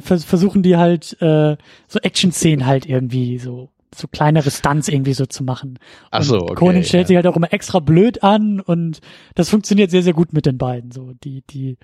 versuchen 0.00 0.62
die 0.62 0.76
halt 0.76 1.20
äh, 1.20 1.56
so 1.88 1.98
Action-Szenen 2.00 2.66
halt 2.66 2.86
irgendwie 2.86 3.38
so 3.38 3.70
so 3.94 4.08
kleinere 4.08 4.50
Stunts 4.50 4.88
irgendwie 4.88 5.14
so 5.14 5.26
zu 5.26 5.42
machen. 5.42 5.78
Ach 6.10 6.22
so, 6.22 6.42
okay, 6.42 6.54
Conan 6.54 6.84
stellt 6.84 7.04
ja. 7.04 7.08
sich 7.08 7.16
halt 7.16 7.26
auch 7.26 7.36
immer 7.36 7.52
extra 7.52 7.80
blöd 7.80 8.22
an 8.22 8.60
und 8.60 9.00
das 9.34 9.48
funktioniert 9.48 9.90
sehr, 9.90 10.02
sehr 10.02 10.12
gut 10.12 10.32
mit 10.32 10.44
den 10.44 10.58
beiden. 10.58 10.90
So, 10.90 11.12
die, 11.24 11.42
die, 11.48 11.78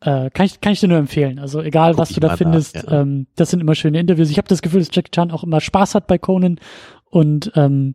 äh, 0.00 0.30
kann 0.30 0.46
ich, 0.46 0.60
kann 0.60 0.72
ich 0.72 0.80
dir 0.80 0.88
nur 0.88 0.98
empfehlen. 0.98 1.38
Also 1.38 1.62
egal, 1.62 1.92
Guck 1.92 2.00
was 2.00 2.10
du 2.10 2.20
da 2.20 2.36
findest, 2.36 2.76
nach, 2.76 2.84
ja. 2.84 3.00
ähm, 3.00 3.26
das 3.36 3.50
sind 3.50 3.60
immer 3.60 3.74
schöne 3.74 3.98
Interviews. 3.98 4.30
Ich 4.30 4.38
habe 4.38 4.48
das 4.48 4.62
Gefühl, 4.62 4.80
dass 4.80 4.90
Jack 4.92 5.12
Chan 5.12 5.30
auch 5.30 5.44
immer 5.44 5.60
Spaß 5.60 5.94
hat 5.94 6.06
bei 6.06 6.18
Conan 6.18 6.60
und 7.08 7.52
ähm, 7.54 7.94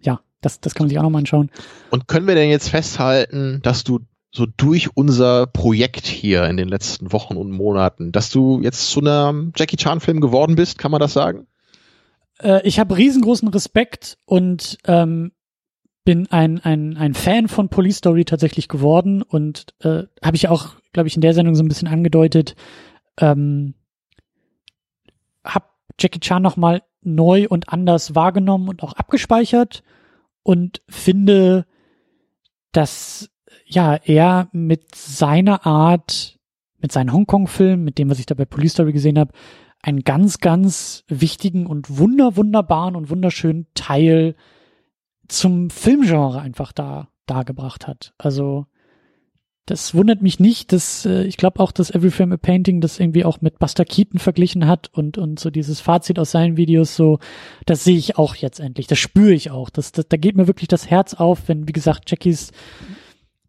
ja, 0.00 0.20
das, 0.40 0.60
das 0.60 0.74
kann 0.74 0.84
man 0.84 0.88
sich 0.88 0.98
auch 0.98 1.04
nochmal 1.04 1.20
anschauen. 1.20 1.50
Und 1.90 2.08
können 2.08 2.26
wir 2.26 2.34
denn 2.34 2.50
jetzt 2.50 2.68
festhalten, 2.68 3.60
dass 3.62 3.84
du 3.84 4.00
so 4.34 4.46
durch 4.46 4.96
unser 4.96 5.46
Projekt 5.46 6.06
hier 6.06 6.46
in 6.46 6.56
den 6.56 6.68
letzten 6.68 7.12
Wochen 7.12 7.36
und 7.36 7.50
Monaten, 7.50 8.12
dass 8.12 8.30
du 8.30 8.60
jetzt 8.62 8.90
zu 8.90 9.00
einem 9.00 9.52
Jackie 9.54 9.76
Chan 9.76 10.00
Film 10.00 10.20
geworden 10.20 10.56
bist, 10.56 10.78
kann 10.78 10.90
man 10.90 11.00
das 11.00 11.12
sagen? 11.12 11.46
Äh, 12.40 12.66
ich 12.66 12.78
habe 12.80 12.96
riesengroßen 12.96 13.48
Respekt 13.48 14.18
und 14.24 14.78
ähm, 14.86 15.32
bin 16.04 16.30
ein, 16.30 16.60
ein, 16.60 16.96
ein 16.96 17.12
Fan 17.12 17.46
von 17.46 17.68
Police 17.68 17.98
Story 17.98 18.24
tatsächlich 18.24 18.68
geworden 18.68 19.22
und 19.22 19.66
äh, 19.80 20.04
habe 20.24 20.36
ich 20.36 20.48
auch, 20.48 20.76
glaube 20.92 21.08
ich, 21.08 21.14
in 21.14 21.20
der 21.20 21.34
Sendung 21.34 21.54
so 21.54 21.62
ein 21.62 21.68
bisschen 21.68 21.88
angedeutet, 21.88 22.56
ähm, 23.20 23.74
hab 25.44 25.74
Jackie 26.00 26.20
Chan 26.20 26.42
nochmal 26.42 26.82
neu 27.02 27.46
und 27.48 27.68
anders 27.68 28.14
wahrgenommen 28.14 28.68
und 28.68 28.82
auch 28.82 28.94
abgespeichert 28.94 29.82
und 30.42 30.82
finde, 30.88 31.66
dass 32.72 33.28
ja 33.74 33.94
er 34.04 34.48
mit 34.52 34.94
seiner 34.94 35.66
Art, 35.66 36.38
mit 36.80 36.92
seinen 36.92 37.12
Hongkong-Filmen, 37.12 37.84
mit 37.84 37.98
dem, 37.98 38.10
was 38.10 38.18
ich 38.18 38.26
da 38.26 38.34
bei 38.34 38.44
Police 38.44 38.72
Story 38.72 38.92
gesehen 38.92 39.18
habe, 39.18 39.32
einen 39.82 40.04
ganz, 40.04 40.38
ganz 40.38 41.04
wichtigen 41.08 41.66
und 41.66 41.98
wunder, 41.98 42.36
wunderbaren 42.36 42.94
und 42.94 43.10
wunderschönen 43.10 43.66
Teil 43.74 44.36
zum 45.28 45.70
Filmgenre 45.70 46.40
einfach 46.40 46.72
da 46.72 47.08
dargebracht 47.26 47.86
hat. 47.86 48.14
Also 48.18 48.66
das 49.66 49.94
wundert 49.94 50.22
mich 50.22 50.40
nicht, 50.40 50.72
dass 50.72 51.06
äh, 51.06 51.22
ich 51.24 51.36
glaube 51.36 51.60
auch, 51.60 51.70
dass 51.70 51.90
Every 51.90 52.10
Frame 52.10 52.32
a 52.32 52.36
Painting 52.36 52.80
das 52.80 52.98
irgendwie 52.98 53.24
auch 53.24 53.40
mit 53.40 53.58
Buster 53.60 53.84
Keaton 53.84 54.18
verglichen 54.18 54.66
hat 54.66 54.90
und 54.92 55.18
und 55.18 55.38
so 55.38 55.50
dieses 55.50 55.80
Fazit 55.80 56.18
aus 56.18 56.32
seinen 56.32 56.56
Videos 56.56 56.96
so, 56.96 57.20
das 57.64 57.84
sehe 57.84 57.96
ich 57.96 58.18
auch 58.18 58.34
jetzt 58.34 58.58
endlich, 58.58 58.88
das 58.88 58.98
spüre 58.98 59.32
ich 59.32 59.50
auch, 59.52 59.70
das, 59.70 59.92
das 59.92 60.08
da 60.08 60.16
geht 60.16 60.36
mir 60.36 60.48
wirklich 60.48 60.68
das 60.68 60.90
Herz 60.90 61.14
auf, 61.14 61.48
wenn 61.48 61.68
wie 61.68 61.72
gesagt 61.72 62.10
Jackies 62.10 62.50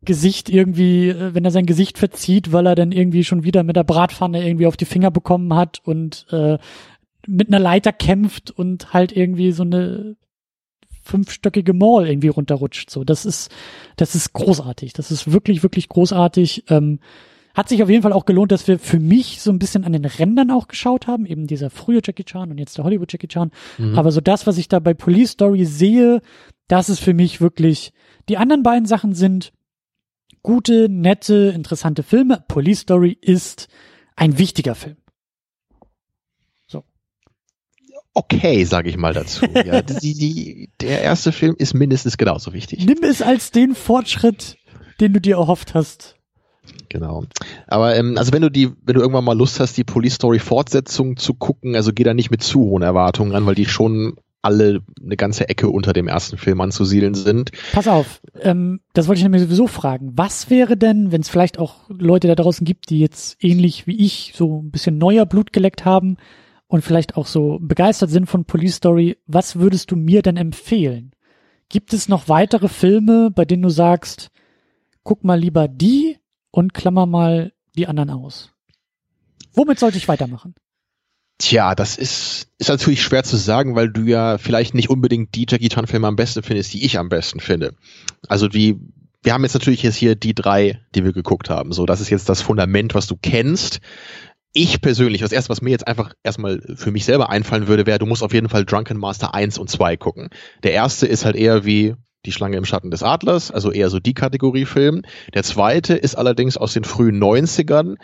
Gesicht 0.05 0.49
irgendwie, 0.49 1.09
äh, 1.09 1.34
wenn 1.34 1.45
er 1.45 1.51
sein 1.51 1.65
Gesicht 1.65 1.97
verzieht, 1.97 2.51
weil 2.51 2.67
er 2.67 2.75
dann 2.75 2.91
irgendwie 2.91 3.23
schon 3.23 3.43
wieder 3.43 3.63
mit 3.63 3.75
der 3.75 3.84
Bratpfanne 3.84 4.45
irgendwie 4.45 4.67
auf 4.67 4.77
die 4.77 4.85
Finger 4.85 5.11
bekommen 5.11 5.53
hat 5.55 5.81
und 5.84 6.25
äh, 6.31 6.57
mit 7.27 7.47
einer 7.47 7.59
Leiter 7.59 7.93
kämpft 7.93 8.51
und 8.51 8.93
halt 8.93 9.15
irgendwie 9.15 9.51
so 9.51 9.63
eine 9.63 10.15
fünfstöckige 11.01 11.73
Mall 11.73 12.07
irgendwie 12.07 12.30
runterrutscht. 12.30 12.89
So, 12.89 13.03
das 13.03 13.25
ist, 13.25 13.51
das 13.97 14.15
ist 14.15 14.34
großartig. 14.34 14.93
Das 14.93 15.11
ist 15.11 15.31
wirklich, 15.31 15.63
wirklich 15.63 15.89
großartig. 15.89 16.65
Ähm, 16.69 16.99
hat 17.53 17.69
sich 17.69 17.84
auf 17.84 17.89
jeden 17.89 18.01
Fall 18.01 18.13
auch 18.13 18.25
gelohnt, 18.25 18.51
dass 18.51 18.67
wir 18.67 18.80
für 18.80 18.99
mich 18.99 19.41
so 19.41 19.51
ein 19.51 19.59
bisschen 19.59 19.84
an 19.84 19.93
den 19.93 20.05
Rändern 20.05 20.49
auch 20.49 20.67
geschaut 20.67 21.05
haben, 21.05 21.25
eben 21.25 21.45
dieser 21.45 21.69
frühe 21.69 22.01
Jackie 22.03 22.23
Chan 22.23 22.49
und 22.49 22.57
jetzt 22.57 22.77
der 22.77 22.84
Hollywood 22.84 23.11
Jackie 23.11 23.27
Chan. 23.27 23.51
Mhm. 23.77 23.97
Aber 23.97 24.11
so 24.11 24.21
das, 24.21 24.47
was 24.47 24.57
ich 24.57 24.69
da 24.69 24.80
bei 24.80 24.93
Police 24.93 25.31
Story 25.31 25.65
sehe, 25.65 26.21
das 26.67 26.89
ist 26.89 26.99
für 26.99 27.13
mich 27.13 27.41
wirklich, 27.41 27.93
die 28.27 28.38
anderen 28.38 28.63
beiden 28.63 28.88
Sachen 28.88 29.13
sind 29.13 29.53
gute, 30.41 30.88
nette, 30.89 31.51
interessante 31.55 32.03
Filme. 32.03 32.43
Police 32.47 32.81
Story 32.81 33.18
ist 33.19 33.68
ein 34.15 34.38
wichtiger 34.38 34.76
Film. 34.76 34.97
So. 36.68 36.84
okay, 38.14 38.64
sage 38.64 38.89
ich 38.89 38.97
mal 38.97 39.14
dazu. 39.14 39.45
Ja, 39.65 39.81
die, 39.81 40.14
die, 40.14 40.69
der 40.81 41.01
erste 41.01 41.31
Film 41.31 41.55
ist 41.57 41.73
mindestens 41.73 42.18
genauso 42.18 42.53
wichtig. 42.53 42.85
Nimm 42.85 43.03
es 43.03 43.22
als 43.22 43.51
den 43.51 43.76
Fortschritt, 43.76 44.57
den 44.99 45.14
du 45.14 45.22
dir 45.22 45.35
erhofft 45.35 45.73
hast. 45.73 46.15
Genau. 46.89 47.26
Aber 47.68 47.95
ähm, 47.95 48.18
also 48.18 48.31
wenn 48.31 48.41
du 48.41 48.49
die, 48.49 48.69
wenn 48.84 48.95
du 48.95 49.01
irgendwann 49.01 49.26
mal 49.26 49.38
Lust 49.38 49.60
hast, 49.60 49.76
die 49.77 49.84
Police 49.84 50.15
Story 50.15 50.39
Fortsetzung 50.39 51.18
zu 51.18 51.34
gucken, 51.34 51.76
also 51.76 51.91
geh 51.93 52.03
da 52.03 52.14
nicht 52.14 52.31
mit 52.31 52.43
zu 52.43 52.61
hohen 52.61 52.84
Erwartungen 52.84 53.31
ran, 53.31 53.45
weil 53.45 53.55
die 53.55 53.65
schon 53.65 54.15
alle 54.43 54.81
eine 55.01 55.17
ganze 55.17 55.47
Ecke 55.49 55.69
unter 55.69 55.93
dem 55.93 56.07
ersten 56.07 56.37
Film 56.37 56.61
anzusiedeln 56.61 57.15
sind. 57.15 57.51
Pass 57.71 57.87
auf, 57.87 58.21
ähm, 58.41 58.81
das 58.93 59.07
wollte 59.07 59.19
ich 59.19 59.23
nämlich 59.23 59.41
sowieso 59.41 59.67
fragen. 59.67 60.11
Was 60.15 60.49
wäre 60.49 60.77
denn, 60.77 61.11
wenn 61.11 61.21
es 61.21 61.29
vielleicht 61.29 61.57
auch 61.57 61.89
Leute 61.89 62.27
da 62.27 62.35
draußen 62.35 62.65
gibt, 62.65 62.89
die 62.89 62.99
jetzt 62.99 63.41
ähnlich 63.43 63.87
wie 63.87 64.05
ich 64.05 64.33
so 64.35 64.61
ein 64.61 64.69
bisschen 64.69 64.97
neuer 64.97 65.25
Blut 65.25 65.53
geleckt 65.53 65.85
haben 65.85 66.17
und 66.67 66.83
vielleicht 66.83 67.15
auch 67.15 67.25
so 67.25 67.57
begeistert 67.61 68.09
sind 68.09 68.27
von 68.27 68.45
Police 68.45 68.75
Story, 68.75 69.17
was 69.25 69.55
würdest 69.55 69.91
du 69.91 69.95
mir 69.95 70.21
denn 70.21 70.37
empfehlen? 70.37 71.11
Gibt 71.69 71.93
es 71.93 72.09
noch 72.09 72.27
weitere 72.27 72.67
Filme, 72.67 73.31
bei 73.31 73.45
denen 73.45 73.63
du 73.63 73.69
sagst, 73.69 74.29
guck 75.03 75.23
mal 75.23 75.39
lieber 75.39 75.67
die 75.67 76.17
und 76.51 76.73
klammer 76.73 77.05
mal 77.05 77.53
die 77.75 77.87
anderen 77.87 78.09
aus? 78.09 78.51
Womit 79.53 79.79
sollte 79.79 79.97
ich 79.97 80.07
weitermachen? 80.07 80.53
Tja, 81.43 81.75
das 81.75 81.97
ist, 81.97 82.47
ist 82.57 82.69
natürlich 82.69 83.03
schwer 83.03 83.25
zu 83.25 83.35
sagen, 83.35 83.75
weil 83.75 83.89
du 83.89 84.03
ja 84.03 84.37
vielleicht 84.37 84.75
nicht 84.75 84.89
unbedingt 84.89 85.35
die 85.35 85.45
Jackie 85.45 85.67
Chan 85.67 85.87
Filme 85.87 86.07
am 86.07 86.15
besten 86.15 86.41
findest, 86.41 86.73
die 86.73 86.85
ich 86.85 86.97
am 86.97 87.09
besten 87.09 87.41
finde. 87.41 87.73
Also 88.29 88.47
die, 88.47 88.79
wir 89.23 89.33
haben 89.33 89.43
jetzt 89.43 89.53
natürlich 89.53 89.83
jetzt 89.83 89.97
hier 89.97 90.15
die 90.15 90.33
drei, 90.33 90.79
die 90.95 91.03
wir 91.03 91.11
geguckt 91.11 91.49
haben. 91.49 91.73
So, 91.73 91.85
das 91.85 91.99
ist 91.99 92.09
jetzt 92.09 92.29
das 92.29 92.41
Fundament, 92.41 92.95
was 92.95 93.07
du 93.07 93.17
kennst. 93.21 93.81
Ich 94.53 94.79
persönlich, 94.79 95.19
das 95.19 95.33
erste, 95.33 95.49
was 95.49 95.61
mir 95.61 95.71
jetzt 95.71 95.85
einfach 95.85 96.13
erstmal 96.23 96.61
für 96.75 96.91
mich 96.91 97.03
selber 97.03 97.29
einfallen 97.29 97.67
würde, 97.67 97.85
wäre, 97.85 97.99
du 97.99 98.05
musst 98.05 98.23
auf 98.23 98.33
jeden 98.33 98.47
Fall 98.47 98.63
Drunken 98.63 98.97
Master 98.97 99.33
1 99.33 99.57
und 99.57 99.69
2 99.69 99.97
gucken. 99.97 100.29
Der 100.63 100.71
erste 100.71 101.07
ist 101.07 101.25
halt 101.25 101.35
eher 101.35 101.65
wie 101.65 101.95
die 102.25 102.31
Schlange 102.31 102.55
im 102.55 102.63
Schatten 102.63 102.89
des 102.89 103.03
Adlers, 103.03 103.51
also 103.51 103.69
eher 103.69 103.89
so 103.89 103.99
die 103.99 104.13
Kategorie 104.13 104.63
Film. 104.63 105.01
Der 105.33 105.43
zweite 105.43 105.95
ist 105.95 106.15
allerdings 106.15 106.55
aus 106.55 106.71
den 106.71 106.85
frühen 106.85 107.21
90ern 107.21 107.97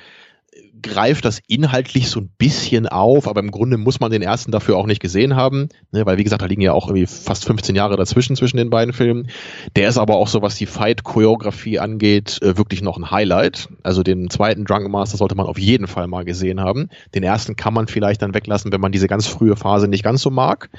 greift 0.81 1.25
das 1.25 1.39
inhaltlich 1.47 2.09
so 2.09 2.19
ein 2.19 2.29
bisschen 2.37 2.87
auf, 2.87 3.27
aber 3.27 3.39
im 3.41 3.51
Grunde 3.51 3.77
muss 3.77 3.99
man 3.99 4.11
den 4.11 4.21
ersten 4.21 4.51
dafür 4.51 4.77
auch 4.77 4.85
nicht 4.85 5.01
gesehen 5.01 5.35
haben, 5.35 5.69
ne, 5.91 6.05
weil 6.05 6.17
wie 6.17 6.23
gesagt, 6.23 6.41
da 6.41 6.45
liegen 6.45 6.61
ja 6.61 6.73
auch 6.73 6.87
irgendwie 6.87 7.07
fast 7.07 7.45
15 7.45 7.75
Jahre 7.75 7.97
dazwischen 7.97 8.35
zwischen 8.35 8.57
den 8.57 8.69
beiden 8.69 8.93
Filmen. 8.93 9.29
Der 9.75 9.89
ist 9.89 9.97
aber 9.97 10.15
auch 10.15 10.27
so, 10.27 10.41
was 10.41 10.55
die 10.55 10.65
Fight-Choreografie 10.65 11.79
angeht, 11.79 12.39
äh, 12.41 12.57
wirklich 12.57 12.81
noch 12.81 12.97
ein 12.97 13.11
Highlight. 13.11 13.69
Also 13.83 14.03
den 14.03 14.29
zweiten 14.29 14.65
Drunken 14.65 14.91
Master 14.91 15.17
sollte 15.17 15.35
man 15.35 15.45
auf 15.45 15.59
jeden 15.59 15.87
Fall 15.87 16.07
mal 16.07 16.25
gesehen 16.25 16.59
haben. 16.59 16.89
Den 17.13 17.23
ersten 17.23 17.55
kann 17.55 17.73
man 17.73 17.87
vielleicht 17.87 18.21
dann 18.21 18.33
weglassen, 18.33 18.71
wenn 18.71 18.81
man 18.81 18.91
diese 18.91 19.07
ganz 19.07 19.27
frühe 19.27 19.55
Phase 19.55 19.87
nicht 19.87 20.03
ganz 20.03 20.21
so 20.21 20.29
mag. 20.29 20.69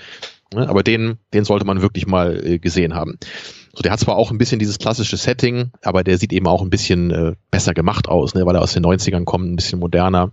Ne, 0.53 0.69
aber 0.69 0.83
den, 0.83 1.19
den 1.33 1.45
sollte 1.45 1.65
man 1.65 1.81
wirklich 1.81 2.07
mal 2.07 2.45
äh, 2.45 2.59
gesehen 2.59 2.95
haben. 2.95 3.19
So, 3.75 3.83
der 3.83 3.93
hat 3.93 4.01
zwar 4.01 4.17
auch 4.17 4.31
ein 4.31 4.39
bisschen 4.39 4.59
dieses 4.59 4.79
klassische 4.79 5.17
Setting, 5.17 5.71
aber 5.83 6.03
der 6.03 6.19
sieht 6.19 6.33
eben 6.33 6.47
auch 6.47 6.63
ein 6.63 6.71
bisschen 6.71 7.11
äh, 7.11 7.35
besser 7.51 7.73
gemacht 7.73 8.09
aus, 8.09 8.35
ne, 8.35 8.45
weil 8.45 8.57
er 8.57 8.63
aus 8.63 8.73
den 8.73 8.85
90ern 8.85 9.25
kommt, 9.25 9.51
ein 9.51 9.57
bisschen 9.57 9.79
moderner. 9.79 10.33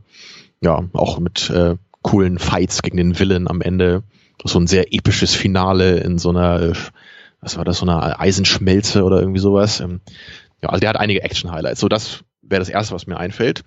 Ja, 0.61 0.84
auch 0.93 1.19
mit 1.19 1.49
äh, 1.51 1.76
coolen 2.01 2.39
Fights 2.39 2.81
gegen 2.81 2.97
den 2.97 3.19
Villain 3.19 3.47
am 3.47 3.61
Ende. 3.61 4.03
So 4.43 4.59
ein 4.59 4.68
sehr 4.68 4.93
episches 4.93 5.35
Finale 5.35 5.97
in 5.99 6.18
so 6.18 6.30
einer, 6.30 6.61
äh, 6.61 6.73
was 7.41 7.57
war 7.57 7.65
das, 7.65 7.77
so 7.77 7.85
einer 7.85 8.19
Eisenschmelze 8.19 9.03
oder 9.03 9.19
irgendwie 9.19 9.39
sowas. 9.39 9.81
Ähm, 9.81 10.01
ja, 10.64 10.69
also 10.69 10.80
der 10.80 10.89
hat 10.89 10.97
einige 10.97 11.23
Action-Highlights. 11.23 11.80
So, 11.80 11.89
das 11.89 12.23
wäre 12.41 12.59
das 12.59 12.69
erste, 12.69 12.95
was 12.95 13.05
mir 13.05 13.18
einfällt. 13.18 13.64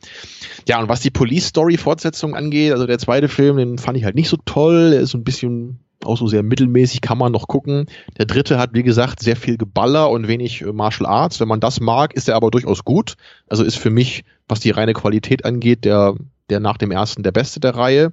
Ja, 0.67 0.81
und 0.81 0.89
was 0.89 1.01
die 1.01 1.11
Police 1.11 1.47
Story 1.47 1.77
Fortsetzung 1.77 2.35
angeht, 2.35 2.73
also 2.73 2.87
der 2.87 2.99
zweite 2.99 3.29
Film, 3.29 3.57
den 3.57 3.79
fand 3.79 3.97
ich 3.99 4.05
halt 4.05 4.17
nicht 4.17 4.29
so 4.29 4.39
toll. 4.45 4.91
Der 4.91 5.01
ist 5.01 5.11
so 5.11 5.19
ein 5.19 5.25
bisschen 5.25 5.81
auch 6.05 6.17
so 6.17 6.27
sehr 6.27 6.43
mittelmäßig, 6.43 7.01
kann 7.01 7.19
man 7.19 7.33
noch 7.33 7.49
gucken. 7.49 7.87
Der 8.19 8.27
dritte 8.27 8.59
hat, 8.59 8.71
wie 8.73 8.83
gesagt, 8.83 9.21
sehr 9.21 9.37
viel 9.37 9.57
Geballer 9.57 10.11
und 10.11 10.29
wenig 10.29 10.63
äh, 10.63 10.73
Martial 10.73 11.07
Arts. 11.07 11.41
Wenn 11.41 11.49
man 11.49 11.61
das 11.61 11.81
mag, 11.81 12.15
ist 12.15 12.29
er 12.29 12.37
aber 12.37 12.51
durchaus 12.51 12.85
gut. 12.85 13.15
Also 13.49 13.65
ist 13.65 13.77
für 13.77 13.91
mich, 13.91 14.25
was 14.49 14.61
die 14.61 14.71
reine 14.71 14.95
Qualität 14.95 15.45
angeht, 15.45 15.85
der, 15.85 16.15
der 16.49 16.61
nach 16.61 16.79
dem 16.79 16.91
ersten 16.91 17.23
der 17.23 17.33
beste 17.33 17.61
der 17.61 17.77
Reihe. 17.77 18.13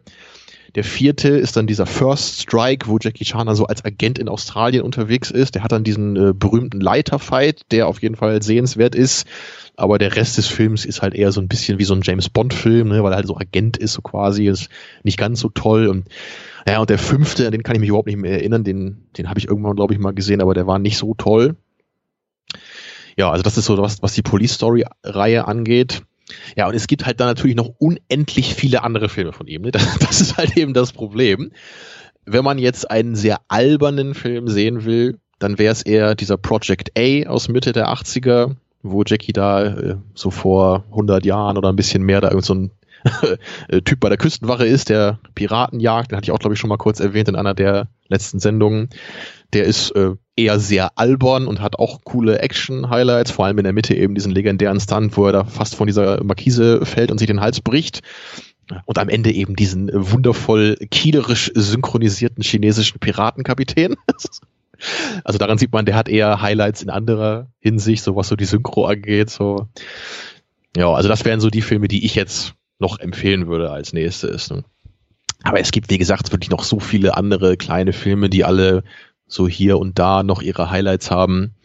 Der 0.76 0.84
vierte 0.84 1.30
ist 1.30 1.57
dann 1.57 1.68
dieser 1.68 1.85
First 1.85 2.41
Strike, 2.41 2.88
wo 2.88 2.98
Jackie 2.99 3.23
Chan 3.23 3.53
so 3.56 3.65
als 3.65 3.84
Agent 3.85 4.19
in 4.19 4.30
Australien 4.30 4.84
unterwegs 4.84 5.31
ist. 5.31 5.56
Der 5.56 5.64
hat 5.64 5.72
dann 5.72 5.84
diesen 5.84 6.15
äh, 6.15 6.34
berühmten 6.34 6.80
Leiterfight, 6.80 7.72
der 7.72 7.88
auf 7.88 8.02
jeden 8.02 8.15
Fall 8.15 8.41
sehenswert 8.41 8.95
ist. 8.95 9.26
Aber 9.76 9.98
der 9.99 10.15
Rest 10.15 10.38
des 10.38 10.48
Films 10.48 10.85
ist 10.85 11.02
halt 11.02 11.14
eher 11.14 11.31
so 11.31 11.39
ein 11.39 11.48
bisschen 11.48 11.77
wie 11.80 11.84
so 11.84 11.94
ein 11.94 12.02
James 12.03 12.30
Bond-Film, 12.30 12.89
ne, 12.89 13.03
weil 13.03 13.14
er 13.14 13.18
halt 13.18 13.27
so 13.27 13.38
Agent 13.38 13.77
ist, 13.77 13.94
so 13.94 14.02
quasi, 14.02 14.48
ist 14.48 14.69
nicht 15.03 15.18
ganz 15.18 15.39
so 15.39 15.49
toll. 15.49 15.88
Und 15.88 16.07
ja, 16.68 16.80
und 16.80 16.89
der 16.89 16.98
fünfte, 16.98 17.45
an 17.45 17.52
den 17.52 17.64
kann 17.64 17.76
ich 17.76 17.80
mich 17.80 17.89
überhaupt 17.89 18.07
nicht 18.07 18.18
mehr 18.18 18.31
erinnern, 18.31 18.64
den, 18.64 19.06
den 19.18 19.30
habe 19.30 19.39
ich 19.39 19.48
irgendwann, 19.48 19.76
glaube 19.76 19.94
ich, 19.94 19.99
mal 19.99 20.14
gesehen, 20.14 20.41
aber 20.41 20.53
der 20.53 20.68
war 20.68 20.80
nicht 20.80 20.98
so 20.98 21.14
toll. 21.14 21.56
Ja, 23.15 23.31
also 23.31 23.44
das 23.44 23.57
ist 23.57 23.65
so 23.65 23.77
was, 23.77 24.02
was 24.02 24.14
die 24.14 24.22
Police 24.22 24.53
Story-Reihe 24.53 25.48
angeht. 25.48 26.03
Ja, 26.55 26.67
und 26.67 26.75
es 26.75 26.87
gibt 26.87 27.05
halt 27.05 27.19
dann 27.19 27.27
natürlich 27.27 27.55
noch 27.55 27.69
unendlich 27.79 28.55
viele 28.55 28.83
andere 28.83 29.09
Filme 29.09 29.33
von 29.33 29.47
ihm. 29.47 29.61
Ne? 29.61 29.71
Das, 29.77 29.99
das 29.99 30.21
ist 30.21 30.37
halt 30.37 30.57
eben 30.57 30.73
das 30.73 30.91
Problem. 30.91 31.51
Wenn 32.25 32.43
man 32.43 32.57
jetzt 32.57 32.89
einen 32.89 33.15
sehr 33.15 33.39
albernen 33.47 34.13
Film 34.13 34.47
sehen 34.47 34.83
will, 34.83 35.19
dann 35.39 35.59
wäre 35.59 35.71
es 35.71 35.83
eher 35.83 36.15
dieser 36.15 36.37
Project 36.37 36.91
A 36.97 37.29
aus 37.29 37.47
Mitte 37.47 37.71
der 37.71 37.89
80er, 37.89 38.55
wo 38.81 39.03
Jackie 39.05 39.33
da 39.33 39.63
äh, 39.63 39.95
so 40.13 40.31
vor 40.31 40.85
100 40.91 41.25
Jahren 41.25 41.57
oder 41.57 41.69
ein 41.69 41.75
bisschen 41.75 42.03
mehr 42.03 42.21
da 42.21 42.29
irgend 42.29 42.45
so 42.45 42.55
ein 42.55 42.71
äh, 43.69 43.81
Typ 43.81 43.99
bei 43.99 44.09
der 44.09 44.17
Küstenwache 44.17 44.65
ist, 44.65 44.89
der 44.89 45.19
Piraten 45.35 45.79
jagt. 45.79 46.11
Den 46.11 46.17
hatte 46.17 46.25
ich 46.25 46.31
auch, 46.31 46.39
glaube 46.39 46.55
ich, 46.55 46.59
schon 46.59 46.69
mal 46.69 46.77
kurz 46.77 46.99
erwähnt 46.99 47.29
in 47.29 47.35
einer 47.35 47.53
der 47.53 47.87
letzten 48.07 48.39
Sendungen. 48.39 48.89
Der 49.53 49.65
ist 49.65 49.91
äh, 49.91 50.15
eher 50.38 50.59
sehr 50.59 50.97
albern 50.97 51.47
und 51.47 51.59
hat 51.61 51.77
auch 51.77 52.03
coole 52.03 52.39
Action-Highlights, 52.39 53.31
vor 53.31 53.45
allem 53.45 53.57
in 53.57 53.64
der 53.64 53.73
Mitte 53.73 53.95
eben 53.95 54.15
diesen 54.15 54.31
legendären 54.31 54.80
Stunt, 54.80 55.18
wo 55.18 55.26
er 55.26 55.31
da 55.34 55.43
fast 55.43 55.76
von 55.76 55.88
dieser 55.88 56.23
Markise 56.23 56.85
fällt 56.85 57.11
und 57.11 57.18
sich 57.18 57.27
den 57.27 57.41
Hals 57.41 57.59
bricht. 57.59 58.01
Und 58.85 58.99
am 58.99 59.09
Ende 59.09 59.31
eben 59.31 59.55
diesen 59.55 59.89
wundervoll 59.93 60.76
kielerisch 60.91 61.51
synchronisierten 61.55 62.43
chinesischen 62.43 62.99
Piratenkapitän. 62.99 63.95
Also 65.23 65.39
daran 65.39 65.57
sieht 65.57 65.73
man, 65.73 65.88
der 65.88 65.95
hat 65.95 66.07
eher 66.07 66.39
Highlights 66.39 66.84
in 66.84 66.91
anderer 66.91 67.47
Hinsicht, 67.59 68.03
so 68.03 68.15
was 68.15 68.27
so 68.27 68.35
die 68.35 68.45
Synchro 68.45 68.85
angeht. 68.85 69.31
So. 69.31 69.68
Ja, 70.76 70.91
also 70.93 71.09
das 71.09 71.26
wären 71.26 71.39
so 71.39 71.49
die 71.49 71.64
Filme, 71.64 71.88
die 71.88 72.05
ich 72.05 72.14
jetzt 72.14 72.53
noch 72.77 72.99
empfehlen 72.99 73.47
würde 73.47 73.72
als 73.72 73.91
nächstes. 73.91 74.51
Ne? 74.51 74.64
Aber 75.43 75.59
es 75.59 75.72
gibt, 75.72 75.89
wie 75.89 75.97
gesagt, 75.97 76.31
wirklich 76.31 76.49
noch 76.49 76.64
so 76.64 76.80
viele 76.80 77.15
andere 77.15 77.57
kleine 77.57 77.93
Filme, 77.93 78.30
die 78.30 78.43
alle 78.43 78.84
so 79.27 79.47
hier 79.47 79.77
und 79.77 79.99
da 79.99 80.23
noch 80.23 80.41
ihre 80.41 80.69
Highlights 80.71 81.11
haben. 81.11 81.55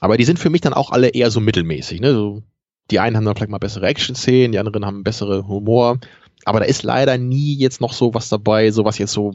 Aber 0.00 0.16
die 0.16 0.24
sind 0.24 0.38
für 0.38 0.50
mich 0.50 0.60
dann 0.60 0.72
auch 0.72 0.90
alle 0.90 1.08
eher 1.08 1.30
so 1.30 1.40
mittelmäßig. 1.40 2.00
Ne? 2.00 2.12
So, 2.12 2.42
die 2.90 3.00
einen 3.00 3.16
haben 3.16 3.24
dann 3.24 3.36
vielleicht 3.36 3.50
mal 3.50 3.58
bessere 3.58 3.86
Action-Szenen, 3.86 4.52
die 4.52 4.58
anderen 4.58 4.86
haben 4.86 5.04
bessere 5.04 5.46
Humor. 5.46 5.98
Aber 6.44 6.60
da 6.60 6.66
ist 6.66 6.82
leider 6.82 7.18
nie 7.18 7.56
jetzt 7.56 7.80
noch 7.80 7.92
so 7.92 8.14
was 8.14 8.28
dabei, 8.28 8.70
so 8.70 8.84
was 8.84 8.98
jetzt 8.98 9.12
so 9.12 9.34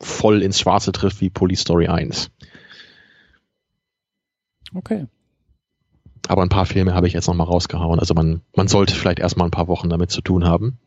voll 0.00 0.42
ins 0.42 0.60
Schwarze 0.60 0.92
trifft 0.92 1.20
wie 1.20 1.30
Police 1.30 1.60
Story 1.60 1.88
1. 1.88 2.30
Okay. 4.74 5.06
Aber 6.28 6.42
ein 6.42 6.48
paar 6.48 6.66
Filme 6.66 6.94
habe 6.94 7.06
ich 7.06 7.12
jetzt 7.12 7.28
noch 7.28 7.34
mal 7.34 7.44
rausgehauen. 7.44 8.00
Also 8.00 8.14
man, 8.14 8.42
man 8.54 8.68
sollte 8.68 8.94
vielleicht 8.94 9.20
erstmal 9.20 9.46
ein 9.48 9.52
paar 9.52 9.68
Wochen 9.68 9.88
damit 9.88 10.10
zu 10.10 10.22
tun 10.22 10.44
haben. 10.44 10.78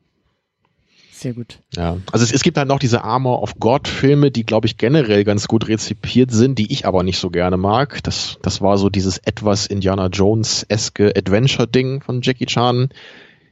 Sehr 1.20 1.34
gut. 1.34 1.60
Ja, 1.76 1.98
also 2.14 2.24
es, 2.24 2.32
es 2.32 2.44
gibt 2.44 2.58
halt 2.58 2.70
noch 2.70 2.80
diese 2.80 3.04
Armor 3.04 3.44
of 3.44 3.60
God 3.60 3.90
Filme, 3.90 4.32
die 4.32 4.46
glaube 4.46 4.68
ich 4.68 4.78
generell 4.78 5.26
ganz 5.26 5.50
gut 5.50 5.68
rezipiert 5.68 6.32
sind, 6.32 6.58
die 6.58 6.72
ich 6.72 6.86
aber 6.86 7.04
nicht 7.04 7.20
so 7.20 7.30
gerne 7.30 7.58
mag. 7.58 8.02
Das, 8.04 8.38
das 8.42 8.62
war 8.62 8.78
so 8.78 8.90
dieses 8.90 9.18
etwas 9.18 9.68
Indiana 9.68 10.08
Jones-eske 10.08 11.12
Adventure-Ding 11.18 12.04
von 12.04 12.22
Jackie 12.22 12.46
Chan. 12.46 12.88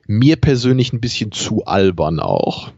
Mir 0.07 0.37
persönlich 0.37 0.93
ein 0.93 1.01
bisschen 1.01 1.33
zu 1.33 1.65
albern 1.65 2.21
auch. 2.21 2.71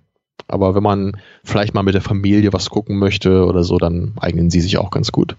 Aber 0.48 0.74
wenn 0.74 0.82
man 0.82 1.18
vielleicht 1.44 1.76
mal 1.76 1.84
mit 1.84 1.94
der 1.94 2.02
Familie 2.02 2.52
was 2.52 2.72
gucken 2.72 2.98
möchte 2.98 3.46
oder 3.46 3.64
so, 3.64 3.78
dann 3.78 4.14
eignen 4.20 4.50
sie 4.50 4.60
sich 4.60 4.80
auch 4.80 4.90
ganz 4.90 5.12
gut. 5.12 5.36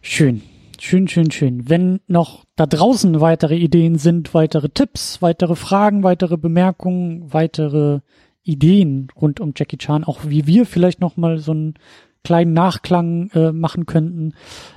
Schön. 0.00 0.40
Schön, 0.80 1.08
schön, 1.08 1.32
schön. 1.32 1.68
Wenn 1.68 1.98
noch 2.06 2.44
da 2.54 2.64
draußen 2.66 3.20
weitere 3.20 3.56
Ideen 3.56 3.98
sind, 3.98 4.32
weitere 4.32 4.68
Tipps, 4.68 5.20
weitere 5.20 5.56
Fragen, 5.56 6.04
weitere 6.04 6.36
Bemerkungen, 6.36 7.32
weitere 7.32 7.98
Ideen 8.44 9.08
rund 9.20 9.40
um 9.40 9.54
Jackie 9.56 9.78
Chan, 9.78 10.04
auch 10.04 10.20
wie 10.24 10.46
wir 10.46 10.66
vielleicht 10.66 11.00
noch 11.00 11.16
mal 11.16 11.38
so 11.38 11.50
einen 11.52 11.74
kleinen 12.22 12.52
Nachklang 12.52 13.30
äh, 13.30 13.50
machen 13.52 13.86
könnten, 13.86 14.34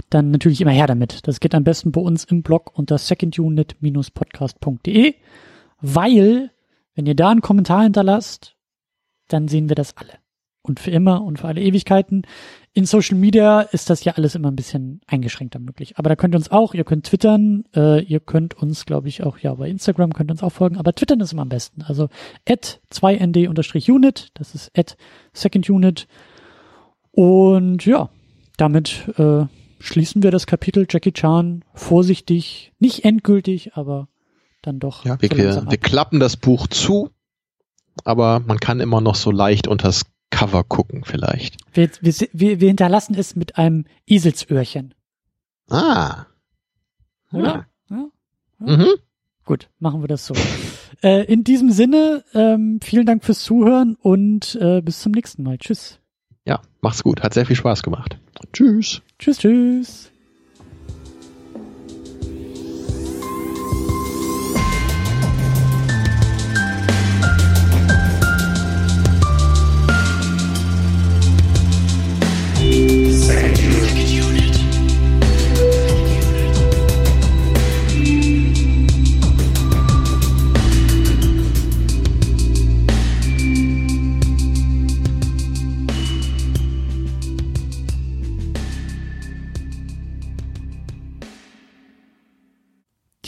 dann 0.10 0.32
natürlich 0.32 0.62
immer 0.62 0.72
her 0.72 0.88
damit. 0.88 1.28
Das 1.28 1.40
geht 1.40 1.54
am 1.54 1.64
besten 1.64 1.92
bei 1.92 2.02
uns 2.02 2.24
im 2.26 2.42
Blog 2.42 2.76
unter 2.78 2.98
secondunit-podcast.de, 2.98 5.14
weil 5.82 6.50
wenn 6.96 7.06
ihr 7.06 7.16
da 7.16 7.30
einen 7.30 7.42
Kommentar 7.42 7.84
hinterlasst, 7.84 8.56
dann 9.28 9.48
sehen 9.48 9.70
wir 9.70 9.76
das 9.76 9.96
alle. 9.98 10.14
Und 10.64 10.80
für 10.80 10.92
immer 10.92 11.24
und 11.24 11.40
für 11.40 11.48
alle 11.48 11.62
Ewigkeiten. 11.62 12.24
In 12.74 12.86
Social 12.86 13.18
Media 13.18 13.62
ist 13.62 13.90
das 13.90 14.04
ja 14.04 14.14
alles 14.14 14.36
immer 14.36 14.50
ein 14.50 14.56
bisschen 14.56 15.02
eingeschränkter 15.08 15.60
möglich. 15.60 15.98
Aber 15.98 16.10
da 16.10 16.16
könnt 16.16 16.34
ihr 16.34 16.38
uns 16.38 16.52
auch, 16.52 16.74
ihr 16.74 16.84
könnt 16.84 17.06
twittern, 17.06 17.66
äh, 17.76 18.02
ihr 18.04 18.20
könnt 18.20 18.54
uns, 18.54 18.86
glaube 18.86 19.10
ich, 19.10 19.24
auch, 19.24 19.40
ja, 19.40 19.54
bei 19.56 19.70
Instagram 19.70 20.14
könnt 20.14 20.30
ihr 20.30 20.34
uns 20.34 20.44
auch 20.44 20.52
folgen, 20.52 20.78
aber 20.78 20.94
twittern 20.94 21.20
ist 21.20 21.34
immer 21.34 21.42
am 21.42 21.50
besten. 21.50 21.82
Also 21.82 22.10
at 22.48 22.80
2nd-unit, 22.94 24.30
das 24.36 24.56
ist 24.56 24.72
at 24.78 24.96
secondunit. 25.34 26.08
Und 27.12 27.86
ja, 27.86 28.10
damit 28.58 29.10
äh, 29.18 29.46
schließen 29.80 30.24
wir 30.24 30.32
das 30.32 30.48
Kapitel 30.48 30.86
Jackie 30.90 31.12
Chan 31.12 31.66
vorsichtig, 31.74 32.72
nicht 32.80 33.04
endgültig, 33.04 33.74
aber 33.74 34.08
dann 34.62 34.80
doch. 34.80 35.04
Ja, 35.04 35.22
wir, 35.22 35.54
so 35.54 35.70
wir 35.70 35.78
klappen 35.78 36.20
das 36.20 36.38
Buch 36.38 36.68
zu, 36.68 37.10
aber 38.06 38.40
man 38.40 38.60
kann 38.60 38.80
immer 38.80 39.02
noch 39.02 39.16
so 39.16 39.32
leicht 39.32 39.68
unters 39.68 40.06
Cover 40.32 40.64
gucken 40.64 41.04
vielleicht. 41.06 41.58
Wir, 41.74 41.90
wir, 42.02 42.60
wir 42.60 42.68
hinterlassen 42.68 43.16
es 43.16 43.36
mit 43.36 43.58
einem 43.58 43.86
Eselsöhrchen. 44.08 44.96
Ah. 45.70 46.26
Oder? 47.32 47.68
Ja. 47.90 47.96
ja. 47.96 48.10
ja. 48.60 48.78
Mhm. 48.78 48.90
Gut, 49.46 49.70
machen 49.80 50.02
wir 50.02 50.08
das 50.08 50.26
so. 50.26 50.34
äh, 51.04 51.26
in 51.26 51.44
diesem 51.44 51.72
Sinne, 51.72 52.24
ähm, 52.34 52.80
vielen 52.82 53.06
Dank 53.06 53.24
fürs 53.24 53.44
Zuhören 53.44 53.96
und 53.96 54.56
äh, 54.60 54.82
bis 54.82 55.02
zum 55.02 55.12
nächsten 55.12 55.44
Mal. 55.44 55.58
Tschüss. 55.58 56.00
Ja, 56.46 56.62
macht's 56.82 57.04
gut. 57.04 57.22
Hat 57.22 57.34
sehr 57.34 57.46
viel 57.46 57.56
Spaß 57.56 57.84
gemacht. 57.84 58.18
Tschüss. 58.54 59.02
Tschüss, 59.20 59.38
tschüss. 59.38 60.11